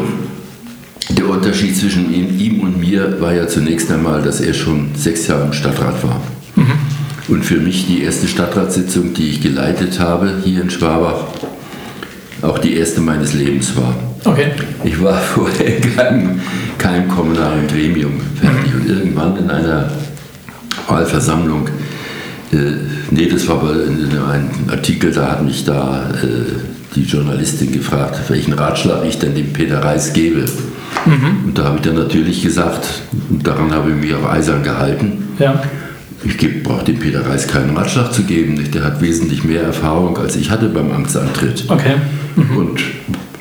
der 1.10 1.28
Unterschied 1.28 1.76
zwischen 1.76 2.12
ihm, 2.12 2.38
ihm 2.38 2.60
und 2.60 2.80
mir 2.80 3.20
war 3.20 3.34
ja 3.34 3.46
zunächst 3.46 3.90
einmal, 3.92 4.22
dass 4.22 4.40
er 4.40 4.54
schon 4.54 4.92
sechs 4.96 5.26
Jahre 5.26 5.44
im 5.44 5.52
Stadtrat 5.52 6.02
war. 6.02 6.20
Und 7.28 7.44
für 7.44 7.56
mich 7.56 7.86
die 7.86 8.02
erste 8.02 8.28
Stadtratssitzung, 8.28 9.14
die 9.14 9.30
ich 9.30 9.40
geleitet 9.40 9.98
habe 9.98 10.34
hier 10.44 10.62
in 10.62 10.70
Schwabach, 10.70 11.24
auch 12.44 12.58
die 12.58 12.76
erste 12.76 13.00
meines 13.00 13.32
Lebens 13.32 13.76
war. 13.76 13.94
Okay. 14.24 14.52
Ich 14.84 15.02
war 15.02 15.18
vorher 15.34 15.76
in 15.76 15.96
keinem, 15.96 16.40
keinem 16.78 17.08
kommunalen 17.08 17.66
Gremium 17.66 18.20
fertig 18.40 18.74
und 18.74 18.88
irgendwann 18.88 19.36
in 19.36 19.50
einer 19.50 19.90
Wahlversammlung, 20.88 21.68
äh, 22.52 22.56
nee, 23.10 23.26
das 23.26 23.48
war 23.48 23.56
aber 23.56 23.84
in, 23.84 24.10
in 24.10 24.18
einem 24.18 24.50
Artikel, 24.70 25.10
da 25.12 25.32
hat 25.32 25.44
mich 25.44 25.64
da 25.64 26.10
äh, 26.22 26.26
die 26.94 27.02
Journalistin 27.02 27.72
gefragt, 27.72 28.20
welchen 28.28 28.52
Ratschlag 28.52 29.04
ich 29.04 29.18
denn 29.18 29.34
dem 29.34 29.52
Peter 29.52 29.82
Reis 29.82 30.12
gebe. 30.12 30.44
Und 31.06 31.58
da 31.58 31.64
habe 31.64 31.76
ich 31.76 31.82
dann 31.82 31.96
natürlich 31.96 32.42
gesagt, 32.42 32.86
und 33.28 33.46
daran 33.46 33.72
habe 33.72 33.90
ich 33.90 33.96
mich 33.96 34.14
auch 34.14 34.30
eisern 34.30 34.62
gehalten, 34.62 35.24
Ja. 35.38 35.60
Ich 36.24 36.62
brauche 36.62 36.84
dem 36.84 36.98
Peter 36.98 37.26
Reis 37.26 37.46
keinen 37.46 37.76
Ratschlag 37.76 38.12
zu 38.12 38.22
geben. 38.24 38.54
nicht? 38.54 38.74
Der 38.74 38.84
hat 38.84 39.00
wesentlich 39.00 39.44
mehr 39.44 39.62
Erfahrung, 39.62 40.16
als 40.18 40.36
ich 40.36 40.50
hatte 40.50 40.68
beim 40.68 40.90
Amtsantritt. 40.92 41.64
Okay. 41.68 41.94
Und 42.36 42.80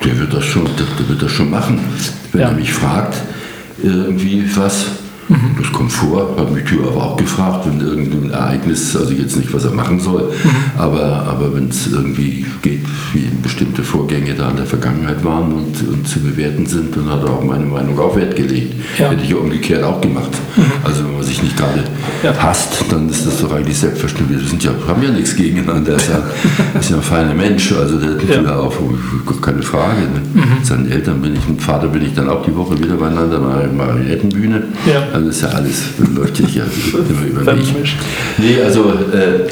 der 0.03 0.19
wird 0.19 0.33
das 0.33 0.45
schon, 0.45 0.65
der, 0.65 0.85
der 0.99 1.09
wird 1.09 1.21
das 1.21 1.31
schon 1.31 1.49
machen. 1.49 1.79
Wenn 2.31 2.41
Ja. 2.41 2.47
er 2.49 2.53
mich 2.53 2.71
fragt, 2.73 3.15
irgendwie 3.81 4.43
was, 4.55 4.85
das 5.61 5.71
kommt 5.71 5.91
vor, 5.91 6.35
hat 6.37 6.51
mich 6.51 6.63
Tür 6.65 6.87
aber 6.87 7.03
auch 7.03 7.17
gefragt, 7.17 7.65
wenn 7.67 7.79
irgendein 7.79 8.31
Ereignis, 8.31 8.95
also 8.95 9.11
jetzt 9.13 9.35
nicht, 9.37 9.53
was 9.53 9.65
er 9.65 9.71
machen 9.71 9.99
soll, 9.99 10.31
aber, 10.77 11.03
aber 11.03 11.55
wenn 11.55 11.69
es 11.69 11.87
irgendwie 11.91 12.45
geht, 12.61 12.85
wie 13.13 13.29
bestimmte 13.41 13.83
Vorgänge 13.83 14.33
da 14.33 14.49
in 14.49 14.57
der 14.57 14.65
Vergangenheit 14.65 15.23
waren 15.23 15.51
und, 15.51 15.87
und 15.87 16.07
zu 16.07 16.19
bewerten 16.19 16.65
sind, 16.65 16.95
dann 16.95 17.09
hat 17.09 17.23
er 17.23 17.31
auch 17.31 17.43
meine 17.43 17.65
Meinung 17.65 17.97
auf 17.99 18.15
Wert 18.15 18.35
gelegt. 18.35 18.73
Ja. 18.97 19.09
Hätte 19.09 19.23
ich 19.23 19.29
ja 19.29 19.37
umgekehrt 19.37 19.83
auch 19.83 20.01
gemacht. 20.01 20.31
Also 20.83 21.03
wenn 21.03 21.13
man 21.13 21.23
sich 21.23 21.41
nicht 21.41 21.57
gerade 21.57 21.83
Ja. 22.23 22.33
hasst, 22.37 22.85
dann 22.89 23.09
ist 23.09 23.25
das 23.25 23.41
doch 23.41 23.51
eigentlich 23.53 23.77
selbstverständlich. 23.77 24.39
Wir 24.41 24.47
sind 24.47 24.63
ja, 24.63 24.71
haben 24.87 25.03
ja 25.03 25.09
nichts 25.09 25.35
gegeneinander. 25.35 25.93
Er 25.93 25.97
ist 25.97 26.09
ja, 26.09 26.23
ist 26.79 26.89
ja 26.89 26.97
ein 26.97 27.03
feiner 27.03 27.33
Mensch, 27.33 27.71
also 27.73 27.97
der 27.99 28.11
Ja. 28.35 28.41
ja. 28.41 28.55
auch, 28.57 28.73
keine 29.41 29.61
Frage. 29.61 30.01
Ne? 30.01 30.43
Seinen 30.63 30.89
Eltern 30.89 31.21
bin 31.21 31.35
ich, 31.35 31.47
mit 31.47 31.61
Vater 31.61 31.87
bin 31.87 32.03
ich 32.05 32.13
dann 32.13 32.29
auch 32.29 32.45
die 32.45 32.55
Woche 32.55 32.77
wieder 32.79 32.95
beieinander, 32.95 33.39
mal 33.39 33.67
Marionettenbühne. 33.67 34.63
Ja. 34.85 35.03
Also 35.13 35.29
ist 35.29 35.41
ja 35.43 35.49
alles, 35.49 35.83
läuft 36.15 36.39
ja 36.39 36.63
immer 36.93 37.41
über 37.41 37.53
mich. 37.53 37.95
Nee, 38.39 38.61
also 38.63 38.89
äh, 39.13 39.47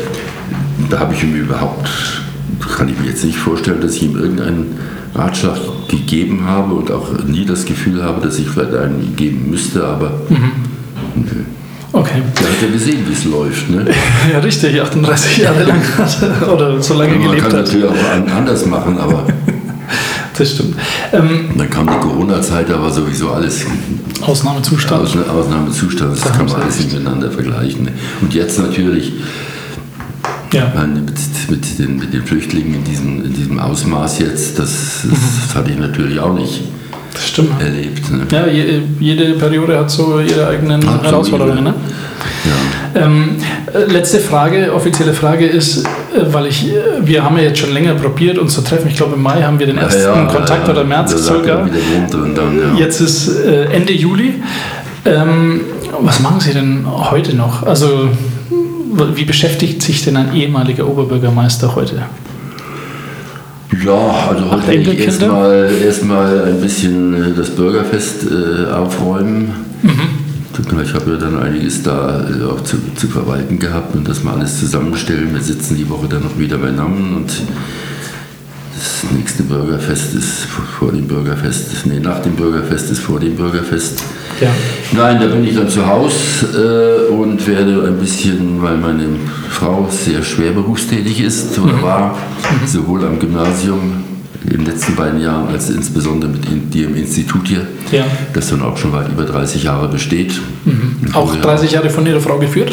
da 0.89 0.99
habe 0.99 1.13
ich 1.13 1.21
ihm 1.23 1.35
überhaupt, 1.35 1.87
kann 2.75 2.89
ich 2.89 2.99
mir 2.99 3.07
jetzt 3.09 3.23
nicht 3.23 3.37
vorstellen, 3.37 3.79
dass 3.79 3.93
ich 3.95 4.03
ihm 4.03 4.17
irgendeinen 4.17 4.75
Ratschlag 5.13 5.57
gegeben 5.87 6.45
habe 6.47 6.73
und 6.73 6.89
auch 6.91 7.09
nie 7.27 7.45
das 7.45 7.63
Gefühl 7.65 8.01
habe, 8.03 8.21
dass 8.25 8.39
ich 8.39 8.47
vielleicht 8.49 8.73
einen 8.73 9.13
geben 9.15 9.51
müsste, 9.51 9.85
aber 9.85 10.11
nö. 11.15 11.25
Okay. 11.93 12.21
Der 12.39 12.47
hat 12.47 12.61
ja 12.61 12.69
gesehen, 12.71 12.99
wie 13.07 13.13
es 13.13 13.25
läuft. 13.25 13.69
Ne? 13.69 13.85
Ja, 14.31 14.39
richtig, 14.39 14.81
38 14.81 15.37
Jahre 15.39 15.63
lang 15.63 15.81
hat 15.97 16.17
er- 16.23 16.53
oder 16.53 16.81
so 16.81 16.93
lange 16.95 17.15
Man 17.15 17.23
gelebt 17.23 17.43
kann 17.43 17.51
hat. 17.51 17.65
natürlich 17.65 17.85
auch 17.85 18.11
an- 18.15 18.29
anders 18.29 18.65
machen, 18.65 18.97
aber 18.97 19.25
Das 20.37 20.51
stimmt. 20.51 20.75
Ähm, 21.11 21.49
dann 21.57 21.69
kam 21.69 21.87
die 21.87 21.97
Corona-Zeit, 21.99 22.69
da 22.69 22.81
war 22.81 22.91
sowieso 22.91 23.31
alles 23.31 23.65
Ausnahmezustand. 24.21 25.01
Aus, 25.03 25.17
Ausnahmezustand, 25.17 26.13
das 26.13 26.21
Da 26.21 26.29
kann 26.29 26.45
man 26.45 26.61
alles 26.61 26.79
recht. 26.79 26.93
miteinander 26.93 27.29
vergleichen. 27.31 27.89
Und 28.21 28.33
jetzt 28.33 28.57
natürlich 28.59 29.11
Ja. 30.53 30.71
mit, 30.85 31.49
mit, 31.49 31.79
den, 31.79 31.97
mit 31.97 32.13
den 32.13 32.23
Flüchtlingen 32.23 32.75
in 32.75 32.83
diesem, 32.83 33.25
in 33.25 33.33
diesem 33.33 33.59
Ausmaß 33.59 34.19
jetzt, 34.19 34.57
das, 34.59 35.03
Mhm. 35.03 35.11
das 35.47 35.55
hatte 35.55 35.71
ich 35.71 35.77
natürlich 35.79 36.19
auch 36.19 36.33
nicht 36.33 36.61
Das 37.13 37.27
stimmt. 37.27 37.61
erlebt. 37.61 38.09
Ne? 38.11 38.21
Ja, 38.31 38.47
je, 38.47 38.81
jede 38.99 39.33
Periode 39.33 39.77
hat 39.79 39.89
so 39.91 40.19
ihre 40.19 40.47
eigenen. 40.47 40.81
Herausforderungen. 40.81 41.63
Ne? 41.65 41.73
Ja. 42.45 42.51
Ähm, 42.95 43.37
äh, 43.73 43.91
letzte 43.91 44.19
Frage, 44.19 44.73
offizielle 44.73 45.13
Frage 45.13 45.45
ist, 45.45 45.85
äh, 45.85 45.87
weil 46.31 46.47
ich, 46.47 46.69
äh, 46.69 46.75
wir 47.01 47.23
haben 47.23 47.37
ja 47.37 47.43
jetzt 47.43 47.59
schon 47.59 47.73
länger 47.73 47.93
probiert, 47.95 48.37
uns 48.37 48.53
zu 48.53 48.61
treffen. 48.61 48.87
Ich 48.89 48.95
glaube, 48.95 49.15
im 49.15 49.21
Mai 49.21 49.41
haben 49.41 49.59
wir 49.59 49.67
den 49.67 49.77
ersten 49.77 50.27
Kontakt 50.27 50.67
oder 50.67 50.83
März 50.83 51.11
sogar. 51.25 51.67
dann, 52.09 52.35
ja. 52.35 52.79
Jetzt 52.79 52.99
ist 52.99 53.29
äh, 53.29 53.65
Ende 53.65 53.93
Juli. 53.93 54.41
Ähm, 55.05 55.61
was 55.99 56.19
machen 56.19 56.39
Sie 56.39 56.53
denn 56.53 56.85
heute 56.87 57.35
noch? 57.35 57.63
Also, 57.63 58.09
wie 59.15 59.25
beschäftigt 59.25 59.81
sich 59.81 60.03
denn 60.03 60.17
ein 60.17 60.35
ehemaliger 60.35 60.87
Oberbürgermeister 60.87 61.75
heute? 61.75 62.03
Ja, 63.83 64.27
also 64.29 64.51
heute 64.51 64.73
erstmal 64.93 65.71
erstmal 65.83 66.43
ein 66.45 66.61
bisschen 66.61 67.35
das 67.35 67.51
Bürgerfest 67.51 68.25
äh, 68.25 68.71
aufräumen. 68.71 69.53
Ich 70.83 70.93
habe 70.93 71.11
ja 71.11 71.17
dann 71.17 71.37
einiges 71.39 71.83
da 71.83 72.25
äh, 72.29 72.43
auch 72.43 72.61
zu, 72.61 72.77
zu 72.95 73.07
verwalten 73.07 73.59
gehabt 73.59 73.95
und 73.95 74.07
das 74.07 74.23
mal 74.23 74.35
alles 74.35 74.59
zusammenstellen. 74.59 75.33
Wir 75.33 75.41
sitzen 75.41 75.75
die 75.75 75.89
Woche 75.89 76.07
dann 76.07 76.23
noch 76.23 76.37
wieder 76.37 76.57
beisammen 76.57 77.15
und 77.15 77.31
das 78.73 79.11
nächste 79.11 79.43
Bürgerfest 79.43 80.15
ist 80.15 80.45
vor 80.79 80.91
dem 80.91 81.07
Bürgerfest, 81.07 81.85
nee, 81.85 81.99
nach 81.99 82.19
dem 82.19 82.35
Bürgerfest 82.35 82.91
ist 82.91 82.99
vor 82.99 83.19
dem 83.19 83.35
Bürgerfest. 83.35 84.01
Ja. 84.39 84.49
Nein, 84.93 85.19
da 85.19 85.27
bin 85.27 85.43
ich 85.45 85.55
dann 85.55 85.69
zu 85.69 85.85
Hause 85.85 87.07
äh, 87.09 87.11
und 87.11 87.45
werde 87.47 87.87
ein 87.87 87.97
bisschen, 87.97 88.61
weil 88.61 88.77
meine 88.77 89.05
Frau 89.49 89.87
sehr 89.89 90.23
schwer 90.23 90.51
berufstätig 90.51 91.21
ist 91.21 91.59
oder 91.59 91.81
war, 91.81 92.17
sowohl 92.65 93.05
am 93.05 93.19
Gymnasium 93.19 94.03
den 94.49 94.65
letzten 94.65 94.95
beiden 94.95 95.21
Jahren 95.21 95.47
als 95.49 95.69
insbesondere 95.69 96.31
mit 96.31 96.45
in, 96.45 96.69
dir 96.69 96.87
im 96.87 96.95
Institut 96.95 97.47
hier, 97.47 97.67
Ja. 97.91 98.03
das 98.33 98.49
dann 98.49 98.61
auch 98.61 98.75
schon 98.77 98.91
weit 98.91 99.09
über 99.09 99.23
30 99.23 99.63
Jahre 99.63 99.87
besteht. 99.87 100.33
Und 100.65 101.15
Auch 101.15 101.27
vorher- 101.27 101.41
30 101.43 101.71
Jahre 101.71 101.89
von 101.89 102.05
Ihrer 102.07 102.19
Frau 102.19 102.37
geführt? 102.39 102.71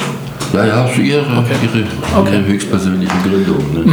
Ja, 0.55 0.65
ja, 0.67 0.89
so 0.95 1.03
ihre, 1.03 1.21
Okay. 1.21 1.55
ihre, 1.63 1.85
Okay. 2.21 2.33
ihre 2.33 2.47
höchstpersönliche 2.47 3.13
Gründung. 3.23 3.59
Ne? 3.75 3.93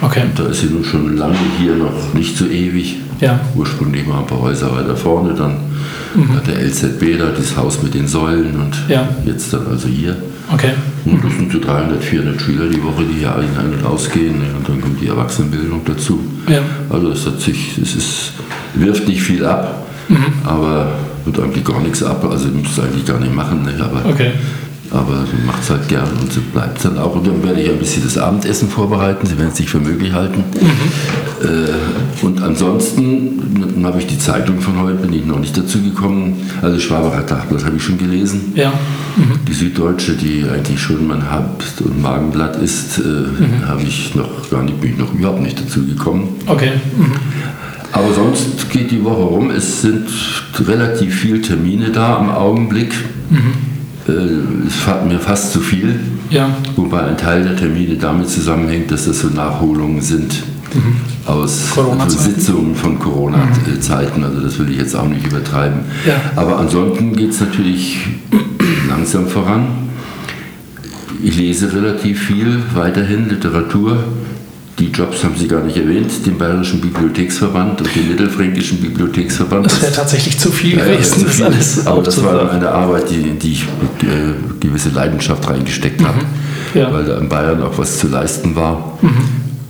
Okay. 0.00 0.22
Da 0.34 0.44
ist 0.46 0.60
sie 0.62 0.66
nun 0.68 0.82
schon 0.84 1.16
lange 1.18 1.36
hier, 1.60 1.74
noch 1.74 2.14
nicht 2.14 2.36
so 2.36 2.46
ewig. 2.46 2.96
Ja. 3.20 3.38
Ursprünglich 3.54 4.06
mal 4.06 4.20
ein 4.20 4.26
paar 4.26 4.40
Häuser 4.40 4.74
weiter 4.74 4.96
vorne, 4.96 5.34
dann 5.34 5.56
hat 6.34 6.46
der 6.46 6.60
LZB 6.60 7.18
da 7.18 7.26
das 7.36 7.56
Haus 7.56 7.82
mit 7.82 7.94
den 7.94 8.08
Säulen 8.08 8.54
und 8.56 8.70
Mhm. 8.86 8.90
Ja. 8.92 9.08
jetzt 9.26 9.52
dann 9.52 9.66
also 9.70 9.86
hier. 9.86 10.16
Okay. 10.52 10.72
Und 11.04 11.24
das 11.24 11.32
sind 11.34 11.50
so 11.52 11.58
300, 11.60 12.02
400 12.02 12.40
Schüler 12.40 12.68
die 12.68 12.82
Woche, 12.82 13.02
die 13.04 13.20
hier 13.20 13.34
ein 13.34 13.74
und 13.74 13.84
ausgehen. 13.86 14.38
ne? 14.38 14.46
Und 14.56 14.68
dann 14.68 14.80
kommt 14.80 15.00
die 15.00 15.08
Erwachsenenbildung 15.08 15.80
dazu. 15.84 16.20
Ja. 16.48 16.60
Also 16.90 17.10
es 17.10 17.26
hat 17.26 17.40
sich, 17.40 17.78
es 17.78 17.96
ist, 17.96 18.32
wirft 18.74 19.08
nicht 19.08 19.22
viel 19.22 19.44
ab, 19.44 19.86
Mhm. 20.08 20.16
aber 20.44 20.92
wird 21.24 21.38
eigentlich 21.40 21.64
gar 21.64 21.80
nichts 21.80 22.02
ab. 22.02 22.24
Also 22.30 22.48
muss 22.48 22.72
es 22.76 22.80
eigentlich 22.84 23.06
gar 23.06 23.18
nicht 23.20 23.34
machen. 23.34 23.62
Ne? 23.62 23.72
Aber, 23.80 24.08
Okay. 24.10 24.32
Aber 24.92 25.24
macht 25.46 25.62
es 25.62 25.70
halt 25.70 25.88
gern 25.88 26.08
und 26.20 26.32
so 26.32 26.40
bleibt 26.52 26.76
es 26.76 26.82
dann 26.82 26.98
auch. 26.98 27.14
Und 27.14 27.26
dann 27.26 27.42
werde 27.42 27.60
ich 27.60 27.70
ein 27.70 27.78
bisschen 27.78 28.02
das 28.04 28.18
Abendessen 28.18 28.68
vorbereiten. 28.68 29.26
Sie 29.26 29.38
werden 29.38 29.50
es 29.52 29.58
nicht 29.58 29.70
für 29.70 29.80
möglich 29.80 30.12
halten. 30.12 30.44
Äh, 31.42 32.24
und 32.24 32.42
ansonsten 32.42 33.42
dann 33.82 33.86
habe 33.86 33.98
ich 33.98 34.06
die 34.06 34.18
Zeitung 34.18 34.60
von 34.60 34.80
heute, 34.80 34.98
bin 34.98 35.12
ich 35.12 35.24
noch 35.24 35.38
nicht 35.38 35.56
dazu 35.56 35.82
gekommen. 35.82 36.36
Also 36.60 36.78
Schwabacher 36.78 37.26
Tagblatt 37.26 37.64
habe 37.64 37.76
ich 37.76 37.82
schon 37.82 37.98
gelesen. 37.98 38.52
Ja. 38.54 38.72
Die 39.48 39.52
Süddeutsche, 39.52 40.12
die 40.12 40.44
eigentlich 40.48 40.80
schon 40.80 41.06
mein 41.06 41.30
Haupt- 41.30 41.80
und 41.80 42.00
Magenblatt 42.00 42.56
ist, 42.62 42.98
äh, 42.98 43.66
habe 43.66 43.82
ich 43.82 44.14
noch 44.14 44.48
gar 44.50 44.62
nicht, 44.62 44.80
bin 44.80 44.92
ich 44.92 44.98
noch 44.98 45.12
überhaupt 45.12 45.42
nicht 45.42 45.60
dazu 45.60 45.84
gekommen. 45.84 46.28
Okay. 46.46 46.72
Mhm. 46.96 47.12
Aber 47.92 48.12
sonst 48.14 48.70
geht 48.70 48.90
die 48.90 49.04
Woche 49.04 49.22
rum. 49.22 49.50
Es 49.50 49.82
sind 49.82 50.06
relativ 50.66 51.14
viele 51.20 51.42
Termine 51.42 51.90
da 51.90 52.18
im 52.20 52.30
Augenblick. 52.30 52.94
Äh, 53.30 53.71
es 54.08 54.86
hat 54.86 55.06
mir 55.06 55.18
fast 55.18 55.52
zu 55.52 55.60
viel. 55.60 56.00
Ja. 56.30 56.50
Wobei 56.76 57.02
ein 57.02 57.16
Teil 57.16 57.44
der 57.44 57.56
Termine 57.56 57.96
damit 57.96 58.28
zusammenhängt, 58.28 58.90
dass 58.90 59.06
das 59.06 59.20
so 59.20 59.28
Nachholungen 59.28 60.00
sind 60.00 60.42
aus 61.26 61.70
Corona-Zeiten. 61.74 62.10
von 62.10 62.34
Sitzungen 62.34 62.74
von 62.74 62.98
Corona-Zeiten. 62.98 64.24
Also 64.24 64.40
das 64.40 64.58
will 64.58 64.70
ich 64.70 64.78
jetzt 64.78 64.96
auch 64.96 65.08
nicht 65.08 65.26
übertreiben. 65.26 65.80
Ja. 66.06 66.14
Aber 66.36 66.58
ansonsten 66.58 67.14
geht 67.14 67.30
es 67.30 67.40
natürlich 67.40 67.98
langsam 68.88 69.26
voran. 69.26 69.66
ich 71.22 71.36
lese 71.36 71.72
relativ 71.72 72.20
viel, 72.22 72.62
weiterhin 72.74 73.28
Literatur. 73.28 74.02
Die 74.78 74.86
Jobs 74.90 75.22
haben 75.22 75.34
Sie 75.38 75.46
gar 75.48 75.62
nicht 75.62 75.76
erwähnt, 75.76 76.10
den 76.24 76.38
Bayerischen 76.38 76.80
Bibliotheksverband 76.80 77.80
und 77.82 77.94
den 77.94 78.08
Mittelfränkischen 78.08 78.80
Bibliotheksverband. 78.80 79.66
Das 79.66 79.82
wäre 79.82 79.92
tatsächlich 79.92 80.38
zu 80.38 80.50
viel 80.50 80.78
Ja, 80.78 80.86
ja, 80.86 80.92
gewesen, 80.94 81.18
zu 81.20 81.24
das 81.26 81.34
viel. 81.36 81.44
alles 81.44 81.86
Aber 81.86 82.02
das 82.02 82.22
war 82.24 82.50
eine 82.50 82.68
Arbeit, 82.70 83.10
die, 83.10 83.38
die 83.38 83.52
ich 83.52 83.64
mit 83.80 84.10
äh, 84.10 84.34
gewisse 84.60 84.88
Leidenschaft 84.88 85.48
reingesteckt 85.48 86.02
habe, 86.02 86.18
Mhm. 86.18 86.78
Ja. 86.80 86.88
Mhm. 86.88 86.94
weil 86.94 87.04
da 87.04 87.18
in 87.18 87.28
Bayern 87.28 87.62
auch 87.62 87.76
was 87.76 87.98
zu 87.98 88.08
leisten 88.08 88.56
war. 88.56 88.98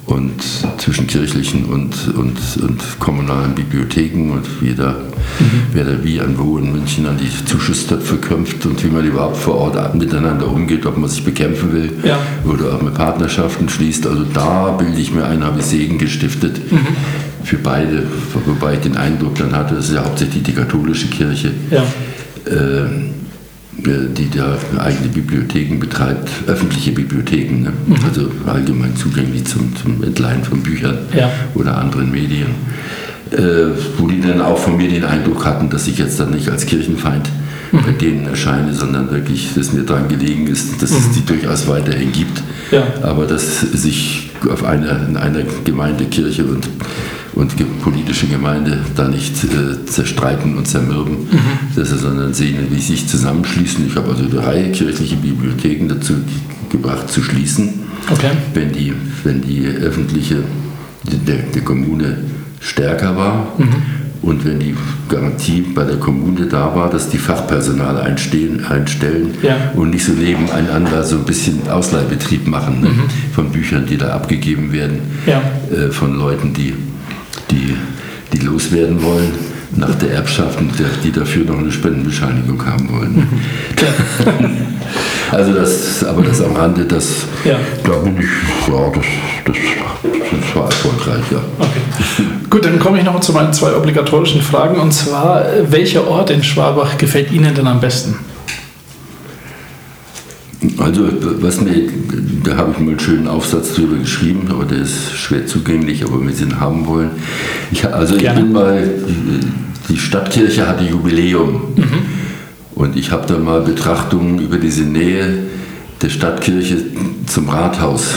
Und 0.06 0.32
zwischen 0.78 1.06
kirchlichen 1.06 1.64
und, 1.66 1.94
und, 2.16 2.36
und 2.60 2.80
kommunalen 2.98 3.54
Bibliotheken 3.54 4.30
und 4.32 4.44
wie 4.60 4.74
da, 4.74 4.96
Mhm. 5.38 5.44
wer 5.72 5.84
da 5.84 6.04
wie 6.04 6.20
an 6.20 6.34
wo 6.36 6.58
in 6.58 6.72
München 6.72 7.06
an 7.06 7.16
die 7.16 7.30
Zuschusstöpfe 7.46 8.16
kämpft 8.16 8.66
und 8.66 8.82
wie 8.84 8.88
man 8.88 9.06
überhaupt 9.06 9.36
vor 9.36 9.54
Ort 9.54 9.94
miteinander 9.94 10.48
umgeht, 10.48 10.84
ob 10.84 10.98
man 10.98 11.08
sich 11.08 11.24
bekämpfen 11.24 11.72
will 11.72 11.90
Ja. 12.04 12.18
oder 12.44 12.74
auch 12.74 12.82
mit 12.82 12.94
Partnerschaften 12.94 13.68
schließt. 13.68 14.06
Also 14.08 14.24
da 14.34 14.72
bilde 14.72 15.00
ich 15.00 15.12
mir 15.14 15.24
ein, 15.24 15.44
habe 15.44 15.60
ich 15.60 15.66
Segen 15.66 15.96
gestiftet 15.98 16.60
Mhm. 16.72 16.78
für 17.44 17.56
beide, 17.58 18.02
wobei 18.44 18.74
ich 18.74 18.80
den 18.80 18.96
Eindruck 18.96 19.36
dann 19.36 19.52
hatte, 19.54 19.76
das 19.76 19.88
ist 19.88 19.94
ja 19.94 20.04
hauptsächlich 20.04 20.42
die 20.42 20.52
katholische 20.52 21.06
Kirche, 21.06 21.52
Ja. 21.70 21.82
äh, 22.44 22.88
die 23.78 24.28
da 24.30 24.56
eigene 24.78 25.08
Bibliotheken 25.08 25.78
betreibt, 25.80 26.28
öffentliche 26.46 26.92
Bibliotheken, 26.92 27.62
ne? 27.62 27.72
Mhm. 27.86 27.96
also 28.06 28.30
allgemein 28.46 28.94
zugänglich 28.96 29.44
zum, 29.44 29.74
zum 29.76 30.02
Entleihen 30.02 30.44
von 30.44 30.62
Büchern 30.62 30.98
Ja. 31.16 31.30
oder 31.54 31.78
anderen 31.78 32.10
Medien, 32.12 32.48
äh, 33.30 33.38
wo 33.98 34.06
die 34.06 34.20
dann 34.20 34.40
auch 34.42 34.58
von 34.58 34.76
mir 34.76 34.88
den 34.88 35.04
Eindruck 35.04 35.44
hatten, 35.46 35.70
dass 35.70 35.86
ich 35.88 35.98
jetzt 35.98 36.20
dann 36.20 36.30
nicht 36.30 36.48
als 36.50 36.66
Kirchenfeind 36.66 37.28
Mhm. 37.72 37.78
bei 37.86 37.92
denen 37.92 38.26
erscheine, 38.26 38.74
sondern 38.74 39.10
wirklich, 39.10 39.48
dass 39.54 39.72
mir 39.72 39.82
daran 39.84 40.06
gelegen 40.06 40.46
ist, 40.48 40.82
dass 40.82 40.90
es 40.90 41.10
die 41.12 41.24
durchaus 41.24 41.66
weiterhin 41.66 42.12
gibt, 42.12 42.40
Mhm. 42.70 42.76
Ja. 42.76 42.84
aber 43.02 43.24
dass 43.24 43.60
sich 43.62 44.30
auf 44.50 44.62
einer, 44.64 45.08
in 45.08 45.16
einer 45.16 45.40
Gemeinde, 45.64 46.04
Kirche 46.04 46.44
und, 46.44 46.68
und 47.34 47.52
politische 47.82 48.26
Gemeinde 48.26 48.78
da 48.94 49.08
nicht 49.08 49.32
äh, 49.44 49.84
zerstreiten 49.86 50.56
und 50.56 50.66
zermürben, 50.68 51.14
Mhm. 51.30 51.76
dass 51.76 51.90
sie, 51.90 51.98
sondern 51.98 52.34
sehen, 52.34 52.56
wie 52.70 52.80
sie 52.80 52.92
sich 52.92 53.08
zusammenschließen. 53.08 53.86
Ich 53.86 53.96
habe 53.96 54.10
also 54.10 54.24
eine 54.24 54.44
Reihe 54.46 54.70
kirchliche 54.72 55.16
Bibliotheken 55.16 55.88
dazu 55.88 56.14
gebracht 56.70 57.08
zu 57.10 57.22
schließen, 57.22 57.70
Okay. 58.10 58.30
wenn 58.54 58.72
die, 58.72 58.92
wenn 59.24 59.40
die 59.40 59.64
öffentliche 59.66 60.36
der, 61.26 61.38
der 61.54 61.62
Kommune 61.62 62.18
stärker 62.60 63.16
war 63.16 63.52
Mhm. 63.58 63.66
und 64.22 64.44
wenn 64.44 64.60
die 64.60 64.74
Garantie 65.08 65.62
bei 65.74 65.84
der 65.84 65.96
Kommune 65.96 66.46
da 66.46 66.74
war, 66.74 66.88
dass 66.90 67.08
die 67.08 67.18
Fachpersonal 67.18 67.98
einstehen, 68.00 68.64
einstellen 68.66 69.30
Ja. 69.42 69.56
und 69.74 69.90
nicht 69.90 70.04
so 70.04 70.12
nebeneinander 70.12 71.02
so 71.02 71.16
ein 71.16 71.24
bisschen 71.24 71.68
Ausleihbetrieb 71.68 72.46
machen 72.46 72.80
ne, 72.82 72.88
Mhm. 72.90 73.02
von 73.34 73.50
Büchern, 73.50 73.84
die 73.86 73.96
da 73.96 74.10
abgegeben 74.10 74.72
werden, 74.72 74.98
Ja. 75.26 75.40
äh, 75.74 75.90
von 75.90 76.16
Leuten, 76.16 76.52
die, 76.52 76.74
die, 77.50 77.76
die 78.32 78.38
loswerden 78.38 79.02
wollen 79.02 79.32
nach 79.76 79.94
der 79.96 80.12
Erbschaft 80.12 80.58
und 80.60 80.72
die 81.02 81.12
dafür 81.12 81.44
noch 81.46 81.58
eine 81.58 81.72
Spendenbescheinigung 81.72 82.64
haben 82.64 82.88
wollen. 82.90 83.28
Also 85.30 85.54
das, 85.54 86.04
aber 86.04 86.20
das 86.22 86.42
am 86.42 86.54
Rande, 86.54 86.84
das, 86.84 87.24
Ja. 87.42 87.56
da 87.84 87.92
bin 88.00 88.18
ich, 88.18 88.68
ja, 88.68 88.90
das, 88.94 89.04
das, 89.46 89.56
das 90.30 90.54
war 90.56 90.64
erfolgreich, 90.64 91.24
ja. 91.30 91.38
Okay. 91.58 92.28
Gut, 92.50 92.64
dann 92.66 92.78
komme 92.78 92.98
ich 92.98 93.04
noch 93.04 93.18
zu 93.20 93.32
meinen 93.32 93.50
zwei 93.54 93.74
obligatorischen 93.74 94.42
Fragen. 94.42 94.78
Und 94.78 94.92
zwar, 94.92 95.46
welcher 95.70 96.06
Ort 96.06 96.28
in 96.28 96.42
Schwabach 96.42 96.98
gefällt 96.98 97.32
Ihnen 97.32 97.54
denn 97.54 97.66
am 97.66 97.80
besten? 97.80 98.16
Also, 100.78 101.08
was 101.40 101.60
mir, 101.60 101.74
da 102.44 102.56
habe 102.56 102.72
ich 102.72 102.78
mal 102.78 102.90
einen 102.90 103.00
schönen 103.00 103.26
Aufsatz 103.26 103.74
drüber 103.74 103.96
geschrieben, 103.96 104.46
aber 104.48 104.64
der 104.64 104.78
ist 104.78 105.12
schwer 105.12 105.46
zugänglich, 105.46 106.04
aber 106.04 106.18
Sie 106.32 106.44
ihn 106.44 106.60
haben 106.60 106.86
wollen. 106.86 107.10
Ich, 107.72 107.84
also, 107.84 108.14
ich 108.14 108.20
Gerne. 108.22 108.42
bin 108.42 108.52
mal, 108.52 108.88
die 109.88 109.96
Stadtkirche 109.98 110.66
hatte 110.68 110.84
Jubiläum. 110.84 111.62
Und 112.74 112.96
ich 112.96 113.10
habe 113.10 113.26
da 113.26 113.38
mal 113.38 113.60
Betrachtungen 113.62 114.38
über 114.38 114.56
diese 114.56 114.82
Nähe 114.82 115.38
der 116.00 116.08
Stadtkirche 116.08 116.76
zum 117.26 117.48
Rathaus 117.48 118.14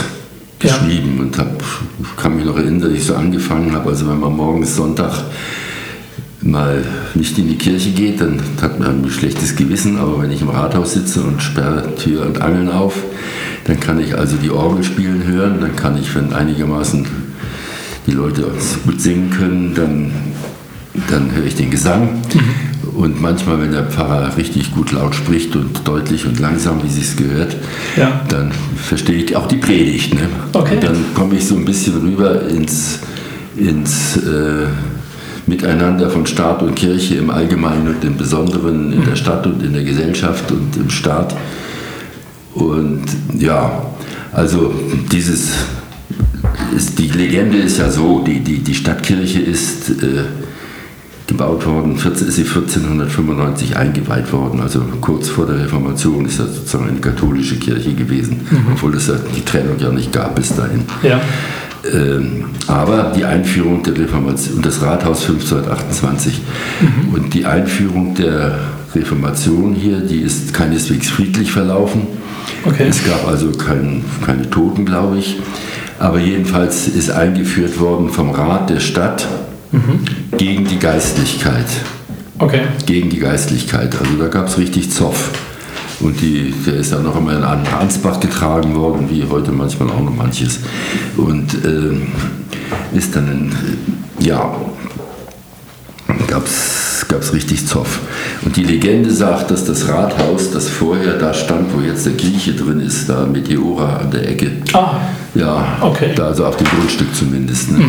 Ja. 0.62 0.70
geschrieben 0.76 1.18
und 1.20 1.36
hab, 1.38 1.62
kann 2.16 2.36
mich 2.36 2.46
noch 2.46 2.56
erinnern, 2.56 2.80
dass 2.80 2.92
ich 2.92 3.04
so 3.04 3.14
angefangen 3.16 3.72
habe. 3.72 3.90
Also, 3.90 4.08
wenn 4.08 4.20
man 4.20 4.36
morgens 4.36 4.76
Sonntag 4.76 5.12
mal 6.50 6.82
nicht 7.14 7.38
in 7.38 7.48
die 7.48 7.56
Kirche 7.56 7.90
geht, 7.90 8.20
dann 8.20 8.40
hat 8.60 8.78
man 8.78 9.02
ein 9.04 9.10
schlechtes 9.10 9.56
Gewissen, 9.56 9.98
aber 9.98 10.22
wenn 10.22 10.30
ich 10.30 10.40
im 10.40 10.48
Rathaus 10.48 10.94
sitze 10.94 11.22
und 11.22 11.42
sperre 11.42 11.94
Tür 11.96 12.26
und 12.26 12.40
Angeln 12.40 12.70
auf, 12.70 12.94
dann 13.64 13.80
kann 13.80 14.00
ich 14.00 14.16
also 14.16 14.36
die 14.36 14.50
Orgel 14.50 14.84
spielen 14.84 15.24
hören, 15.24 15.60
dann 15.60 15.74
kann 15.76 15.98
ich, 15.98 16.14
wenn 16.14 16.32
einigermaßen 16.32 17.06
die 18.06 18.12
Leute 18.12 18.50
gut 18.84 19.00
singen 19.00 19.30
können, 19.30 19.74
dann, 19.74 20.12
dann 21.10 21.34
höre 21.34 21.44
ich 21.46 21.56
den 21.56 21.70
Gesang. 21.70 22.22
Und 22.94 23.20
manchmal, 23.20 23.60
wenn 23.60 23.72
der 23.72 23.84
Pfarrer 23.84 24.36
richtig 24.38 24.72
gut 24.72 24.92
laut 24.92 25.14
spricht 25.14 25.54
und 25.54 25.86
deutlich 25.86 26.24
und 26.24 26.38
langsam, 26.38 26.80
wie 26.82 26.88
es 26.88 27.16
gehört, 27.16 27.56
Ja. 27.96 28.22
dann 28.28 28.52
verstehe 28.76 29.22
ich 29.22 29.36
auch 29.36 29.48
die 29.48 29.56
Predigt. 29.56 30.14
Ne? 30.14 30.28
Okay. 30.52 30.76
Und 30.76 30.84
dann 30.84 30.96
komme 31.14 31.34
ich 31.34 31.46
so 31.46 31.56
ein 31.56 31.64
bisschen 31.64 31.98
rüber 32.00 32.48
ins, 32.48 33.00
ins 33.56 34.16
äh, 34.16 34.66
Miteinander 35.46 36.10
von 36.10 36.26
Staat 36.26 36.62
und 36.62 36.74
Kirche 36.74 37.16
im 37.16 37.30
Allgemeinen 37.30 37.88
und 37.88 38.04
im 38.04 38.16
Besonderen 38.16 38.92
in 38.92 39.04
der 39.04 39.16
Stadt 39.16 39.46
und 39.46 39.62
in 39.62 39.72
der 39.72 39.84
Gesellschaft 39.84 40.50
und 40.50 40.76
im 40.76 40.90
Staat. 40.90 41.36
Und 42.54 43.04
ja, 43.38 43.82
also 44.32 44.74
dieses, 45.12 45.52
ist, 46.74 46.98
die 46.98 47.08
Legende 47.08 47.58
ist 47.58 47.78
ja 47.78 47.90
so, 47.90 48.20
die, 48.20 48.40
die, 48.40 48.58
die 48.58 48.74
Stadtkirche 48.74 49.40
ist 49.40 49.90
äh, 49.90 50.24
gebaut 51.26 51.66
worden, 51.66 51.96
14, 51.98 52.28
ist 52.28 52.36
sie 52.36 52.42
1495 52.42 53.76
eingeweiht 53.76 54.32
worden, 54.32 54.60
also 54.60 54.80
kurz 55.00 55.28
vor 55.28 55.46
der 55.46 55.64
Reformation 55.64 56.24
ist 56.24 56.38
das 56.38 56.54
sozusagen 56.54 56.88
eine 56.88 57.00
katholische 57.00 57.56
Kirche 57.56 57.94
gewesen, 57.94 58.46
obwohl 58.72 58.94
es 58.94 59.08
ja 59.08 59.14
die 59.36 59.44
Trennung 59.44 59.78
ja 59.78 59.90
nicht 59.90 60.12
gab 60.12 60.34
bis 60.36 60.54
dahin. 60.54 60.84
Ja. 61.02 61.20
Ähm, 61.92 62.46
aber 62.66 63.12
die 63.16 63.24
Einführung 63.24 63.82
der 63.82 63.96
Reformation, 63.98 64.62
das 64.62 64.82
Rathaus 64.82 65.22
1528 65.28 66.40
und 67.12 67.32
die 67.34 67.44
Einführung 67.44 68.14
der 68.14 68.58
Reformation 68.94 69.74
hier, 69.74 70.00
die 70.00 70.20
ist 70.20 70.52
keineswegs 70.54 71.08
friedlich 71.10 71.52
verlaufen. 71.52 72.02
Okay. 72.64 72.86
Es 72.88 73.04
gab 73.04 73.26
also 73.26 73.50
kein, 73.52 74.04
keine 74.24 74.48
Toten, 74.50 74.84
glaube 74.84 75.18
ich. 75.18 75.36
Aber 75.98 76.18
jedenfalls 76.18 76.88
ist 76.88 77.10
eingeführt 77.10 77.78
worden 77.80 78.08
vom 78.10 78.30
Rat 78.30 78.70
der 78.70 78.80
Stadt 78.80 79.26
gegen 80.36 80.64
die 80.66 80.78
Geistlichkeit 80.78 81.66
Okay. 82.38 82.62
gegen 82.84 83.08
die 83.08 83.18
Geistlichkeit. 83.18 83.96
Also 83.98 84.12
da 84.18 84.28
gab 84.28 84.48
es 84.48 84.58
richtig 84.58 84.90
Zoff. 84.90 85.30
Und 86.00 86.20
die, 86.20 86.52
der 86.66 86.74
ist 86.74 86.92
dann 86.92 87.04
noch 87.04 87.16
immer 87.16 87.36
in 87.36 87.42
Ansbach 87.42 88.20
getragen 88.20 88.74
worden, 88.74 89.08
wie 89.10 89.24
heute 89.30 89.50
manchmal 89.50 89.88
auch 89.90 90.00
noch 90.00 90.14
manches. 90.14 90.60
Und 91.16 91.54
ähm, 91.64 92.08
ist 92.94 93.16
dann, 93.16 93.28
in, 94.18 94.24
ja, 94.24 94.54
gab 96.28 96.44
es 96.46 97.32
richtig 97.32 97.66
Zoff. 97.66 98.00
Und 98.44 98.56
die 98.56 98.64
Legende 98.64 99.10
sagt, 99.10 99.50
dass 99.50 99.64
das 99.64 99.88
Rathaus, 99.88 100.50
das 100.50 100.68
vorher 100.68 101.14
da 101.18 101.32
stand, 101.32 101.72
wo 101.74 101.80
jetzt 101.80 102.04
der 102.06 102.12
Grieche 102.14 102.52
drin 102.52 102.80
ist, 102.80 103.08
da 103.08 103.26
Meteora 103.26 103.96
an 103.98 104.10
der 104.10 104.28
Ecke, 104.28 104.50
Ah, 104.72 105.00
ja, 105.34 105.78
Okay. 105.80 106.12
da 106.14 106.26
also 106.28 106.44
auf 106.46 106.56
dem 106.56 106.66
Grundstück 106.66 107.14
zumindest, 107.14 107.72
ne? 107.72 107.84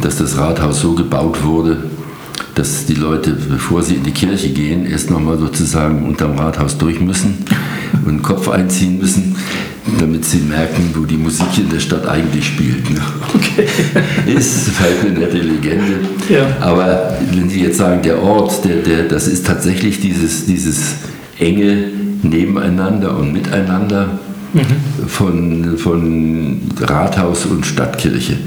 dass 0.00 0.16
das 0.16 0.36
Rathaus 0.38 0.80
so 0.80 0.94
gebaut 0.94 1.42
wurde, 1.44 1.84
dass 2.56 2.86
die 2.86 2.94
Leute, 2.94 3.32
bevor 3.32 3.82
sie 3.82 3.96
in 3.96 4.02
die 4.02 4.12
Kirche 4.12 4.48
gehen, 4.48 4.86
erst 4.86 5.10
nochmal 5.10 5.38
sozusagen 5.38 6.06
unterm 6.06 6.38
Rathaus 6.38 6.78
durch 6.78 7.00
müssen 7.00 7.44
und 8.04 8.08
den 8.08 8.22
Kopf 8.22 8.48
einziehen 8.48 8.98
müssen, 8.98 9.36
damit 10.00 10.24
sie 10.24 10.38
merken, 10.38 10.90
wo 10.94 11.04
die 11.04 11.18
Musik 11.18 11.46
in 11.58 11.68
der 11.68 11.80
Stadt 11.80 12.08
eigentlich 12.08 12.46
spielt. 12.46 12.90
Ne? 12.90 13.00
okay. 13.34 13.66
Ist 14.34 14.70
halt 14.80 15.00
eine 15.04 15.18
nette 15.18 15.36
Legende. 15.36 16.00
Ja. 16.30 16.46
Aber 16.60 17.18
wenn 17.30 17.48
Sie 17.50 17.62
jetzt 17.62 17.76
sagen, 17.76 18.00
der 18.02 18.22
Ort, 18.22 18.64
der, 18.64 18.76
der, 18.76 19.02
das 19.04 19.28
ist 19.28 19.46
tatsächlich 19.46 20.00
dieses, 20.00 20.46
dieses 20.46 20.94
enge 21.38 21.90
Nebeneinander 22.22 23.18
und 23.18 23.34
Miteinander 23.34 24.18
von, 25.06 25.76
von 25.76 26.60
Rathaus 26.80 27.44
und 27.46 27.66
Stadtkirche. 27.66 28.38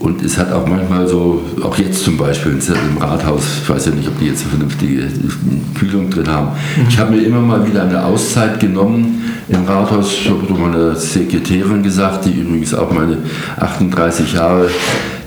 Und 0.00 0.22
es 0.22 0.38
hat 0.38 0.50
auch 0.50 0.66
manchmal 0.66 1.06
so, 1.06 1.42
auch 1.62 1.76
jetzt 1.76 2.04
zum 2.04 2.16
Beispiel 2.16 2.52
im 2.52 2.98
Rathaus, 2.98 3.42
ich 3.62 3.68
weiß 3.68 3.86
ja 3.86 3.92
nicht, 3.92 4.08
ob 4.08 4.18
die 4.18 4.26
jetzt 4.26 4.42
eine 4.42 4.50
vernünftige 4.50 5.08
Kühlung 5.78 6.08
drin 6.08 6.26
haben. 6.26 6.48
Ich 6.88 6.98
habe 6.98 7.12
mir 7.12 7.22
immer 7.22 7.40
mal 7.40 7.66
wieder 7.66 7.82
eine 7.82 8.02
Auszeit 8.02 8.58
genommen 8.58 9.22
im 9.48 9.64
Rathaus. 9.64 10.10
Ich 10.12 10.30
habe 10.30 10.52
meiner 10.54 10.96
Sekretärin 10.96 11.82
gesagt, 11.82 12.24
die 12.24 12.32
übrigens 12.32 12.72
auch 12.72 12.90
meine 12.90 13.18
38 13.58 14.32
Jahre 14.32 14.70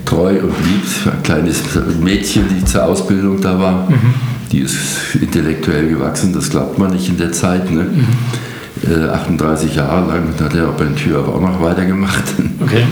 treu 0.04 0.40
und 0.42 0.54
liebt, 0.66 1.06
ein 1.06 1.22
kleines 1.22 1.62
Mädchen, 2.02 2.44
die 2.50 2.64
zur 2.64 2.84
Ausbildung 2.84 3.40
da 3.40 3.58
war. 3.58 3.88
Die 4.50 4.58
ist 4.58 5.14
intellektuell 5.14 5.88
gewachsen, 5.88 6.32
das 6.32 6.50
glaubt 6.50 6.78
man 6.78 6.92
nicht 6.92 7.08
in 7.08 7.16
der 7.16 7.32
Zeit. 7.32 7.70
Ne? 7.70 7.86
äh, 8.88 9.08
38 9.08 9.76
Jahre 9.76 10.06
lang, 10.08 10.26
und 10.26 10.40
hat 10.40 10.54
er 10.54 10.68
auch 10.68 10.74
bei 10.74 10.84
den 10.84 10.96
Tür 10.96 11.26
auch 11.26 11.40
noch 11.40 11.62
weitergemacht. 11.62 12.24
Okay. 12.60 12.84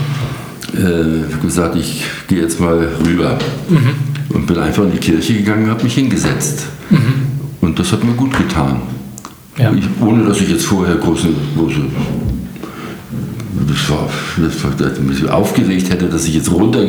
Äh, 0.73 1.41
gesagt, 1.41 1.75
ich 1.75 2.03
gehe 2.27 2.41
jetzt 2.41 2.59
mal 2.59 2.87
rüber. 3.05 3.37
Und 4.29 4.47
bin 4.47 4.57
einfach 4.57 4.83
in 4.83 4.91
die 4.91 4.97
Kirche 4.97 5.33
gegangen, 5.35 5.69
habe 5.69 5.83
mich 5.83 5.93
hingesetzt. 5.93 6.65
Und 7.61 7.77
das 7.77 7.91
hat 7.91 8.03
mir 8.03 8.13
gut 8.13 8.35
getan. 8.35 8.81
Ja. 9.57 9.71
Ich, 9.71 9.85
ohne 10.01 10.25
dass 10.25 10.41
ich 10.41 10.49
jetzt 10.49 10.65
vorher 10.65 10.95
große, 10.95 11.27
große 11.55 11.81
das 13.67 13.89
war, 13.89 14.09
das 14.37 14.63
war, 14.63 14.71
dass 14.71 14.97
ich 14.97 15.03
mich 15.03 15.29
aufgeregt 15.29 15.89
hätte, 15.89 16.07
dass 16.07 16.25
ich 16.25 16.35
jetzt 16.35 16.51
runter 16.51 16.85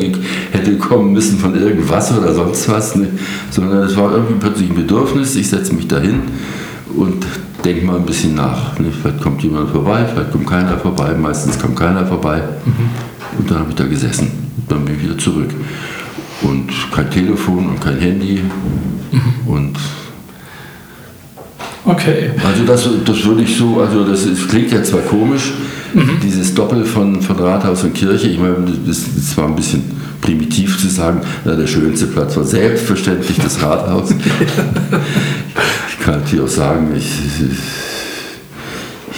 hätte 0.51 0.77
kommen 0.77 1.13
müssen 1.13 1.37
von 1.37 1.55
irgendwas 1.55 2.15
oder 2.17 2.33
sonst 2.33 2.67
was, 2.69 2.95
ne? 2.95 3.07
sondern 3.49 3.83
es 3.83 3.95
war 3.95 4.11
irgendwie 4.11 4.35
plötzlich 4.39 4.69
ein 4.69 4.75
Bedürfnis, 4.75 5.35
ich 5.35 5.47
setze 5.47 5.73
mich 5.73 5.87
dahin 5.87 6.21
und 6.95 7.25
denke 7.65 7.85
mal 7.85 7.97
ein 7.97 8.05
bisschen 8.05 8.35
nach. 8.35 8.77
Ne? 8.79 8.91
Vielleicht 8.91 9.21
kommt 9.21 9.41
jemand 9.43 9.71
vorbei, 9.71 10.05
vielleicht 10.11 10.31
kommt 10.31 10.47
keiner 10.47 10.77
vorbei, 10.77 11.13
meistens 11.15 11.59
kommt 11.59 11.75
keiner 11.75 12.05
vorbei. 12.05 12.41
Und 13.37 13.49
dann 13.49 13.59
habe 13.59 13.69
ich 13.69 13.75
da 13.75 13.85
gesessen. 13.85 14.31
Dann 14.69 14.85
bin 14.85 14.95
ich 14.95 15.03
wieder 15.03 15.17
zurück. 15.17 15.49
Und 16.43 16.69
kein 16.93 17.09
Telefon 17.09 17.69
und 17.69 17.81
kein 17.81 17.97
Handy. 17.97 18.41
Und 19.45 19.75
Okay. 21.87 22.31
also 22.43 22.63
das, 22.65 22.89
das 23.05 23.23
würde 23.25 23.43
ich 23.43 23.55
so, 23.57 23.79
also 23.79 24.03
das 24.05 24.25
ist, 24.25 24.49
klingt 24.49 24.71
ja 24.71 24.81
zwar 24.81 25.01
komisch, 25.01 25.53
dieses 26.23 26.51
Doppel 26.55 26.83
von, 26.83 27.21
von 27.21 27.35
Rathaus 27.37 27.83
und 27.83 27.93
Kirche, 27.93 28.27
ich 28.27 28.39
meine, 28.39 28.55
das 28.87 28.97
ist 28.97 29.33
zwar 29.33 29.47
ein 29.47 29.55
bisschen 29.55 29.83
primitiv 30.19 30.79
zu 30.79 30.87
sagen, 30.87 31.21
na, 31.45 31.55
der 31.55 31.67
schönste 31.67 32.07
Platz 32.07 32.35
war 32.35 32.43
selbstverständlich 32.43 33.37
das 33.37 33.61
Rathaus. 33.61 34.09
ich 36.05 36.11
kann 36.11 36.21
natürlich 36.21 36.45
auch 36.45 36.55
sagen, 36.55 36.93
ich, 36.95 37.09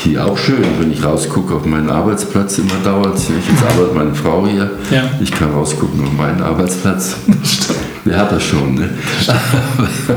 hier 0.05 0.25
auch 0.25 0.37
schön, 0.37 0.63
wenn 0.79 0.89
ich 0.89 1.03
rausgucke 1.03 1.53
auf 1.55 1.65
meinen 1.65 1.89
Arbeitsplatz 1.89 2.59
immer 2.59 2.75
dauert 2.81 3.17
es. 3.17 3.27
Jetzt 3.27 3.61
arbeitet 3.61 3.93
meine 3.93 4.15
Frau 4.15 4.47
hier, 4.47 4.71
Ja. 4.89 5.03
ich 5.19 5.29
kann 5.29 5.51
rausgucken 5.51 6.01
auf 6.01 6.13
meinen 6.13 6.41
Arbeitsplatz. 6.41 7.17
Wer 8.05 8.17
hat 8.17 8.31
das 8.31 8.41
schon, 8.41 8.75
ne? 8.75 8.89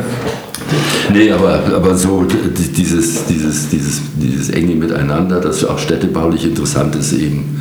Nee, 1.12 1.32
aber, 1.32 1.60
aber 1.74 1.96
so 1.96 2.24
dieses, 2.24 3.26
dieses, 3.26 3.68
dieses, 3.68 4.00
dieses 4.14 4.50
enge 4.50 4.76
Miteinander, 4.76 5.40
das 5.40 5.64
auch 5.64 5.80
städtebaulich 5.80 6.44
interessant 6.44 6.94
ist 6.94 7.12
eben. 7.14 7.58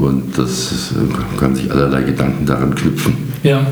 Und 0.00 0.36
das 0.36 0.72
ist, 0.72 0.92
äh, 0.92 1.38
kann 1.38 1.54
sich 1.54 1.70
allerlei 1.70 2.02
Gedanken 2.02 2.44
daran 2.44 2.74
knüpfen. 2.74 3.14
Ja. 3.44 3.64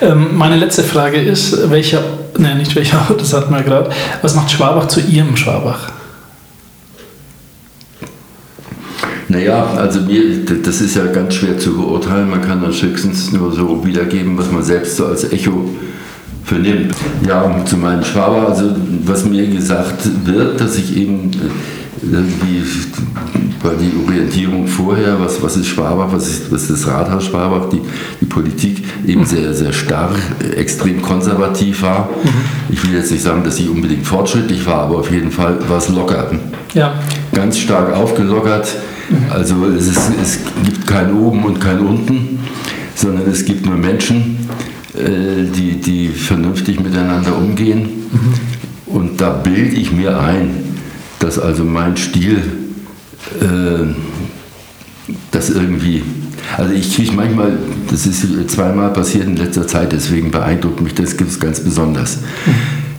Ähm, 0.00 0.36
meine 0.36 0.56
letzte 0.56 0.82
Frage 0.82 1.20
ist, 1.20 1.70
welcher, 1.70 2.02
ne, 2.38 2.54
nicht 2.54 2.74
welcher 2.74 3.06
das 3.18 3.32
hatten 3.32 3.52
wir 3.52 3.62
gerade, 3.62 3.90
was 4.22 4.34
macht 4.34 4.50
Schwabach 4.50 4.88
zu 4.88 5.00
Ihrem 5.00 5.36
Schwabach? 5.36 5.90
Naja, 9.28 9.64
also 9.76 10.00
mir, 10.00 10.44
das 10.44 10.80
ist 10.82 10.94
ja 10.94 11.06
ganz 11.06 11.34
schwer 11.34 11.58
zu 11.58 11.74
beurteilen. 11.74 12.28
Man 12.28 12.42
kann 12.42 12.62
das 12.62 12.82
höchstens 12.82 13.32
nur 13.32 13.50
so 13.52 13.84
wiedergeben, 13.84 14.36
was 14.36 14.50
man 14.50 14.62
selbst 14.62 14.96
so 14.96 15.06
als 15.06 15.32
Echo 15.32 15.70
vernimmt. 16.44 16.94
Ja, 17.26 17.64
zu 17.64 17.78
meinem 17.78 18.04
Schwaber, 18.04 18.48
also 18.48 18.76
was 19.06 19.24
mir 19.24 19.46
gesagt 19.46 20.02
wird, 20.24 20.60
dass 20.60 20.76
ich 20.76 20.96
eben 20.96 21.30
bei 23.62 23.70
die 23.74 23.92
Orientierung 24.04 24.66
vorher, 24.66 25.20
was, 25.20 25.40
was 25.40 25.56
ist 25.56 25.68
Schwabach, 25.68 26.12
was 26.12 26.28
ist, 26.28 26.50
was 26.52 26.62
ist 26.62 26.70
das 26.70 26.86
Rathaus 26.88 27.26
Schwabach, 27.26 27.68
die, 27.68 27.80
die 28.20 28.24
Politik 28.24 28.82
eben 29.06 29.24
sehr, 29.24 29.54
sehr 29.54 29.72
starr, 29.72 30.10
extrem 30.56 31.00
konservativ 31.00 31.82
war. 31.82 32.08
Ich 32.70 32.82
will 32.84 32.94
jetzt 32.94 33.12
nicht 33.12 33.22
sagen, 33.22 33.44
dass 33.44 33.56
sie 33.56 33.68
unbedingt 33.68 34.04
fortschrittlich 34.06 34.66
war, 34.66 34.82
aber 34.82 34.98
auf 34.98 35.10
jeden 35.10 35.30
Fall 35.30 35.58
war 35.68 35.78
es 35.78 35.88
locker 35.88 36.30
Ja. 36.74 36.94
ganz 37.32 37.58
stark 37.58 37.94
aufgelockert. 37.94 38.68
Also 39.30 39.66
es, 39.66 39.88
ist, 39.88 40.00
es 40.20 40.38
gibt 40.64 40.86
kein 40.86 41.12
Oben 41.12 41.44
und 41.44 41.60
kein 41.60 41.80
Unten, 41.80 42.40
sondern 42.94 43.30
es 43.30 43.44
gibt 43.44 43.66
nur 43.66 43.76
Menschen, 43.76 44.38
äh, 44.94 45.44
die, 45.54 45.80
die 45.80 46.08
vernünftig 46.08 46.80
miteinander 46.80 47.36
umgehen. 47.36 47.88
Und 48.86 49.20
da 49.20 49.30
bilde 49.30 49.76
ich 49.76 49.92
mir 49.92 50.18
ein, 50.18 50.71
dass 51.22 51.38
also 51.38 51.64
mein 51.64 51.96
Stil 51.96 52.42
äh, 53.40 53.86
das 55.30 55.50
irgendwie, 55.50 56.02
also 56.56 56.72
ich 56.72 56.94
kriege 56.94 57.12
manchmal, 57.12 57.52
das 57.90 58.06
ist 58.06 58.50
zweimal 58.50 58.92
passiert 58.92 59.24
in 59.24 59.36
letzter 59.36 59.66
Zeit, 59.66 59.92
deswegen 59.92 60.30
beeindruckt 60.30 60.80
mich 60.80 60.94
das 60.94 61.16
ganz 61.16 61.60
besonders. 61.60 62.18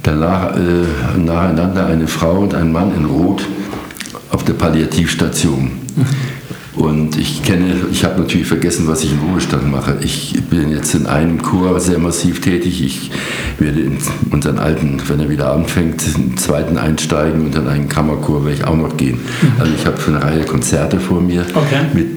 Da 0.04 0.12
lag 0.14 0.56
äh, 0.56 1.18
nacheinander 1.18 1.86
eine 1.86 2.08
Frau 2.08 2.40
und 2.40 2.54
ein 2.56 2.72
Mann 2.72 2.94
in 2.96 3.06
Rot 3.06 3.46
auf 4.32 4.44
der 4.44 4.54
Palliativstation. 4.54 5.72
Und 6.76 7.18
ich 7.20 7.44
kenne, 7.44 7.76
ich 7.92 8.04
habe 8.04 8.20
natürlich 8.20 8.48
vergessen, 8.48 8.88
was 8.88 9.04
ich 9.04 9.12
im 9.12 9.20
Ruhestand 9.20 9.70
mache. 9.70 9.98
Ich 10.02 10.34
bin 10.50 10.72
jetzt 10.72 10.96
in 10.96 11.06
einem 11.06 11.42
Chor 11.42 11.80
sehr 11.80 12.00
massiv 12.00 12.42
tätig. 12.42 12.84
Ich 12.84 13.12
werde 13.60 13.80
in 13.82 13.98
unseren 14.32 14.58
alten, 14.58 15.00
wenn 15.08 15.20
er 15.20 15.30
wieder 15.30 15.54
anfängt, 15.54 16.04
einen 16.16 16.36
zweiten 16.38 16.78
einsteigen 16.78 17.46
und 17.46 17.56
in 17.56 17.68
einen 17.68 17.90
Kammerchor 17.90 18.44
werde 18.46 18.58
ich 18.58 18.66
auch 18.66 18.76
noch 18.76 18.98
gehen. 18.98 19.20
Also 19.60 19.72
ich 19.76 19.86
habe 19.86 19.98
eine 20.08 20.24
Reihe 20.24 20.46
Konzerte 20.46 21.00
vor 21.00 21.22
mir, 21.22 21.46
Okay. 21.54 21.82
mit 21.94 22.08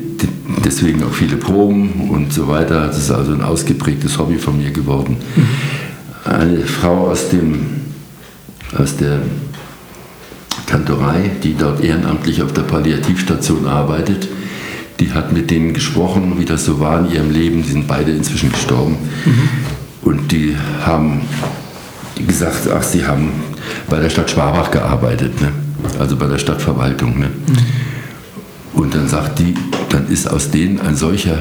deswegen 0.64 1.02
auch 1.04 1.12
viele 1.12 1.36
Proben 1.36 2.08
und 2.10 2.32
so 2.32 2.48
weiter. 2.48 2.86
Das 2.86 2.96
ist 2.96 3.10
also 3.10 3.32
ein 3.32 3.42
ausgeprägtes 3.42 4.18
Hobby 4.18 4.36
von 4.36 4.56
mir 4.56 4.70
geworden. 4.70 5.18
Eine 6.24 6.60
Frau 6.60 7.08
aus 7.08 7.28
dem 7.28 7.66
aus 8.76 8.96
der 8.96 9.20
Kantorei, 10.66 11.30
die 11.42 11.54
dort 11.54 11.84
ehrenamtlich 11.84 12.42
auf 12.42 12.52
der 12.52 12.62
Palliativstation 12.62 13.66
arbeitet. 13.66 14.26
Die 15.00 15.12
hat 15.12 15.32
mit 15.32 15.50
denen 15.50 15.74
gesprochen, 15.74 16.34
wie 16.38 16.44
das 16.44 16.64
so 16.64 16.80
war 16.80 17.00
in 17.00 17.12
ihrem 17.12 17.30
Leben. 17.30 17.62
Die 17.62 17.70
sind 17.70 17.86
beide 17.86 18.12
inzwischen 18.12 18.50
gestorben. 18.50 18.96
Und 20.02 20.32
die 20.32 20.56
haben 20.84 21.20
gesagt, 22.26 22.68
ach, 22.74 22.82
sie 22.82 23.04
haben 23.06 23.30
bei 23.90 23.98
der 24.00 24.08
Stadt 24.10 24.30
Schwabach 24.30 24.70
gearbeitet, 24.70 25.40
ne? 25.40 25.48
also 25.98 26.16
bei 26.16 26.26
der 26.26 26.38
Stadtverwaltung. 26.38 27.18
Ne? 27.18 27.30
Und 28.72 28.94
dann 28.94 29.08
sagt 29.08 29.38
die, 29.38 29.54
dann 29.90 30.08
ist 30.08 30.30
aus 30.30 30.50
denen 30.50 30.80
ein 30.80 30.96
solcher 30.96 31.38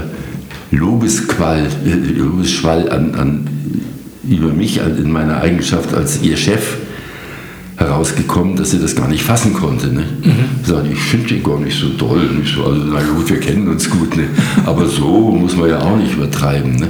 Lobesquall, 0.71 1.67
äh, 1.85 1.93
Lobesschwall 2.19 2.89
an, 2.89 3.15
an, 3.15 3.47
über 4.27 4.49
mich 4.51 4.81
an- 4.81 4.97
in 4.97 5.11
meiner 5.11 5.37
Eigenschaft 5.41 5.93
als 5.93 6.21
ihr 6.21 6.35
Chef 6.37 6.77
herausgekommen, 7.77 8.55
dass 8.55 8.71
sie 8.71 8.79
das 8.79 8.95
gar 8.95 9.07
nicht 9.07 9.23
fassen 9.23 9.53
konnte. 9.53 9.87
Ne? 9.87 10.03
Sagt, 10.63 10.87
ich 10.91 10.99
finde 10.99 11.27
den 11.27 11.43
gar 11.43 11.59
nicht 11.59 11.77
so 11.77 11.89
doll. 11.89 12.21
Nicht 12.39 12.55
so, 12.55 12.63
also, 12.63 12.81
na 12.85 13.01
gut, 13.01 13.29
wir 13.29 13.39
kennen 13.39 13.67
uns 13.67 13.89
gut. 13.89 14.15
Ne? 14.15 14.27
Aber 14.65 14.87
so 14.87 15.31
muss 15.31 15.55
man 15.55 15.69
ja 15.69 15.79
auch 15.79 15.97
nicht 15.97 16.13
übertreiben. 16.13 16.75
Ne? 16.75 16.87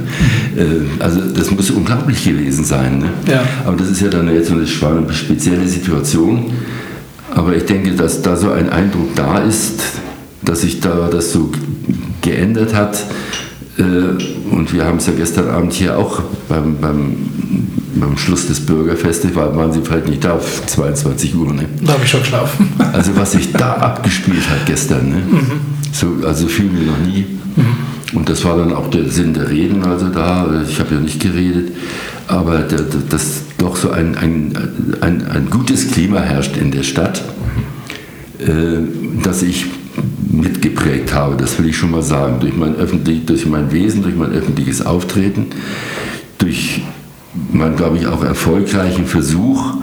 Äh, 0.56 1.02
also 1.02 1.20
das 1.20 1.50
muss 1.50 1.70
unglaublich 1.70 2.24
gewesen 2.24 2.64
sein. 2.64 2.98
Ne? 2.98 3.08
Ja. 3.28 3.42
Aber 3.64 3.76
das 3.76 3.90
ist 3.90 4.00
ja 4.00 4.08
dann 4.08 4.32
jetzt 4.32 4.48
so 4.48 4.54
eine 4.54 5.12
spezielle 5.12 5.66
Situation. 5.66 6.52
Aber 7.34 7.54
ich 7.56 7.64
denke, 7.64 7.92
dass 7.92 8.22
da 8.22 8.36
so 8.36 8.50
ein 8.50 8.70
Eindruck 8.70 9.14
da 9.16 9.38
ist, 9.38 9.80
dass 10.42 10.60
sich 10.60 10.80
da 10.80 11.08
das 11.10 11.32
so 11.32 11.50
geändert 12.22 12.74
hat. 12.74 13.04
Äh, 13.78 13.82
Und 14.54 14.72
wir 14.72 14.84
haben 14.84 14.98
es 14.98 15.06
ja 15.06 15.12
gestern 15.16 15.48
Abend 15.50 15.72
hier 15.72 15.98
auch 15.98 16.22
beim, 16.48 16.78
beim, 16.80 17.16
beim 17.94 18.16
Schluss 18.16 18.46
des 18.46 18.60
Bürgerfestes, 18.64 19.34
war- 19.34 19.54
waren 19.56 19.72
Sie 19.72 19.80
vielleicht 19.82 20.08
nicht 20.08 20.24
da, 20.24 20.32
auf 20.34 20.64
22 20.66 21.34
Uhr. 21.34 21.52
Ne? 21.52 21.66
Da 21.82 21.92
habe 21.94 22.02
ich 22.04 22.10
schon 22.10 22.20
geschlafen. 22.20 22.68
Also 22.92 23.14
was 23.16 23.32
sich 23.32 23.52
da 23.52 23.74
abgespielt 23.74 24.48
hat 24.48 24.64
gestern, 24.66 25.10
ne? 25.10 25.22
so, 25.92 26.14
also 26.26 26.46
viel 26.48 26.70
wie 26.72 26.86
noch 26.86 26.98
nie. 27.06 27.26
Und 28.14 28.28
das 28.28 28.44
war 28.44 28.56
dann 28.56 28.72
auch 28.72 28.88
der 28.88 29.08
Sinn 29.10 29.34
der 29.34 29.50
Reden, 29.50 29.84
also 29.84 30.08
da, 30.08 30.48
ich 30.66 30.78
habe 30.80 30.94
ja 30.94 31.00
nicht 31.00 31.20
geredet, 31.20 31.72
aber 32.28 32.60
der, 32.60 32.80
der, 32.82 33.00
dass 33.08 33.42
doch 33.58 33.76
so 33.76 33.90
ein, 33.90 34.14
ein, 34.16 34.52
ein, 35.00 35.26
ein 35.26 35.50
gutes 35.50 35.90
Klima 35.90 36.20
herrscht 36.20 36.56
in 36.56 36.70
der 36.70 36.82
Stadt, 36.84 37.22
äh, 38.38 38.78
das 39.22 39.42
ich 39.42 39.66
mitgeprägt 40.36 41.14
habe, 41.14 41.36
das 41.36 41.58
will 41.58 41.68
ich 41.68 41.76
schon 41.76 41.90
mal 41.90 42.02
sagen, 42.02 42.40
durch 42.40 42.56
mein, 42.56 42.76
öffentlich, 42.76 43.26
durch 43.26 43.46
mein 43.46 43.72
Wesen, 43.72 44.02
durch 44.02 44.14
mein 44.14 44.32
öffentliches 44.32 44.84
Auftreten, 44.84 45.46
durch 46.38 46.82
meinen, 47.52 47.76
glaube 47.76 47.98
ich, 47.98 48.06
auch 48.06 48.22
erfolgreichen 48.24 49.06
Versuch, 49.06 49.74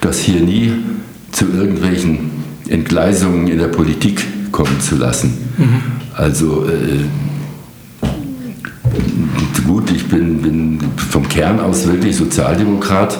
das 0.00 0.20
hier 0.20 0.40
nie 0.40 0.72
zu 1.30 1.46
irgendwelchen 1.48 2.30
Entgleisungen 2.68 3.48
in 3.48 3.58
der 3.58 3.68
Politik 3.68 4.24
kommen 4.52 4.80
zu 4.80 4.96
lassen. 4.96 5.32
Also 6.14 6.66
äh, 6.66 7.04
gut, 9.66 9.90
ich 9.90 10.06
bin, 10.08 10.42
bin 10.42 10.78
vom 10.96 11.28
Kern 11.28 11.60
aus 11.60 11.86
wirklich 11.86 12.16
Sozialdemokrat. 12.16 13.18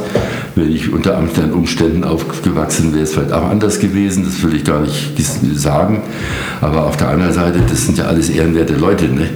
Wenn 0.55 0.71
ich 0.71 0.93
unter 0.93 1.17
anderen 1.17 1.53
Umständen 1.53 2.05
aufgewachsen 2.05 2.93
wäre, 2.93 3.05
es 3.05 3.15
vielleicht 3.15 3.33
auch 3.33 3.49
anders 3.49 3.79
gewesen, 3.81 4.25
das 4.25 4.43
will 4.43 4.55
ich 4.55 4.65
gar 4.65 4.81
nicht 4.81 5.13
sagen. 5.55 6.03
Aber 6.61 6.87
auf 6.87 6.97
der 6.99 7.09
anderen 7.09 7.33
Seite, 7.33 7.61
das 7.67 7.87
sind 7.87 7.97
ja 7.97 8.05
alles 8.05 8.29
ehrenwerte 8.29 8.75
Leute. 8.75 9.07
Ne? 9.07 9.31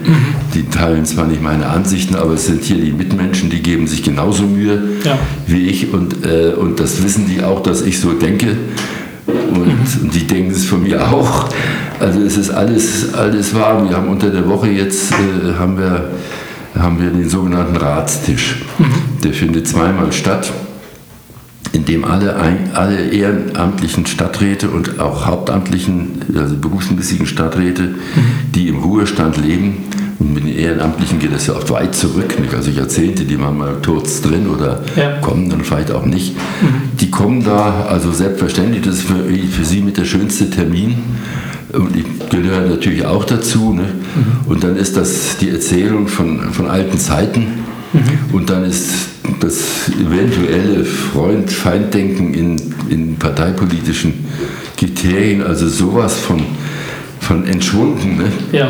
Die 0.54 0.64
teilen 0.64 1.06
zwar 1.06 1.26
nicht 1.26 1.42
meine 1.42 1.66
Ansichten, 1.66 2.16
aber 2.16 2.34
es 2.34 2.46
sind 2.46 2.64
hier 2.64 2.76
die 2.76 2.92
Mitmenschen, 2.92 3.48
die 3.48 3.62
geben 3.62 3.86
sich 3.86 4.02
genauso 4.02 4.42
Mühe 4.42 4.82
Ja. 5.04 5.18
wie 5.46 5.68
ich. 5.68 5.92
Und, 5.94 6.26
äh, 6.26 6.52
und 6.54 6.80
das 6.80 7.02
wissen 7.02 7.26
die 7.26 7.42
auch, 7.42 7.62
dass 7.62 7.80
ich 7.80 7.98
so 7.98 8.12
denke. 8.12 8.56
Und, 9.26 10.02
und 10.02 10.14
die 10.14 10.26
denken 10.26 10.52
es 10.52 10.66
von 10.66 10.82
mir 10.82 11.08
auch. 11.10 11.48
Also 11.98 12.20
es 12.20 12.36
ist 12.36 12.50
alles, 12.50 13.14
alles 13.14 13.54
wahr. 13.54 13.88
Wir 13.88 13.96
haben 13.96 14.08
unter 14.08 14.30
der 14.30 14.48
Woche 14.48 14.68
jetzt 14.68 15.12
äh, 15.12 15.54
haben 15.58 15.78
wir, 15.78 16.10
haben 16.78 17.00
wir 17.00 17.10
den 17.10 17.28
sogenannten 17.28 17.76
Ratstisch. 17.76 18.62
Der 19.24 19.32
findet 19.32 19.66
zweimal 19.66 20.12
statt 20.12 20.52
in 21.72 21.84
dem 21.84 22.04
alle, 22.04 22.34
alle 22.74 23.10
ehrenamtlichen 23.10 24.06
Stadträte 24.06 24.70
und 24.70 24.98
auch 24.98 25.26
hauptamtlichen, 25.26 26.22
also 26.34 26.56
berufsmäßigen 26.56 27.26
Stadträte, 27.26 27.82
mhm. 27.82 27.96
die 28.54 28.68
im 28.68 28.78
Ruhestand 28.78 29.36
leben, 29.36 29.84
und 30.18 30.32
mit 30.32 30.44
den 30.44 30.56
Ehrenamtlichen 30.56 31.18
geht 31.18 31.32
das 31.32 31.46
ja 31.46 31.54
oft 31.54 31.70
weit 31.70 31.94
zurück, 31.94 32.38
nicht? 32.40 32.54
also 32.54 32.70
Jahrzehnte, 32.70 33.24
die 33.24 33.38
waren 33.38 33.58
mal 33.58 33.76
kurz 33.84 34.22
drin 34.22 34.48
oder 34.48 34.82
ja. 34.96 35.18
kommen 35.18 35.50
dann 35.50 35.62
vielleicht 35.62 35.90
auch 35.90 36.06
nicht. 36.06 36.34
Mhm. 36.34 36.96
Die 36.98 37.10
kommen 37.10 37.44
da, 37.44 37.86
also 37.88 38.12
selbstverständlich, 38.12 38.82
das 38.82 38.96
ist 38.96 39.04
für, 39.04 39.24
für 39.24 39.64
sie 39.64 39.80
mit 39.80 39.98
der 39.98 40.04
schönste 40.04 40.48
Termin. 40.48 40.96
Und 41.72 41.94
ich 41.96 42.04
gehöre 42.30 42.62
natürlich 42.62 43.04
auch 43.04 43.24
dazu. 43.24 43.74
Ne? 43.74 43.82
Mhm. 43.82 44.50
Und 44.50 44.64
dann 44.64 44.76
ist 44.76 44.96
das 44.96 45.36
die 45.38 45.50
Erzählung 45.50 46.08
von, 46.08 46.52
von 46.52 46.66
alten 46.68 46.98
Zeiten. 46.98 47.40
Mhm. 47.92 48.34
Und 48.34 48.48
dann 48.48 48.64
ist 48.64 49.08
das 49.40 49.90
eventuelle 49.90 50.84
Freund-Feind-Denken 50.84 52.32
in, 52.32 52.56
in 52.88 53.16
parteipolitischen 53.16 54.14
Kriterien, 54.78 55.42
also 55.42 55.68
sowas 55.68 56.18
von, 56.18 56.42
von 57.20 57.46
entschwunden. 57.46 58.16
Ne? 58.16 58.32
Ja. 58.52 58.68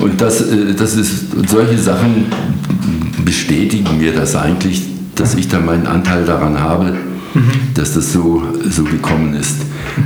Und 0.00 0.20
das, 0.20 0.40
äh, 0.40 0.74
das 0.74 0.96
ist, 0.96 1.48
solche 1.48 1.78
Sachen 1.78 2.26
bestätigen 3.24 3.98
mir 3.98 4.12
das 4.12 4.34
eigentlich, 4.34 4.82
dass 5.14 5.34
ich 5.34 5.48
da 5.48 5.60
meinen 5.60 5.86
Anteil 5.86 6.24
daran 6.24 6.60
habe, 6.60 6.92
mhm. 7.34 7.50
dass 7.74 7.94
das 7.94 8.12
so, 8.12 8.42
so 8.68 8.84
gekommen 8.84 9.34
ist. 9.34 9.56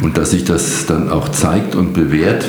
Und 0.03 0.19
dass 0.19 0.33
sich 0.33 0.45
das 0.45 0.87
dann 0.87 1.11
auch 1.11 1.29
zeigt 1.29 1.75
und 1.75 1.93
bewährt 1.93 2.45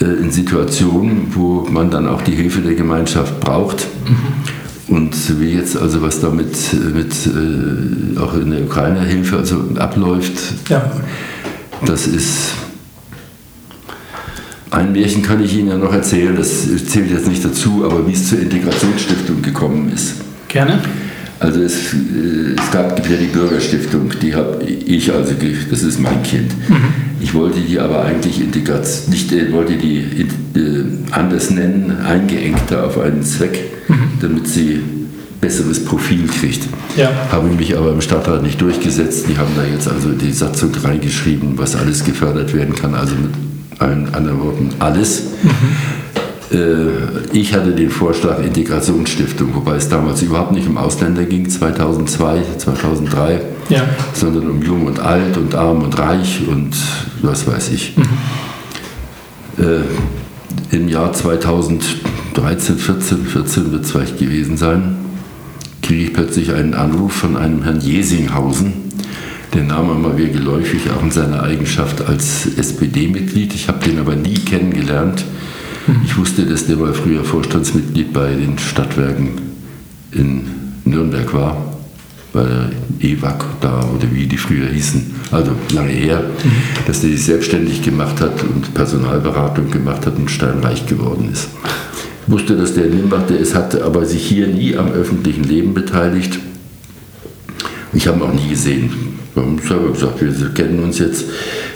äh, 0.00 0.04
in 0.04 0.30
Situationen, 0.30 1.28
wo 1.34 1.66
man 1.70 1.90
dann 1.90 2.06
auch 2.06 2.22
die 2.22 2.32
Hilfe 2.32 2.60
der 2.60 2.74
Gemeinschaft 2.74 3.40
braucht. 3.40 3.86
Mhm. 4.06 4.94
Und 4.94 5.40
wie 5.40 5.52
jetzt 5.52 5.76
also 5.76 6.02
was 6.02 6.20
damit 6.20 6.56
mit, 6.94 7.12
äh, 7.26 8.18
auch 8.18 8.34
in 8.34 8.50
der 8.50 8.62
Ukraine 8.62 9.04
Hilfe 9.04 9.38
also 9.38 9.62
abläuft, 9.78 10.36
ja. 10.68 10.90
das 11.86 12.08
ist 12.08 12.54
ein 14.70 14.92
Märchen 14.92 15.22
kann 15.22 15.42
ich 15.42 15.56
Ihnen 15.56 15.68
ja 15.68 15.76
noch 15.76 15.92
erzählen, 15.92 16.36
das 16.36 16.64
zählt 16.86 17.10
jetzt 17.10 17.26
nicht 17.26 17.44
dazu, 17.44 17.84
aber 17.84 18.06
wie 18.06 18.12
es 18.12 18.28
zur 18.28 18.38
Integrationsstiftung 18.40 19.42
gekommen 19.42 19.92
ist. 19.92 20.16
Gerne. 20.48 20.80
Also 21.40 21.62
es, 21.62 21.94
äh, 21.94 22.54
es 22.56 22.70
gab 22.70 22.98
ja 23.08 23.16
die 23.16 23.26
Bürgerstiftung, 23.26 24.12
die 24.20 24.34
habe 24.34 24.62
ich 24.62 25.12
also, 25.12 25.34
das 25.70 25.82
ist 25.82 25.98
mein 25.98 26.22
Kind. 26.22 26.52
Mhm. 26.68 26.76
Ich 27.20 27.34
wollte 27.34 27.60
die 27.60 27.78
aber 27.80 28.04
eigentlich 28.04 28.38
nicht 28.38 29.32
äh, 29.32 29.52
wollte 29.52 29.76
die 29.76 29.98
äh, 30.54 30.84
anders 31.10 31.50
nennen, 31.50 31.96
eingeengter 32.04 32.86
auf 32.86 32.98
einen 32.98 33.22
Zweck, 33.22 33.58
mhm. 33.88 33.94
damit 34.20 34.48
sie 34.48 34.80
besseres 35.40 35.82
Profil 35.84 36.26
kriegt. 36.26 36.60
Ja. 36.96 37.10
Habe 37.32 37.48
mich 37.48 37.76
aber 37.76 37.92
im 37.92 38.02
Stadtrat 38.02 38.42
nicht 38.42 38.60
durchgesetzt. 38.60 39.26
Die 39.28 39.38
haben 39.38 39.52
da 39.56 39.64
jetzt 39.64 39.88
also 39.88 40.10
die 40.10 40.32
Satzung 40.32 40.72
reingeschrieben, 40.82 41.56
was 41.56 41.74
alles 41.74 42.04
gefördert 42.04 42.54
werden 42.54 42.74
kann, 42.74 42.94
also 42.94 43.14
mit 43.14 43.49
allen 43.80 44.14
anderen 44.14 44.40
Worten 44.42 44.70
alles. 44.78 45.24
Mhm. 45.42 45.50
Äh, 46.52 47.36
ich 47.36 47.54
hatte 47.54 47.72
den 47.72 47.90
Vorschlag 47.90 48.42
Integrationsstiftung, 48.42 49.54
wobei 49.54 49.76
es 49.76 49.88
damals 49.88 50.22
überhaupt 50.22 50.52
nicht 50.52 50.68
um 50.68 50.76
Ausländer 50.76 51.24
ging, 51.24 51.48
2002, 51.48 52.42
2003, 52.58 53.40
ja. 53.68 53.82
sondern 54.12 54.50
um 54.50 54.62
Jung 54.62 54.86
und 54.86 55.00
Alt 55.00 55.36
und 55.36 55.54
Arm 55.54 55.82
und 55.82 55.98
Reich 55.98 56.40
und 56.48 56.76
was 57.22 57.46
weiß 57.46 57.70
ich. 57.70 57.96
Mhm. 57.96 59.64
Äh, 59.64 60.76
Im 60.76 60.88
Jahr 60.88 61.12
2013, 61.12 62.78
14, 62.78 63.26
14 63.26 63.72
wird 63.72 63.84
es 63.84 63.92
vielleicht 63.92 64.18
gewesen 64.18 64.56
sein, 64.56 64.96
kriege 65.82 66.04
ich 66.04 66.12
plötzlich 66.12 66.52
einen 66.52 66.74
Anruf 66.74 67.12
von 67.12 67.36
einem 67.36 67.62
Herrn 67.62 67.80
Jesinghausen, 67.80 68.89
der 69.52 69.64
Name 69.64 70.02
war 70.02 70.12
mir 70.12 70.28
geläufig, 70.28 70.82
auch 70.96 71.02
in 71.02 71.10
seiner 71.10 71.42
Eigenschaft 71.42 72.06
als 72.06 72.46
SPD-Mitglied. 72.56 73.54
Ich 73.54 73.68
habe 73.68 73.84
den 73.84 73.98
aber 73.98 74.14
nie 74.14 74.34
kennengelernt. 74.34 75.24
Ich 76.04 76.16
wusste, 76.16 76.44
dass 76.44 76.66
der 76.66 76.76
mal 76.76 76.94
früher 76.94 77.24
Vorstandsmitglied 77.24 78.12
bei 78.12 78.34
den 78.34 78.58
Stadtwerken 78.58 79.30
in 80.12 80.42
Nürnberg 80.84 81.32
war, 81.34 81.74
bei 82.32 82.44
der 82.44 82.70
EWAG 83.00 83.44
da 83.60 83.80
oder 83.96 84.12
wie 84.12 84.26
die 84.26 84.36
früher 84.36 84.68
hießen, 84.68 85.14
also 85.32 85.52
lange 85.72 85.92
her, 85.92 86.22
dass 86.86 87.00
der 87.00 87.10
sich 87.10 87.24
selbstständig 87.24 87.82
gemacht 87.82 88.20
hat 88.20 88.42
und 88.42 88.72
Personalberatung 88.74 89.70
gemacht 89.70 90.06
hat 90.06 90.16
und 90.16 90.30
steinreich 90.30 90.86
geworden 90.86 91.30
ist. 91.32 91.48
Ich 92.26 92.32
wusste, 92.32 92.56
dass 92.56 92.74
der 92.74 92.86
in 92.86 92.98
Limbach 92.98 93.26
der 93.26 93.38
ist, 93.38 93.54
hatte 93.54 93.84
aber 93.84 94.04
sich 94.04 94.24
hier 94.24 94.46
nie 94.46 94.76
am 94.76 94.92
öffentlichen 94.92 95.42
Leben 95.42 95.74
beteiligt. 95.74 96.38
Ich 97.92 98.06
habe 98.06 98.18
ihn 98.18 98.22
auch 98.22 98.32
nie 98.32 98.48
gesehen. 98.48 99.18
Wir 99.34 99.42
haben 99.42 99.58
selber 99.58 99.92
gesagt, 99.92 100.20
wir 100.20 100.54
kennen 100.54 100.82
uns 100.82 100.98
jetzt 100.98 101.26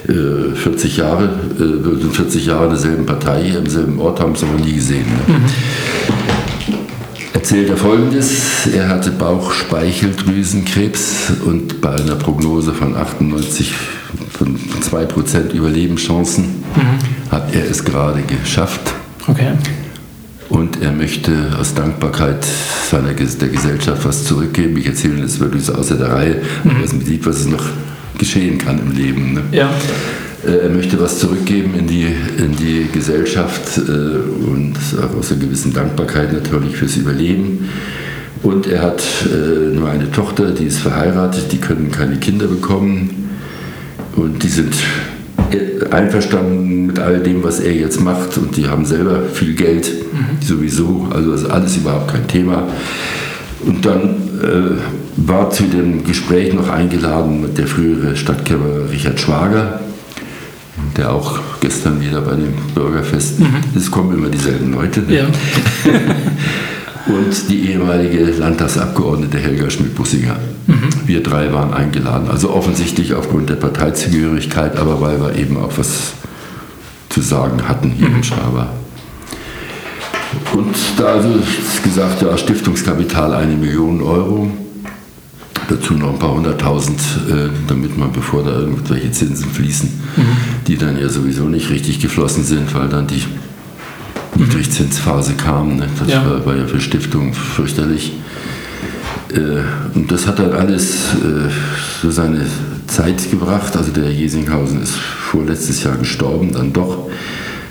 äh, 0.09 0.55
40 0.55 0.97
Jahre, 0.97 1.25
äh, 1.25 1.85
wir 1.85 1.99
sind 1.99 2.15
40 2.15 2.47
Jahre 2.47 2.65
in 2.65 2.71
derselben 2.71 3.05
Partei 3.07 3.45
hier 3.45 3.59
im 3.59 3.69
selben 3.69 4.01
Ort, 4.01 4.19
haben 4.21 4.33
es 4.33 4.43
aber 4.43 4.59
nie 4.59 4.73
gesehen. 4.75 5.07
Ne? 5.07 5.21
Mhm. 5.35 5.45
Erzählt 7.33 7.71
er 7.71 7.77
folgendes: 7.77 8.67
Er 8.75 8.89
hatte 8.89 9.11
Bauchspeicheldrüsenkrebs 9.11 11.33
und 11.45 11.81
bei 11.81 11.91
einer 11.91 12.17
Prognose 12.17 12.73
von 12.73 12.97
98 12.97 13.73
von 14.31 14.59
2% 14.81 15.53
Überlebenschancen 15.53 16.45
mhm. 16.45 16.99
hat 17.31 17.55
er 17.55 17.71
es 17.71 17.85
gerade 17.85 18.23
geschafft. 18.23 18.81
Okay 19.29 19.53
und 20.55 20.81
er 20.81 20.93
möchte 20.93 21.33
aus 21.59 21.75
Dankbarkeit 21.75 22.47
seiner, 22.89 23.13
der 23.13 23.49
Gesellschaft 23.49 24.05
was 24.05 24.25
zurückgeben. 24.25 24.77
Ich 24.77 24.87
erzähle 24.87 25.21
das 25.21 25.41
wirklich 25.41 25.65
so 25.65 25.75
außer 25.75 25.97
der 25.97 26.13
Reihe, 26.13 26.43
mhm. 26.63 26.71
aber 26.71 26.79
man 26.79 27.01
sieht, 27.01 27.27
was 27.27 27.41
es 27.41 27.47
noch 27.47 27.65
geschehen 28.19 28.59
kann 28.59 28.79
im 28.79 28.93
Leben. 28.93 29.35
Ne? 29.35 29.43
Ja. 29.51 29.71
Äh, 30.47 30.59
er 30.59 30.71
möchte 30.71 31.01
was 31.01 31.19
zurückgeben 31.19 31.75
in 31.77 31.89
die, 31.89 32.07
in 32.39 32.55
die 32.57 32.87
Gesellschaft 32.93 33.79
äh, 33.79 33.81
und 33.81 34.75
auch 35.03 35.19
aus 35.19 35.33
einer 35.33 35.41
gewissen 35.41 35.73
Dankbarkeit 35.73 36.33
natürlich 36.33 36.77
fürs 36.77 36.97
Überleben. 36.97 37.69
Und 38.45 38.69
er 38.69 38.83
hat 38.83 39.03
äh, 39.25 39.75
nur 39.75 39.91
eine 39.91 40.13
Tochter, 40.13 40.53
die 40.53 40.67
ist 40.67 40.79
verheiratet, 40.79 41.51
die 41.51 41.59
können 41.59 41.91
keine 41.91 42.19
Kinder 42.19 42.47
bekommen 42.47 43.31
und 44.15 44.41
die 44.45 44.49
sind 44.49 44.75
einverstanden 45.91 46.87
mit 46.87 46.99
all 46.99 47.21
dem, 47.21 47.43
was 47.43 47.61
er 47.61 47.75
jetzt 47.75 48.01
macht 48.01 48.37
und 48.39 48.57
die 48.57 48.69
haben 48.69 48.85
selber 48.85 49.23
viel 49.33 49.55
Geld 49.55 49.91
mhm. 50.13 50.45
sowieso, 50.45 51.09
also 51.11 51.33
das 51.33 51.43
ist 51.43 51.51
alles 51.51 51.77
überhaupt 51.77 52.13
kein 52.13 52.27
Thema. 52.27 52.69
Und 53.65 53.87
dann 53.87 54.03
äh, 54.43 54.79
war 55.17 55.51
zu 55.51 55.65
dem 55.65 56.05
Gespräch 56.05 56.53
noch 56.53 56.69
eingeladen 56.69 57.55
der 57.57 57.67
frühere 57.67 58.17
Stadtkämmerer 58.17 58.91
Richard 58.91 59.19
Schwager, 59.19 59.81
der 60.97 61.13
auch 61.13 61.39
gestern 61.61 62.01
wieder 62.01 62.21
bei 62.21 62.33
dem 62.33 62.53
Bürgerfest, 62.75 63.41
mhm. 63.41 63.47
es 63.75 63.91
kommen 63.91 64.17
immer 64.17 64.29
dieselben 64.29 64.73
Leute. 64.73 65.01
Ne? 65.01 65.15
Ja. 65.17 65.25
und 67.07 67.51
die 67.51 67.71
ehemalige 67.71 68.25
Landtagsabgeordnete 68.25 69.39
Helga 69.39 69.69
Schmidt-Bussinger. 69.71 70.37
Mhm. 70.67 70.89
Wir 71.07 71.23
drei 71.23 71.53
waren 71.53 71.75
eingeladen. 71.75 72.29
Also 72.31 72.51
offensichtlich 72.51 73.15
aufgrund 73.15 73.51
der 73.51 73.57
Parteizugehörigkeit, 73.57 74.77
aber 74.77 75.01
weil 75.01 75.21
wir 75.21 75.37
eben 75.37 75.57
auch 75.59 75.73
was 75.77 76.15
zu 77.11 77.21
sagen 77.21 77.69
hatten 77.69 77.91
hier 77.91 78.09
mhm. 78.09 78.17
in 78.17 78.25
Schwaber. 78.25 78.69
Und 80.53 80.75
da 80.97 81.05
also 81.05 81.29
gesagt, 81.83 82.23
ja, 82.23 82.37
Stiftungskapital 82.37 83.35
eine 83.35 83.55
Million 83.55 84.03
Euro. 84.03 84.51
Dazu 85.69 85.95
noch 85.95 86.13
ein 86.13 86.19
paar 86.19 86.35
hunderttausend, 86.35 87.01
äh, 87.31 87.49
damit 87.69 87.97
man, 87.97 88.13
bevor 88.13 88.43
da 88.43 88.51
irgendwelche 88.51 89.11
Zinsen 89.13 89.51
fließen, 89.51 89.89
mhm. 90.17 90.23
die 90.67 90.77
dann 90.77 90.99
ja 90.99 91.09
sowieso 91.09 91.45
nicht 91.45 91.71
richtig 91.71 92.01
geflossen 92.01 92.45
sind, 92.45 92.75
weil 92.75 92.89
dann 92.89 93.07
die 93.07 93.23
Niedrigzinsphase 94.37 95.35
kam. 95.35 95.77
Ne? 95.77 95.89
Das 95.99 96.09
ja. 96.09 96.25
War, 96.25 96.45
war, 96.47 96.57
ja 96.57 96.67
für 96.67 96.81
Stiftungen 96.81 97.35
fürchterlich. 97.35 98.13
Äh, 99.33 99.97
und 99.97 100.11
das 100.11 100.27
hat 100.27 100.39
dann 100.39 100.53
alles 100.53 101.15
äh, 101.15 101.51
so 102.03 102.11
seine 102.11 102.47
Zeit 102.87 103.31
gebracht. 103.31 103.77
Also 103.77 103.93
der 103.93 104.11
Jesinghausen 104.11 104.83
ist 104.83 104.95
vorletztes 104.95 105.83
Jahr 105.85 105.97
gestorben, 105.97 106.53
dann 106.53 106.73
doch. 106.73 107.09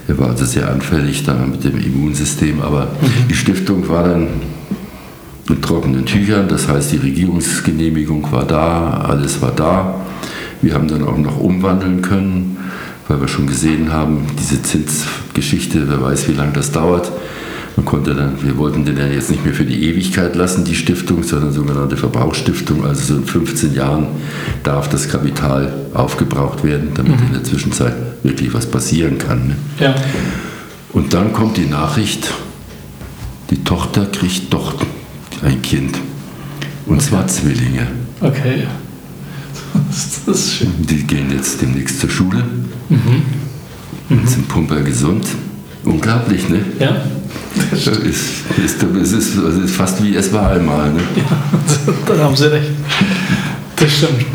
Er 0.08 0.18
war 0.18 0.30
also 0.30 0.46
sehr 0.46 0.70
anfällig 0.70 1.24
da 1.24 1.34
mit 1.34 1.64
dem 1.64 1.80
Immunsystem, 1.80 2.62
aber 2.62 2.86
mhm. 2.86 3.28
die 3.30 3.36
Stiftung 3.36 3.88
war 3.88 4.04
dann 4.04 4.28
mit 5.48 5.62
trockenen 5.62 6.06
Tüchern, 6.06 6.48
das 6.48 6.68
heißt 6.68 6.94
die 6.94 6.98
Regierungsgenehmigung 6.98 8.32
war 8.32 8.46
da, 8.46 9.06
alles 9.08 9.42
war 9.42 9.52
da. 9.52 9.96
Wir 10.62 10.74
haben 10.74 10.88
dann 10.88 11.04
auch 11.04 11.18
noch 11.18 11.40
umwandeln 11.40 12.02
können 12.02 12.58
weil 13.08 13.20
wir 13.20 13.28
schon 13.28 13.48
gesehen 13.48 13.92
haben, 13.92 14.28
diese 14.40 14.62
Zinsgeschichte, 14.62 15.90
wer 15.90 16.02
weiß, 16.02 16.28
wie 16.28 16.34
lange 16.34 16.54
das 16.54 16.72
dauert. 16.72 17.12
Man 17.76 17.86
konnte 17.86 18.14
dann, 18.14 18.44
wir 18.44 18.58
wollten 18.58 18.86
den 18.86 18.98
ja 18.98 19.08
jetzt 19.08 19.32
nicht 19.32 19.44
mehr 19.44 19.54
für 19.54 19.66
die 19.66 19.90
Ewigkeit 19.90 20.36
lassen, 20.36 20.64
die 20.64 20.76
Stiftung, 20.76 21.24
sondern 21.24 21.52
sogenannte 21.52 21.98
Verbrauchsstiftung. 21.98 22.86
Also 22.86 23.14
so 23.14 23.20
in 23.20 23.26
15 23.26 23.74
Jahren 23.74 24.08
darf 24.62 24.90
das 24.90 25.10
Kapital 25.10 25.74
aufgebraucht 25.94 26.64
werden, 26.64 26.92
damit 26.94 27.20
mhm. 27.20 27.28
in 27.28 27.34
der 27.34 27.44
Zwischenzeit 27.44 27.96
wirklich 28.22 28.54
was 28.54 28.68
passieren 28.68 29.18
kann. 29.18 29.48
Ne? 29.48 29.56
Ja. 29.80 29.96
Und 30.92 31.16
dann 31.16 31.34
kommt 31.34 31.58
die 31.58 31.66
Nachricht, 31.66 32.32
die 33.50 33.64
Tochter 33.64 34.06
kriegt 34.06 34.54
doch 34.54 34.76
ein 35.44 35.62
Kind. 35.64 35.98
Und 36.86 36.98
okay. 36.98 37.06
zwar 37.06 37.28
Zwillinge. 37.28 37.88
Okay. 38.22 38.68
Das 40.26 40.38
ist 40.38 40.54
schön. 40.56 40.72
Die 40.80 41.04
gehen 41.04 41.32
jetzt 41.32 41.62
demnächst 41.62 42.00
zur 42.00 42.10
Schule 42.10 42.44
mhm. 42.90 43.24
und 44.10 44.30
sind 44.30 44.48
pumper 44.48 44.82
gesund. 44.82 45.26
Unglaublich, 45.84 46.48
ne? 46.48 46.60
Ja. 46.80 46.96
Das 47.72 47.88
ist, 47.88 47.98
ist, 48.64 48.84
es 48.84 49.12
ist, 49.12 49.36
es 49.36 49.58
ist 49.58 49.76
fast 49.76 50.02
wie 50.04 50.16
es 50.16 50.32
war 50.32 50.52
einmal. 50.52 50.92
Ne? 50.94 51.02
Ja, 51.16 51.94
da 52.16 52.24
haben 52.24 52.36
Sie 52.36 52.52
recht. 52.52 52.72
Das 53.76 53.92
stimmt. 53.92 54.26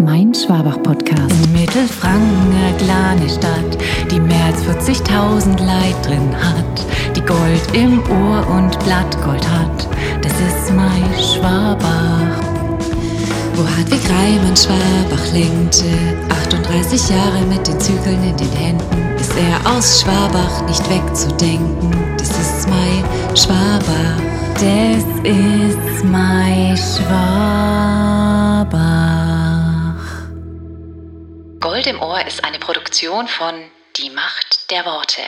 Mein 0.00 0.34
Schwabach-Podcast. 0.34 1.48
Mittelfranken, 1.50 2.52
eine 2.52 2.76
kleine 2.76 3.26
Stadt, 3.26 3.78
die 4.10 4.20
mehr 4.20 4.44
als 4.44 4.62
40.000 4.64 5.64
Leid 5.64 5.96
drin 6.04 6.28
hat, 6.36 6.84
die 7.16 7.22
Gold 7.22 7.62
im 7.72 8.00
Ohr 8.00 8.46
und 8.54 8.78
Blattgold 8.84 9.48
hat. 9.48 9.88
Das 10.20 10.32
ist 10.32 10.74
mein 10.76 11.08
Schwabach. 11.18 12.36
Wo 13.54 13.64
Hartwig 13.78 14.02
Reimann 14.10 14.54
Schwabach 14.54 15.32
lenkte, 15.32 15.86
38 16.44 17.08
Jahre 17.08 17.46
mit 17.48 17.66
den 17.66 17.80
Zügeln 17.80 18.22
in 18.22 18.36
den 18.36 18.52
Händen, 18.52 19.16
ist 19.18 19.32
er 19.38 19.74
aus 19.74 20.02
Schwabach 20.02 20.66
nicht 20.68 20.84
wegzudenken. 20.90 21.92
Das 22.18 22.28
ist 22.28 22.68
mein 22.68 23.34
Schwabach. 23.34 24.20
Das 24.52 25.02
ist 25.24 26.04
mein 26.04 26.76
Schwabach. 26.76 28.25
Gold 31.60 31.86
im 31.86 32.00
Ohr 32.00 32.24
ist 32.26 32.44
eine 32.44 32.58
Produktion 32.58 33.28
von 33.28 33.54
Die 33.96 34.10
Macht 34.10 34.70
der 34.70 34.84
Worte. 34.86 35.22